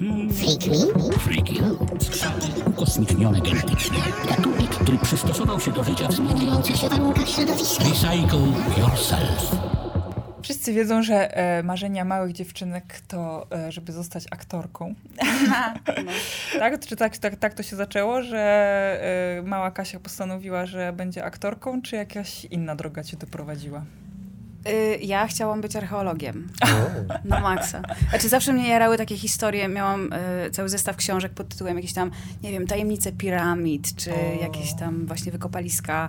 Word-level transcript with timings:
Freak 0.00 0.66
me? 0.66 1.18
Freaky. 1.18 1.60
Skrzaty 2.00 2.46
ukosmicznione 2.66 3.40
genetycznie. 3.40 3.98
Gatunek, 4.28 4.70
który 4.70 4.98
przystosował 4.98 5.60
się 5.60 5.72
do 5.72 5.84
życia 5.84 6.08
w 6.08 6.12
zmieniających 6.12 6.76
się 6.76 6.88
warunkach 6.88 7.28
środowiska. 7.28 7.84
Recycle 7.84 8.40
yourself. 8.78 9.56
Wszyscy 10.42 10.72
wiedzą, 10.72 11.02
że 11.02 11.36
e, 11.36 11.62
marzenia 11.62 12.04
małych 12.04 12.32
dziewczynek 12.32 13.00
to, 13.08 13.46
e, 13.52 13.72
żeby 13.72 13.92
zostać 13.92 14.24
aktorką. 14.30 14.94
tak? 16.58 16.86
Czy 16.86 16.96
tak, 16.96 17.18
tak, 17.18 17.36
tak 17.36 17.54
to 17.54 17.62
się 17.62 17.76
zaczęło, 17.76 18.22
że 18.22 18.38
e, 19.38 19.42
mała 19.42 19.70
Kasia 19.70 20.00
postanowiła, 20.00 20.66
że 20.66 20.92
będzie 20.92 21.24
aktorką, 21.24 21.82
czy 21.82 21.96
jakaś 21.96 22.44
inna 22.44 22.76
droga 22.76 23.04
cię 23.04 23.16
doprowadziła? 23.16 23.84
Y, 24.68 24.98
ja 25.02 25.26
chciałam 25.26 25.60
być 25.60 25.76
archeologiem. 25.76 26.48
Na 27.24 27.40
maksa. 27.40 27.82
Znaczy 28.10 28.28
zawsze 28.28 28.52
mnie 28.52 28.68
jarały 28.68 28.98
takie 28.98 29.16
historie. 29.16 29.68
Miałam 29.68 30.12
y, 30.12 30.50
cały 30.50 30.68
zestaw 30.68 30.96
książek 30.96 31.32
pod 31.32 31.48
tytułem 31.48 31.76
jakieś 31.76 31.92
tam, 31.92 32.10
nie 32.42 32.50
wiem, 32.50 32.66
tajemnice 32.66 33.12
piramid, 33.12 33.96
czy 33.96 34.10
O. 34.12 34.42
jakieś 34.42 34.74
tam 34.74 35.06
właśnie 35.06 35.32
wykopaliska. 35.32 36.08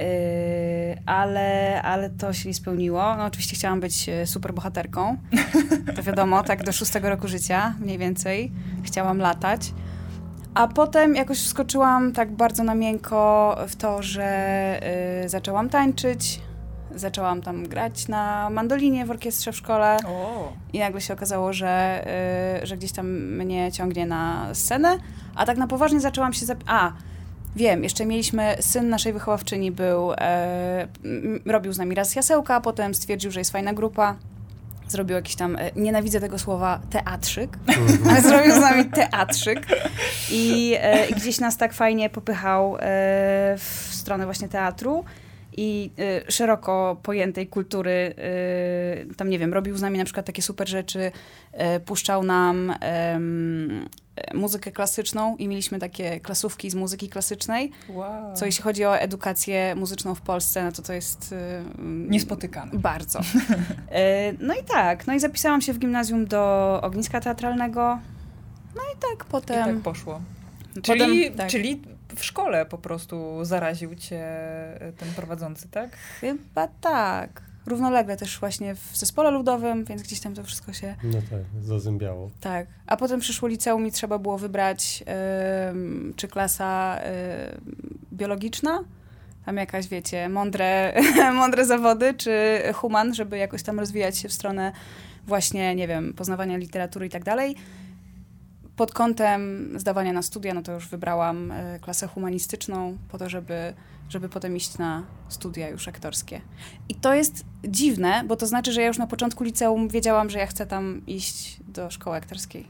Y, 0.00 1.02
ale, 1.06 1.82
ale 1.82 2.10
to 2.10 2.32
się 2.32 2.48
nie 2.48 2.54
spełniło. 2.54 3.16
No 3.16 3.24
oczywiście 3.24 3.56
chciałam 3.56 3.80
być 3.80 4.08
y, 4.08 4.26
superbohaterką. 4.26 5.16
To 5.96 6.02
wiadomo, 6.02 6.42
tak 6.42 6.64
do 6.64 6.72
szóstego 6.72 7.10
roku 7.10 7.28
życia 7.28 7.74
mniej 7.80 7.98
więcej. 7.98 8.52
Chciałam 8.82 9.18
latać. 9.18 9.72
A 10.54 10.68
potem 10.68 11.16
jakoś 11.16 11.38
wskoczyłam 11.38 12.12
tak 12.12 12.32
bardzo 12.32 12.64
na 12.64 12.74
miękko 12.74 13.56
w 13.68 13.76
to, 13.76 14.02
że 14.02 14.80
y, 15.24 15.28
zaczęłam 15.28 15.68
tańczyć. 15.68 16.40
Zaczęłam 16.96 17.42
tam 17.42 17.68
grać 17.68 18.08
na 18.08 18.50
mandolinie 18.50 19.06
w 19.06 19.10
orkiestrze 19.10 19.52
w 19.52 19.56
szkole. 19.56 19.96
O, 20.06 20.52
i 20.72 20.78
nagle 20.78 21.00
się 21.00 21.14
okazało, 21.14 21.52
że, 21.52 22.04
y, 22.62 22.66
że 22.66 22.76
gdzieś 22.76 22.92
tam 22.92 23.06
mnie 23.36 23.72
ciągnie 23.72 24.06
na 24.06 24.54
scenę, 24.54 24.98
a 25.34 25.46
tak 25.46 25.58
na 25.58 25.66
poważnie 25.66 26.00
zaczęłam 26.00 26.32
się... 26.32 26.46
Zap- 26.46 26.64
a, 26.66 26.92
wiem, 27.56 27.82
jeszcze 27.84 28.06
mieliśmy, 28.06 28.56
syn 28.60 28.88
naszej 28.88 29.12
wychowawczyni 29.12 29.72
był, 29.72 30.12
e, 30.12 30.16
m, 31.04 31.40
robił 31.46 31.72
z 31.72 31.78
nami 31.78 31.94
raz 31.94 32.16
jasełka, 32.16 32.60
potem 32.60 32.94
stwierdził, 32.94 33.30
że 33.30 33.40
jest 33.40 33.50
fajna 33.52 33.72
grupa, 33.72 34.16
zrobił 34.88 35.16
jakiś 35.16 35.36
tam, 35.36 35.56
e, 35.56 35.70
nienawidzę 35.76 36.20
tego 36.20 36.38
słowa, 36.38 36.80
teatrzyk, 36.90 37.58
ale 38.10 38.22
zrobił 38.28 38.54
z 38.54 38.60
nami 38.60 38.84
teatrzyk. 38.84 39.66
I 40.30 40.74
e, 40.80 41.14
gdzieś 41.14 41.40
nas 41.40 41.56
tak 41.56 41.72
fajnie 41.72 42.10
popychał 42.10 42.76
e, 42.76 42.78
w 43.58 43.88
stronę 43.90 44.24
właśnie 44.24 44.48
teatru 44.48 45.04
i 45.56 45.90
y, 46.28 46.32
szeroko 46.32 47.00
pojętej 47.02 47.46
kultury, 47.46 48.14
y, 49.10 49.14
tam 49.14 49.30
nie 49.30 49.38
wiem, 49.38 49.54
robił 49.54 49.76
z 49.76 49.82
nami 49.82 49.98
na 49.98 50.04
przykład 50.04 50.26
takie 50.26 50.42
super 50.42 50.68
rzeczy, 50.68 51.12
y, 51.76 51.80
puszczał 51.80 52.22
nam 52.22 52.74
muzykę 54.34 54.72
klasyczną 54.72 55.36
i 55.36 55.48
mieliśmy 55.48 55.78
takie 55.78 56.20
klasówki 56.20 56.70
z 56.70 56.74
muzyki 56.74 57.08
klasycznej, 57.08 57.70
wow. 57.88 58.36
co 58.36 58.46
jeśli 58.46 58.62
chodzi 58.62 58.84
o 58.84 58.98
edukację 58.98 59.74
muzyczną 59.74 60.14
w 60.14 60.20
Polsce, 60.20 60.64
no 60.64 60.72
to 60.72 60.82
to 60.82 60.92
jest... 60.92 61.32
y, 61.32 61.36
Niespotykane. 61.84 62.78
Bardzo. 62.78 63.20
Y, 63.86 64.36
no 64.40 64.54
i 64.54 64.64
tak, 64.64 65.06
no 65.06 65.14
i 65.14 65.20
zapisałam 65.20 65.60
się 65.60 65.72
w 65.72 65.78
gimnazjum 65.78 66.26
do 66.26 66.78
ogniska 66.82 67.20
teatralnego, 67.20 67.98
no 68.74 68.82
i 68.94 68.98
tak 69.00 69.26
I 69.28 69.30
potem... 69.30 69.64
tak 69.64 69.82
poszło. 69.82 70.20
potem 70.74 70.82
Czyli, 70.82 71.30
tak. 71.30 71.48
czyli 71.48 71.82
w 72.16 72.24
szkole 72.24 72.66
po 72.66 72.78
prostu 72.78 73.44
zaraził 73.44 73.94
cię 73.94 74.24
ten 74.96 75.08
prowadzący, 75.16 75.68
tak? 75.68 75.96
Chyba 76.20 76.68
tak. 76.80 77.42
Równolegle 77.66 78.16
też 78.16 78.40
właśnie 78.40 78.74
w 78.74 78.90
zespole 78.96 79.30
ludowym, 79.30 79.84
więc 79.84 80.02
gdzieś 80.02 80.20
tam 80.20 80.34
to 80.34 80.44
wszystko 80.44 80.72
się... 80.72 80.94
No 81.04 81.18
tak, 81.30 81.64
zazębiało. 81.64 82.30
Tak. 82.40 82.66
A 82.86 82.96
potem 82.96 83.20
przyszło 83.20 83.48
liceum 83.48 83.86
i 83.86 83.92
trzeba 83.92 84.18
było 84.18 84.38
wybrać 84.38 85.04
ym, 85.70 86.14
czy 86.16 86.28
klasa 86.28 86.98
ym, 86.98 87.96
biologiczna, 88.12 88.84
tam 89.46 89.56
jakaś, 89.56 89.88
wiecie, 89.88 90.28
mądre, 90.28 90.92
mądre 91.34 91.66
zawody, 91.66 92.14
czy 92.14 92.60
human, 92.74 93.14
żeby 93.14 93.38
jakoś 93.38 93.62
tam 93.62 93.80
rozwijać 93.80 94.18
się 94.18 94.28
w 94.28 94.32
stronę 94.32 94.72
właśnie, 95.26 95.74
nie 95.74 95.88
wiem, 95.88 96.14
poznawania 96.14 96.56
literatury 96.56 97.06
i 97.06 97.10
tak 97.10 97.24
dalej. 97.24 97.56
Pod 98.76 98.92
kątem 98.92 99.70
zdawania 99.78 100.12
na 100.12 100.22
studia, 100.22 100.54
no 100.54 100.62
to 100.62 100.72
już 100.72 100.88
wybrałam 100.88 101.52
y, 101.52 101.80
klasę 101.80 102.06
humanistyczną 102.06 102.98
po 103.08 103.18
to, 103.18 103.28
żeby, 103.28 103.74
żeby 104.08 104.28
potem 104.28 104.56
iść 104.56 104.78
na 104.78 105.02
studia 105.28 105.68
już 105.68 105.88
aktorskie. 105.88 106.40
I 106.88 106.94
to 106.94 107.14
jest 107.14 107.44
dziwne, 107.68 108.22
bo 108.26 108.36
to 108.36 108.46
znaczy, 108.46 108.72
że 108.72 108.80
ja 108.80 108.86
już 108.86 108.98
na 108.98 109.06
początku 109.06 109.44
liceum 109.44 109.88
wiedziałam, 109.88 110.30
że 110.30 110.38
ja 110.38 110.46
chcę 110.46 110.66
tam 110.66 111.02
iść 111.06 111.60
do 111.68 111.90
szkoły 111.90 112.16
aktorskiej. 112.16 112.66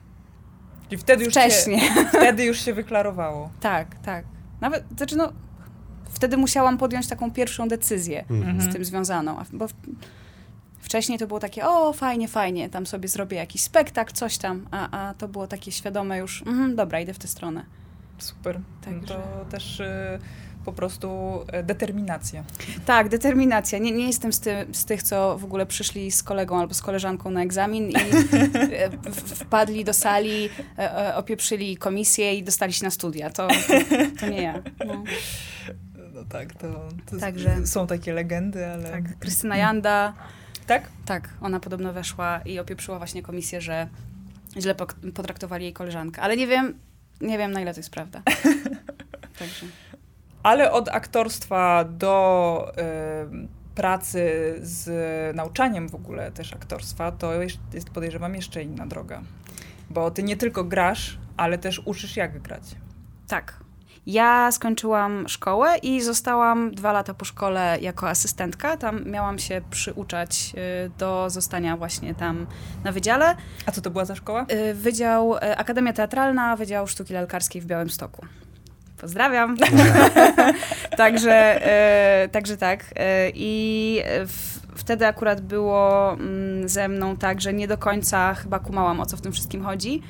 I 0.91 0.97
wtedy 0.97 1.25
już 1.25 1.33
Wcześniej. 1.35 1.81
Się, 1.81 2.05
wtedy 2.19 2.45
już 2.45 2.61
się 2.61 2.75
wyklarowało. 2.75 3.51
Tak, 3.61 3.95
tak. 3.99 4.25
Nawet, 4.61 4.85
znaczy 4.97 5.17
no, 5.17 5.33
wtedy 6.11 6.37
musiałam 6.37 6.79
podjąć 6.79 7.07
taką 7.09 7.31
pierwszą 7.31 7.69
decyzję 7.69 8.25
Mhm. 8.31 8.61
z 8.61 8.73
tym 8.73 8.85
związaną, 8.85 9.37
bo 9.53 9.69
w, 9.69 9.73
wcześniej 10.97 11.19
to 11.19 11.27
było 11.27 11.41
takie, 11.41 11.67
o 11.67 11.93
fajnie, 11.93 12.29
fajnie, 12.29 12.69
tam 12.69 12.87
sobie 12.87 13.09
zrobię 13.09 13.37
jakiś 13.37 13.63
spektakl, 13.63 14.13
coś 14.13 14.39
tam, 14.39 14.67
a, 14.71 15.09
a 15.09 15.15
to 15.15 15.29
było 15.29 15.47
takie 15.47 15.73
świadome 15.73 16.19
już, 16.19 16.43
mhm, 16.47 16.77
dobra, 16.77 17.01
idę 17.01 17.15
w 17.15 17.19
tę 17.19 17.29
stronę. 17.29 17.65
Super. 18.19 18.61
Także- 18.85 19.15
To 19.15 19.45
też 19.51 19.81
y, 19.81 20.19
po 20.65 20.73
prostu 20.73 21.09
y, 21.61 21.63
determinacja. 21.63 22.45
Tak, 22.87 23.09
determinacja. 23.09 23.79
Nie, 23.79 23.93
nie 23.93 24.07
jestem 24.07 24.33
z, 24.33 24.41
ty, 24.41 24.67
z 24.73 24.85
tych, 24.85 25.03
co 25.03 25.39
w 25.39 25.45
ogóle 25.45 25.67
przyszli 25.67 26.11
z 26.11 26.23
kolegą 26.23 26.61
albo 26.61 26.75
z 26.75 26.83
koleżanką 26.83 27.31
na 27.31 27.43
egzamin 27.43 27.91
i 27.91 27.95
e, 27.97 28.91
wpadli 29.13 29.85
do 29.85 29.93
sali, 29.93 30.49
e, 30.79 31.09
e, 31.09 31.17
opieprzyli 31.17 31.77
komisję 31.77 32.35
i 32.35 32.43
dostali 32.43 32.73
się 32.73 32.85
na 32.85 32.91
studia. 32.91 33.31
To, 33.31 33.49
to 34.21 34.29
nie 34.29 34.43
ja. 34.43 34.63
No. 34.87 35.05
No 36.15 36.25
tak, 36.29 36.55
to, 36.55 36.89
to 37.11 37.17
Także- 37.19 37.67
są 37.67 37.87
takie 37.87 38.13
legendy, 38.13 38.67
ale... 38.67 38.91
Tak, 38.91 39.19
Krystyna 39.19 39.57
Janda, 39.57 40.15
Tak? 40.67 40.89
Tak, 41.07 41.29
ona 41.41 41.61
podobno 41.61 41.93
weszła 41.93 42.41
i 42.45 42.59
opieprzyła 42.59 42.99
właśnie 42.99 43.23
komisję, 43.23 43.61
że 43.61 43.89
źle 44.61 44.75
potraktowali 45.15 45.65
jej 45.65 45.73
koleżankę. 45.73 46.23
Ale 46.23 46.37
nie 46.37 46.47
wiem, 46.47 46.79
nie 47.21 47.39
wiem 47.39 47.53
na 47.53 47.61
ile 47.61 47.75
to 47.75 47.81
jest 47.81 47.91
prawda. 47.91 48.23
Także. 49.39 49.67
Ale 50.43 50.73
od 50.73 50.89
aktorstwa 50.89 51.85
do 51.85 52.73
y, 53.43 53.49
pracy 53.75 54.55
z 54.61 55.37
nauczaniem 55.37 55.89
w 55.89 55.95
ogóle 55.95 56.33
też 56.33 56.53
aktorstwa, 56.53 57.13
to 57.13 57.43
jest, 57.43 57.59
jest 57.73 57.91
podejrzewam 57.91 58.35
jeszcze 58.35 58.63
inna 58.63 58.87
droga. 58.87 59.23
Bo 59.91 60.11
ty 60.11 60.23
nie 60.23 60.37
tylko 60.37 60.65
grasz, 60.65 61.19
ale 61.37 61.59
też 61.59 61.83
uczysz 61.85 62.17
jak 62.17 62.43
grać. 62.43 62.63
Tak. 63.29 63.66
Ja 64.07 64.53
skończyłam 64.53 65.29
szkołę 65.29 65.79
i 65.83 66.01
zostałam 66.01 66.75
dwa 66.75 66.93
lata 66.93 67.15
po 67.15 67.25
szkole 67.25 67.79
jako 67.81 68.09
asystentka. 68.09 68.77
Tam 68.77 69.05
miałam 69.05 69.39
się 69.39 69.61
przyuczać 69.71 70.53
y, 70.87 70.91
do 70.99 71.31
zostania 71.31 71.77
właśnie 71.77 72.15
tam 72.15 72.47
na 72.85 72.93
wydziale. 72.93 73.37
A 73.67 73.73
co 73.73 73.81
to 73.81 73.91
była 73.91 74.05
za 74.05 74.15
szkoła? 74.15 74.47
Y, 74.71 74.75
Wydział 74.75 75.37
y, 75.37 75.57
Akademia 75.57 75.93
Teatralna, 75.93 76.57
Wydział 76.57 76.87
Sztuki 76.87 77.15
Lalkarskiej 77.15 77.63
w 77.63 77.67
Białymstoku. 77.67 78.27
Pozdrawiam. 79.01 79.57
także, 80.97 81.61
także 82.33 82.57
tak. 82.57 82.85
I 83.35 84.03
w, 84.27 84.61
wtedy 84.77 85.07
akurat 85.07 85.41
było 85.41 86.13
mm, 86.13 86.69
ze 86.69 86.89
mną 86.89 87.17
tak, 87.17 87.41
że 87.41 87.53
nie 87.53 87.69
do 87.69 87.79
końca 87.79 88.35
chyba 88.35 88.59
kumałam, 88.59 89.01
o 89.01 89.07
co 89.07 89.17
w 89.17 89.21
tym 89.21 89.33
wszystkim 89.33 89.65
chodzi. 89.65 90.03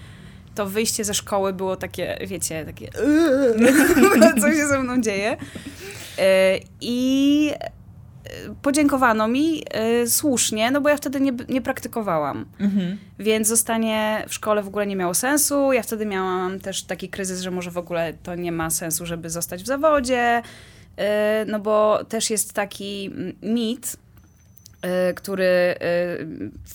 To 0.57 0.67
wyjście 0.67 1.05
ze 1.05 1.15
szkoły 1.15 1.53
było 1.53 1.77
takie, 1.77 2.19
wiecie, 2.27 2.65
takie 2.65 2.89
co 4.41 4.53
się 4.53 4.67
ze 4.67 4.79
mną 4.79 5.01
dzieje. 5.01 5.37
E, 6.19 6.59
I 6.81 7.51
e, 7.61 8.55
podziękowano 8.63 9.29
mi 9.29 9.63
e, 9.71 10.07
słusznie, 10.07 10.71
no 10.71 10.81
bo 10.81 10.89
ja 10.89 10.97
wtedy 10.97 11.21
nie, 11.21 11.33
nie 11.49 11.63
praktykowałam. 11.63 12.47
Mhm. 12.61 12.99
Więc 13.19 13.49
zostanie 13.49 14.25
w 14.29 14.35
szkole 14.35 14.63
w 14.63 14.69
ogóle 14.69 14.87
nie 14.87 14.97
miało 14.97 15.15
sensu. 15.15 15.73
Ja 15.73 15.83
wtedy 15.83 16.07
miałam 16.07 16.61
też 16.61 16.83
taki 16.83 17.09
kryzys, 17.09 17.41
że 17.41 17.51
może 17.51 17.71
w 17.71 17.79
ogóle 17.79 18.13
to 18.23 18.35
nie 18.35 18.53
ma 18.53 18.71
sensu, 18.71 19.07
żeby 19.07 19.31
zostać 19.31 19.63
w 19.63 19.67
zawodzie. 19.67 20.43
No 21.47 21.61
bo 21.61 22.05
też 22.05 22.31
jest 22.31 22.53
taki 22.53 23.11
mit, 23.43 23.97
który 25.17 25.75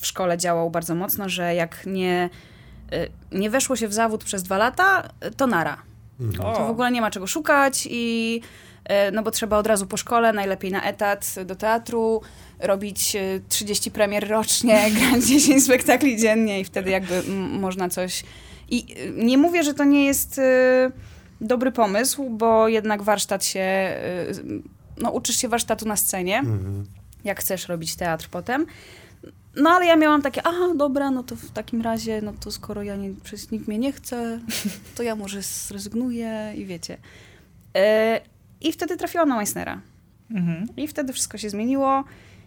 w 0.00 0.06
szkole 0.06 0.38
działał 0.38 0.70
bardzo 0.70 0.94
mocno, 0.94 1.28
że 1.28 1.54
jak 1.54 1.86
nie, 1.86 2.30
nie 3.32 3.50
weszło 3.50 3.76
się 3.76 3.88
w 3.88 3.92
zawód 3.94 4.24
przez 4.24 4.42
dwa 4.42 4.58
lata, 4.58 5.08
to 5.36 5.46
nara. 5.46 5.82
Mhm. 6.20 6.54
To 6.54 6.66
w 6.66 6.70
ogóle 6.70 6.90
nie 6.90 7.00
ma 7.00 7.10
czego 7.10 7.26
szukać 7.26 7.88
i 7.90 8.40
e, 8.84 9.10
no 9.10 9.22
bo 9.22 9.30
trzeba 9.30 9.58
od 9.58 9.66
razu 9.66 9.86
po 9.86 9.96
szkole, 9.96 10.32
najlepiej 10.32 10.70
na 10.70 10.82
etat 10.82 11.34
do 11.44 11.56
teatru, 11.56 12.20
robić 12.58 13.16
e, 13.16 13.20
30 13.48 13.90
premier 13.90 14.28
rocznie, 14.28 14.84
grać 14.98 15.24
10 15.24 15.64
spektakli 15.64 16.16
dziennie 16.16 16.60
i 16.60 16.64
wtedy 16.64 16.90
jakby 16.90 17.14
m, 17.14 17.50
można 17.60 17.88
coś... 17.88 18.22
I 18.68 18.86
nie 19.16 19.38
mówię, 19.38 19.62
że 19.62 19.74
to 19.74 19.84
nie 19.84 20.04
jest 20.04 20.40
dobry 21.40 21.72
pomysł, 21.72 22.30
bo 22.30 22.68
jednak 22.68 23.02
warsztat 23.02 23.44
się... 23.44 23.96
no 24.98 25.10
uczysz 25.10 25.36
się 25.36 25.48
warsztatu 25.48 25.88
na 25.88 25.96
scenie, 25.96 26.38
Mhm. 26.38 26.86
jak 27.24 27.40
chcesz 27.40 27.68
robić 27.68 27.96
teatr 27.96 28.28
potem. 28.30 28.66
No 29.56 29.70
ale 29.70 29.86
ja 29.86 29.96
miałam 29.96 30.22
takie, 30.22 30.42
aha, 30.46 30.68
dobra, 30.76 31.10
no 31.10 31.22
to 31.22 31.36
w 31.36 31.50
takim 31.50 31.82
razie, 31.82 32.22
no 32.22 32.32
to 32.40 32.50
skoro 32.50 32.82
ja 32.82 32.96
nie, 32.96 33.10
przecież 33.22 33.50
nikt 33.50 33.68
mnie 33.68 33.78
nie 33.78 33.92
chce, 33.92 34.40
to 34.96 35.02
ja 35.02 35.16
może 35.16 35.42
zrezygnuję 35.42 36.52
i 36.56 36.64
wiecie. 36.64 36.98
E, 37.76 38.20
I 38.60 38.72
wtedy 38.72 38.96
trafiłam 38.96 39.28
na 39.28 39.36
Meissnera. 39.36 39.80
Mhm. 40.30 40.66
I 40.76 40.88
wtedy 40.88 41.12
wszystko 41.12 41.38
się 41.38 41.50
zmieniło 41.50 42.04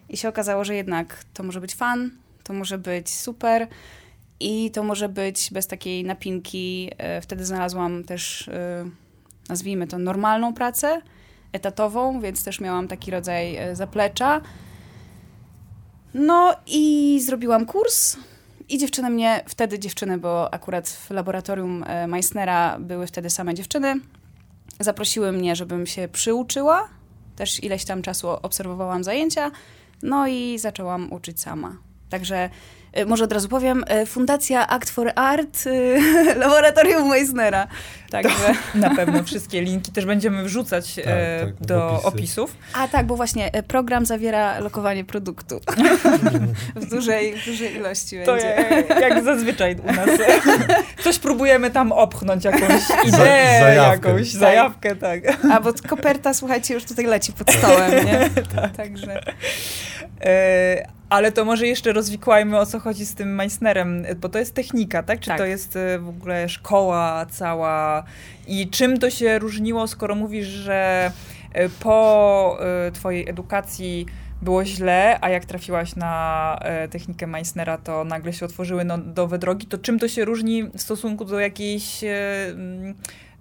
i 0.08 0.16
się 0.16 0.28
okazało, 0.28 0.64
że 0.64 0.74
jednak 0.74 1.24
to 1.34 1.42
może 1.42 1.60
być 1.60 1.74
fan, 1.74 2.10
to 2.42 2.52
może 2.52 2.78
być 2.78 3.10
super 3.10 3.68
i 4.40 4.70
to 4.70 4.82
może 4.82 5.08
być 5.08 5.48
bez 5.52 5.66
takiej 5.66 6.04
napinki. 6.04 6.90
E, 6.98 7.20
wtedy 7.20 7.44
znalazłam 7.44 8.04
też, 8.04 8.48
e, 8.48 8.84
nazwijmy 9.48 9.86
to, 9.86 9.98
normalną 9.98 10.54
pracę 10.54 11.00
etatową, 11.52 12.20
więc 12.20 12.44
też 12.44 12.60
miałam 12.60 12.88
taki 12.88 13.10
rodzaj 13.10 13.58
zaplecza. 13.72 14.40
No 16.18 16.54
i 16.66 17.20
zrobiłam 17.24 17.66
kurs. 17.66 18.16
I 18.68 18.78
dziewczyny 18.78 19.10
mnie, 19.10 19.44
wtedy 19.48 19.78
dziewczyny, 19.78 20.18
bo 20.18 20.54
akurat 20.54 20.88
w 20.88 21.10
laboratorium 21.10 21.84
Meissnera 22.08 22.78
były 22.78 23.06
wtedy 23.06 23.30
same 23.30 23.54
dziewczyny, 23.54 23.94
zaprosiły 24.80 25.32
mnie, 25.32 25.56
żebym 25.56 25.86
się 25.86 26.08
przyuczyła. 26.08 26.88
Też 27.36 27.64
ileś 27.64 27.84
tam 27.84 28.02
czasu 28.02 28.28
obserwowałam 28.28 29.04
zajęcia. 29.04 29.50
No 30.02 30.28
i 30.28 30.58
zaczęłam 30.58 31.12
uczyć 31.12 31.40
sama. 31.40 31.76
Także 32.10 32.50
może 33.06 33.24
od 33.24 33.32
razu 33.32 33.48
powiem, 33.48 33.84
y, 34.02 34.06
Fundacja 34.06 34.66
Act 34.66 34.90
for 34.90 35.12
Art, 35.14 35.66
y, 35.66 35.98
Laboratorium 36.38 37.08
Meissnera. 37.08 37.66
Także 38.10 38.54
na 38.74 38.94
pewno 38.94 39.24
wszystkie 39.24 39.62
linki 39.62 39.92
też 39.92 40.06
będziemy 40.06 40.44
wrzucać 40.44 40.94
tak, 40.94 41.04
tak, 41.04 41.66
do 41.66 41.90
opisy. 41.92 42.06
opisów. 42.08 42.56
A 42.74 42.88
tak, 42.88 43.06
bo 43.06 43.16
właśnie 43.16 43.50
program 43.68 44.06
zawiera 44.06 44.58
lokowanie 44.60 45.04
produktu 45.04 45.60
w, 46.76 46.90
dużej, 46.90 47.36
w 47.36 47.44
dużej 47.44 47.76
ilości 47.76 48.16
to 48.24 48.32
będzie. 48.32 48.46
Jak, 48.88 49.00
jak 49.00 49.24
zazwyczaj 49.24 49.76
u 49.88 49.92
nas. 49.92 50.10
Coś 51.04 51.18
próbujemy 51.18 51.70
tam 51.70 51.92
opchnąć, 51.92 52.44
jakąś 52.44 52.82
ideę, 53.04 53.58
Za, 53.60 53.60
zajawkę. 53.60 54.08
jakąś 54.08 54.30
tak. 54.32 54.40
zajawkę, 54.40 54.96
tak. 54.96 55.20
A 55.52 55.60
bo 55.60 55.72
koperta, 55.88 56.34
słuchajcie, 56.34 56.74
już 56.74 56.84
tutaj 56.84 57.04
leci 57.04 57.32
pod 57.32 57.50
stołem, 57.52 58.06
nie? 58.06 58.30
tak. 58.56 58.76
Także... 58.76 59.20
Ale 61.08 61.32
to 61.32 61.44
może 61.44 61.66
jeszcze 61.66 61.92
rozwikłajmy, 61.92 62.58
o 62.58 62.66
co 62.66 62.78
chodzi 62.80 63.06
z 63.06 63.14
tym 63.14 63.34
Meissnerem, 63.34 64.06
bo 64.20 64.28
to 64.28 64.38
jest 64.38 64.54
technika, 64.54 65.02
tak? 65.02 65.20
Czy 65.20 65.26
tak. 65.26 65.38
to 65.38 65.44
jest 65.44 65.76
e, 65.76 65.98
w 65.98 66.08
ogóle 66.08 66.48
szkoła 66.48 67.26
cała 67.30 68.04
i 68.46 68.70
czym 68.70 68.98
to 68.98 69.10
się 69.10 69.38
różniło, 69.38 69.86
skoro 69.86 70.14
mówisz, 70.14 70.46
że 70.46 71.10
e, 71.52 71.68
po 71.68 72.58
twojej 72.92 73.28
edukacji 73.28 74.06
było 74.42 74.64
źle, 74.64 75.18
a 75.20 75.30
jak 75.30 75.44
trafiłaś 75.44 75.96
na 75.96 76.58
technikę 76.90 77.26
Meissnera, 77.26 77.78
to 77.78 78.04
nagle 78.04 78.32
się 78.32 78.46
otworzyły 78.46 78.84
nowe 79.16 79.38
drogi, 79.38 79.66
to 79.66 79.78
czym 79.78 79.98
to 79.98 80.08
się 80.08 80.24
różni 80.24 80.64
w 80.64 80.80
stosunku 80.80 81.24
do 81.24 81.40
jakiejś 81.40 82.04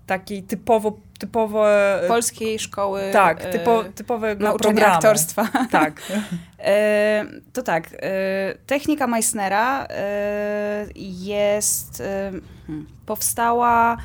takiej 0.05 0.43
typowo, 0.43 0.97
typowo... 1.19 1.65
Polskiej 2.07 2.59
szkoły 2.59 3.01
Tak, 3.13 3.45
e, 3.45 3.51
typo, 3.51 3.83
typowego 3.95 4.57
programu. 4.59 4.95
aktorstwa. 4.95 5.47
Tak. 5.71 6.01
e, 6.59 7.25
to 7.53 7.63
tak, 7.63 7.89
e, 7.93 8.55
technika 8.67 9.07
Meissnera 9.07 9.87
e, 9.89 10.85
jest, 10.95 12.01
e, 12.01 12.31
hmm, 12.67 12.87
powstała, 13.05 13.97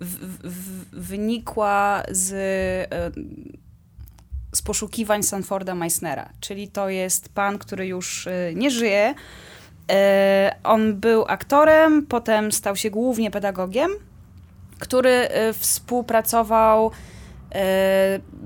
w, 0.00 0.38
w, 0.44 1.00
wynikła 1.08 2.02
z, 2.10 2.32
e, 2.92 3.10
z 4.52 4.62
poszukiwań 4.62 5.22
Sanforda 5.22 5.74
Meissnera, 5.74 6.28
czyli 6.40 6.68
to 6.68 6.88
jest 6.88 7.28
pan, 7.28 7.58
który 7.58 7.86
już 7.86 8.28
nie 8.54 8.70
żyje, 8.70 9.14
on 10.64 10.94
był 10.94 11.24
aktorem, 11.28 12.06
potem 12.06 12.52
stał 12.52 12.76
się 12.76 12.90
głównie 12.90 13.30
pedagogiem, 13.30 13.90
który 14.78 15.28
y, 15.50 15.52
współpracował 15.52 16.86
y, 16.86 16.90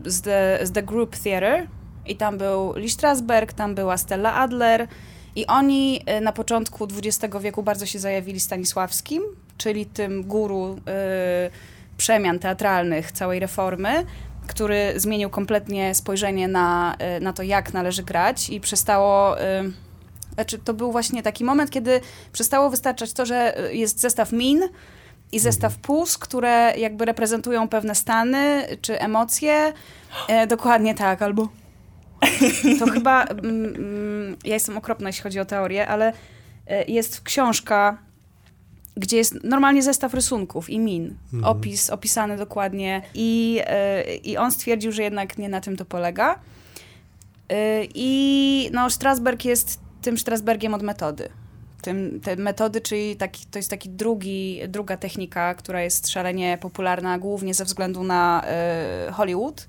z 0.05 0.20
The, 0.23 0.58
z 0.62 0.73
The 0.73 0.82
Group 0.82 1.17
Theatre 1.17 1.67
i 2.06 2.17
tam 2.17 2.38
był 2.38 2.73
Lee 2.76 2.90
Strasberg, 2.90 3.52
tam 3.52 3.75
była 3.75 3.96
Stella 3.96 4.34
Adler. 4.34 4.88
I 5.37 5.46
oni 5.46 6.00
y, 6.19 6.20
na 6.20 6.32
początku 6.32 6.84
XX 6.84 7.34
wieku 7.40 7.62
bardzo 7.62 7.87
się 7.87 7.99
zajawili 7.99 8.40
Stanisławskim, 8.40 9.23
czyli 9.58 9.87
tym 9.87 10.23
guru 10.23 10.79
przemian 11.96 12.38
teatralnych 12.38 13.12
całej 13.12 13.40
reformy, 13.40 14.06
który 14.46 14.93
zmienił 14.96 15.31
kompletnie 15.31 15.94
spojrzenie 15.94 16.49
na, 16.49 16.96
na 17.20 17.32
to, 17.32 17.43
jak 17.43 17.73
należy 17.73 18.02
grać. 18.02 18.50
I 18.50 18.61
przestało... 18.61 19.37
Znaczy, 20.34 20.58
to 20.58 20.75
był 20.75 20.93
właśnie 20.93 21.23
taki 21.23 21.44
moment, 21.44 21.70
kiedy 21.70 22.00
przestało 22.32 22.70
wystarczać 22.70 23.12
to, 23.12 23.26
że 23.26 23.55
jest 23.73 24.00
zestaw 24.00 24.32
min, 24.32 24.62
i 25.32 25.38
zestaw 25.38 25.76
puls, 25.76 26.19
które 26.19 26.75
jakby 26.79 27.05
reprezentują 27.05 27.69
pewne 27.69 27.94
stany 27.94 28.67
czy 28.81 29.00
emocje. 29.00 29.73
E, 30.29 30.46
dokładnie 30.46 30.94
tak, 30.94 31.23
albo. 31.23 31.49
To 32.79 32.87
chyba. 32.87 33.25
Mm, 33.25 33.64
mm, 33.64 34.37
ja 34.44 34.55
jestem 34.55 34.79
okropna, 34.79 35.08
jeśli 35.08 35.23
chodzi 35.23 35.40
o 35.40 35.44
teorię, 35.44 35.88
ale 35.88 36.12
e, 36.67 36.84
jest 36.84 37.20
książka, 37.20 37.99
gdzie 38.96 39.17
jest 39.17 39.44
normalnie 39.44 39.82
zestaw 39.82 40.14
rysunków 40.14 40.70
i 40.70 40.79
min, 40.79 41.17
mhm. 41.32 41.44
opis, 41.44 41.90
opisany 41.90 42.37
dokładnie. 42.37 43.02
I, 43.14 43.61
e, 43.67 44.14
I 44.14 44.37
on 44.37 44.50
stwierdził, 44.50 44.93
że 44.93 45.02
jednak 45.02 45.38
nie 45.38 45.49
na 45.49 45.61
tym 45.61 45.76
to 45.76 45.84
polega. 45.84 46.38
E, 47.49 47.84
I 47.94 48.70
no, 48.73 48.90
Strasberg 48.90 49.44
jest 49.44 49.81
tym 50.02 50.19
Strasbergiem 50.19 50.75
od 50.75 50.82
metody 50.82 51.29
tym, 51.82 52.20
te 52.20 52.37
metody, 52.37 52.81
czyli 52.81 53.17
taki, 53.17 53.46
to 53.46 53.58
jest 53.58 53.70
taki 53.70 53.90
drugi, 53.90 54.61
druga 54.69 54.96
technika, 54.96 55.55
która 55.55 55.82
jest 55.82 56.08
szalenie 56.08 56.58
popularna 56.61 57.19
głównie 57.19 57.55
ze 57.55 57.64
względu 57.64 58.05
na 58.05 58.44
y, 59.08 59.12
Hollywood, 59.12 59.69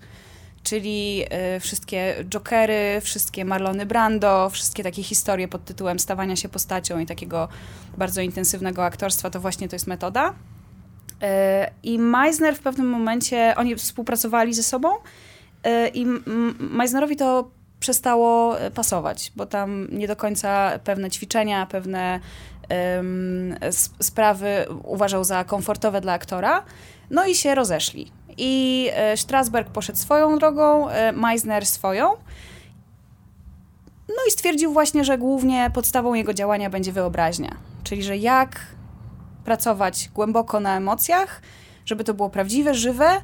czyli 0.63 1.23
y, 1.55 1.59
wszystkie 1.59 2.15
Jokery, 2.29 3.01
wszystkie 3.01 3.45
Marlony 3.45 3.85
Brando, 3.85 4.49
wszystkie 4.49 4.83
takie 4.83 5.03
historie 5.03 5.47
pod 5.47 5.65
tytułem 5.65 5.99
stawania 5.99 6.35
się 6.35 6.49
postacią 6.49 6.99
i 6.99 7.05
takiego 7.05 7.47
bardzo 7.97 8.21
intensywnego 8.21 8.85
aktorstwa, 8.85 9.29
to 9.29 9.39
właśnie 9.39 9.69
to 9.69 9.75
jest 9.75 9.87
metoda. 9.87 10.29
Y, 10.29 10.35
I 11.83 11.99
Meisner 11.99 12.55
w 12.55 12.59
pewnym 12.59 12.89
momencie, 12.89 13.53
oni 13.57 13.75
współpracowali 13.75 14.53
ze 14.53 14.63
sobą 14.63 14.89
i 15.93 16.05
Meisnerowi 16.59 17.15
to 17.15 17.51
przestało 17.83 18.59
e, 18.59 18.71
pasować, 18.71 19.31
bo 19.35 19.45
tam 19.45 19.87
nie 19.91 20.07
do 20.07 20.15
końca 20.15 20.79
pewne 20.83 21.11
ćwiczenia, 21.11 21.65
pewne 21.65 22.19
sprawy 23.99 24.65
uważał 24.83 25.23
za 25.23 25.43
komfortowe 25.43 26.01
dla 26.01 26.13
aktora. 26.13 26.63
No 27.09 27.25
i 27.25 27.35
się 27.35 27.55
rozeszli. 27.55 28.11
I 28.37 28.89
e, 28.93 29.17
Strasberg 29.17 29.69
poszedł 29.69 29.97
swoją 29.99 30.37
drogą, 30.37 30.89
e, 30.89 31.11
Meisner 31.11 31.65
swoją. 31.65 32.09
No 34.09 34.21
i 34.27 34.31
stwierdził 34.31 34.73
właśnie, 34.73 35.03
że 35.03 35.17
głównie 35.17 35.71
podstawą 35.73 36.13
jego 36.13 36.33
działania 36.33 36.69
będzie 36.69 36.91
wyobraźnia. 36.91 37.57
Czyli, 37.83 38.03
że 38.03 38.17
jak 38.17 38.59
pracować 39.45 40.09
głęboko 40.13 40.59
na 40.59 40.77
emocjach, 40.77 41.41
żeby 41.85 42.03
to 42.03 42.13
było 42.13 42.29
prawdziwe, 42.29 42.73
żywe, 42.73 43.21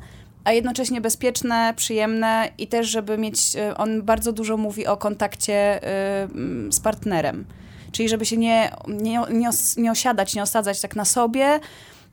a 0.49 0.53
jednocześnie 0.53 1.01
bezpieczne, 1.01 1.73
przyjemne 1.75 2.51
i 2.57 2.67
też, 2.67 2.87
żeby 2.87 3.17
mieć, 3.17 3.55
e, 3.55 3.77
on 3.77 4.01
bardzo 4.01 4.31
dużo 4.31 4.57
mówi 4.57 4.87
o 4.87 4.97
kontakcie 4.97 5.83
e, 5.83 6.27
z 6.69 6.79
partnerem. 6.79 7.45
Czyli 7.91 8.09
żeby 8.09 8.25
się 8.25 8.37
nie, 8.37 8.71
nie, 8.87 9.21
nie, 9.31 9.49
os, 9.49 9.77
nie 9.77 9.91
osiadać, 9.91 10.35
nie 10.35 10.43
osadzać 10.43 10.81
tak 10.81 10.95
na 10.95 11.05
sobie, 11.05 11.59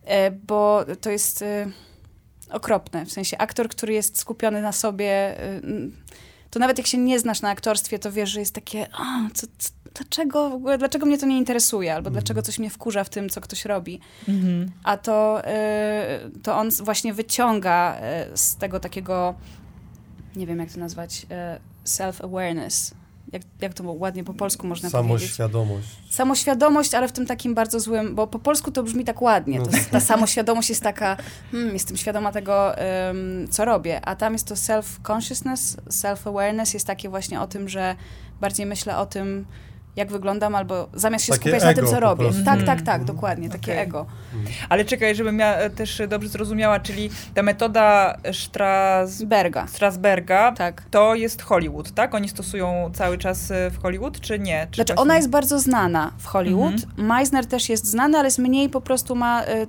e, 0.04 0.30
bo 0.30 0.84
to 1.00 1.10
jest 1.10 1.44
okropne. 2.50 3.06
W 3.06 3.12
sensie 3.12 3.38
aktor, 3.38 3.68
który 3.68 3.92
jest 3.92 4.18
skupiony 4.18 4.62
na 4.62 4.72
sobie, 4.72 5.36
to 6.50 6.58
nawet 6.58 6.78
jak 6.78 6.86
się 6.86 6.98
nie 6.98 7.18
znasz 7.18 7.40
na 7.40 7.50
aktorstwie, 7.50 7.98
to 7.98 8.12
wiesz, 8.12 8.30
że 8.30 8.40
jest 8.40 8.54
takie, 8.54 8.86
o, 8.92 9.34
co, 9.34 9.46
co, 9.58 9.70
dlaczego 9.96 10.50
w 10.50 10.54
ogóle, 10.54 10.78
dlaczego 10.78 11.06
mnie 11.06 11.18
to 11.18 11.26
nie 11.26 11.38
interesuje, 11.38 11.94
albo 11.94 12.08
mm. 12.08 12.12
dlaczego 12.12 12.42
coś 12.42 12.58
mnie 12.58 12.70
wkurza 12.70 13.04
w 13.04 13.08
tym, 13.08 13.28
co 13.28 13.40
ktoś 13.40 13.64
robi. 13.64 14.00
-hmm. 14.28 14.66
A 14.84 14.96
to, 14.96 15.42
y, 16.34 16.40
to 16.42 16.56
on 16.56 16.70
właśnie 16.70 17.14
wyciąga 17.14 17.96
y, 18.32 18.36
z 18.36 18.56
tego 18.56 18.80
takiego, 18.80 19.34
nie 20.36 20.46
wiem 20.46 20.58
jak 20.58 20.72
to 20.72 20.78
nazwać, 20.78 21.22
y, 21.22 21.86
self-awareness. 21.88 22.94
Jak, 23.32 23.42
jak 23.60 23.74
to 23.74 23.92
ładnie 23.92 24.24
po 24.24 24.34
polsku 24.34 24.66
można 24.66 24.90
samoświadomość. 24.90 25.86
powiedzieć? 25.86 26.14
Samoświadomość. 26.14 26.94
ale 26.94 27.08
w 27.08 27.12
tym 27.12 27.26
takim 27.26 27.54
bardzo 27.54 27.80
złym, 27.80 28.14
bo 28.14 28.26
po 28.26 28.38
polsku 28.38 28.70
to 28.70 28.82
brzmi 28.82 29.04
tak 29.04 29.22
ładnie. 29.22 29.60
To, 29.60 29.70
no. 29.70 29.78
ta 29.90 30.00
samoświadomość 30.00 30.68
jest 30.68 30.82
taka, 30.82 31.16
hmm, 31.52 31.72
jestem 31.72 31.96
świadoma 31.96 32.32
tego, 32.32 32.74
um, 33.06 33.48
co 33.48 33.64
robię, 33.64 34.00
a 34.04 34.16
tam 34.16 34.32
jest 34.32 34.46
to 34.46 34.54
self-consciousness, 34.54 35.76
self-awareness 35.90 36.74
jest 36.74 36.86
takie 36.86 37.08
właśnie 37.08 37.40
o 37.40 37.46
tym, 37.46 37.68
że 37.68 37.96
bardziej 38.40 38.66
myślę 38.66 38.98
o 38.98 39.06
tym, 39.06 39.46
jak 39.96 40.10
wyglądam, 40.12 40.54
albo 40.54 40.88
zamiast 40.94 41.24
się 41.24 41.32
Takie 41.32 41.40
skupiać 41.42 41.64
na 41.64 41.74
tym, 41.74 41.86
co 41.86 42.00
robię. 42.00 42.24
prostu. 42.24 42.44
Tak, 42.44 42.58
tak, 42.58 42.78
Mhm. 42.78 42.84
tak, 42.86 43.04
dokładnie, 43.04 43.48
takie 43.48 43.72
Okej. 43.72 43.82
ego. 43.84 44.06
Ale 44.68 44.84
czekaj, 44.84 45.14
żebym 45.14 45.38
ja 45.38 45.54
e, 45.56 45.70
też 45.70 46.02
dobrze 46.08 46.28
zrozumiała, 46.28 46.80
czyli 46.80 47.10
ta 47.34 47.42
metoda 47.42 48.16
Stras... 48.32 49.22
Berga. 49.22 49.66
Strasberga 49.66 50.52
Tak. 50.52 50.82
to 50.90 51.14
jest 51.14 51.42
Hollywood, 51.42 51.92
tak? 51.92 52.14
Oni 52.14 52.28
stosują 52.28 52.90
cały 52.94 53.18
czas 53.18 53.50
e, 53.50 53.70
w 53.70 53.78
Hollywood, 53.82 54.20
czy 54.20 54.38
nie? 54.38 54.66
Czy 54.70 54.76
Znaczy, 54.76 54.94
właśnie- 54.94 55.02
ona 55.02 55.16
jest 55.16 55.30
bardzo 55.30 55.58
znana 55.60 56.12
w 56.18 56.26
Hollywood. 56.26 56.74
Meisner 56.96 57.46
też 57.46 57.68
jest 57.68 57.86
znany, 57.86 58.18
ale 58.18 58.26
jest 58.26 58.38
mniej 58.38 58.68
po 58.68 58.80
prostu 58.80 59.14
ma. 59.14 59.42
y, 59.44 59.66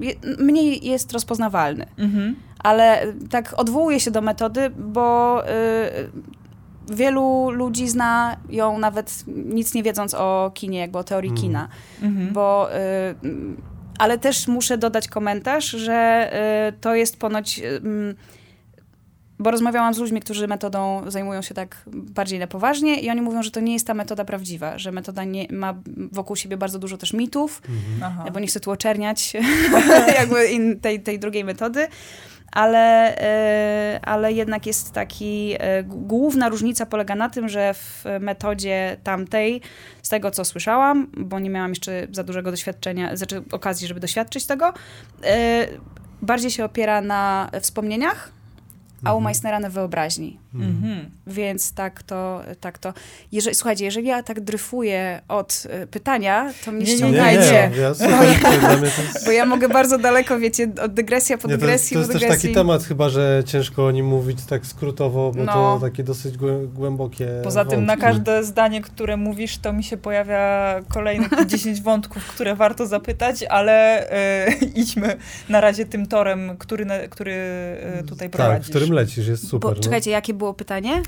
je- 0.00 0.14
mniej 0.38 0.86
jest 0.86 1.12
rozpoznawalny. 1.12 1.86
Mhm. 1.98 2.36
Ale 2.58 3.06
tak 3.30 3.54
odwołuje 3.56 4.00
się 4.00 4.10
do 4.10 4.20
metody, 4.20 4.70
bo 4.70 5.42
y, 5.44 5.50
wielu 6.92 7.50
ludzi 7.50 7.88
zna 7.88 8.36
ją 8.48 8.78
nawet 8.78 9.24
nic 9.26 9.74
nie 9.74 9.82
wiedząc 9.82 10.14
o 10.14 10.50
kinie, 10.54 10.78
jakby 10.78 10.98
o 10.98 11.04
teorii 11.04 11.30
Mm. 11.30 11.42
kina. 11.42 11.68
Mhm. 12.02 12.32
Bo. 12.32 12.68
Y, 12.70 12.78
mm, 13.24 13.62
ale 13.98 14.18
też 14.18 14.48
muszę 14.48 14.78
dodać 14.78 15.08
komentarz, 15.08 15.64
że 15.64 16.30
y, 16.68 16.80
to 16.80 16.94
jest 16.94 17.18
ponoć. 17.18 17.58
y, 17.58 17.66
mm, 17.76 18.14
bo 19.38 19.50
rozmawiałam 19.50 19.94
z 19.94 19.98
ludźmi, 19.98 20.20
którzy 20.20 20.48
metodą 20.48 21.02
zajmują 21.06 21.42
się 21.42 21.54
tak 21.54 21.82
bardziej 21.86 22.38
na 22.38 22.46
poważnie 22.46 23.00
i 23.00 23.10
oni 23.10 23.20
mówią, 23.22 23.42
że 23.42 23.50
to 23.50 23.60
nie 23.60 23.72
jest 23.72 23.86
ta 23.86 23.94
metoda 23.94 24.24
prawdziwa, 24.24 24.78
że 24.78 24.92
metoda 24.92 25.24
nie, 25.24 25.46
ma 25.50 25.74
wokół 26.12 26.36
siebie 26.36 26.56
bardzo 26.56 26.78
dużo 26.78 26.96
też 26.96 27.12
mitów, 27.12 27.62
Aha. 28.02 28.24
bo 28.32 28.40
nie 28.40 28.46
chcę 28.46 28.60
tu 28.60 28.70
oczerniać 28.70 29.32
jakby 30.18 30.46
in, 30.46 30.80
tej, 30.80 31.00
tej 31.00 31.18
drugiej 31.18 31.44
metody, 31.44 31.86
ale, 32.54 33.16
e, 33.18 34.00
ale 34.02 34.32
jednak 34.32 34.66
jest 34.66 34.92
taki, 34.92 35.56
g- 35.58 35.84
główna 35.84 36.48
różnica 36.48 36.86
polega 36.86 37.14
na 37.14 37.28
tym, 37.28 37.48
że 37.48 37.74
w 37.74 38.04
metodzie 38.20 38.96
tamtej, 39.04 39.60
z 40.02 40.08
tego 40.08 40.30
co 40.30 40.44
słyszałam, 40.44 41.06
bo 41.16 41.38
nie 41.38 41.50
miałam 41.50 41.70
jeszcze 41.70 42.06
za 42.12 42.24
dużego 42.24 42.50
doświadczenia, 42.50 43.16
znaczy 43.16 43.42
okazji, 43.52 43.88
żeby 43.88 44.00
doświadczyć 44.00 44.46
tego, 44.46 44.72
e, 45.24 45.66
bardziej 46.22 46.50
się 46.50 46.64
opiera 46.64 47.00
na 47.00 47.50
wspomnieniach, 47.60 48.32
a 49.04 49.12
u 49.12 49.16
Mhm. 49.16 49.24
Meissnera 49.24 49.60
na 49.60 49.70
wyobraźni. 49.70 50.38
Mhm. 50.54 51.10
Więc 51.26 51.72
tak 51.74 52.02
to, 52.02 52.42
tak 52.60 52.78
to. 52.78 52.92
Jeżeli, 53.32 53.54
słuchajcie, 53.56 53.84
jeżeli 53.84 54.06
ja 54.06 54.22
tak 54.22 54.40
dryfuję 54.40 55.20
od 55.28 55.62
y, 55.82 55.86
pytania, 55.86 56.52
to 56.64 56.72
mnie 56.72 56.84
Nie, 56.84 56.94
nie, 56.96 57.00
Nie, 57.00 57.10
nie, 57.10 57.14
ściągajcie. 57.16 57.70
ja 57.80 57.94
słucham, 57.94 58.26
jest... 58.84 59.26
Bo 59.26 59.30
ja 59.32 59.46
mogę 59.46 59.68
bardzo 59.68 59.98
daleko, 59.98 60.38
wiecie, 60.38 60.68
od 60.82 60.94
dygresja 60.94 61.38
po 61.38 61.48
Nie, 61.48 61.54
to, 61.54 61.60
dygresji 61.60 61.94
to 61.94 61.98
jest 62.00 62.12
też 62.12 62.20
dygresji. 62.20 62.42
taki 62.48 62.54
temat 62.54 62.84
chyba, 62.84 63.08
że 63.08 63.42
ciężko 63.46 63.86
o 63.86 63.90
nim 63.90 64.06
mówić 64.06 64.44
tak 64.44 64.66
skrótowo, 64.66 65.32
bo 65.36 65.44
No. 65.44 65.52
to 65.52 65.78
takie 65.82 66.04
dosyć 66.04 66.36
głę- 66.38 66.66
głębokie 66.72 67.28
Poza 67.44 67.64
tym 67.64 67.84
na 67.84 67.92
wątki. 67.92 68.06
każde 68.06 68.44
zdanie, 68.44 68.80
które 68.82 69.16
mówisz, 69.16 69.58
to 69.58 69.72
mi 69.72 69.84
się 69.84 69.96
pojawia 69.96 70.74
kolejnych 70.88 71.30
10 71.46 71.80
wątków, 71.82 72.26
które 72.26 72.54
warto 72.54 72.86
zapytać, 72.86 73.42
ale 73.42 74.08
e, 74.10 74.52
idźmy 74.82 75.16
na 75.48 75.60
razie 75.60 75.86
tym 75.86 76.06
torem, 76.06 76.56
który, 76.58 76.84
na, 76.84 76.98
który 76.98 77.32
e, 77.32 78.02
tutaj 78.08 78.30
Tak, 78.30 78.40
prowadzisz. 78.40 78.66
w 78.66 78.70
którym 78.70 78.92
lecisz, 78.94 79.26
jest 79.26 79.48
super. 79.48 79.70
Bo, 79.70 79.76
no. 79.76 79.82
czekajcie, 79.82 80.10
jakie 80.10 80.34
było 80.34 80.54
pytanie? 80.54 81.02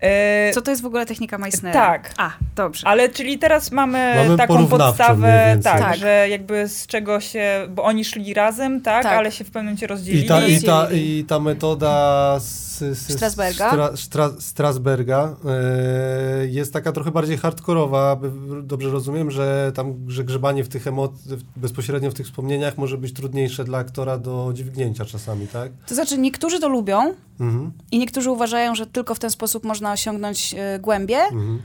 E, 0.00 0.50
Co 0.54 0.62
to 0.62 0.70
jest 0.70 0.82
w 0.82 0.86
ogóle 0.86 1.06
technika 1.06 1.38
Meissnera? 1.38 1.80
Tak. 1.80 2.14
A, 2.16 2.30
dobrze. 2.56 2.86
Ale 2.86 3.08
czyli 3.08 3.38
teraz 3.38 3.72
mamy, 3.72 4.14
Mamy 4.16 4.36
taką 4.36 4.66
podstawę, 4.66 5.58
tak, 5.62 5.80
Tak. 5.80 5.96
że 5.96 6.28
jakby 6.28 6.68
z 6.68 6.86
czego 6.86 7.20
się, 7.20 7.66
bo 7.70 7.82
oni 7.82 8.04
szli 8.04 8.34
razem, 8.34 8.80
tak, 8.80 9.02
Tak. 9.02 9.12
ale 9.12 9.32
się 9.32 9.44
w 9.44 9.46
pewnym 9.46 9.64
momencie 9.64 9.86
rozdzielili. 9.86 10.24
I 10.24 10.28
ta, 10.28 10.46
i, 10.46 10.62
ta. 10.62 10.88
I 10.92 11.24
ta 11.28 11.38
metoda 11.40 12.36
z, 12.40 12.78
z, 12.78 13.12
Strasberga? 13.12 13.68
Stra, 13.70 13.96
Stra, 13.96 14.30
Strasberga 14.38 15.36
e, 15.44 16.46
jest 16.46 16.72
taka 16.72 16.92
trochę 16.92 17.10
bardziej 17.10 17.36
hardkorowa. 17.38 18.20
Dobrze 18.62 18.90
rozumiem, 18.90 19.30
że 19.30 19.72
tam 19.74 19.94
że 20.08 20.24
grzebanie 20.24 20.64
w 20.64 20.68
tych 20.68 20.86
emocjach, 20.86 21.38
bezpośrednio 21.56 22.10
w 22.10 22.14
tych 22.14 22.26
wspomnieniach 22.26 22.78
może 22.78 22.98
być 22.98 23.12
trudniejsze 23.12 23.64
dla 23.64 23.78
aktora 23.78 24.18
do 24.18 24.50
dźwignięcia 24.54 25.04
czasami, 25.04 25.46
tak? 25.48 25.72
To 25.86 25.94
znaczy, 25.94 26.18
niektórzy 26.18 26.60
to 26.60 26.68
lubią 26.68 27.14
Mhm, 27.40 27.72
i 27.90 27.98
niektórzy 27.98 28.30
uważają, 28.30 28.74
że 28.74 28.86
tylko 28.86 29.14
w 29.14 29.18
ten 29.18 29.30
sposób 29.30 29.64
można 29.64 29.89
osiągnąć 29.92 30.54
y, 30.54 30.78
głębię, 30.78 31.18
mhm. 31.18 31.62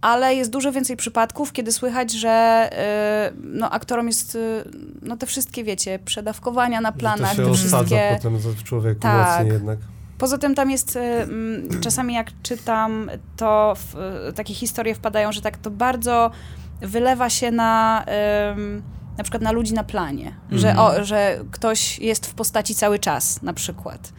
ale 0.00 0.34
jest 0.34 0.50
dużo 0.50 0.72
więcej 0.72 0.96
przypadków, 0.96 1.52
kiedy 1.52 1.72
słychać, 1.72 2.12
że 2.12 2.68
y, 3.32 3.36
no, 3.42 3.70
aktorom 3.70 4.06
jest, 4.06 4.34
y, 4.34 4.64
no 5.02 5.16
te 5.16 5.26
wszystkie, 5.26 5.64
wiecie, 5.64 5.98
przedawkowania 5.98 6.80
na 6.80 6.92
Że 6.92 6.98
planach, 6.98 7.36
to 7.36 7.36
się 7.36 7.50
te 7.50 7.54
wszystkie... 7.54 8.10
potem 8.16 8.38
w 8.38 8.62
człowieku 8.62 9.00
Tak. 9.00 9.38
mocniej 9.38 9.52
jednak. 9.52 9.78
Poza 10.18 10.38
tym 10.38 10.54
tam 10.54 10.70
jest, 10.70 10.98
czasami 11.80 12.14
jak 12.14 12.30
czytam, 12.42 13.10
to 13.36 13.74
w 13.76 13.94
takie 14.34 14.54
historie 14.54 14.94
wpadają, 14.94 15.32
że 15.32 15.40
tak 15.40 15.56
to 15.56 15.70
bardzo 15.70 16.30
wylewa 16.80 17.30
się 17.30 17.50
na 17.50 18.04
na 19.18 19.24
przykład 19.24 19.42
na 19.42 19.52
ludzi 19.52 19.74
na 19.74 19.84
planie, 19.84 20.34
że, 20.50 20.70
Mhm. 20.70 20.86
o, 20.86 21.04
że 21.04 21.38
ktoś 21.50 21.98
jest 21.98 22.26
w 22.26 22.34
postaci 22.34 22.74
cały 22.74 22.98
czas 22.98 23.42
na 23.42 23.52
przykład. 23.52 24.12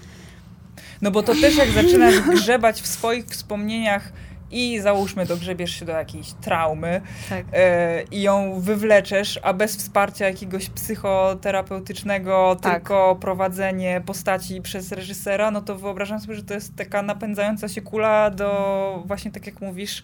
No 1.01 1.11
bo 1.11 1.23
to 1.23 1.35
też 1.35 1.55
jak 1.55 1.69
zaczynasz 1.71 2.19
grzebać 2.19 2.81
w 2.81 2.87
swoich 2.87 3.25
wspomnieniach 3.25 4.11
i 4.51 4.79
załóżmy 4.79 5.25
dogrzebiesz 5.25 5.71
się 5.71 5.85
do 5.85 5.91
jakiejś 5.91 6.33
traumy 6.41 7.01
Tak. 7.29 7.45
e, 7.53 8.03
i 8.11 8.21
ją 8.21 8.59
wywleczesz, 8.61 9.39
a 9.43 9.53
bez 9.53 9.75
wsparcia 9.75 10.25
jakiegoś 10.25 10.69
psychoterapeutycznego, 10.69 12.57
Tak. 12.61 12.73
tylko 12.73 13.15
prowadzenie 13.15 14.01
postaci 14.05 14.61
przez 14.61 14.91
reżysera, 14.91 15.51
no 15.51 15.61
to 15.61 15.75
wyobrażam 15.75 16.19
sobie, 16.19 16.35
że 16.35 16.43
to 16.43 16.53
jest 16.53 16.75
taka 16.75 17.01
napędzająca 17.01 17.67
się 17.67 17.81
kula 17.81 18.29
do 18.29 19.03
właśnie 19.05 19.31
tak 19.31 19.45
jak 19.45 19.61
mówisz, 19.61 20.03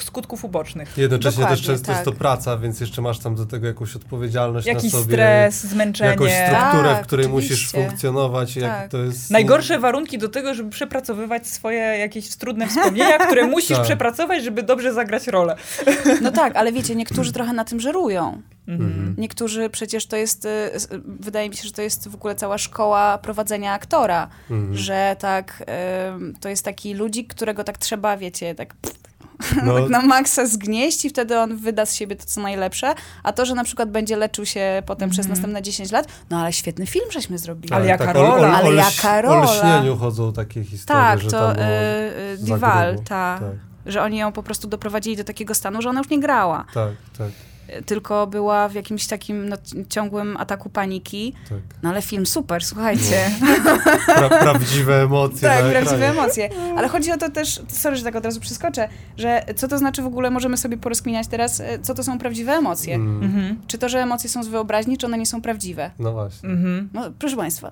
skutków 0.00 0.44
ubocznych. 0.44 0.98
Jednocześnie 0.98 1.40
Dokładnie, 1.40 1.56
też 1.56 1.66
często 1.66 1.86
tak. 1.86 1.94
jest 1.96 2.04
to 2.04 2.12
praca, 2.12 2.56
więc 2.56 2.80
jeszcze 2.80 3.02
masz 3.02 3.18
tam 3.18 3.34
do 3.34 3.46
tego 3.46 3.66
jakąś 3.66 3.96
odpowiedzialność 3.96 4.66
Jakiś 4.66 4.92
na 4.92 4.98
sobie. 4.98 5.12
stres, 5.14 5.66
zmęczenie. 5.66 6.10
Jakąś 6.10 6.32
strukturę, 6.32 6.94
Tak, 6.94 7.04
w 7.04 7.06
której 7.06 7.28
musisz 7.28 7.52
oczywiście. 7.52 7.84
funkcjonować. 7.88 8.56
Jak 8.56 8.70
Tak. 8.72 8.90
to 8.90 8.98
jest, 8.98 9.30
Najgorsze 9.30 9.78
warunki 9.78 10.18
do 10.18 10.28
tego, 10.28 10.54
żeby 10.54 10.70
przepracowywać 10.70 11.46
swoje 11.46 11.78
jakieś 11.78 12.36
trudne 12.36 12.66
wspomnienia, 12.68 13.18
które 13.18 13.46
musisz 13.52 13.76
Tak. 13.76 13.86
przepracować, 13.86 14.44
żeby 14.44 14.62
dobrze 14.62 14.92
zagrać 14.92 15.26
rolę. 15.26 15.56
No 16.22 16.30
tak, 16.32 16.56
ale 16.56 16.72
wiecie, 16.72 16.94
niektórzy 16.94 17.32
trochę 17.32 17.52
na 17.52 17.64
tym 17.64 17.80
żerują. 17.80 18.42
Mhm. 18.68 19.14
Niektórzy 19.18 19.70
przecież 19.70 20.06
to 20.06 20.16
jest, 20.16 20.44
y, 20.44 20.50
wydaje 21.04 21.50
mi 21.50 21.56
się, 21.56 21.62
że 21.66 21.72
to 21.72 21.82
jest 21.82 22.08
w 22.08 22.14
ogóle 22.14 22.34
cała 22.34 22.58
szkoła 22.58 23.18
prowadzenia 23.18 23.72
aktora, 23.72 24.28
Mhm. 24.50 24.76
że 24.76 25.16
tak, 25.18 25.62
to 26.40 26.48
jest 26.48 26.64
taki 26.64 26.94
ludzik, 26.94 27.34
którego 27.34 27.64
tak 27.64 27.78
trzeba, 27.78 28.16
wiecie, 28.16 28.54
tak, 28.54 28.74
No, 29.66 29.80
tak 29.80 29.88
na 29.90 30.02
maksa 30.02 30.46
zgnieść 30.46 31.04
i 31.04 31.08
wtedy 31.10 31.38
on 31.38 31.56
wyda 31.56 31.86
z 31.86 31.94
siebie 31.94 32.16
to, 32.16 32.24
co 32.26 32.40
najlepsze, 32.40 32.94
a 33.22 33.32
to, 33.32 33.46
że 33.46 33.54
na 33.54 33.64
przykład 33.64 33.90
będzie 33.90 34.16
leczył 34.16 34.46
się 34.46 34.82
potem 34.86 35.10
przez 35.10 35.28
następne 35.28 35.62
10 35.62 35.92
lat, 35.92 36.06
no 36.30 36.40
ale 36.40 36.52
świetny 36.52 36.86
film 36.86 37.04
żeśmy 37.10 37.38
zrobili. 37.38 37.74
Ale 37.74 37.86
jaka 37.86 38.04
tak, 38.06 38.14
rola, 38.16 38.48
O, 38.48 38.52
o, 38.52 38.56
ale 38.56 38.74
jaka 38.74 39.18
O 39.18 39.22
rola. 39.22 39.44
lśnieniu 39.54 39.96
chodzą 39.96 40.32
takie 40.32 40.64
historie, 40.64 41.02
Tak, 41.02 41.20
że 41.20 41.30
to 41.30 41.52
y, 41.54 41.58
Dival, 42.38 42.98
ta, 42.98 43.38
Tak, 43.40 43.52
że 43.86 44.02
oni 44.02 44.18
ją 44.18 44.32
po 44.32 44.42
prostu 44.42 44.68
doprowadzili 44.68 45.16
do 45.16 45.24
takiego 45.24 45.54
stanu, 45.54 45.82
że 45.82 45.88
ona 45.88 46.00
już 46.00 46.08
nie 46.10 46.20
grała, 46.20 46.64
tak, 46.74 46.90
tak, 47.18 47.28
tylko 47.86 48.26
była 48.26 48.68
w 48.68 48.74
jakimś 48.74 49.06
takim 49.06 49.48
no, 49.48 49.56
ciągłym 49.88 50.36
ataku 50.36 50.70
paniki. 50.70 51.34
tak. 51.48 51.58
No 51.82 51.90
ale 51.90 52.02
film 52.02 52.26
super, 52.26 52.64
słuchajcie. 52.64 53.30
Pra, 54.06 54.28
prawdziwe 54.28 55.02
emocje 55.02 55.48
tak, 55.48 55.58
prawdziwe 55.64 55.94
ekranie. 56.08 56.20
emocje. 56.20 56.48
Ale 56.76 56.88
chodzi 56.88 57.12
o 57.12 57.16
to 57.18 57.30
też, 57.30 57.62
sorry, 57.68 57.96
że 57.96 58.04
tak 58.04 58.16
od 58.16 58.24
razu 58.24 58.40
przeskoczę, 58.40 58.88
że 59.16 59.44
co 59.56 59.68
to 59.68 59.78
znaczy 59.78 60.02
w 60.02 60.06
ogóle, 60.06 60.30
możemy 60.30 60.56
sobie 60.56 60.76
porozkminiać 60.76 61.26
teraz, 61.28 61.60
e, 61.60 61.78
co 61.78 61.94
to 61.94 62.04
są 62.04 62.18
prawdziwe 62.18 62.52
emocje. 62.52 62.94
Mm, 62.94 63.22
Mhm. 63.24 63.60
Czy 63.66 63.78
to, 63.78 63.88
że 63.88 63.98
emocje 63.98 64.30
są 64.30 64.42
z 64.44 64.48
wyobraźni, 64.48 64.98
czy 64.98 65.06
one 65.06 65.18
nie 65.18 65.26
są 65.26 65.42
prawdziwe? 65.42 65.90
No 65.98 66.12
właśnie. 66.12 66.48
Mhm. 66.48 66.88
No, 66.92 67.10
proszę 67.18 67.36
Państwa, 67.36 67.70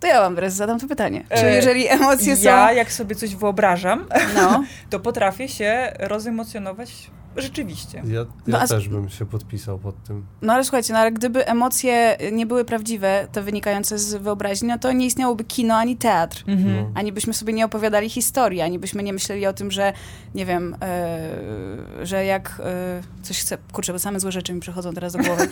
to 0.00 0.06
ja 0.06 0.20
wam 0.20 0.34
teraz 0.34 0.54
zadam 0.54 0.80
to 0.80 0.88
pytanie. 0.88 1.24
Czy 1.36 1.46
E, 1.46 1.54
jeżeli 1.56 1.88
emocje 1.88 2.36
Ja, 2.42 2.68
są... 2.68 2.74
jak 2.74 2.92
sobie 2.92 3.14
coś 3.14 3.36
wyobrażam, 3.36 4.04
No, 4.36 4.64
to 4.90 5.00
potrafię 5.00 5.48
się 5.48 5.92
rozemocjonować 5.98 7.10
rzeczywiście. 7.36 8.02
Ja, 8.06 8.14
ja 8.20 8.26
No, 8.46 8.58
a 8.60 8.66
też 8.66 8.88
bym 8.88 9.08
się 9.08 9.26
podpisał 9.26 9.78
pod 9.78 10.02
tym. 10.04 10.26
no 10.42 10.52
ale 10.52 10.64
słuchajcie, 10.64 10.92
no 10.92 10.98
ale 10.98 11.12
gdyby 11.12 11.46
emocje 11.46 12.16
nie 12.32 12.46
były 12.46 12.64
prawdziwe, 12.64 13.28
te 13.32 13.42
wynikające 13.42 13.98
z 13.98 14.14
wyobraźni, 14.14 14.68
no 14.68 14.78
to 14.78 14.92
nie 14.92 15.06
istniałoby 15.06 15.44
kino 15.44 15.74
ani 15.74 15.96
teatr. 15.96 16.44
Mhm. 16.46 16.76
No. 16.76 16.90
Ani 16.94 17.12
byśmy 17.12 17.34
sobie 17.34 17.52
nie 17.52 17.64
opowiadali 17.64 18.10
historii, 18.10 18.60
ani 18.60 18.78
byśmy 18.78 19.02
nie 19.02 19.12
myśleli 19.12 19.46
o 19.46 19.52
tym, 19.52 19.70
że 19.70 19.92
nie 20.34 20.46
wiem, 20.46 20.76
e, 20.82 22.06
że 22.06 22.24
jak 22.24 22.60
e, 22.64 23.00
coś 23.22 23.40
chce, 23.40 23.58
kurczę, 23.72 23.92
bo 23.92 23.98
same 23.98 24.20
złe 24.20 24.32
rzeczy 24.32 24.52
mi 24.54 24.60
przychodzą 24.60 24.92
teraz 24.94 25.12
do 25.12 25.18
głowy. 25.18 25.48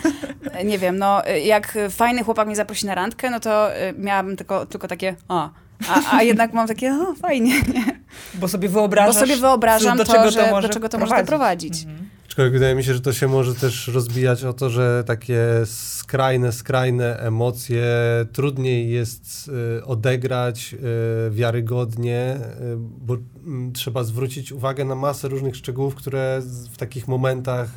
E, 0.53 0.65
nie 0.65 0.79
wiem, 0.79 0.99
no 0.99 1.23
jak 1.45 1.79
fajny 1.91 2.25
chłopak 2.25 2.47
mnie 2.47 2.57
zaprosi 2.57 2.87
na 2.87 2.95
randkę, 2.95 3.31
no 3.31 3.41
to 3.41 3.69
miałabym 3.99 4.37
tylko, 4.37 4.67
tylko 4.67 4.89
takie, 4.89 5.17
a, 5.29 5.51
a, 5.89 6.17
a 6.17 6.23
jednak 6.23 6.53
mam 6.53 6.69
takie, 6.69 6.95
o 6.95 7.15
fajnie, 7.15 7.61
nie? 7.75 8.01
Bo 8.35 8.49
sobie 8.49 8.69
wyobrażasz, 8.69 9.15
Bo 9.15 9.21
sobie 9.21 9.37
wyobrażam 9.37 9.99
do 9.99 10.05
to, 10.05 10.12
czego 10.12 10.31
że 10.31 10.51
może 10.51 10.69
do 10.69 10.75
czego 10.75 10.89
to 10.89 10.99
może 10.99 11.17
doprowadzić. 11.17 11.83
Mhm. 11.83 12.09
Aczkolwiek 12.33 12.53
wydaje 12.53 12.75
mi 12.75 12.85
się, 12.85 12.95
że 12.95 13.01
to 13.01 13.12
się 13.12 13.29
może 13.29 13.55
też 13.55 13.89
rozbijać 13.89 14.45
o 14.45 14.53
to, 14.53 14.71
że 14.71 15.05
takie 15.07 15.41
skrajne, 15.65 16.53
skrajne 16.53 17.19
emocje 17.19 17.85
trudniej 18.33 18.91
jest 18.91 19.51
y, 19.79 19.85
odegrać 19.85 20.75
y, 20.75 21.31
wiarygodnie, 21.31 22.37
y, 22.37 22.77
bo 22.77 23.17
mm, 23.47 23.73
trzeba 23.73 24.05
zwrócić 24.05 24.53
uwagę 24.53 24.85
na 24.85 24.95
masę 24.95 25.29
różnych 25.29 25.57
szczegółów, 25.57 25.95
które 25.95 26.43
w 26.73 26.77
takich 26.77 27.09
momentach 27.09 27.69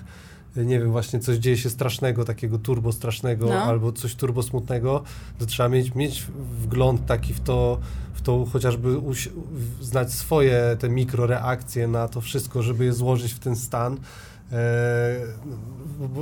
nie 0.56 0.80
wiem, 0.80 0.92
właśnie 0.92 1.20
coś 1.20 1.38
dzieje 1.38 1.58
się 1.58 1.70
strasznego, 1.70 2.26
takiego 2.26 2.60
turbo 2.60 2.92
strasznego, 2.92 3.46
no. 3.46 3.64
albo 3.64 3.92
coś 3.92 4.16
turbo 4.16 4.44
smutnego, 4.44 5.04
to 5.40 5.46
trzeba 5.46 5.70
mieć, 5.70 5.96
mieć 5.96 6.24
wgląd 6.62 7.06
taki 7.06 7.34
w 7.34 7.40
to, 7.40 7.80
w 8.14 8.22
to 8.22 8.46
chociażby 8.46 9.02
znać 9.82 10.14
swoje 10.14 10.78
te 10.80 10.90
mikroreakcje 10.90 11.88
na 11.88 12.08
to 12.08 12.22
wszystko, 12.22 12.64
żeby 12.64 12.86
je 12.86 12.94
złożyć 12.94 13.34
w 13.34 13.40
ten 13.40 13.56
stan. 13.56 13.98
E, 14.52 15.16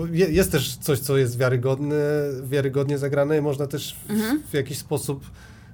jest 0.10 0.52
też 0.52 0.78
coś, 0.78 1.00
co 1.00 1.18
jest 1.18 1.38
wiarygodne, 1.38 1.96
wiarygodnie 2.44 2.98
zagrane 2.98 3.38
i 3.38 3.42
można 3.42 3.68
też 3.68 3.96
w, 4.08 4.12
mhm. 4.12 4.44
w 4.52 4.54
jakiś 4.54 4.78
sposób 4.78 5.26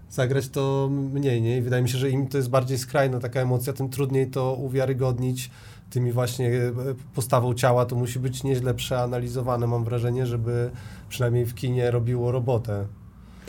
zagrać 0.09 0.49
to 0.49 0.89
mniej, 1.13 1.41
nie? 1.41 1.57
I 1.57 1.61
wydaje 1.61 1.83
mi 1.83 1.89
się, 1.89 1.97
że 1.97 2.09
im 2.09 2.27
to 2.27 2.37
jest 2.37 2.49
bardziej 2.49 2.77
skrajna 2.77 3.19
taka 3.19 3.41
emocja, 3.41 3.73
tym 3.73 3.89
trudniej 3.89 4.27
to 4.27 4.53
uwiarygodnić 4.53 5.49
tymi 5.89 6.11
właśnie 6.11 6.49
e, 6.49 6.71
postawą 7.15 7.53
ciała, 7.53 7.85
to 7.85 7.95
musi 7.95 8.19
być 8.19 8.43
nieźle 8.43 8.73
przeanalizowane, 8.73 9.67
mam 9.67 9.83
wrażenie, 9.83 10.25
żeby 10.25 10.71
przynajmniej 11.09 11.45
w 11.45 11.55
kinie 11.55 11.91
robiło 11.91 12.31
robotę. 12.31 12.85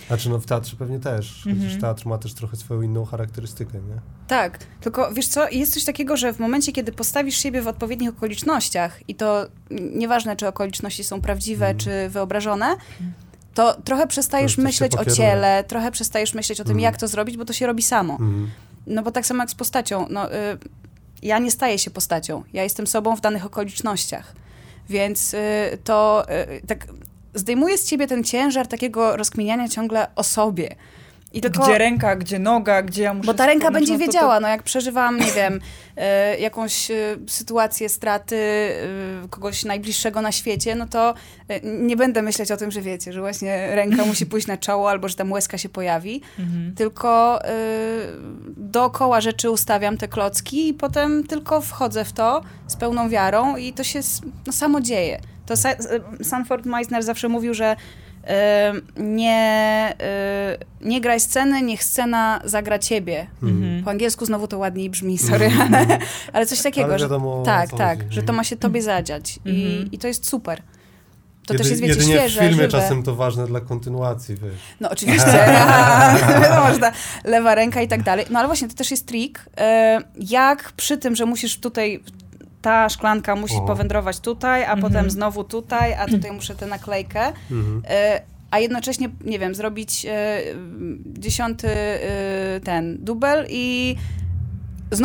Znaczy 0.06 0.30
no 0.30 0.38
w 0.38 0.46
teatrze 0.46 0.76
pewnie 0.76 1.00
też, 1.00 1.46
mm 1.46 1.58
-hmm. 1.58 1.80
teatr 1.80 2.06
ma 2.06 2.18
też 2.18 2.34
trochę 2.34 2.56
swoją 2.56 2.82
inną 2.82 3.04
charakterystykę, 3.04 3.78
nie? 3.78 4.00
Tak, 4.26 4.58
tylko 4.80 5.12
wiesz 5.12 5.28
co, 5.28 5.48
jest 5.48 5.74
coś 5.74 5.84
takiego, 5.84 6.16
że 6.16 6.32
w 6.32 6.38
momencie, 6.38 6.72
kiedy 6.72 6.92
postawisz 6.92 7.36
siebie 7.36 7.62
w 7.62 7.68
odpowiednich 7.68 8.10
okolicznościach 8.10 9.08
i 9.08 9.14
to 9.14 9.46
nieważne, 9.70 10.36
czy 10.36 10.48
okoliczności 10.48 11.04
są 11.04 11.20
prawdziwe, 11.20 11.66
mm. 11.66 11.78
czy 11.78 12.08
wyobrażone, 12.08 12.76
to 13.54 13.82
trochę 13.84 14.06
przestajesz 14.06 14.56
to 14.56 14.62
myśleć 14.62 14.96
o 14.96 15.04
ciele, 15.04 15.64
trochę 15.64 15.90
przestajesz 15.90 16.34
myśleć 16.34 16.60
o 16.60 16.64
tym, 16.64 16.72
mm. 16.72 16.82
jak 16.82 16.96
to 16.96 17.08
zrobić, 17.08 17.36
bo 17.36 17.44
to 17.44 17.52
się 17.52 17.66
robi 17.66 17.82
samo. 17.82 18.18
No 18.86 19.02
bo 19.02 19.10
tak 19.10 19.26
samo 19.26 19.42
jak 19.42 19.50
z 19.50 19.54
postacią, 19.54 20.06
no... 20.10 20.34
Y 20.34 20.58
ja 21.22 21.38
nie 21.38 21.50
staję 21.50 21.78
się 21.78 21.90
postacią. 21.90 22.42
Ja 22.52 22.62
jestem 22.62 22.86
sobą 22.86 23.16
w 23.16 23.20
danych 23.20 23.46
okolicznościach. 23.46 24.34
Więc 24.88 25.34
y, 25.34 25.78
to 25.84 26.26
y, 26.56 26.66
tak 26.66 26.86
zdejmuje 27.34 27.78
z 27.78 27.86
ciebie 27.86 28.06
ten 28.06 28.24
ciężar 28.24 28.66
takiego 28.66 29.16
rozkminiania 29.16 29.68
ciągle 29.68 30.06
o 30.16 30.22
sobie. 30.24 30.74
I 31.32 31.40
tylko, 31.40 31.62
gdzie 31.62 31.78
ręka, 31.78 32.16
gdzie 32.16 32.38
noga, 32.38 32.82
gdzie 32.82 33.02
ja 33.02 33.14
muszę... 33.14 33.26
Bo 33.26 33.34
ta 33.34 33.46
ręka 33.46 33.70
będzie 33.70 33.92
no 33.92 33.98
wiedziała, 33.98 34.34
to... 34.34 34.40
no 34.40 34.48
jak 34.48 34.62
przeżywam, 34.62 35.16
nie 35.16 35.32
wiem, 35.32 35.60
e, 35.96 36.38
jakąś 36.38 36.90
e, 36.90 36.94
sytuację 37.26 37.88
straty 37.88 38.36
e, 38.36 39.28
kogoś 39.28 39.64
najbliższego 39.64 40.22
na 40.22 40.32
świecie, 40.32 40.74
no 40.74 40.86
to 40.86 41.14
nie 41.64 41.96
będę 41.96 42.22
myśleć 42.22 42.52
o 42.52 42.56
tym, 42.56 42.70
że 42.70 42.80
wiecie, 42.80 43.12
że 43.12 43.20
właśnie 43.20 43.74
ręka 43.74 44.04
musi 44.04 44.26
pójść 44.26 44.46
na 44.46 44.56
czoło 44.56 44.90
albo 44.90 45.08
że 45.08 45.14
tam 45.14 45.32
łezka 45.32 45.58
się 45.58 45.68
pojawi, 45.68 46.22
mhm. 46.38 46.74
tylko 46.74 47.40
dookoła 48.56 49.20
rzeczy 49.20 49.50
ustawiam 49.50 49.96
te 49.96 50.08
klocki 50.08 50.68
i 50.68 50.74
potem 50.74 51.24
tylko 51.26 51.60
wchodzę 51.60 52.04
w 52.04 52.12
to 52.12 52.42
z 52.66 52.76
pełną 52.76 53.08
wiarą 53.08 53.56
i 53.56 53.72
to 53.72 53.84
się 53.84 54.00
no, 54.46 54.52
samo 54.52 54.80
dzieje. 54.80 55.20
To 55.46 55.56
Sa 55.56 55.74
Sanford 56.22 56.66
Meisner 56.66 57.02
zawsze 57.02 57.28
mówił, 57.28 57.54
że 57.54 57.76
nie, 58.96 59.94
y, 60.82 60.86
nie 60.88 61.00
graj 61.00 61.20
sceny, 61.20 61.62
niech 61.62 61.84
scena 61.84 62.40
zagra 62.44 62.78
ciebie. 62.78 63.26
Mhm. 63.42 63.84
Po 63.84 63.90
angielsku 63.90 64.26
znowu 64.26 64.46
to 64.46 64.58
ładniej 64.58 64.90
brzmi, 64.90 65.18
sorry, 65.18 65.44
mhm. 65.44 65.74
ale, 65.74 65.98
ale 66.32 66.46
coś 66.46 66.62
takiego, 66.62 66.88
ale 66.88 66.98
wiadomo, 66.98 67.38
że 67.38 67.44
tak, 67.44 67.70
tak, 67.70 68.12
że 68.12 68.22
to 68.22 68.32
ma 68.32 68.44
się 68.44 68.56
tobie 68.56 68.82
zadziać 68.82 69.38
i, 69.44 69.64
mhm. 69.64 69.92
i 69.92 69.98
to 69.98 70.08
jest 70.08 70.26
super. 70.26 70.62
To 71.46 71.54
Jedy, 71.54 71.64
też 71.64 71.70
jest, 71.70 71.82
wiecie, 71.82 72.02
świeże, 72.02 72.40
w 72.40 72.42
filmie 72.42 72.54
żywe. 72.54 72.68
czasem 72.68 73.02
to 73.02 73.14
ważne 73.14 73.46
dla 73.46 73.60
kontynuacji, 73.60 74.36
wiesz. 74.36 74.54
No 74.80 74.90
oczywiście, 74.90 75.26
można, 76.68 76.92
lewa 77.24 77.54
ręka 77.54 77.82
i 77.82 77.88
tak 77.88 78.02
dalej. 78.02 78.26
No 78.30 78.38
ale 78.38 78.48
właśnie, 78.48 78.68
to 78.68 78.74
też 78.74 78.90
jest 78.90 79.06
trik, 79.06 79.44
e, 79.56 79.98
jak 80.16 80.72
przy 80.72 80.98
tym, 80.98 81.16
że 81.16 81.26
musisz 81.26 81.60
tutaj 81.60 82.02
ta 82.62 82.88
szklanka 82.88 83.36
musi 83.36 83.56
o. 83.56 83.60
powędrować 83.60 84.20
tutaj, 84.20 84.64
a 84.64 84.76
potem 84.76 84.86
mhm. 84.86 85.10
znowu 85.10 85.44
tutaj, 85.44 85.94
a 85.94 86.06
tutaj 86.06 86.32
muszę 86.32 86.54
tę 86.54 86.66
naklejkę. 86.66 87.32
Mhm. 87.50 87.82
Y, 87.84 88.20
a 88.50 88.58
jednocześnie, 88.58 89.08
nie 89.24 89.38
wiem, 89.38 89.54
zrobić 89.54 90.04
y, 90.04 90.08
dziesiąty 91.06 91.68
y, 91.68 92.60
ten 92.64 93.04
dubel 93.04 93.46
i 93.50 93.96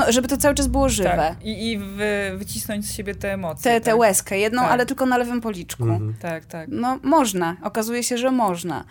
żeby 0.10 0.28
to 0.28 0.38
cały 0.38 0.56
czas 0.56 0.68
było 0.68 0.90
żywe. 0.90 1.10
Tak. 1.10 1.46
I, 1.46 1.72
i 1.72 1.78
wy, 1.78 2.32
wycisnąć 2.38 2.86
z 2.86 2.94
siebie 2.94 3.16
te 3.16 3.34
emocje. 3.34 3.72
Te, 3.72 3.82
tak? 3.82 3.98
łezkę, 3.98 4.40
jedną, 4.40 4.62
tak. 4.62 4.72
ale 4.72 4.86
tylko 4.86 5.06
na 5.06 5.18
lewym 5.18 5.42
policzku. 5.42 5.84
Mhm. 5.84 6.16
Tak, 6.22 6.46
tak. 6.46 6.70
No 6.72 7.00
można, 7.04 7.58
okazuje 7.64 8.04
się, 8.04 8.18
że 8.18 8.32
można. 8.32 8.84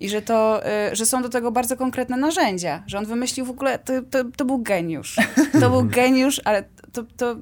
I 0.00 0.08
że, 0.08 0.22
to, 0.22 0.62
y, 0.92 0.96
że 0.96 1.06
są 1.06 1.22
do 1.22 1.28
tego 1.28 1.52
bardzo 1.52 1.76
konkretne 1.76 2.16
narzędzia. 2.16 2.82
Że 2.86 2.98
on 2.98 3.06
wymyślił 3.06 3.46
w 3.46 3.50
ogóle, 3.50 3.78
to, 3.78 3.92
to, 4.10 4.24
to 4.36 4.44
był 4.44 4.58
geniusz. 4.58 5.16
To 5.60 5.70
był 5.70 5.84
geniusz, 5.84 6.40
ale 6.44 6.64
to, 7.02 7.10
to, 7.16 7.40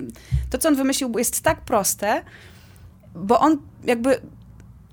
to, 0.50 0.58
co 0.58 0.68
on 0.68 0.74
wymyślił, 0.74 1.18
jest 1.18 1.40
tak 1.40 1.60
proste, 1.60 2.22
bo 3.14 3.40
on 3.40 3.58
jakby 3.84 4.20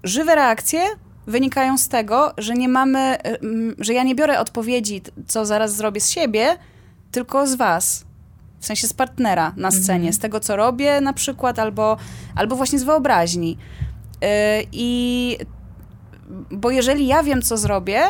żywe 0.04 0.36
reakcje 0.36 0.82
wynikają 1.28 1.78
z 1.78 1.88
tego, 1.88 2.34
że 2.38 2.54
nie 2.54 2.70
mamy, 2.70 3.18
y, 3.26 3.40
że 3.80 3.94
ja 3.94 4.04
nie 4.04 4.16
biorę 4.16 4.40
odpowiedzi, 4.40 5.02
co 5.28 5.46
zaraz 5.46 5.76
zrobię 5.76 6.02
z 6.02 6.10
siebie, 6.10 6.58
tylko 7.12 7.48
z 7.48 7.56
was. 7.56 8.06
W 8.60 8.66
sensie 8.66 8.88
z 8.88 8.94
partnera 8.94 9.54
na 9.58 9.72
scenie, 9.72 9.96
mhm. 9.96 10.14
z 10.14 10.20
tego, 10.20 10.40
co 10.40 10.56
robię 10.56 11.02
na 11.02 11.14
przykład, 11.14 11.60
albo, 11.60 11.98
albo 12.36 12.56
właśnie 12.56 12.80
z 12.80 12.84
wyobraźni. 12.84 13.58
Yy, 14.22 14.28
I 14.72 15.38
bo 16.52 16.72
jeżeli 16.72 17.08
ja 17.08 17.24
wiem, 17.24 17.42
co 17.42 17.58
zrobię, 17.58 18.02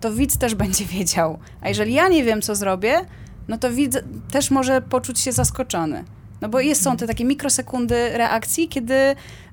to 0.00 0.12
widz 0.12 0.36
też 0.36 0.54
będzie 0.54 0.84
wiedział. 0.84 1.38
A 1.60 1.68
jeżeli 1.68 1.92
ja 1.94 2.08
nie 2.08 2.24
wiem, 2.24 2.42
co 2.42 2.54
zrobię, 2.54 3.00
no 3.48 3.58
to 3.58 3.70
widz 3.70 3.98
też 4.30 4.50
może 4.50 4.82
poczuć 4.82 5.20
się 5.20 5.32
zaskoczony. 5.32 6.04
No 6.40 6.48
bo 6.48 6.60
jest, 6.60 6.82
są 6.82 6.96
te 6.96 7.06
takie 7.06 7.24
mikrosekundy 7.24 8.18
reakcji, 8.18 8.68
kiedy 8.68 8.94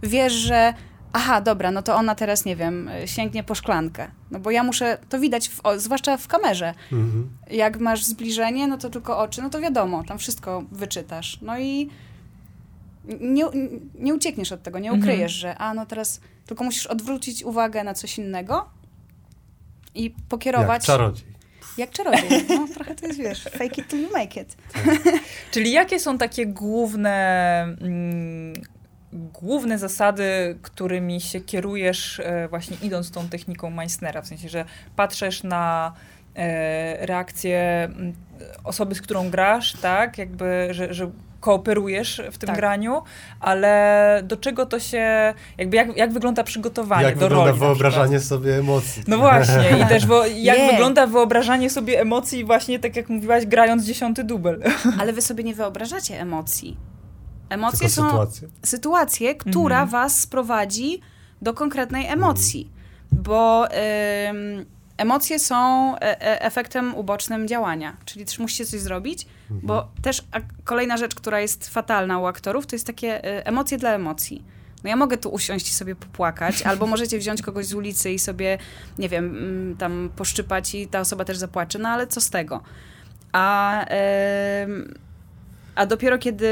wiesz, 0.04 0.34
że 0.34 0.74
aha, 1.14 1.42
dobra, 1.42 1.72
no 1.72 1.82
to 1.82 1.96
ona 1.96 2.16
teraz, 2.16 2.46
nie 2.46 2.56
wiem, 2.56 2.90
sięgnie 3.06 3.44
po 3.44 3.56
szklankę. 3.56 4.08
No 4.32 4.40
bo 4.40 4.52
ja 4.52 4.64
muszę, 4.64 4.98
to 5.10 5.20
widać, 5.20 5.50
w, 5.50 5.66
o, 5.66 5.80
zwłaszcza 5.80 6.18
w 6.18 6.28
kamerze. 6.28 6.74
Mhm. 6.92 7.30
Jak 7.52 7.80
masz 7.80 8.06
zbliżenie, 8.06 8.68
no 8.68 8.78
to 8.78 8.90
tylko 8.90 9.18
oczy, 9.18 9.42
no 9.42 9.50
to 9.50 9.60
wiadomo, 9.60 10.04
tam 10.04 10.18
wszystko 10.18 10.64
wyczytasz. 10.72 11.40
No 11.42 11.60
i 11.60 11.90
nie, 13.22 13.46
nie 14.00 14.14
uciekniesz 14.14 14.52
od 14.52 14.64
tego, 14.64 14.80
nie 14.80 14.90
mhm. 14.90 15.02
ukryjesz, 15.02 15.44
mhm. 15.44 15.56
że 15.56 15.58
a, 15.58 15.74
no 15.74 15.86
teraz 15.86 16.22
tylko 16.46 16.64
musisz 16.64 16.88
odwrócić 16.88 17.44
uwagę 17.44 17.84
na 17.84 17.94
coś 17.94 18.18
innego 18.18 18.70
i 19.96 20.16
pokierować... 20.30 20.88
Jak 20.88 20.98
czarodziej. 20.98 21.31
Jak 21.78 21.90
czarodziej. 21.92 22.46
No, 22.50 22.68
trochę 22.74 22.96
to 22.96 23.08
jest, 23.08 23.20
wiesz, 23.20 23.44
fake 23.44 23.82
it 23.82 23.88
till 23.88 24.02
you 24.02 24.10
make 24.14 24.38
it. 24.38 24.56
Tak. 24.74 24.84
Czyli 25.52 25.72
jakie 25.72 26.00
są 26.00 26.18
takie 26.18 26.46
główne, 26.46 27.64
mm, 27.82 28.54
główne 29.14 29.78
zasady, 29.78 30.58
którymi 30.62 31.22
się 31.22 31.42
kierujesz 31.42 32.20
e, 32.20 32.48
właśnie 32.48 32.78
idąc 32.82 33.12
tą 33.12 33.30
techniką 33.30 33.70
Meissnera? 33.70 34.22
W 34.22 34.28
sensie, 34.28 34.50
że 34.50 34.66
patrzysz 34.96 35.44
na 35.44 35.94
e, 36.36 37.06
reakcję 37.06 37.60
mm, 37.84 38.14
osoby, 38.64 38.96
z 38.96 39.02
którą 39.02 39.30
grasz, 39.30 39.74
tak? 39.74 40.18
Jakby, 40.18 40.68
że, 40.72 40.94
że 40.94 41.12
kooperujesz 41.42 42.22
w 42.32 42.38
tym 42.38 42.48
tak. 42.48 42.56
graniu, 42.56 43.02
ale 43.40 44.22
do 44.24 44.38
czego 44.38 44.66
to 44.66 44.80
się, 44.80 45.34
jakby 45.58 45.78
jak, 45.78 45.98
jak 45.98 46.14
wygląda 46.14 46.44
przygotowanie 46.44 47.04
jak 47.04 47.18
do 47.18 47.30
roli? 47.30 47.46
Jak 47.46 47.54
wygląda 47.54 47.66
wyobrażanie 47.66 48.20
sobie 48.20 48.58
emocji. 48.58 49.04
No 49.08 49.18
właśnie 49.18 49.80
i 49.86 49.88
też 49.88 50.06
wo, 50.06 50.26
jak 50.52 50.58
nie. 50.58 50.72
wygląda 50.72 51.08
wyobrażanie 51.08 51.70
sobie 51.70 52.02
emocji 52.02 52.46
właśnie 52.46 52.80
tak 52.80 52.96
jak 52.96 53.10
mówiłaś, 53.10 53.46
grając 53.46 53.86
dziesiąty 53.86 54.24
dubel. 54.24 54.64
Ale 55.00 55.14
wy 55.14 55.22
sobie 55.22 55.44
nie 55.44 55.56
wyobrażacie 55.56 56.20
emocji. 56.22 56.78
Emocje 57.50 57.80
Tylko 57.80 57.94
są 57.94 58.10
sytuacje, 58.10 58.48
sytuacje 58.64 59.36
która 59.36 59.82
mhm. 59.82 59.90
was 59.90 60.20
sprowadzi 60.20 61.02
do 61.42 61.54
konkretnej 61.54 62.08
emocji, 62.08 62.72
mhm. 63.12 63.24
bo... 63.24 63.68
Ym, 64.30 64.66
Emocje 65.02 65.40
są 65.40 65.96
e, 65.96 66.02
e, 66.02 66.42
efektem 66.42 66.96
ubocznym 66.96 67.48
działania, 67.48 67.98
czyli 68.06 68.26
też 68.26 68.40
musicie 68.40 68.66
coś 68.66 68.80
zrobić, 68.80 69.28
mhm. 69.52 69.68
bo 69.68 69.88
też 70.02 70.24
kolejna 70.64 70.98
rzecz, 70.98 71.16
która 71.16 71.40
jest 71.40 71.70
fatalna 71.70 72.20
u 72.20 72.26
aktorów, 72.26 72.68
to 72.68 72.76
jest 72.76 72.88
takie 72.88 73.26
e, 73.26 73.46
emocje 73.46 73.78
dla 73.78 73.94
emocji. 73.94 74.44
No 74.84 74.90
ja 74.90 74.96
mogę 74.96 75.18
tu 75.18 75.30
usiąść 75.30 75.70
i 75.70 75.74
sobie 75.74 75.96
popłakać, 75.96 76.62
albo 76.70 76.88
możecie 76.88 77.20
wziąć 77.20 77.42
kogoś 77.42 77.66
z 77.66 77.74
ulicy 77.74 78.12
i 78.12 78.20
sobie, 78.20 78.58
nie 78.98 79.10
wiem, 79.10 79.26
mm, 79.26 79.78
tam 79.78 80.10
poszczypać 80.16 80.76
i 80.76 80.88
ta 80.88 81.00
osoba 81.00 81.26
też 81.26 81.38
zapłacze, 81.38 81.80
no 81.80 81.90
ale 81.90 82.08
co 82.08 82.22
z 82.22 82.30
tego? 82.30 82.62
A, 83.32 83.86
a 85.76 85.86
dopiero 85.86 86.18
kiedy, 86.18 86.50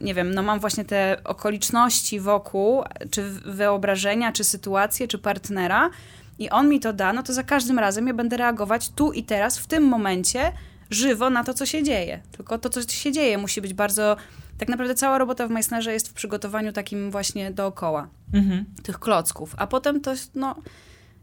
nie 0.00 0.14
wiem, 0.14 0.34
no 0.34 0.42
mam 0.42 0.60
właśnie 0.60 0.84
te 0.84 1.16
okoliczności 1.24 2.20
wokół, 2.20 2.84
czy 3.10 3.22
wyobrażenia, 3.30 4.32
czy 4.32 4.44
sytuację, 4.44 5.08
czy 5.08 5.18
partnera, 5.18 5.90
i 6.38 6.50
on 6.50 6.68
mi 6.68 6.80
to 6.80 6.92
da, 6.92 7.12
no 7.12 7.22
to 7.22 7.32
za 7.32 7.42
każdym 7.42 7.78
razem 7.78 8.06
ja 8.06 8.14
będę 8.14 8.36
reagować 8.36 8.88
tu 8.90 9.12
i 9.12 9.22
teraz, 9.22 9.58
w 9.58 9.66
tym 9.66 9.82
momencie, 9.84 10.52
żywo 10.90 11.30
na 11.30 11.44
to, 11.44 11.54
co 11.54 11.66
się 11.66 11.82
dzieje. 11.82 12.20
Tylko 12.32 12.58
to, 12.58 12.70
co 12.70 12.82
się 12.82 13.12
dzieje, 13.12 13.38
musi 13.38 13.60
być 13.60 13.74
bardzo 13.74 14.16
tak 14.58 14.68
naprawdę 14.68 14.94
cała 14.94 15.18
robota 15.18 15.46
w 15.46 15.50
Meissnerze 15.50 15.92
jest 15.92 16.08
w 16.08 16.12
przygotowaniu 16.12 16.72
takim 16.72 17.10
właśnie 17.10 17.50
dookoła 17.50 18.08
Mhm. 18.34 18.64
tych 18.82 18.98
klocków, 18.98 19.54
a 19.58 19.66
potem 19.66 20.00
to 20.00 20.12
no, 20.34 20.54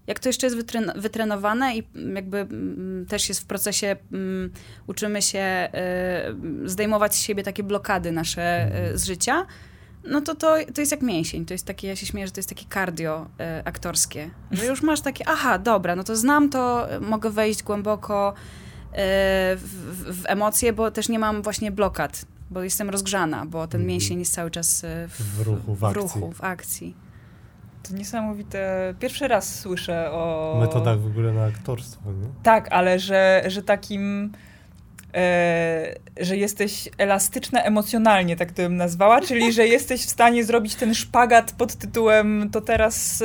jak 0.07 0.19
to 0.19 0.29
jeszcze 0.29 0.47
jest 0.47 0.57
wytren- 0.57 0.99
wytrenowane 0.99 1.77
i 1.77 1.83
jakby 2.15 2.37
mm, 2.39 3.05
też 3.05 3.29
jest 3.29 3.41
w 3.41 3.45
procesie, 3.45 3.95
mm, 4.11 4.51
uczymy 4.87 5.21
się 5.21 5.69
y, 6.65 6.69
zdejmować 6.69 7.15
z 7.15 7.19
siebie 7.21 7.43
takie 7.43 7.63
blokady 7.63 8.11
nasze 8.11 8.71
y, 8.93 8.97
z 8.97 9.05
życia, 9.05 9.45
no 10.03 10.21
to, 10.21 10.35
to 10.35 10.55
to 10.75 10.81
jest 10.81 10.91
jak 10.91 11.01
mięsień. 11.01 11.45
To 11.45 11.53
jest 11.53 11.65
takie, 11.65 11.87
ja 11.87 11.95
się 11.95 12.05
śmieję, 12.05 12.27
że 12.27 12.33
to 12.33 12.39
jest 12.39 12.49
takie 12.49 12.65
cardio 12.73 13.25
y, 13.59 13.65
aktorskie. 13.65 14.29
Że 14.51 14.65
już 14.65 14.81
masz 14.81 15.01
takie, 15.01 15.27
aha, 15.27 15.57
dobra, 15.57 15.95
no 15.95 16.03
to 16.03 16.15
znam 16.15 16.49
to, 16.49 16.87
mogę 17.01 17.29
wejść 17.29 17.63
głęboko 17.63 18.33
y, 18.33 18.95
w, 19.55 20.21
w, 20.21 20.25
emocje, 20.25 20.73
bo 20.73 20.91
też 20.91 21.09
nie 21.09 21.19
mam 21.19 21.41
właśnie 21.41 21.71
blokad, 21.71 22.25
bo 22.51 22.63
jestem 22.63 22.89
rozgrzana, 22.89 23.45
bo 23.45 23.67
ten 23.67 23.81
Mhm. 23.81 23.87
mięsień 23.87 24.19
jest 24.19 24.33
cały 24.33 24.51
czas 24.51 24.83
y, 24.83 24.87
w, 25.09 25.21
W 25.37 25.41
ruchu, 25.41 25.75
w 25.75 25.79
w 25.79 25.83
akcji. 25.83 26.01
ruchu, 26.01 26.31
w 26.31 26.43
akcji. 26.43 26.95
To 27.89 27.93
niesamowite. 27.93 28.93
Pierwszy 28.99 29.27
raz 29.27 29.59
słyszę 29.59 30.11
o... 30.11 30.57
Metodach 30.61 30.99
w 30.99 31.05
ogóle 31.07 31.33
na 31.33 31.45
aktorstwo, 31.45 32.11
nie? 32.11 32.27
Tak, 32.43 32.67
ale 32.71 32.99
że, 32.99 33.43
że 33.47 33.61
takim... 33.63 34.31
E, 35.15 35.95
że 36.19 36.37
jesteś 36.37 36.89
elastyczna 36.97 37.61
emocjonalnie, 37.63 38.35
tak 38.35 38.51
to 38.51 38.61
bym 38.61 38.77
nazwała, 38.77 39.21
czyli 39.21 39.53
że 39.53 39.67
jesteś 39.67 40.01
w 40.01 40.09
stanie 40.09 40.43
zrobić 40.43 40.75
ten 40.75 40.93
szpagat 40.93 41.51
pod 41.51 41.75
tytułem 41.75 42.49
to 42.51 42.61
teraz 42.61 43.21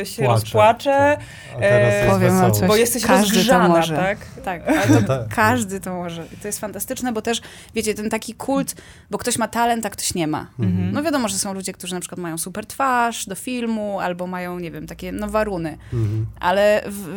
e, 0.00 0.06
się 0.06 0.22
Płaczę. 0.22 0.40
rozpłaczę, 0.40 1.16
A 1.56 1.60
teraz 1.60 2.22
E, 2.22 2.24
jest 2.24 2.66
bo 2.66 2.76
jesteś 2.76 3.02
Każdy 3.06 3.28
to 3.30 3.34
rozgrzana, 3.34 3.68
może. 3.68 3.96
tak? 3.96 4.18
Tak, 4.44 4.68
ale 4.68 5.02
to 5.02 5.08
Tak. 5.18 5.28
każdy 5.34 5.80
to 5.80 5.94
może. 5.94 6.26
I 6.32 6.36
to 6.36 6.48
jest 6.48 6.60
fantastyczne, 6.60 7.12
bo 7.12 7.22
też, 7.22 7.40
wiecie, 7.74 7.94
ten 7.94 8.10
taki 8.10 8.34
kult, 8.34 8.74
bo 9.10 9.18
ktoś 9.18 9.38
ma 9.38 9.48
talent, 9.48 9.86
a 9.86 9.90
ktoś 9.90 10.14
nie 10.14 10.26
ma. 10.26 10.46
Mhm. 10.58 10.92
No 10.92 11.02
wiadomo, 11.02 11.28
że 11.28 11.38
są 11.38 11.54
ludzie, 11.54 11.72
którzy 11.72 11.94
na 11.94 12.00
przykład 12.00 12.18
mają 12.18 12.38
super 12.38 12.66
twarz 12.66 13.26
do 13.26 13.34
filmu, 13.34 14.00
albo 14.00 14.26
mają, 14.26 14.58
nie 14.58 14.70
wiem, 14.70 14.86
takie 14.86 15.12
no 15.12 15.28
waruny. 15.28 15.78
Mhm. 15.92 16.26
Ale 16.40 16.82
w, 16.86 17.08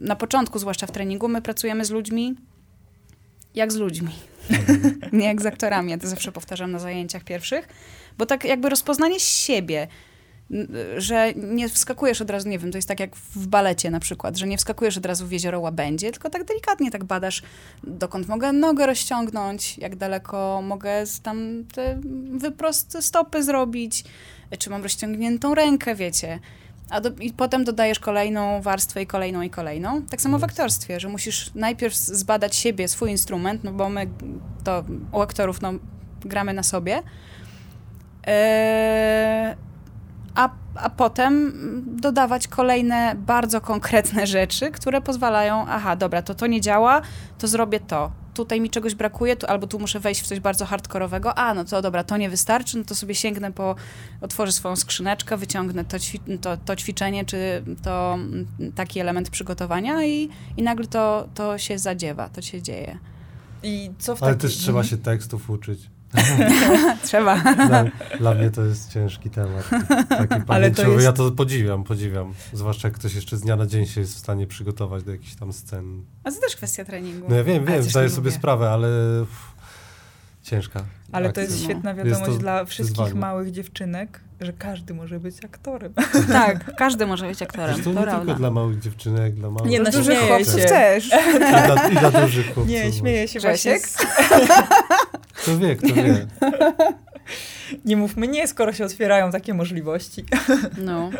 na 0.00 0.16
początku, 0.16 0.58
zwłaszcza 0.58 0.86
w 0.86 0.90
treningu, 0.90 1.28
my 1.28 1.42
pracujemy 1.42 1.84
z 1.84 1.90
ludźmi 1.90 2.34
jak 3.54 3.72
z 3.72 3.76
ludźmi. 3.76 4.14
nie 5.12 5.26
jak 5.26 5.42
z 5.42 5.46
aktorami. 5.46 5.90
Ja 5.90 5.98
to 5.98 6.08
zawsze 6.08 6.32
powtarzam 6.32 6.72
na 6.72 6.78
zajęciach 6.78 7.24
pierwszych. 7.24 7.68
Bo 8.18 8.26
tak 8.26 8.44
jakby 8.44 8.68
rozpoznanie 8.68 9.20
siebie, 9.20 9.88
że 10.96 11.32
nie 11.34 11.68
wskakujesz 11.68 12.20
od 12.20 12.30
razu, 12.30 12.48
nie 12.48 12.58
wiem, 12.58 12.70
to 12.70 12.78
jest 12.78 12.88
tak 12.88 13.00
jak 13.00 13.16
w 13.16 13.46
balecie 13.46 13.90
na 13.90 14.00
przykład, 14.00 14.36
że 14.36 14.46
nie 14.46 14.58
wskakujesz 14.58 14.98
od 14.98 15.06
razu 15.06 15.26
w 15.26 15.32
jezioro 15.32 15.60
łabędzie, 15.60 16.12
tylko 16.12 16.30
tak 16.30 16.44
delikatnie 16.44 16.90
tak 16.90 17.04
badasz, 17.04 17.42
dokąd 17.84 18.28
mogę 18.28 18.52
nogę 18.52 18.86
rozciągnąć, 18.86 19.78
jak 19.78 19.96
daleko 19.96 20.62
mogę 20.62 21.04
tam 21.22 21.64
te 21.74 22.00
wyprost 22.30 22.96
stopy 23.00 23.42
zrobić, 23.42 24.04
czy 24.58 24.70
mam 24.70 24.82
rozciągniętą 24.82 25.54
rękę, 25.54 25.94
wiecie. 25.94 26.38
A 26.90 27.00
do, 27.00 27.10
I 27.20 27.32
potem 27.32 27.64
dodajesz 27.64 27.98
kolejną 27.98 28.62
warstwę 28.62 29.02
i 29.02 29.06
kolejną 29.06 29.42
i 29.42 29.50
kolejną. 29.50 30.02
Tak 30.02 30.20
samo 30.20 30.38
w 30.38 30.44
aktorstwie, 30.44 31.00
że 31.00 31.08
musisz 31.08 31.54
najpierw 31.54 31.94
zbadać 31.94 32.56
siebie, 32.56 32.88
swój 32.88 33.10
instrument, 33.10 33.64
no 33.64 33.72
bo 33.72 33.88
my 33.88 34.06
to 34.64 34.84
u 35.12 35.20
aktorów 35.20 35.60
no, 35.60 35.72
gramy 36.20 36.52
na 36.52 36.62
sobie. 36.62 37.02
Eee, 38.26 39.56
a, 40.34 40.50
a 40.74 40.90
potem 40.90 41.52
dodawać 41.86 42.48
kolejne 42.48 43.14
bardzo 43.18 43.60
konkretne 43.60 44.26
rzeczy, 44.26 44.70
które 44.70 45.00
pozwalają, 45.00 45.66
aha, 45.68 45.96
dobra, 45.96 46.22
to 46.22 46.34
to 46.34 46.46
nie 46.46 46.60
działa, 46.60 47.02
to 47.38 47.48
zrobię 47.48 47.80
to. 47.80 48.23
Tutaj 48.34 48.60
mi 48.60 48.70
czegoś 48.70 48.94
brakuje, 48.94 49.36
tu, 49.36 49.46
albo 49.46 49.66
tu 49.66 49.78
muszę 49.78 50.00
wejść 50.00 50.20
w 50.22 50.26
coś 50.26 50.40
bardzo 50.40 50.64
hardkorowego. 50.66 51.34
A, 51.38 51.54
no 51.54 51.64
to 51.64 51.82
dobra, 51.82 52.04
to 52.04 52.16
nie 52.16 52.30
wystarczy, 52.30 52.78
no 52.78 52.84
to 52.84 52.94
sobie 52.94 53.14
sięgnę 53.14 53.52
po, 53.52 53.74
otworzę 54.20 54.52
swoją 54.52 54.76
skrzyneczkę, 54.76 55.36
wyciągnę 55.36 55.84
to, 55.84 55.96
ćwi- 55.96 56.38
to, 56.40 56.56
to 56.56 56.76
ćwiczenie, 56.76 57.24
czy 57.24 57.62
to 57.82 58.14
mm, 58.14 58.46
taki 58.74 59.00
element 59.00 59.30
przygotowania 59.30 60.04
i, 60.04 60.28
i 60.56 60.62
nagle 60.62 60.86
to, 60.86 61.28
to 61.34 61.58
się 61.58 61.78
zadziewa, 61.78 62.28
to 62.28 62.42
się 62.42 62.62
dzieje. 62.62 62.98
I 63.62 63.90
co 63.98 64.16
w 64.16 64.22
Ale 64.22 64.32
taki- 64.34 64.42
też 64.42 64.56
trzeba 64.56 64.84
się 64.84 64.96
tekstów 64.96 65.50
uczyć. 65.50 65.80
Trzeba. 67.04 67.54
Dla, 67.54 67.84
dla 68.18 68.34
mnie 68.34 68.50
to 68.50 68.62
jest 68.62 68.92
ciężki 68.92 69.30
temat. 69.30 69.70
Taki 70.08 70.34
Ale 70.34 70.38
to 70.38 70.46
pamięciowy. 70.46 70.92
jest- 70.92 71.04
Ja 71.04 71.12
to 71.12 71.30
podziwiam, 71.30 71.84
podziwiam. 71.84 72.34
Zwłaszcza 72.52 72.88
jak 72.88 72.94
ktoś 72.98 73.14
jeszcze 73.14 73.36
z 73.36 73.40
dnia 73.40 73.56
na 73.56 73.66
dzień 73.66 73.86
się 73.86 74.00
jest 74.00 74.14
w 74.14 74.18
stanie 74.18 74.46
przygotować 74.46 75.04
do 75.04 75.12
jakichś 75.12 75.34
tam 75.34 75.52
scen. 75.52 76.02
A 76.24 76.30
to 76.30 76.40
też 76.40 76.56
kwestia 76.56 76.84
treningu. 76.84 77.26
No 77.28 77.36
ja 77.36 77.44
wiem, 77.44 77.64
wiem, 77.64 77.82
zdaję 77.82 78.08
sobie 78.10 78.24
lubię. 78.26 78.36
sprawę, 78.38 78.70
ale 78.70 78.88
uff, 79.22 79.52
ciężka. 80.42 80.84
Ale 81.12 81.32
to 81.32 81.40
jest 81.40 81.52
akcja. 81.52 81.64
świetna 81.70 81.90
Jest 81.90 82.04
wiadomość 82.04 82.32
to 82.32 82.38
dla 82.38 82.64
wszystkich 82.64 83.14
małych 83.14 83.50
dziewczynek, 83.50 84.20
że 84.44 84.52
każdy 84.52 84.94
może 84.94 85.20
być 85.20 85.44
aktorem. 85.44 85.94
Tak, 86.32 86.74
każdy 86.76 87.06
może 87.06 87.26
być 87.26 87.42
aktorem, 87.42 87.74
Zresztą 87.74 87.94
to 87.94 88.00
nie 88.00 88.06
prawda. 88.06 88.24
tylko 88.24 88.38
dla 88.38 88.50
małych 88.50 88.78
dziewczynek, 88.80 89.34
dla 89.34 89.50
małych 89.50 89.70
Nie, 89.70 89.80
no, 89.80 89.90
dużych 89.90 90.18
chłopców 90.18 90.60
się. 90.60 90.66
też. 90.66 91.06
I 91.06 91.38
dla, 91.38 91.88
I 91.88 91.96
dla 91.96 92.10
dużych 92.10 92.46
chłopców. 92.54 92.68
Nie, 92.68 92.92
śmieję 92.92 93.28
się 93.28 93.40
właśnie. 93.40 93.72
Grzesiek? 93.72 93.88
z- 93.90 93.96
Kto 95.34 95.58
wie, 95.58 95.76
kto 95.76 95.94
wie. 95.94 96.26
Nie 97.84 97.96
mówmy 97.96 98.28
nie, 98.28 98.48
skoro 98.48 98.72
się 98.72 98.84
otwierają 98.84 99.30
takie 99.30 99.54
możliwości. 99.54 100.24
No. 100.78 101.10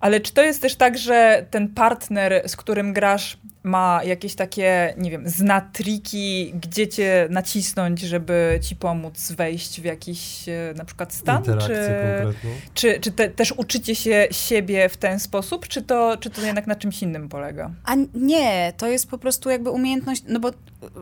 Ale 0.00 0.20
czy 0.20 0.32
to 0.32 0.42
jest 0.42 0.62
też 0.62 0.76
tak, 0.76 0.98
że 0.98 1.46
ten 1.50 1.68
partner, 1.68 2.42
z 2.46 2.56
którym 2.56 2.92
grasz, 2.92 3.38
ma 3.62 4.00
jakieś 4.04 4.34
takie, 4.34 4.94
nie 4.98 5.10
wiem, 5.10 5.28
zna 5.28 5.60
triki, 5.60 6.52
gdzie 6.54 6.88
cię 6.88 7.28
nacisnąć, 7.30 8.00
żeby 8.00 8.58
ci 8.62 8.76
pomóc 8.76 9.32
wejść 9.32 9.80
w 9.80 9.84
jakiś 9.84 10.48
e, 10.48 10.74
na 10.76 10.84
przykład 10.84 11.14
stan? 11.14 11.38
Interakcję 11.38 11.76
Czy, 11.76 12.22
konkretną. 12.22 12.50
czy, 12.74 13.00
czy 13.00 13.12
te, 13.12 13.30
też 13.30 13.52
uczycie 13.56 13.94
się 13.94 14.28
siebie 14.30 14.88
w 14.88 14.96
ten 14.96 15.20
sposób, 15.20 15.68
czy 15.68 15.82
to, 15.82 16.16
czy 16.16 16.30
to 16.30 16.42
jednak 16.42 16.66
na 16.66 16.76
czymś 16.76 17.02
innym 17.02 17.28
polega? 17.28 17.70
A 17.84 17.94
nie, 18.14 18.72
to 18.76 18.86
jest 18.86 19.10
po 19.10 19.18
prostu 19.18 19.50
jakby 19.50 19.70
umiejętność, 19.70 20.22
no 20.28 20.40
bo 20.40 20.50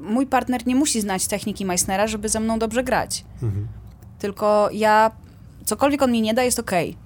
mój 0.00 0.26
partner 0.26 0.66
nie 0.66 0.74
musi 0.74 1.00
znać 1.00 1.26
techniki 1.26 1.64
Meissnera, 1.64 2.06
żeby 2.06 2.28
ze 2.28 2.40
mną 2.40 2.58
dobrze 2.58 2.84
grać. 2.84 3.24
Mhm. 3.42 3.68
Tylko 4.18 4.68
ja, 4.72 5.10
cokolwiek 5.64 6.02
on 6.02 6.12
mi 6.12 6.22
nie 6.22 6.34
da, 6.34 6.42
jest 6.42 6.58
okej. 6.58 6.96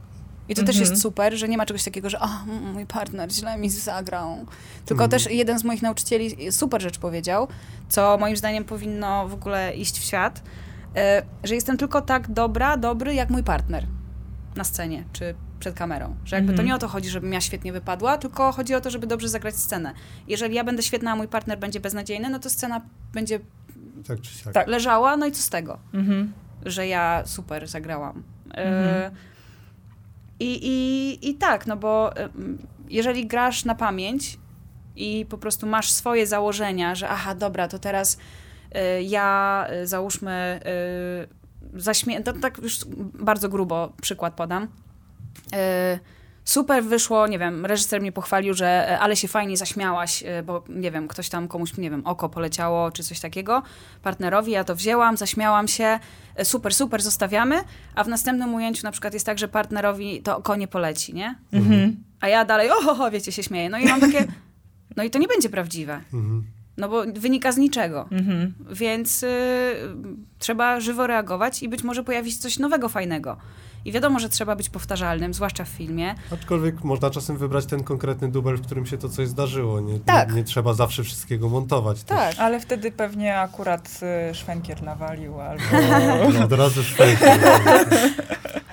I 0.52 0.54
to 0.54 0.62
też 0.62 0.76
Mhm. 0.76 0.90
jest 0.90 1.02
super, 1.02 1.36
że 1.38 1.48
nie 1.48 1.56
ma 1.56 1.66
czegoś 1.66 1.84
takiego, 1.84 2.10
że 2.10 2.18
mm, 2.48 2.72
mój 2.72 2.86
partner 2.86 3.32
źle 3.32 3.58
mi 3.58 3.70
zagrał. 3.70 4.36
Tylko 4.86 5.04
Mhm. 5.04 5.10
też 5.10 5.30
jeden 5.30 5.58
z 5.58 5.64
moich 5.64 5.82
nauczycieli 5.82 6.52
super 6.52 6.82
rzecz 6.82 6.98
powiedział, 6.98 7.48
co 7.88 8.18
moim 8.18 8.36
zdaniem 8.36 8.64
powinno 8.64 9.28
w 9.28 9.34
ogóle 9.34 9.74
iść 9.76 9.98
w 9.98 10.04
świat, 10.04 10.42
e, 10.96 11.22
że 11.44 11.54
jestem 11.54 11.76
tylko 11.76 12.00
tak 12.02 12.30
dobra, 12.30 12.76
dobry 12.76 13.14
jak 13.14 13.30
mój 13.30 13.44
partner 13.44 13.86
na 14.56 14.64
scenie 14.64 15.04
czy 15.12 15.34
przed 15.60 15.74
kamerą. 15.74 16.14
Że 16.24 16.36
jakby 16.36 16.48
to 16.48 16.52
Mhm. 16.52 16.66
nie 16.68 16.74
o 16.74 16.78
to 16.78 16.88
chodzi, 16.88 17.08
żebym 17.10 17.32
ja 17.32 17.40
świetnie 17.40 17.72
wypadła, 17.72 18.18
tylko 18.18 18.52
chodzi 18.52 18.74
o 18.74 18.80
to, 18.80 18.90
żeby 18.90 19.06
dobrze 19.06 19.28
zagrać 19.28 19.56
scenę. 19.56 19.92
Jeżeli 20.28 20.54
ja 20.54 20.64
będę 20.64 20.82
świetna, 20.82 21.12
a 21.12 21.16
mój 21.16 21.28
partner 21.28 21.58
będzie 21.58 21.80
beznadziejny, 21.80 22.30
no 22.30 22.38
to 22.38 22.50
scena 22.50 22.80
będzie 23.12 23.40
Tak 24.08 24.20
czy 24.20 24.34
siak. 24.34 24.52
Tak. 24.54 24.66
leżała, 24.68 25.16
no 25.16 25.26
i 25.26 25.32
co 25.32 25.42
z 25.42 25.48
tego? 25.48 25.78
Mhm. 25.94 26.32
że 26.66 26.86
ja 26.86 27.22
super 27.26 27.68
zagrałam. 27.68 28.22
E, 28.54 28.54
Mhm. 28.54 29.14
I, 30.42 30.58
i, 30.62 31.28
I 31.28 31.34
tak, 31.34 31.66
no 31.66 31.76
bo 31.76 32.10
jeżeli 32.88 33.26
grasz 33.26 33.64
na 33.64 33.74
pamięć 33.74 34.38
i 34.96 35.26
po 35.28 35.38
prostu 35.38 35.66
masz 35.66 35.90
swoje 35.90 36.26
założenia, 36.26 36.94
że 36.94 37.08
aha, 37.08 37.34
dobra, 37.34 37.68
to 37.68 37.78
teraz 37.78 38.18
e, 38.72 39.02
ja 39.02 39.66
e, 39.68 39.86
załóżmy 39.86 40.60
e, 40.64 41.80
zaśmie... 41.80 42.22
To, 42.22 42.32
tak 42.32 42.58
już 42.58 42.78
bardzo 43.14 43.48
grubo 43.48 43.92
przykład 44.02 44.34
podam. 44.34 44.68
Super 46.44 46.84
wyszło, 46.84 47.26
nie 47.26 47.38
wiem, 47.38 47.66
reżyser 47.66 48.00
mnie 48.00 48.12
pochwalił, 48.12 48.54
że 48.54 48.66
e, 48.90 48.98
ale 48.98 49.16
się 49.16 49.28
fajnie 49.28 49.56
zaśmiałaś, 49.56 50.22
e, 50.26 50.42
bo 50.42 50.64
nie 50.68 50.90
wiem, 50.90 51.08
ktoś 51.08 51.28
tam 51.28 51.48
komuś, 51.48 51.76
nie 51.76 51.90
wiem, 51.90 52.06
oko 52.06 52.28
poleciało 52.28 52.90
czy 52.90 53.02
coś 53.04 53.20
takiego. 53.20 53.62
Partnerowi 54.02 54.52
ja 54.52 54.64
to 54.64 54.74
wzięłam, 54.76 55.16
zaśmiałam 55.16 55.68
się, 55.68 55.98
e, 56.36 56.44
super, 56.44 56.74
super, 56.74 57.02
zostawiamy, 57.02 57.56
a 57.94 58.04
w 58.04 58.08
następnym 58.08 58.54
ujęciu 58.54 58.82
na 58.84 58.92
przykład 58.92 59.14
jest 59.14 59.26
tak, 59.26 59.38
że 59.38 59.48
partnerowi 59.48 60.22
to 60.22 60.36
oko 60.36 60.56
nie 60.56 60.68
poleci, 60.68 61.14
nie? 61.14 61.34
Mhm. 61.52 61.96
A 62.20 62.28
ja 62.28 62.44
dalej, 62.44 62.70
oho, 62.70 63.10
wiecie, 63.10 63.32
się 63.32 63.42
śmieję. 63.42 63.70
No 63.70 63.78
i 63.78 63.84
mam 63.84 64.00
takie, 64.00 64.26
no 64.96 65.02
i 65.02 65.10
to 65.10 65.18
nie 65.18 65.28
będzie 65.28 65.48
prawdziwe, 65.48 66.00
Mhm. 66.12 66.44
no 66.76 66.88
bo 66.88 67.02
wynika 67.14 67.52
z 67.52 67.56
niczego. 67.56 68.08
Mhm. 68.10 68.54
Więc 68.72 69.22
y, 69.22 69.26
trzeba 70.38 70.80
żywo 70.80 71.06
reagować 71.06 71.62
i 71.62 71.68
być 71.68 71.82
może 71.82 72.04
pojawić 72.04 72.36
coś 72.38 72.58
nowego, 72.58 72.88
fajnego. 72.88 73.36
I 73.84 73.92
wiadomo, 73.92 74.18
że 74.18 74.28
trzeba 74.28 74.56
być 74.56 74.68
powtarzalnym, 74.70 75.34
zwłaszcza 75.34 75.64
w 75.64 75.68
filmie. 75.68 76.14
Aczkolwiek 76.32 76.84
można 76.84 77.10
czasem 77.10 77.36
wybrać 77.36 77.66
ten 77.66 77.84
konkretny 77.84 78.30
dubel, 78.30 78.56
w 78.56 78.62
którym 78.62 78.86
się 78.86 78.98
to 78.98 79.08
coś 79.08 79.28
zdarzyło. 79.28 79.80
Nie, 79.80 80.00
Tak. 80.00 80.28
nie, 80.28 80.34
nie 80.34 80.44
trzeba 80.44 80.74
zawsze 80.74 81.04
wszystkiego 81.04 81.48
montować. 81.48 82.02
Tak. 82.02 82.34
Ale 82.38 82.60
wtedy 82.60 82.92
pewnie 82.92 83.38
akurat 83.38 84.00
y, 84.30 84.34
szwenkier 84.34 84.82
nawalił 84.82 85.40
albo... 85.40 85.62
Też. 85.70 86.34
No, 86.34 86.44
od 86.44 86.52
razu 86.52 86.82
szwejki. 86.82 87.24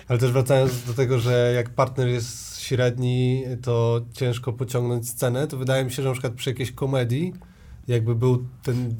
Ale 0.07 0.19
też 0.19 0.31
wracając 0.31 0.83
do 0.83 0.93
tego, 0.93 1.19
że 1.19 1.53
jak 1.55 1.69
partner 1.69 2.07
jest 2.07 2.61
średni, 2.61 3.43
to 3.61 4.01
ciężko 4.13 4.53
pociągnąć 4.53 5.09
scenę, 5.09 5.47
to 5.47 5.57
wydaje 5.57 5.85
mi 5.85 5.91
się, 5.91 6.03
że 6.03 6.07
na 6.09 6.13
przykład 6.13 6.33
przy 6.33 6.49
jakiejś 6.49 6.71
komedii, 6.71 7.33
jakby 7.87 8.15
był 8.15 8.45
ten 8.63 8.95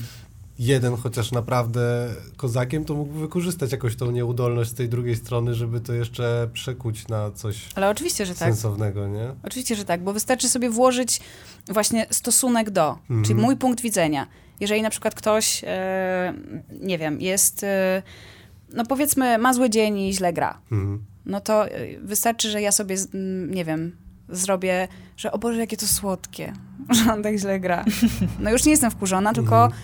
jeden 0.60 0.96
chociaż 0.98 1.32
naprawdę 1.32 2.08
kozakiem, 2.38 2.86
to 2.86 2.94
mógłby 2.96 3.20
wykorzystać 3.20 3.72
jakoś 3.72 3.96
tą 3.96 4.12
nieudolność 4.12 4.70
z 4.70 4.74
tej 4.74 4.90
drugiej 4.90 5.16
strony, 5.16 5.54
żeby 5.54 5.80
to 5.82 5.94
jeszcze 5.94 6.50
przekuć 6.54 7.08
na 7.08 7.32
coś 7.32 7.66
Ale 7.76 7.90
oczywiście, 7.90 8.26
że 8.26 8.34
tak. 8.36 8.48
sensownego, 8.48 9.08
nie? 9.08 9.34
Oczywiście, 9.44 9.76
że 9.76 9.86
tak, 9.86 10.04
bo 10.04 10.14
wystarczy 10.14 10.50
sobie 10.50 10.70
włożyć 10.70 11.20
właśnie 11.68 12.06
stosunek 12.10 12.70
do, 12.70 12.90
Mhm. 13.10 13.24
czyli 13.24 13.36
mój 13.42 13.58
punkt 13.58 13.82
widzenia. 13.82 14.28
Jeżeli 14.60 14.82
na 14.82 14.90
przykład 14.90 15.16
ktoś, 15.16 15.62
e, 15.68 16.34
nie 16.82 16.98
wiem, 16.98 17.22
jest, 17.22 17.64
e, 17.64 18.02
no 18.74 18.86
powiedzmy, 18.86 19.38
ma 19.38 19.54
zły 19.54 19.70
dzień 19.70 19.98
i 20.00 20.14
źle 20.14 20.34
gra, 20.34 20.62
Mhm. 20.72 21.06
no 21.26 21.42
to 21.42 21.68
e, 21.68 22.00
wystarczy, 22.00 22.52
że 22.52 22.62
ja 22.62 22.72
sobie, 22.72 22.96
nie 23.50 23.66
wiem, 23.66 23.92
zrobię, 24.30 24.88
że 25.18 25.32
o 25.32 25.38
Boże, 25.38 25.60
jakie 25.60 25.78
to 25.78 25.88
słodkie, 25.88 26.54
że 27.06 27.14
on 27.14 27.24
tak 27.24 27.38
źle 27.38 27.60
gra. 27.60 27.86
No 28.40 28.52
już 28.52 28.66
nie 28.66 28.72
jestem 28.72 28.92
wkurzona, 28.92 29.34
tylko 29.34 29.64
Mhm. 29.66 29.82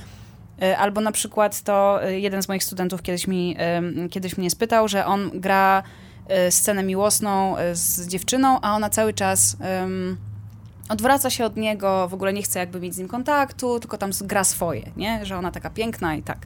E, 0.61 0.77
albo 0.77 1.01
na 1.01 1.11
przykład 1.11 1.61
to 1.61 2.03
e, 2.03 2.19
jeden 2.19 2.43
z 2.43 2.47
moich 2.47 2.63
studentów 2.63 3.01
kiedyś, 3.01 3.27
mi, 3.27 3.55
em, 3.57 4.09
kiedyś 4.09 4.37
mnie 4.37 4.49
spytał, 4.49 4.87
że 4.87 5.05
on 5.05 5.31
gra 5.33 5.83
e, 6.27 6.51
scenę 6.51 6.83
miłosną 6.83 7.57
e, 7.57 7.75
z 7.75 8.07
dziewczyną, 8.07 8.59
a 8.61 8.75
ona 8.75 8.89
cały 8.89 9.13
czas 9.13 9.57
em, 9.59 10.17
odwraca 10.89 11.29
się 11.29 11.45
od 11.45 11.57
niego, 11.57 12.07
w 12.07 12.13
ogóle 12.13 12.33
nie 12.33 12.43
chce 12.43 12.59
jakby 12.59 12.79
mieć 12.79 12.95
z 12.95 12.97
nim 12.97 13.07
kontaktu, 13.07 13.79
tylko 13.79 13.97
tam 13.97 14.11
gra 14.21 14.43
swoje, 14.43 14.91
nie? 14.97 15.25
Że 15.25 15.37
ona 15.37 15.51
taka 15.51 15.69
piękna 15.69 16.15
i 16.15 16.23
tak. 16.23 16.45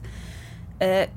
E, 0.80 1.08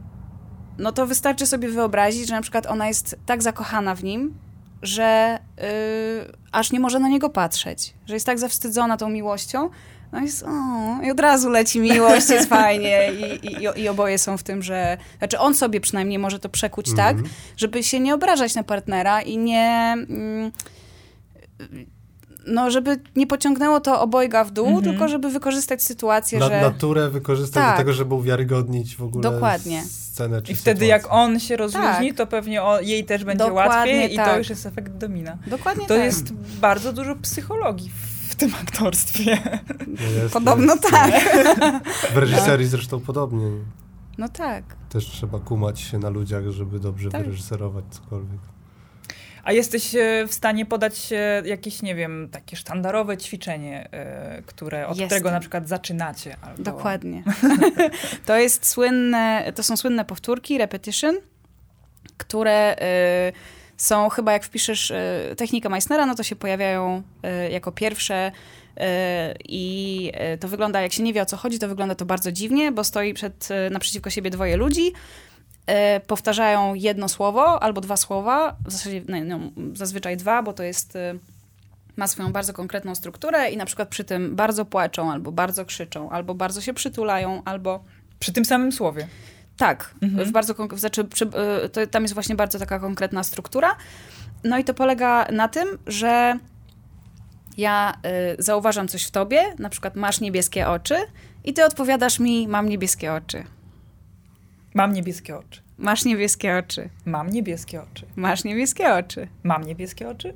no 0.77 0.91
to 0.91 1.07
wystarczy 1.07 1.47
sobie 1.47 1.69
wyobrazić, 1.69 2.27
że 2.27 2.35
na 2.35 2.41
przykład 2.41 2.65
ona 2.65 2.87
jest 2.87 3.15
tak 3.25 3.43
zakochana 3.43 3.95
w 3.95 4.03
nim, 4.03 4.33
że 4.81 5.39
y, 5.59 6.37
aż 6.51 6.71
nie 6.71 6.79
może 6.79 6.99
na 6.99 7.09
niego 7.09 7.29
patrzeć, 7.29 7.93
że 8.05 8.13
jest 8.13 8.25
tak 8.25 8.39
zawstydzona 8.39 8.97
tą 8.97 9.09
miłością, 9.09 9.69
no 10.13 10.19
jest, 10.19 10.43
o, 10.43 10.49
i 11.03 11.11
od 11.11 11.19
razu 11.19 11.49
leci 11.49 11.79
miłość, 11.79 12.29
jest 12.29 12.49
fajnie 12.59 12.99
i, 13.13 13.47
i, 13.47 13.81
i 13.81 13.87
oboje 13.89 14.17
są 14.17 14.37
w 14.37 14.43
tym, 14.43 14.63
że, 14.63 14.97
znaczy 15.17 15.39
on 15.39 15.55
sobie 15.55 15.81
przynajmniej 15.81 16.19
może 16.19 16.39
to 16.39 16.49
przekuć 16.49 16.95
tak, 16.95 17.11
Mhm. 17.15 17.29
żeby 17.57 17.83
się 17.83 17.99
nie 17.99 18.13
obrażać 18.13 18.55
na 18.55 18.63
partnera 18.63 19.21
i 19.21 19.37
nie, 19.37 19.93
mm, 20.09 20.51
no 22.47 22.71
żeby 22.71 22.99
nie 23.15 23.27
pociągnęło 23.27 23.79
to 23.79 24.01
obojga 24.01 24.43
w 24.43 24.51
dół, 24.51 24.67
Mhm. 24.67 24.83
tylko 24.83 25.07
żeby 25.07 25.29
wykorzystać 25.29 25.83
sytuację, 25.83 26.39
Na, 26.39 26.47
że... 26.47 26.61
Naturę 26.61 27.09
wykorzystać 27.09 27.63
Tak. 27.63 27.73
do 27.73 27.77
tego, 27.77 27.93
żeby 27.93 28.15
uwiarygodnić 28.15 28.95
w 28.95 29.03
ogóle 29.03 29.31
Dokładnie. 29.31 29.83
scenę 29.83 30.41
czy 30.41 30.51
I 30.51 30.55
wtedy 30.55 30.79
sytuację. 30.79 30.87
jak 30.87 31.05
on 31.09 31.39
się 31.39 31.57
rozluźni, 31.57 32.07
Tak. 32.07 32.17
to 32.17 32.27
pewnie 32.27 32.63
o, 32.63 32.81
jej 32.81 33.05
też 33.05 33.23
będzie 33.23 33.45
Dokładnie 33.45 33.75
łatwiej 33.77 34.13
i 34.13 34.17
to 34.17 34.25
tak. 34.25 34.37
już 34.37 34.49
jest 34.49 34.65
efekt 34.65 34.91
domina. 34.93 35.37
Dokładnie 35.47 35.87
To 35.87 35.95
tak. 35.95 36.03
jest 36.03 36.33
bardzo 36.33 36.93
dużo 36.93 37.15
psychologii 37.15 37.91
w 38.33 38.35
tym 38.35 38.51
aktorstwie. 38.63 39.37
No 39.87 40.09
jest, 40.21 40.33
Podobno 40.33 40.73
jest. 40.73 40.91
tak. 40.91 41.13
W 42.13 42.17
reżyserii 42.17 42.67
zresztą 42.67 42.99
podobnie. 42.99 43.47
No 44.17 44.29
tak. 44.29 44.63
Też 44.89 45.05
trzeba 45.05 45.39
kumać 45.39 45.81
się 45.81 45.99
na 45.99 46.09
ludziach, 46.09 46.49
żeby 46.49 46.79
dobrze 46.79 47.09
Tak. 47.09 47.23
wyreżyserować 47.23 47.85
cokolwiek. 47.89 48.39
A 49.43 49.51
jesteś 49.51 49.95
e, 49.95 50.27
w 50.27 50.33
stanie 50.33 50.65
podać 50.65 51.09
e, 51.11 51.41
jakieś, 51.45 51.81
nie 51.81 51.95
wiem, 51.95 52.29
takie 52.31 52.55
sztandarowe 52.55 53.17
ćwiczenie, 53.17 53.89
e, 53.91 54.41
które, 54.45 54.87
od 54.87 54.97
Jestem. 54.97 55.07
którego 55.07 55.31
na 55.31 55.39
przykład 55.39 55.67
zaczynacie? 55.67 56.37
Albo... 56.41 56.63
Dokładnie. 56.63 57.23
to 58.25 58.37
jest 58.37 58.65
słynne, 58.67 59.53
to 59.55 59.63
są 59.63 59.77
słynne 59.77 60.05
powtórki, 60.05 60.57
repetition, 60.57 61.15
które 62.17 62.75
y, 63.29 63.33
są 63.77 64.09
chyba 64.09 64.33
jak 64.33 64.43
wpiszesz 64.43 64.91
y, 64.91 65.35
technikę 65.37 65.69
Meissnera, 65.69 66.05
no 66.05 66.15
to 66.15 66.23
się 66.23 66.35
pojawiają 66.35 67.03
y, 67.47 67.51
jako 67.51 67.71
pierwsze 67.71 68.31
y, 68.31 68.81
i 69.47 70.11
to 70.39 70.47
wygląda, 70.47 70.81
jak 70.81 70.93
się 70.93 71.03
nie 71.03 71.13
wie 71.13 71.21
o 71.21 71.25
co 71.25 71.37
chodzi, 71.37 71.59
to 71.59 71.67
wygląda 71.67 71.95
to 71.95 72.05
bardzo 72.05 72.31
dziwnie, 72.31 72.71
bo 72.71 72.83
stoi 72.83 73.13
przed, 73.13 73.49
naprzeciwko 73.71 74.09
siebie 74.09 74.29
dwoje 74.29 74.57
ludzi, 74.57 74.93
powtarzają 76.07 76.73
jedno 76.73 77.09
słowo 77.09 77.63
albo 77.63 77.81
dwa 77.81 77.97
słowa, 77.97 78.55
w 78.65 78.71
zasadzie 78.71 79.01
no, 79.07 79.17
no, 79.23 79.39
zazwyczaj 79.73 80.17
dwa, 80.17 80.43
bo 80.43 80.53
to 80.53 80.63
jest... 80.63 80.97
Ma 81.95 82.07
swoją 82.07 82.31
bardzo 82.31 82.53
konkretną 82.53 82.95
strukturę 82.95 83.49
i 83.51 83.57
na 83.57 83.65
przykład 83.65 83.89
przy 83.89 84.03
tym 84.03 84.35
bardzo 84.35 84.65
płaczą, 84.65 85.11
albo 85.11 85.31
bardzo 85.31 85.65
krzyczą, 85.65 86.09
albo 86.09 86.35
bardzo 86.35 86.61
się 86.61 86.73
przytulają, 86.73 87.41
albo 87.45 87.83
Przy 88.23 88.33
tym 88.33 88.45
samym 88.45 88.71
słowie. 88.71 89.07
Tak, 89.57 89.95
Mhm. 90.01 90.27
w 90.27 90.31
bardzo 90.31 90.55
znaczy, 90.75 91.03
przy, 91.03 91.25
y, 91.65 91.69
to, 91.69 91.87
tam 91.87 92.03
jest 92.03 92.13
właśnie 92.13 92.35
bardzo 92.35 92.59
taka 92.59 92.79
konkretna 92.79 93.23
struktura. 93.23 93.75
No 94.43 94.57
i 94.57 94.63
to 94.63 94.73
polega 94.73 95.27
na 95.31 95.47
tym, 95.47 95.67
że 95.87 96.39
ja 97.57 97.93
y, 98.37 98.43
zauważam 98.43 98.87
coś 98.87 99.03
w 99.05 99.11
tobie, 99.11 99.43
na 99.59 99.69
przykład 99.69 99.95
masz 99.95 100.19
niebieskie 100.21 100.67
oczy 100.67 100.95
i 101.43 101.53
ty 101.53 101.65
odpowiadasz 101.65 102.19
mi, 102.19 102.47
mam 102.47 102.69
niebieskie 102.69 103.13
oczy. 103.13 103.43
Mam 104.73 104.93
niebieskie 104.93 105.37
oczy. 105.37 105.61
Masz 105.77 106.05
niebieskie 106.05 106.57
oczy. 106.57 106.89
Mam 107.05 107.29
niebieskie 107.29 107.81
oczy. 107.81 108.05
Masz 108.15 108.43
niebieskie 108.43 108.93
oczy. 108.93 109.27
Mam 109.43 109.63
niebieskie 109.63 110.09
oczy? 110.09 110.33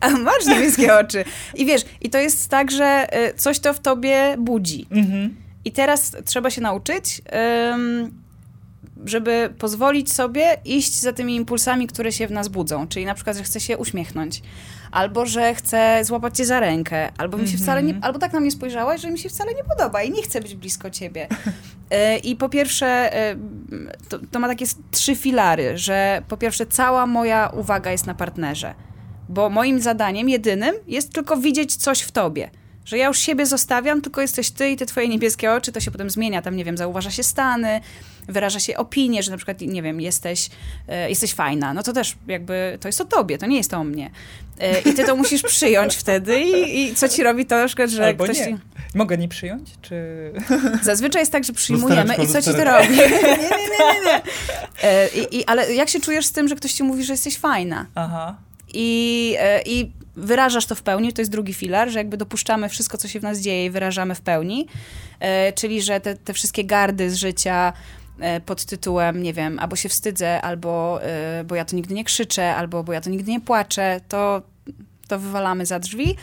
A 0.00 0.10
masz 0.28 0.46
niebieskie 0.46 0.94
oczy. 0.96 1.24
I 1.54 1.66
wiesz, 1.66 1.82
i 2.00 2.10
to 2.10 2.18
jest 2.18 2.48
tak, 2.48 2.70
że 2.70 3.06
y, 3.30 3.34
coś 3.34 3.58
to 3.58 3.74
w 3.74 3.80
tobie 3.80 4.36
budzi. 4.38 4.86
Mhm. 4.90 5.36
I 5.64 5.72
teraz 5.72 6.16
trzeba 6.24 6.50
się 6.50 6.60
nauczyć, 6.60 7.22
ym, 7.74 8.22
żeby 9.04 9.54
pozwolić 9.58 10.12
sobie 10.12 10.56
iść 10.64 11.00
za 11.00 11.12
tymi 11.12 11.36
impulsami, 11.36 11.86
które 11.86 12.12
się 12.12 12.26
w 12.26 12.30
nas 12.30 12.48
budzą. 12.48 12.88
Czyli 12.88 13.06
na 13.06 13.14
przykład, 13.14 13.36
że 13.36 13.42
chcę 13.42 13.60
się 13.60 13.78
uśmiechnąć, 13.78 14.42
albo 14.90 15.26
że 15.26 15.54
chcę 15.54 16.04
złapać 16.04 16.36
cię 16.36 16.46
za 16.46 16.60
rękę, 16.60 17.08
albo 17.18 17.36
mi 17.36 17.44
się 17.48 17.50
Mhm. 17.52 17.62
wcale 17.62 17.82
nie, 17.82 17.98
albo 18.02 18.18
tak 18.18 18.32
na 18.32 18.40
mnie 18.40 18.50
spojrzałaś, 18.50 19.00
że 19.00 19.10
mi 19.10 19.18
się 19.18 19.28
wcale 19.28 19.54
nie 19.54 19.64
podoba 19.64 20.02
i 20.02 20.10
nie 20.10 20.22
chcę 20.22 20.40
być 20.40 20.54
blisko 20.54 20.90
ciebie. 20.90 21.28
Y, 22.14 22.18
I 22.30 22.36
po 22.36 22.48
pierwsze, 22.48 23.10
y, 23.32 23.36
to, 24.08 24.18
to 24.30 24.38
ma 24.38 24.48
takie 24.48 24.64
trzy 24.90 25.16
filary, 25.16 25.78
że 25.78 26.22
po 26.28 26.36
pierwsze 26.36 26.66
cała 26.66 27.06
moja 27.06 27.48
uwaga 27.56 27.90
jest 27.92 28.06
na 28.06 28.14
partnerze. 28.14 28.74
Bo 29.28 29.50
moim 29.50 29.80
zadaniem 29.80 30.28
jedynym 30.28 30.74
jest 30.86 31.12
tylko 31.12 31.36
widzieć 31.36 31.76
coś 31.76 32.00
w 32.00 32.12
tobie. 32.12 32.50
Że 32.88 32.98
ja 32.98 33.06
już 33.06 33.18
siebie 33.18 33.46
zostawiam, 33.46 34.00
tylko 34.00 34.20
jesteś 34.20 34.50
ty 34.50 34.70
i 34.70 34.76
te 34.76 34.86
twoje 34.86 35.08
niebieskie 35.08 35.52
oczy, 35.52 35.72
to 35.72 35.80
się 35.80 35.90
potem 35.90 36.10
zmienia. 36.10 36.42
Tam, 36.42 36.56
nie 36.56 36.64
wiem, 36.64 36.76
zauważa 36.76 37.10
się 37.10 37.22
stany, 37.22 37.80
wyraża 38.28 38.60
się 38.60 38.76
opinie, 38.76 39.22
że 39.22 39.30
na 39.30 39.36
przykład, 39.36 39.60
nie 39.60 39.82
wiem, 39.82 40.00
jesteś, 40.00 40.50
e, 40.88 41.08
jesteś 41.08 41.34
fajna. 41.34 41.74
No 41.74 41.82
to 41.82 41.92
też 41.92 42.16
jakby, 42.26 42.78
to 42.80 42.88
jest 42.88 43.00
o 43.00 43.04
tobie, 43.04 43.38
to 43.38 43.46
nie 43.46 43.56
jest 43.56 43.74
o 43.74 43.84
mnie. 43.84 44.10
E, 44.60 44.80
I 44.80 44.94
ty 44.94 45.04
to 45.04 45.16
musisz 45.16 45.42
przyjąć 45.42 45.96
wtedy 45.96 46.40
i, 46.40 46.80
i 46.82 46.94
co 46.94 47.08
ci 47.08 47.22
robi 47.22 47.46
to 47.46 47.56
na 47.56 47.66
przykład, 47.66 47.90
że 47.90 48.06
Albo 48.06 48.24
ktoś 48.24 48.38
nie. 48.38 48.44
ci... 48.44 48.56
Mogę 48.94 49.18
nie 49.18 49.28
przyjąć? 49.28 49.70
Czy... 49.82 50.32
Zazwyczaj 50.82 51.22
jest 51.22 51.32
tak, 51.32 51.44
że 51.44 51.52
przyjmujemy 51.52 52.14
i 52.14 52.26
co 52.26 52.42
ci 52.42 52.50
to 52.50 52.64
robi? 52.64 52.88
Nie, 52.96 53.08
nie, 53.08 53.20
nie, 53.20 53.48
nie, 53.78 54.00
nie. 54.06 54.22
E, 54.82 55.08
I, 55.08 55.36
i, 55.36 55.44
ale 55.44 55.74
jak 55.74 55.88
się 55.88 56.00
czujesz 56.00 56.26
z 56.26 56.32
tym, 56.32 56.48
że 56.48 56.56
ktoś 56.56 56.72
ci 56.72 56.82
mówi, 56.82 57.04
że 57.04 57.12
jesteś 57.12 57.38
fajna? 57.38 57.86
Aha. 57.94 58.36
I, 58.74 59.34
e, 59.38 59.62
I 59.62 59.92
wyrażasz 60.18 60.66
to 60.66 60.74
w 60.74 60.82
pełni, 60.82 61.12
to 61.12 61.20
jest 61.20 61.30
drugi 61.30 61.54
filar, 61.54 61.90
że 61.90 61.98
jakby 61.98 62.16
dopuszczamy 62.16 62.68
wszystko, 62.68 62.98
co 62.98 63.08
się 63.08 63.20
w 63.20 63.22
nas 63.22 63.38
dzieje 63.38 63.64
i 63.64 63.70
wyrażamy 63.70 64.14
w 64.14 64.20
pełni. 64.20 64.66
E, 65.20 65.52
czyli, 65.52 65.82
że 65.82 66.00
te, 66.00 66.16
te 66.16 66.32
wszystkie 66.32 66.64
gardy 66.64 67.10
z 67.10 67.16
życia 67.16 67.72
e, 68.20 68.40
pod 68.40 68.64
tytułem, 68.64 69.22
nie 69.22 69.32
wiem, 69.32 69.58
albo 69.58 69.76
się 69.76 69.88
wstydzę, 69.88 70.42
albo 70.42 71.02
e, 71.02 71.44
bo 71.44 71.54
ja 71.54 71.64
to 71.64 71.76
nigdy 71.76 71.94
nie 71.94 72.04
krzyczę, 72.04 72.54
albo 72.54 72.84
bo 72.84 72.92
ja 72.92 73.00
to 73.00 73.10
nigdy 73.10 73.30
nie 73.30 73.40
płaczę, 73.40 74.00
to, 74.08 74.42
to 75.08 75.18
wywalamy 75.18 75.66
za 75.66 75.78
drzwi. 75.78 76.16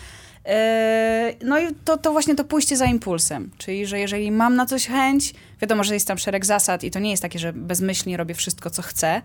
E, 0.46 1.34
No 1.44 1.60
i 1.60 1.68
to, 1.86 1.98
to 1.98 2.12
właśnie 2.12 2.36
to 2.36 2.44
pójście 2.44 2.78
za 2.78 2.86
impulsem, 2.86 3.52
czyli 3.58 3.86
że 3.86 4.00
jeżeli 4.00 4.32
mam 4.32 4.56
na 4.56 4.66
coś 4.66 4.88
chęć, 4.88 5.34
wiadomo, 5.62 5.84
że 5.84 5.94
jest 5.94 6.08
tam 6.08 6.18
szereg 6.18 6.46
zasad 6.46 6.84
i 6.84 6.92
to 6.92 7.00
nie 7.00 7.12
jest 7.12 7.22
takie, 7.22 7.40
że 7.40 7.54
bezmyślnie 7.54 8.18
robię 8.18 8.36
wszystko, 8.36 8.70
co 8.70 8.82
chcę. 8.82 9.22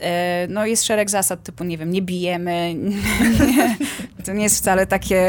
E, 0.00 0.46
No 0.50 0.66
jest 0.66 0.84
szereg 0.84 1.10
zasad 1.10 1.42
typu, 1.42 1.64
nie 1.64 1.78
wiem, 1.78 1.90
nie 1.90 2.02
bijemy, 2.02 2.74
nie, 2.74 3.76
to 4.24 4.32
nie 4.32 4.42
jest 4.42 4.56
wcale 4.58 4.86
takie 4.86 5.22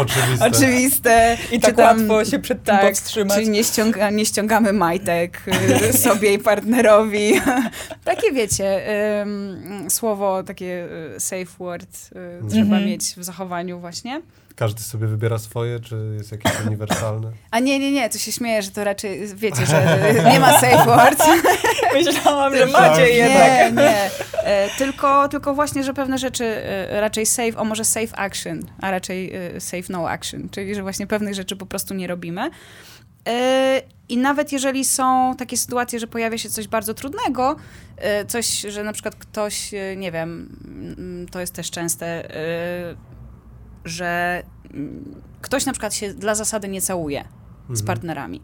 Oczywiste. 0.00 0.46
oczywiste. 0.46 1.36
I 1.52 1.54
Czy 1.54 1.60
tak 1.60 1.76
tam- 1.76 1.98
łatwo 1.98 2.24
się 2.24 2.38
przed 2.38 2.62
tym 2.64 2.76
Tak, 2.76 2.86
powstrzymać. 2.86 3.36
czyli 3.38 3.50
nie, 3.50 3.64
ściąga, 3.64 4.10
nie 4.10 4.26
ściągamy 4.26 4.72
majtek 4.72 5.42
y, 5.90 5.98
sobie 5.98 6.32
i 6.34 6.38
partnerowi. 6.38 7.32
takie 8.04 8.32
wiecie, 8.32 8.80
ym, 9.22 9.86
słowo, 9.90 10.42
takie 10.42 10.88
y, 11.16 11.20
safe 11.20 11.44
word 11.58 11.88
y, 12.46 12.48
trzeba 12.50 12.62
Mhm. 12.62 12.84
mieć 12.86 13.02
w 13.04 13.24
zachowaniu 13.24 13.80
właśnie. 13.80 14.22
Każdy 14.56 14.82
sobie 14.82 15.06
wybiera 15.06 15.38
swoje, 15.38 15.80
czy 15.80 16.14
jest 16.18 16.32
jakieś 16.32 16.52
uniwersalne? 16.66 17.32
A 17.50 17.60
nie, 17.60 17.78
nie, 17.78 17.92
nie, 17.92 18.10
to 18.10 18.18
się 18.18 18.32
śmieję, 18.32 18.62
że 18.62 18.70
to 18.70 18.84
raczej, 18.84 19.26
wiecie, 19.34 19.66
że 19.66 19.98
nie 20.32 20.40
ma 20.40 20.60
safe 20.60 20.84
word. 20.84 21.22
Myślałam, 21.94 22.56
że 22.56 22.66
macie 22.66 23.08
jednak. 23.10 23.74
Nie, 23.74 23.82
nie. 23.82 24.10
E, 24.44 24.68
tylko, 24.78 25.28
tylko 25.28 25.54
właśnie, 25.54 25.84
że 25.84 25.94
pewne 25.94 26.18
rzeczy 26.18 26.44
e, 26.44 27.00
raczej 27.00 27.26
safe, 27.26 27.56
o 27.56 27.64
może 27.64 27.84
safe 27.84 28.18
action, 28.18 28.60
a 28.80 28.90
raczej 28.90 29.34
e, 29.34 29.60
safe 29.60 29.82
no 29.88 30.08
action, 30.08 30.48
czyli 30.50 30.74
że 30.74 30.82
właśnie 30.82 31.06
pewnych 31.06 31.34
rzeczy 31.34 31.56
po 31.56 31.66
prostu 31.66 31.94
nie 31.94 32.06
robimy. 32.06 32.50
E, 33.28 33.82
I 34.08 34.16
nawet 34.16 34.52
jeżeli 34.52 34.84
są 34.84 35.34
takie 35.38 35.56
sytuacje, 35.56 36.00
że 36.00 36.06
pojawia 36.06 36.38
się 36.38 36.50
coś 36.50 36.68
bardzo 36.68 36.94
trudnego, 36.94 37.56
e, 37.96 38.24
coś, 38.24 38.60
że 38.60 38.84
na 38.84 38.92
przykład 38.92 39.14
ktoś, 39.14 39.74
e, 39.74 39.96
nie 39.96 40.12
wiem, 40.12 40.58
mm, 40.98 41.28
to 41.28 41.40
jest 41.40 41.54
też 41.54 41.70
częste, 41.70 42.34
e, 42.36 43.15
że 43.86 44.42
mm, 44.74 45.14
ktoś 45.40 45.66
na 45.66 45.72
przykład 45.72 45.94
się 45.94 46.14
dla 46.14 46.34
zasady 46.34 46.68
nie 46.68 46.80
całuje 46.82 47.24
z 47.68 47.70
Mhm. 47.70 47.86
partnerami. 47.86 48.40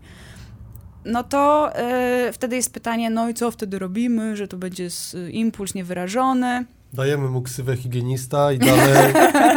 no 1.04 1.24
to 1.24 1.72
y, 2.28 2.32
wtedy 2.32 2.56
jest 2.56 2.72
pytanie, 2.74 3.10
no 3.10 3.28
i 3.28 3.34
co 3.34 3.50
wtedy 3.50 3.78
robimy, 3.78 4.36
że 4.36 4.48
to 4.48 4.56
będzie 4.56 4.84
s- 4.84 5.16
impuls 5.30 5.74
niewyrażony. 5.74 6.64
Dajemy 6.92 7.28
mu 7.28 7.42
ksywę 7.42 7.76
higienista 7.76 8.52
i 8.52 8.58
dalej... 8.58 9.14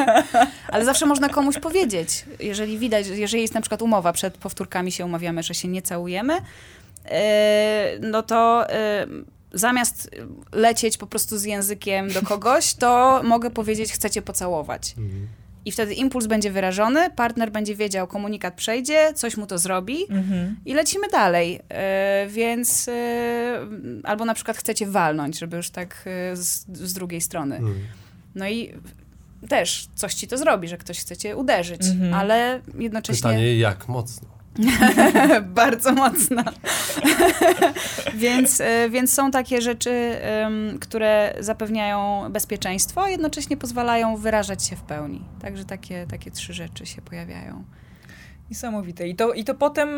Ale 0.74 0.86
zawsze 0.86 1.06
można 1.06 1.30
komuś 1.30 1.58
powiedzieć, 1.60 2.26
jeżeli 2.40 2.80
widać, 2.80 3.06
że 3.06 3.18
jeżeli 3.18 3.42
jest 3.42 3.54
na 3.54 3.62
przykład 3.62 3.82
umowa, 3.82 4.14
przed 4.14 4.38
powtórkami 4.38 4.92
się 4.92 5.06
umawiamy, 5.06 5.44
że 5.44 5.54
się 5.54 5.68
nie 5.68 5.82
całujemy, 5.82 6.34
e, 7.06 8.00
no 8.02 8.24
to 8.24 8.70
e, 8.70 9.08
zamiast 9.54 10.10
lecieć 10.52 10.98
po 10.98 11.08
prostu 11.08 11.38
z 11.38 11.44
językiem 11.44 12.10
do 12.12 12.22
kogoś, 12.22 12.74
to 12.74 13.22
mogę 13.24 13.50
powiedzieć, 13.50 13.94
chcecie 13.94 14.22
pocałować. 14.22 14.96
Mhm. 14.98 15.28
I 15.66 15.72
wtedy 15.72 15.94
impuls 15.94 16.28
będzie 16.28 16.52
wyrażony, 16.52 17.10
partner 17.10 17.52
będzie 17.52 17.76
wiedział, 17.76 18.08
komunikat 18.08 18.54
przejdzie, 18.54 19.14
coś 19.14 19.38
mu 19.38 19.48
to 19.48 19.58
zrobi 19.58 19.98
Mhm. 20.10 20.56
i 20.66 20.74
lecimy 20.74 21.08
dalej. 21.08 21.60
E, 21.70 22.28
więc 22.30 22.88
e, 22.88 23.60
albo 24.04 24.26
na 24.26 24.34
przykład 24.34 24.58
chcecie 24.58 24.88
walnąć, 24.88 25.40
żeby 25.40 25.58
już 25.58 25.70
tak 25.70 26.06
e, 26.32 26.36
z, 26.36 26.66
z 26.74 26.94
drugiej 26.94 27.22
strony. 27.22 27.56
Mhm. 27.56 27.76
No 28.36 28.48
i 28.50 28.74
też 29.50 29.88
coś 29.96 30.14
ci 30.14 30.28
to 30.28 30.38
zrobi, 30.38 30.68
że 30.68 30.78
ktoś 30.78 31.00
chce 31.00 31.18
cię 31.18 31.36
uderzyć, 31.36 31.82
Mhm. 31.86 32.14
ale 32.14 32.62
jednocześnie 32.80 33.30
Pytanie, 33.30 33.58
jak 33.58 33.88
mocno? 33.88 34.28
bardzo 35.62 35.92
mocno. 35.94 36.44
więc, 38.14 38.62
e, 38.62 38.90
więc 38.90 39.14
są 39.14 39.32
takie 39.32 39.62
rzeczy, 39.62 40.16
które 40.80 41.36
zapewniają 41.40 42.30
bezpieczeństwo, 42.32 43.04
a 43.04 43.10
jednocześnie 43.10 43.58
pozwalają 43.58 44.18
wyrażać 44.18 44.66
się 44.68 44.76
w 44.76 44.82
pełni. 44.82 45.22
Także 45.42 45.66
takie, 45.66 46.06
takie 46.10 46.32
trzy 46.32 46.54
rzeczy 46.54 46.86
się 46.86 47.02
pojawiają. 47.02 47.64
Niesamowite. 48.50 49.08
I 49.08 49.16
to, 49.16 49.34
I 49.34 49.44
to 49.44 49.56
potem 49.56 49.90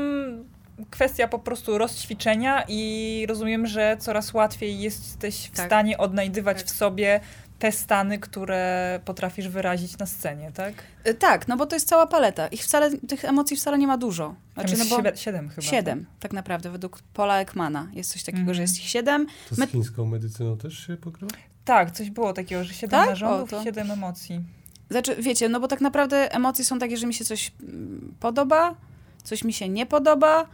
kwestia 0.89 1.27
po 1.27 1.39
prostu 1.39 1.77
rozćwiczenia 1.77 2.63
i 2.67 3.25
rozumiem, 3.29 3.67
że 3.67 3.97
coraz 3.99 4.33
łatwiej 4.33 4.79
jesteś 4.79 5.47
w 5.47 5.51
Tak. 5.51 5.65
stanie 5.65 5.97
odnajdywać 5.97 6.57
Tak. 6.57 6.67
w 6.67 6.69
sobie 6.69 7.19
te 7.59 7.71
stany, 7.71 8.19
które 8.19 8.99
potrafisz 9.05 9.47
wyrazić 9.47 9.97
na 9.97 10.05
scenie, 10.05 10.51
tak? 10.51 10.73
E, 11.03 11.13
Tak, 11.13 11.47
no 11.47 11.57
bo 11.57 11.65
to 11.65 11.75
jest 11.75 11.87
cała 11.87 12.07
paleta. 12.07 12.47
Ich 12.47 12.61
wcale, 12.63 12.97
tych 12.97 13.25
emocji 13.25 13.57
wcale 13.57 13.77
nie 13.77 13.87
ma 13.87 13.97
dużo. 13.97 14.23
Tam 14.27 14.35
Znaczy, 14.53 14.69
jest 14.69 14.83
no 14.83 14.89
bo 14.89 14.97
siedem, 14.97 15.17
siedem 15.17 15.49
chyba. 15.49 15.61
siedem, 15.61 16.05
tak 16.19 16.33
naprawdę, 16.33 16.69
według 16.69 16.99
Paula 17.13 17.39
Ekmana. 17.41 17.87
Jest 17.93 18.11
coś 18.13 18.23
takiego, 18.23 18.39
Mhm. 18.39 18.55
że 18.55 18.61
jest 18.61 18.77
ich 18.77 18.83
siedem. 18.89 19.27
To 19.49 19.55
z 19.55 19.57
My- 19.57 19.67
chińską 19.67 20.05
medycyną 20.05 20.57
też 20.57 20.87
się 20.87 20.97
pokrywa? 20.97 21.31
Tak? 21.31 21.39
tak, 21.65 21.91
coś 21.91 22.09
było 22.09 22.33
takiego, 22.33 22.63
że 22.63 22.73
siedem 22.73 22.99
Tak? 22.99 23.09
narządów, 23.09 23.49
to- 23.49 23.63
siedem 23.63 23.91
emocji. 23.91 24.43
Znaczy, 24.89 25.15
wiecie, 25.15 25.49
no 25.49 25.59
bo 25.59 25.67
tak 25.67 25.81
naprawdę 25.81 26.33
emocje 26.33 26.65
są 26.65 26.79
takie, 26.79 26.97
że 26.97 27.07
mi 27.07 27.13
się 27.13 27.25
coś 27.25 27.51
mm, 27.63 28.13
podoba, 28.19 28.75
coś 29.23 29.43
mi 29.43 29.53
się 29.53 29.69
nie 29.69 29.85
podoba, 29.85 30.47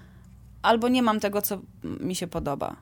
albo 0.62 0.88
nie 0.90 1.02
mam 1.04 1.20
tego, 1.20 1.42
co 1.42 1.62
mm, 1.84 2.08
mi 2.08 2.16
się 2.16 2.28
podoba. 2.28 2.76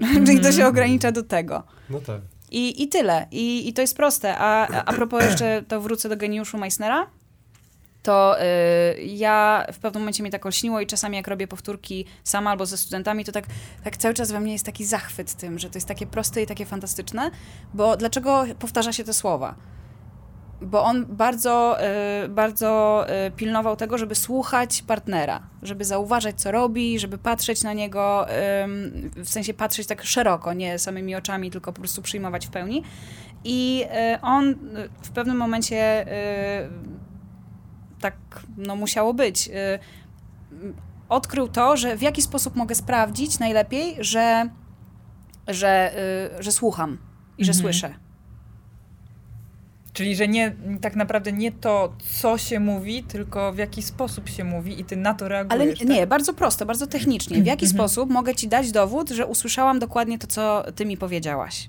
Czyli 0.26 0.40
to 0.40 0.52
się 0.52 0.66
ogranicza 0.66 1.12
do 1.12 1.22
tego. 1.22 1.62
No 1.90 2.00
tak. 2.00 2.20
I, 2.54 2.82
i 2.82 2.88
tyle. 2.88 3.26
I, 3.30 3.68
I 3.68 3.72
to 3.72 3.80
jest 3.80 3.96
proste. 3.96 4.38
A, 4.38 4.66
a 4.84 4.92
propos 4.92 5.24
jeszcze, 5.28 5.62
to 5.68 5.80
wrócę 5.80 6.08
do 6.08 6.16
geniuszu 6.16 6.58
Meissnera, 6.58 7.06
to 8.02 8.36
y, 8.40 9.02
ja 9.02 9.66
w 9.72 9.78
pewnym 9.78 10.02
momencie 10.02 10.22
mnie 10.22 10.32
tak 10.32 10.46
olśniło 10.46 10.80
i 10.80 10.86
czasami 10.86 11.16
jak 11.16 11.28
robię 11.28 11.48
powtórki 11.48 12.04
sama 12.24 12.50
albo 12.50 12.66
ze 12.66 12.76
studentami, 12.76 13.24
to 13.24 13.32
tak, 13.32 13.44
tak 13.84 13.96
cały 13.96 14.14
czas 14.14 14.32
we 14.32 14.40
mnie 14.40 14.52
jest 14.52 14.66
taki 14.66 14.84
zachwyt 14.84 15.34
tym, 15.34 15.58
że 15.58 15.70
to 15.70 15.76
jest 15.76 15.88
takie 15.88 16.06
proste 16.06 16.42
i 16.42 16.46
takie 16.46 16.66
fantastyczne, 16.66 17.30
bo 17.74 17.96
dlaczego 17.96 18.44
powtarza 18.58 18.92
się 18.92 19.04
te 19.04 19.12
słowa? 19.12 19.54
Bo 20.60 20.84
on 20.84 21.06
bardzo, 21.06 21.76
y, 22.24 22.28
bardzo 22.28 23.04
y, 23.26 23.30
pilnował 23.30 23.76
tego, 23.76 23.98
żeby 23.98 24.14
słuchać 24.14 24.82
partnera, 24.82 25.42
żeby 25.62 25.84
zauważać, 25.84 26.40
co 26.40 26.50
robi, 26.50 26.98
żeby 26.98 27.18
patrzeć 27.18 27.62
na 27.62 27.72
niego, 27.72 28.26
w 29.16 29.28
sensie 29.28 29.54
patrzeć 29.54 29.86
tak 29.86 30.04
szeroko, 30.04 30.52
nie 30.52 30.78
samymi 30.78 31.14
oczami, 31.16 31.50
tylko 31.50 31.72
po 31.72 31.80
prostu 31.80 32.02
przyjmować 32.02 32.46
w 32.46 32.50
pełni. 32.50 32.82
I 33.44 33.84
y, 34.14 34.20
on 34.20 34.54
w 35.02 35.10
pewnym 35.10 35.36
momencie 35.36 36.06
tak 38.00 38.14
no, 38.56 38.76
musiało 38.76 39.14
być. 39.14 39.50
Odkrył 41.08 41.48
to, 41.48 41.76
że 41.76 41.96
w 41.96 42.02
jaki 42.02 42.22
sposób 42.22 42.56
mogę 42.56 42.74
sprawdzić 42.74 43.38
najlepiej, 43.38 43.96
że, 43.98 44.50
że, 45.48 45.94
że 46.40 46.52
słucham 46.52 46.98
i 47.38 47.44
że 47.44 47.52
Mhm. 47.52 47.62
słyszę. 47.62 48.03
Czyli, 49.94 50.16
że 50.16 50.28
nie, 50.28 50.54
tak 50.80 50.96
naprawdę 50.96 51.32
nie 51.32 51.52
to, 51.52 51.92
co 52.20 52.38
się 52.38 52.60
mówi, 52.60 53.02
tylko 53.02 53.52
w 53.52 53.58
jaki 53.58 53.82
sposób 53.82 54.28
się 54.28 54.44
mówi 54.44 54.80
i 54.80 54.84
ty 54.84 54.96
na 54.96 55.14
to 55.14 55.28
reagujesz. 55.28 55.62
Ale 55.62 55.76
tak? 55.76 55.88
nie, 55.88 56.06
bardzo 56.06 56.34
prosto, 56.34 56.66
bardzo 56.66 56.86
technicznie. 56.86 57.42
W 57.42 57.46
jaki 57.46 57.64
Mhm. 57.66 57.70
sposób 57.78 58.10
mogę 58.10 58.34
ci 58.34 58.48
dać 58.48 58.72
dowód, 58.72 59.10
że 59.10 59.26
usłyszałam 59.26 59.78
dokładnie 59.78 60.18
to, 60.18 60.26
co 60.26 60.64
ty 60.76 60.86
mi 60.86 60.96
powiedziałaś? 60.96 61.68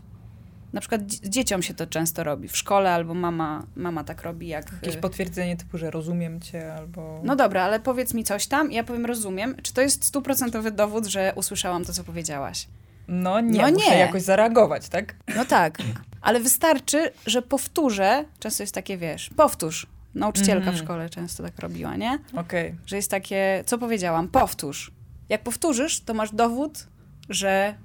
Na 0.74 0.82
przykład 0.82 1.02
dzie- 1.06 1.30
dzieciom 1.30 1.62
się 1.62 1.74
to 1.74 1.88
często 1.88 2.24
robi. 2.24 2.48
W 2.48 2.58
szkole 2.58 2.94
albo 2.94 3.14
mama, 3.14 3.64
mama 3.76 4.04
tak 4.04 4.24
robi, 4.24 4.48
jak... 4.48 4.72
Jakieś 4.72 4.96
y, 4.96 4.98
potwierdzenie 5.02 5.58
typu, 5.58 5.78
że 5.78 5.92
rozumiem 5.92 6.42
cię 6.42 6.74
albo... 6.74 7.22
No 7.24 7.36
dobra, 7.36 7.64
ale 7.64 7.80
powiedz 7.80 8.14
mi 8.14 8.24
coś 8.24 8.48
tam 8.48 8.72
ja 8.72 8.84
powiem 8.84 9.06
rozumiem. 9.06 9.56
Czy 9.62 9.74
to 9.74 9.82
jest 9.82 10.06
stuprocentowy 10.06 10.72
dowód, 10.72 11.06
że 11.06 11.34
usłyszałam 11.36 11.86
to, 11.86 11.94
co 11.94 12.04
powiedziałaś? 12.04 12.68
No 13.08 13.40
nie, 13.42 13.62
No 13.62 13.70
nie. 13.70 13.98
jakoś 13.98 14.22
zareagować, 14.22 14.90
tak? 14.90 15.16
No 15.36 15.46
tak, 15.46 15.78
ale 16.26 16.40
wystarczy, 16.40 17.12
że 17.26 17.42
powtórzę, 17.42 18.26
często 18.40 18.64
jest 18.64 18.74
takie, 18.76 18.98
wiesz, 18.98 19.30
powtórz. 19.36 19.88
Nauczycielka 20.16 20.58
Mhm. 20.58 20.76
w 20.76 20.80
szkole 20.80 21.10
często 21.10 21.44
tak 21.44 21.60
robiła, 21.60 21.96
nie? 21.96 22.20
Okej. 22.34 22.76
Że 22.86 22.96
jest 22.96 23.12
takie, 23.12 23.64
co 23.66 23.78
powiedziałam, 23.78 24.28
powtórz. 24.28 24.92
Jak 25.30 25.44
powtórzysz, 25.44 26.00
to 26.02 26.14
masz 26.14 26.32
dowód, 26.36 26.88
że 27.30 27.76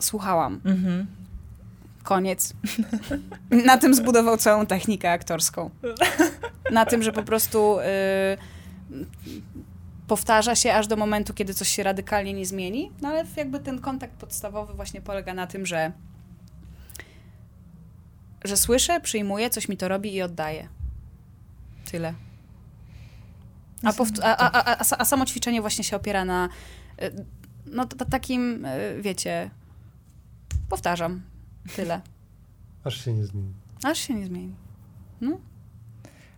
słuchałam. 0.00 0.60
Mhm. 0.64 1.06
Koniec. 2.02 2.52
Na 3.66 3.78
tym 3.78 3.94
zbudował 3.94 4.36
całą 4.36 4.66
technikę 4.66 5.10
aktorską. 5.12 5.70
Na 6.70 6.86
tym, 6.86 7.02
że 7.02 7.12
po 7.12 7.22
prostu 7.22 7.78
y, 7.78 7.82
powtarza 10.06 10.54
się 10.54 10.74
aż 10.74 10.86
do 10.86 10.96
momentu, 10.96 11.34
kiedy 11.34 11.54
coś 11.54 11.68
się 11.68 11.82
radykalnie 11.82 12.32
nie 12.32 12.46
zmieni. 12.46 12.92
No 13.00 13.08
ale 13.08 13.24
jakby 13.36 13.60
ten 13.60 13.78
kontakt 13.80 14.12
podstawowy 14.14 14.74
właśnie 14.74 15.00
polega 15.00 15.34
na 15.34 15.46
tym, 15.46 15.66
że 15.66 15.92
że 18.44 18.56
słyszę, 18.56 19.00
przyjmuję, 19.00 19.50
coś 19.50 19.68
mi 19.68 19.76
to 19.76 19.88
robi 19.88 20.14
i 20.14 20.22
oddaję. 20.22 20.68
Tyle. 21.90 22.14
A, 23.82 23.92
a, 24.22 24.36
a, 24.36 24.52
a, 24.52 24.76
a, 24.76 24.98
a 24.98 25.04
samo 25.04 25.26
ćwiczenie 25.26 25.60
właśnie 25.60 25.84
się 25.84 25.96
opiera 25.96 26.24
na 26.24 26.48
y, 27.02 27.24
no, 27.66 27.84
t- 27.86 28.06
takim, 28.06 28.64
y, 28.64 29.02
wiecie, 29.02 29.50
powtarzam. 30.68 31.22
Tyle. 31.76 32.00
Aż 32.84 33.04
się 33.04 33.12
nie 33.12 33.24
zmieni. 33.26 33.52
Aż 33.82 33.98
się 33.98 34.14
nie 34.14 34.26
zmieni. 34.26 34.54
No. 35.20 35.40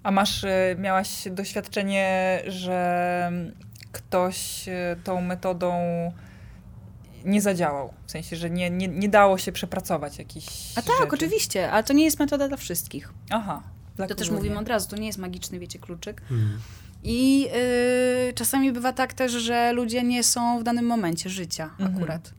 A 0.02 0.10
masz, 0.10 0.44
y, 0.44 0.76
miałaś 0.78 1.28
doświadczenie, 1.30 2.42
że 2.46 3.32
ktoś 3.92 4.68
tą 5.04 5.20
metodą 5.20 5.72
nie 7.24 7.40
zadziałał? 7.40 7.92
W 8.06 8.10
sensie, 8.10 8.36
że 8.36 8.50
nie, 8.50 8.70
nie, 8.70 8.88
nie 8.88 9.08
dało 9.08 9.38
się 9.38 9.52
przepracować 9.52 10.18
jakichś 10.18 10.46
A 10.76 10.82
tak, 10.82 10.96
rzeczy. 10.98 11.08
oczywiście, 11.14 11.70
ale 11.72 11.84
to 11.84 11.92
nie 11.92 12.04
jest 12.04 12.18
metoda 12.18 12.48
dla 12.48 12.56
wszystkich. 12.56 13.12
Aha. 13.30 13.62
dla 13.96 14.06
to 14.06 14.14
też 14.14 14.30
mówimy 14.30 14.54
nie? 14.54 14.60
od 14.60 14.68
razu, 14.68 14.88
to 14.88 14.96
nie 14.96 15.06
jest 15.06 15.18
magiczny, 15.18 15.58
wiecie, 15.58 15.78
kluczyk. 15.78 16.20
Mhm. 16.30 16.60
I 17.04 17.48
y, 18.28 18.32
czasami 18.34 18.72
bywa 18.72 18.92
tak 18.92 19.12
też, 19.14 19.32
że 19.32 19.72
ludzie 19.72 20.02
nie 20.02 20.24
są 20.24 20.60
w 20.60 20.62
danym 20.62 20.86
momencie 20.86 21.30
życia 21.30 21.64
Mhm. 21.78 21.96
akurat. 21.96 22.32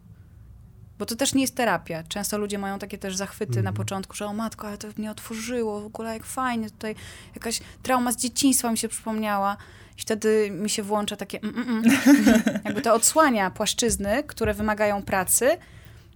Bo 0.99 1.05
to 1.05 1.15
też 1.15 1.33
nie 1.33 1.41
jest 1.41 1.55
terapia. 1.55 2.03
Często 2.03 2.37
ludzie 2.37 2.57
mają 2.57 2.79
takie 2.79 2.97
też 2.97 3.15
zachwyty 3.15 3.49
Mhm. 3.59 3.63
na 3.65 3.73
początku, 3.73 4.15
że 4.15 4.25
o 4.25 4.33
matko, 4.33 4.67
ale 4.67 4.77
to 4.77 4.87
mnie 4.97 5.11
otworzyło, 5.11 5.81
w 5.81 5.85
ogóle 5.85 6.13
jak 6.13 6.23
fajnie, 6.25 6.69
tutaj 6.69 6.95
jakaś 7.35 7.59
trauma 7.83 8.11
z 8.11 8.17
dzieciństwa 8.17 8.71
mi 8.71 8.77
się 8.77 8.87
przypomniała. 8.87 9.57
I 10.01 10.03
wtedy 10.03 10.51
mi 10.51 10.69
się 10.69 10.83
włącza 10.83 11.15
takie 11.15 11.39
mm, 11.41 11.55
mm, 11.55 11.83
mm. 12.05 12.41
jakby 12.65 12.81
to 12.81 12.93
odsłania 12.93 13.51
płaszczyzny, 13.51 14.23
które 14.27 14.53
wymagają 14.53 15.03
pracy. 15.03 15.57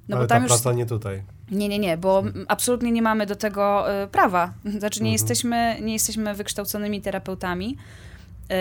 No 0.10 0.16
Ale 0.18 0.26
bo 0.26 0.28
tam 0.28 0.38
ta 0.38 0.44
już 0.44 0.52
praca 0.52 0.74
nie 0.78 0.86
tutaj. 0.86 1.24
Nie, 1.52 1.70
nie, 1.70 1.80
nie, 1.80 1.98
bo 1.98 2.24
absolutnie 2.48 2.92
nie 2.92 3.02
mamy 3.02 3.26
do 3.26 3.36
tego 3.36 3.86
y, 4.04 4.08
prawa. 4.08 4.54
Znaczy 4.80 5.00
nie, 5.04 5.10
Mhm. 5.10 5.14
jesteśmy, 5.14 5.78
nie 5.82 5.94
jesteśmy 5.94 6.34
wykształconymi 6.34 7.02
terapeutami. 7.02 7.78
Y, 7.78 8.56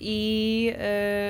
I 0.00 0.72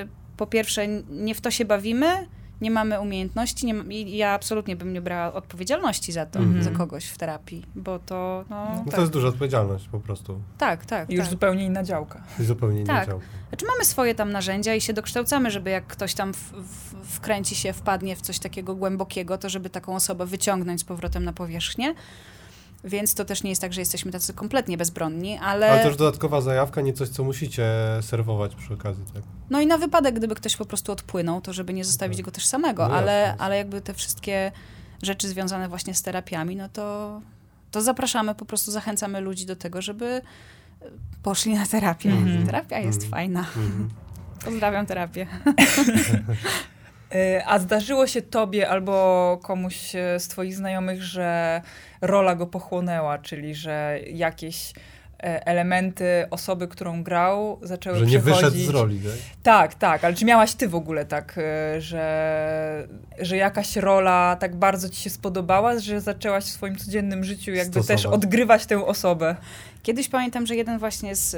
y, 0.03 0.07
po 0.37 0.47
pierwsze, 0.47 0.87
nie 1.09 1.35
w 1.35 1.41
to 1.41 1.51
się 1.51 1.65
bawimy, 1.65 2.27
nie 2.61 2.71
mamy 2.71 2.99
umiejętności 3.01 3.65
nie, 3.65 3.73
ma- 3.73 3.83
i 3.83 4.17
ja 4.17 4.29
absolutnie 4.31 4.75
bym 4.75 4.93
nie 4.93 5.01
brała 5.01 5.33
odpowiedzialności 5.33 6.11
za 6.11 6.25
to, 6.25 6.39
Mhm. 6.39 6.63
za 6.63 6.71
kogoś 6.71 7.05
w 7.05 7.17
terapii, 7.17 7.65
bo 7.75 7.99
to, 7.99 8.45
no, 8.49 8.65
No 8.75 8.83
tak, 8.85 8.93
to 8.95 9.01
jest 9.01 9.13
duża 9.13 9.27
odpowiedzialność 9.27 9.87
po 9.87 9.99
prostu. 9.99 10.41
tak, 10.57 10.85
tak. 10.85 11.09
I 11.09 11.13
już 11.13 11.23
tak. 11.23 11.31
zupełnie 11.31 11.65
inna 11.65 11.83
działka. 11.83 12.23
I 12.39 12.43
zupełnie 12.43 12.83
Tak. 12.83 12.99
nie 13.01 13.07
działa. 13.07 13.21
Znaczy 13.49 13.65
mamy 13.65 13.85
swoje 13.85 14.15
tam 14.15 14.31
narzędzia 14.31 14.75
i 14.75 14.81
się 14.81 14.93
dokształcamy, 14.93 15.51
żeby 15.51 15.69
jak 15.69 15.87
ktoś 15.87 16.13
tam 16.13 16.33
w, 16.33 16.37
w, 16.37 16.95
wkręci 17.15 17.55
się, 17.55 17.73
wpadnie 17.73 18.15
w 18.15 18.21
coś 18.21 18.39
takiego 18.39 18.75
głębokiego, 18.75 19.37
to 19.37 19.49
żeby 19.49 19.69
taką 19.69 19.95
osobę 19.95 20.25
wyciągnąć 20.25 20.81
z 20.81 20.83
powrotem 20.83 21.23
na 21.25 21.33
powierzchnię. 21.33 21.93
Więc 22.83 23.13
to 23.15 23.25
też 23.25 23.43
nie 23.43 23.49
jest 23.49 23.61
tak, 23.61 23.73
że 23.73 23.81
jesteśmy 23.81 24.11
tacy 24.11 24.33
kompletnie 24.33 24.77
bezbronni, 24.77 25.37
ale... 25.37 25.71
Ale 25.71 25.83
też 25.83 25.95
dodatkowa 25.95 26.41
zajawka, 26.41 26.81
nie 26.81 26.93
coś, 26.93 27.09
co 27.09 27.23
musicie 27.23 27.65
serwować 28.01 28.55
przy 28.55 28.73
okazji, 28.73 29.03
tak? 29.13 29.23
No 29.49 29.61
i 29.61 29.67
na 29.67 29.77
wypadek, 29.77 30.15
gdyby 30.15 30.35
ktoś 30.35 30.55
po 30.57 30.65
prostu 30.65 30.91
odpłynął, 30.91 31.41
to 31.41 31.53
żeby 31.53 31.73
nie 31.73 31.85
zostawić 31.85 32.17
Tak. 32.17 32.25
go 32.25 32.31
też 32.31 32.45
samego, 32.45 32.87
No 32.87 32.95
ale, 32.95 33.11
jasne. 33.21 33.43
ale 33.43 33.57
jakby 33.57 33.81
te 33.81 33.93
wszystkie 33.93 34.51
rzeczy 35.03 35.27
związane 35.29 35.69
właśnie 35.69 35.93
z 35.93 36.01
terapiami, 36.01 36.55
no 36.55 36.69
to, 36.69 37.21
to 37.71 37.81
zapraszamy, 37.81 38.35
po 38.35 38.45
prostu 38.45 38.71
zachęcamy 38.71 39.21
ludzi 39.21 39.45
do 39.45 39.55
tego, 39.55 39.81
żeby 39.81 40.05
e, 40.05 40.21
poszli 41.23 41.53
na 41.53 41.65
terapię. 41.65 42.09
Mhm. 42.11 42.45
Terapia 42.45 42.79
jest 42.79 43.03
Mhm. 43.03 43.11
fajna. 43.11 43.39
Mhm. 43.39 43.89
Pozdrawiam 44.45 44.85
terapię. 44.85 45.27
Y, 47.15 47.45
A 47.51 47.59
zdarzyło 47.59 48.07
się 48.07 48.21
tobie 48.21 48.69
albo 48.69 49.39
komuś 49.43 49.95
e, 49.95 50.19
z 50.19 50.27
twoich 50.27 50.55
znajomych, 50.55 51.03
że 51.03 51.61
rola 52.01 52.35
go 52.35 52.47
pochłonęła, 52.47 53.17
czyli 53.17 53.55
że 53.55 53.99
jakieś 54.13 54.73
e, 55.23 55.47
elementy 55.47 56.05
osoby, 56.31 56.67
którą 56.67 57.03
grał, 57.03 57.59
zaczęły 57.61 57.99
Że 57.99 58.05
nie 58.05 58.19
wyszedł 58.19 58.57
z 58.57 58.69
roli, 58.69 58.99
tak? 58.99 59.13
Tak, 59.43 59.75
tak, 59.75 60.03
ale 60.03 60.15
czy 60.15 60.25
miałaś 60.25 60.53
ty 60.53 60.67
w 60.67 60.75
ogóle 60.75 61.05
tak, 61.05 61.37
e, 61.37 61.81
że, 61.81 62.87
że 63.19 63.37
jakaś 63.37 63.75
rola 63.75 64.37
tak 64.39 64.55
bardzo 64.55 64.89
ci 64.89 65.01
się 65.01 65.09
spodobała, 65.09 65.79
że 65.79 66.01
zaczęłaś 66.01 66.43
w 66.43 66.49
swoim 66.49 66.75
codziennym 66.75 67.23
życiu 67.23 67.51
jakby 67.51 67.73
też 67.73 67.83
Stosować. 67.85 68.15
odgrywać 68.15 68.65
tę 68.65 68.85
osobę? 68.85 69.35
Kiedyś 69.83 70.09
pamiętam, 70.09 70.47
że 70.47 70.55
jeden 70.55 70.79
właśnie 70.79 71.15
z, 71.15 71.33
y, 71.33 71.37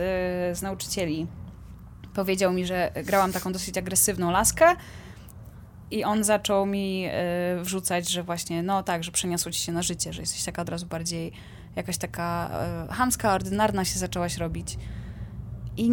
z 0.55 0.61
nauczycieli 0.61 1.27
powiedział 2.15 2.53
mi, 2.53 2.65
że 2.65 2.91
grałam 2.95 3.31
taką 3.31 3.51
dosyć 3.51 3.77
agresywną 3.77 4.31
laskę 4.31 4.65
i 5.93 6.03
on 6.03 6.23
zaczął 6.23 6.65
mi 6.65 7.05
y, 7.59 7.63
wrzucać, 7.63 8.09
że 8.09 8.23
właśnie, 8.23 8.63
no 8.63 8.83
tak, 8.83 9.03
że 9.03 9.11
przeniosło 9.11 9.51
ci 9.51 9.59
się 9.59 9.71
na 9.71 9.81
życie, 9.81 10.13
że 10.13 10.21
jesteś 10.21 10.43
taka 10.43 10.61
od 10.61 10.69
razu 10.69 10.85
bardziej 10.85 11.31
jakaś 11.75 11.97
taka 11.97 12.49
y, 12.89 12.93
chamska, 12.93 13.33
ordynarna 13.33 13.85
się 13.85 13.99
zaczęłaś 13.99 14.37
robić. 14.37 14.77
I 15.77 15.89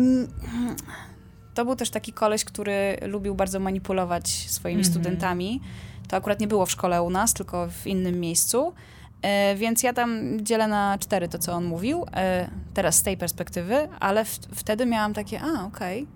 to 1.55 1.65
był 1.65 1.77
też 1.77 1.91
taki 1.91 2.13
koleś, 2.13 2.45
który 2.45 2.97
lubił 3.03 3.35
bardzo 3.35 3.61
manipulować 3.61 4.29
swoimi 4.29 4.81
Mhm. 4.81 4.93
studentami. 4.95 5.61
To 6.09 6.17
akurat 6.17 6.41
nie 6.41 6.49
było 6.49 6.67
w 6.67 6.71
szkole 6.71 7.03
u 7.03 7.11
nas, 7.11 7.35
tylko 7.35 7.69
w 7.71 7.87
innym 7.87 8.21
miejscu. 8.21 8.73
E, 9.23 9.55
Więc 9.57 9.83
ja 9.83 9.93
tam 9.93 10.39
dzielę 10.45 10.69
na 10.69 10.99
cztery 10.99 11.29
to, 11.29 11.39
co 11.39 11.53
on 11.53 11.65
mówił, 11.65 12.07
e, 12.15 12.51
teraz 12.75 12.97
z 12.97 13.03
tej 13.03 13.17
perspektywy, 13.17 13.89
ale 14.01 14.25
wtedy 14.55 14.87
miałam 14.87 15.15
takie, 15.15 15.41
a 15.41 15.65
okej. 15.67 16.07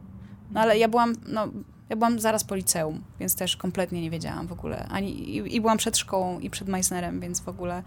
No 0.51 0.61
ale 0.61 0.79
ja 0.79 0.89
byłam, 0.89 1.13
no, 1.27 1.49
ja 1.95 1.99
byłam 1.99 2.21
zaraz 2.21 2.45
po 2.45 2.55
liceum, 2.55 3.05
więc 3.21 3.37
też 3.37 3.57
kompletnie 3.57 4.03
nie 4.03 4.11
wiedziałam 4.11 4.47
w 4.47 4.53
ogóle. 4.53 4.87
Ani, 4.91 5.37
i, 5.37 5.57
I 5.57 5.61
byłam 5.61 5.79
przed 5.79 5.99
szkołą 5.99 6.41
i 6.41 6.51
przed 6.51 6.69
Meissnerem, 6.69 7.21
więc 7.21 7.41
w 7.41 7.49
ogóle... 7.49 7.83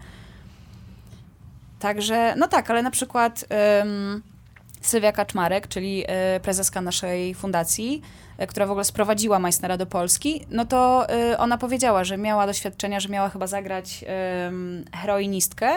Także, 1.78 2.34
no 2.38 2.48
tak, 2.48 2.70
ale 2.70 2.82
na 2.82 2.90
przykład 2.90 3.44
ym, 3.82 4.22
Sylwia 4.80 5.12
Kaczmarek, 5.12 5.68
czyli 5.68 6.04
y, 6.36 6.40
prezeska 6.40 6.80
naszej 6.80 7.34
fundacji, 7.34 8.02
y, 8.42 8.46
która 8.46 8.66
w 8.66 8.70
ogóle 8.70 8.84
sprowadziła 8.84 9.38
Meissnera 9.38 9.76
do 9.76 9.86
Polski, 9.86 10.46
no 10.50 10.64
to 10.64 11.06
y, 11.32 11.38
ona 11.38 11.58
powiedziała, 11.58 12.04
że 12.04 12.18
miała 12.18 12.46
doświadczenia, 12.46 13.00
że 13.00 13.08
miała 13.08 13.28
chyba 13.28 13.46
zagrać 13.46 14.04
heroinistkę 14.94 15.68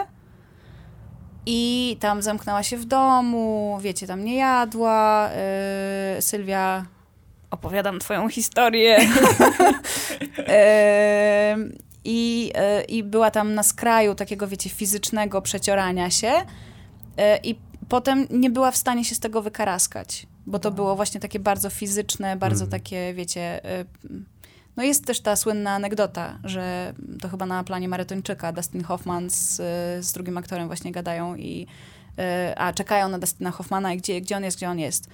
i 1.46 1.96
tam 2.00 2.22
zamknęła 2.22 2.62
się 2.62 2.76
w 2.76 2.84
domu, 2.84 3.78
wiecie, 3.82 4.06
tam 4.06 4.24
nie 4.24 4.36
jadła. 4.36 5.30
Sylwia, 6.20 6.84
opowiadam 7.52 7.98
twoją 7.98 8.28
historię. 8.28 8.98
Ym, 11.52 11.78
I, 12.04 12.52
y, 12.80 12.84
I 12.84 13.02
była 13.02 13.30
tam 13.30 13.54
na 13.54 13.62
skraju 13.62 14.14
takiego, 14.14 14.48
wiecie, 14.48 14.70
fizycznego 14.70 15.42
przeciorania 15.42 16.10
się 16.10 16.32
y, 16.32 16.42
i 17.44 17.54
potem 17.88 18.26
nie 18.30 18.50
była 18.50 18.70
w 18.70 18.76
stanie 18.76 19.04
się 19.04 19.14
z 19.14 19.20
tego 19.20 19.42
wykaraskać, 19.42 20.26
bo 20.46 20.58
to 20.58 20.70
było 20.70 20.96
właśnie 20.96 21.20
takie 21.20 21.38
bardzo 21.40 21.70
fizyczne, 21.70 22.36
bardzo 22.36 22.64
Mhm. 22.64 22.82
takie, 22.82 23.14
wiecie... 23.14 23.60
y, 23.80 23.86
No 24.76 24.82
jest 24.82 25.06
też 25.06 25.20
ta 25.20 25.36
słynna 25.36 25.70
anegdota, 25.70 26.38
że 26.44 26.92
to 27.20 27.28
chyba 27.28 27.46
na 27.46 27.64
planie 27.64 27.88
Maratończyka 27.88 28.52
Dustin 28.52 28.84
Hoffman 28.84 29.30
z, 29.30 29.56
z 30.06 30.12
drugim 30.12 30.38
aktorem 30.38 30.66
właśnie 30.66 30.92
gadają 30.92 31.36
i 31.36 31.66
y, 32.18 32.56
a 32.58 32.72
czekają 32.72 33.08
na 33.08 33.18
Dustina 33.18 33.50
Hoffmana 33.50 33.92
i 33.92 33.96
gdzie, 33.98 34.20
gdzie 34.20 34.36
on 34.36 34.44
jest, 34.44 34.56
gdzie 34.56 34.70
on 34.70 34.78
jest. 34.78 35.08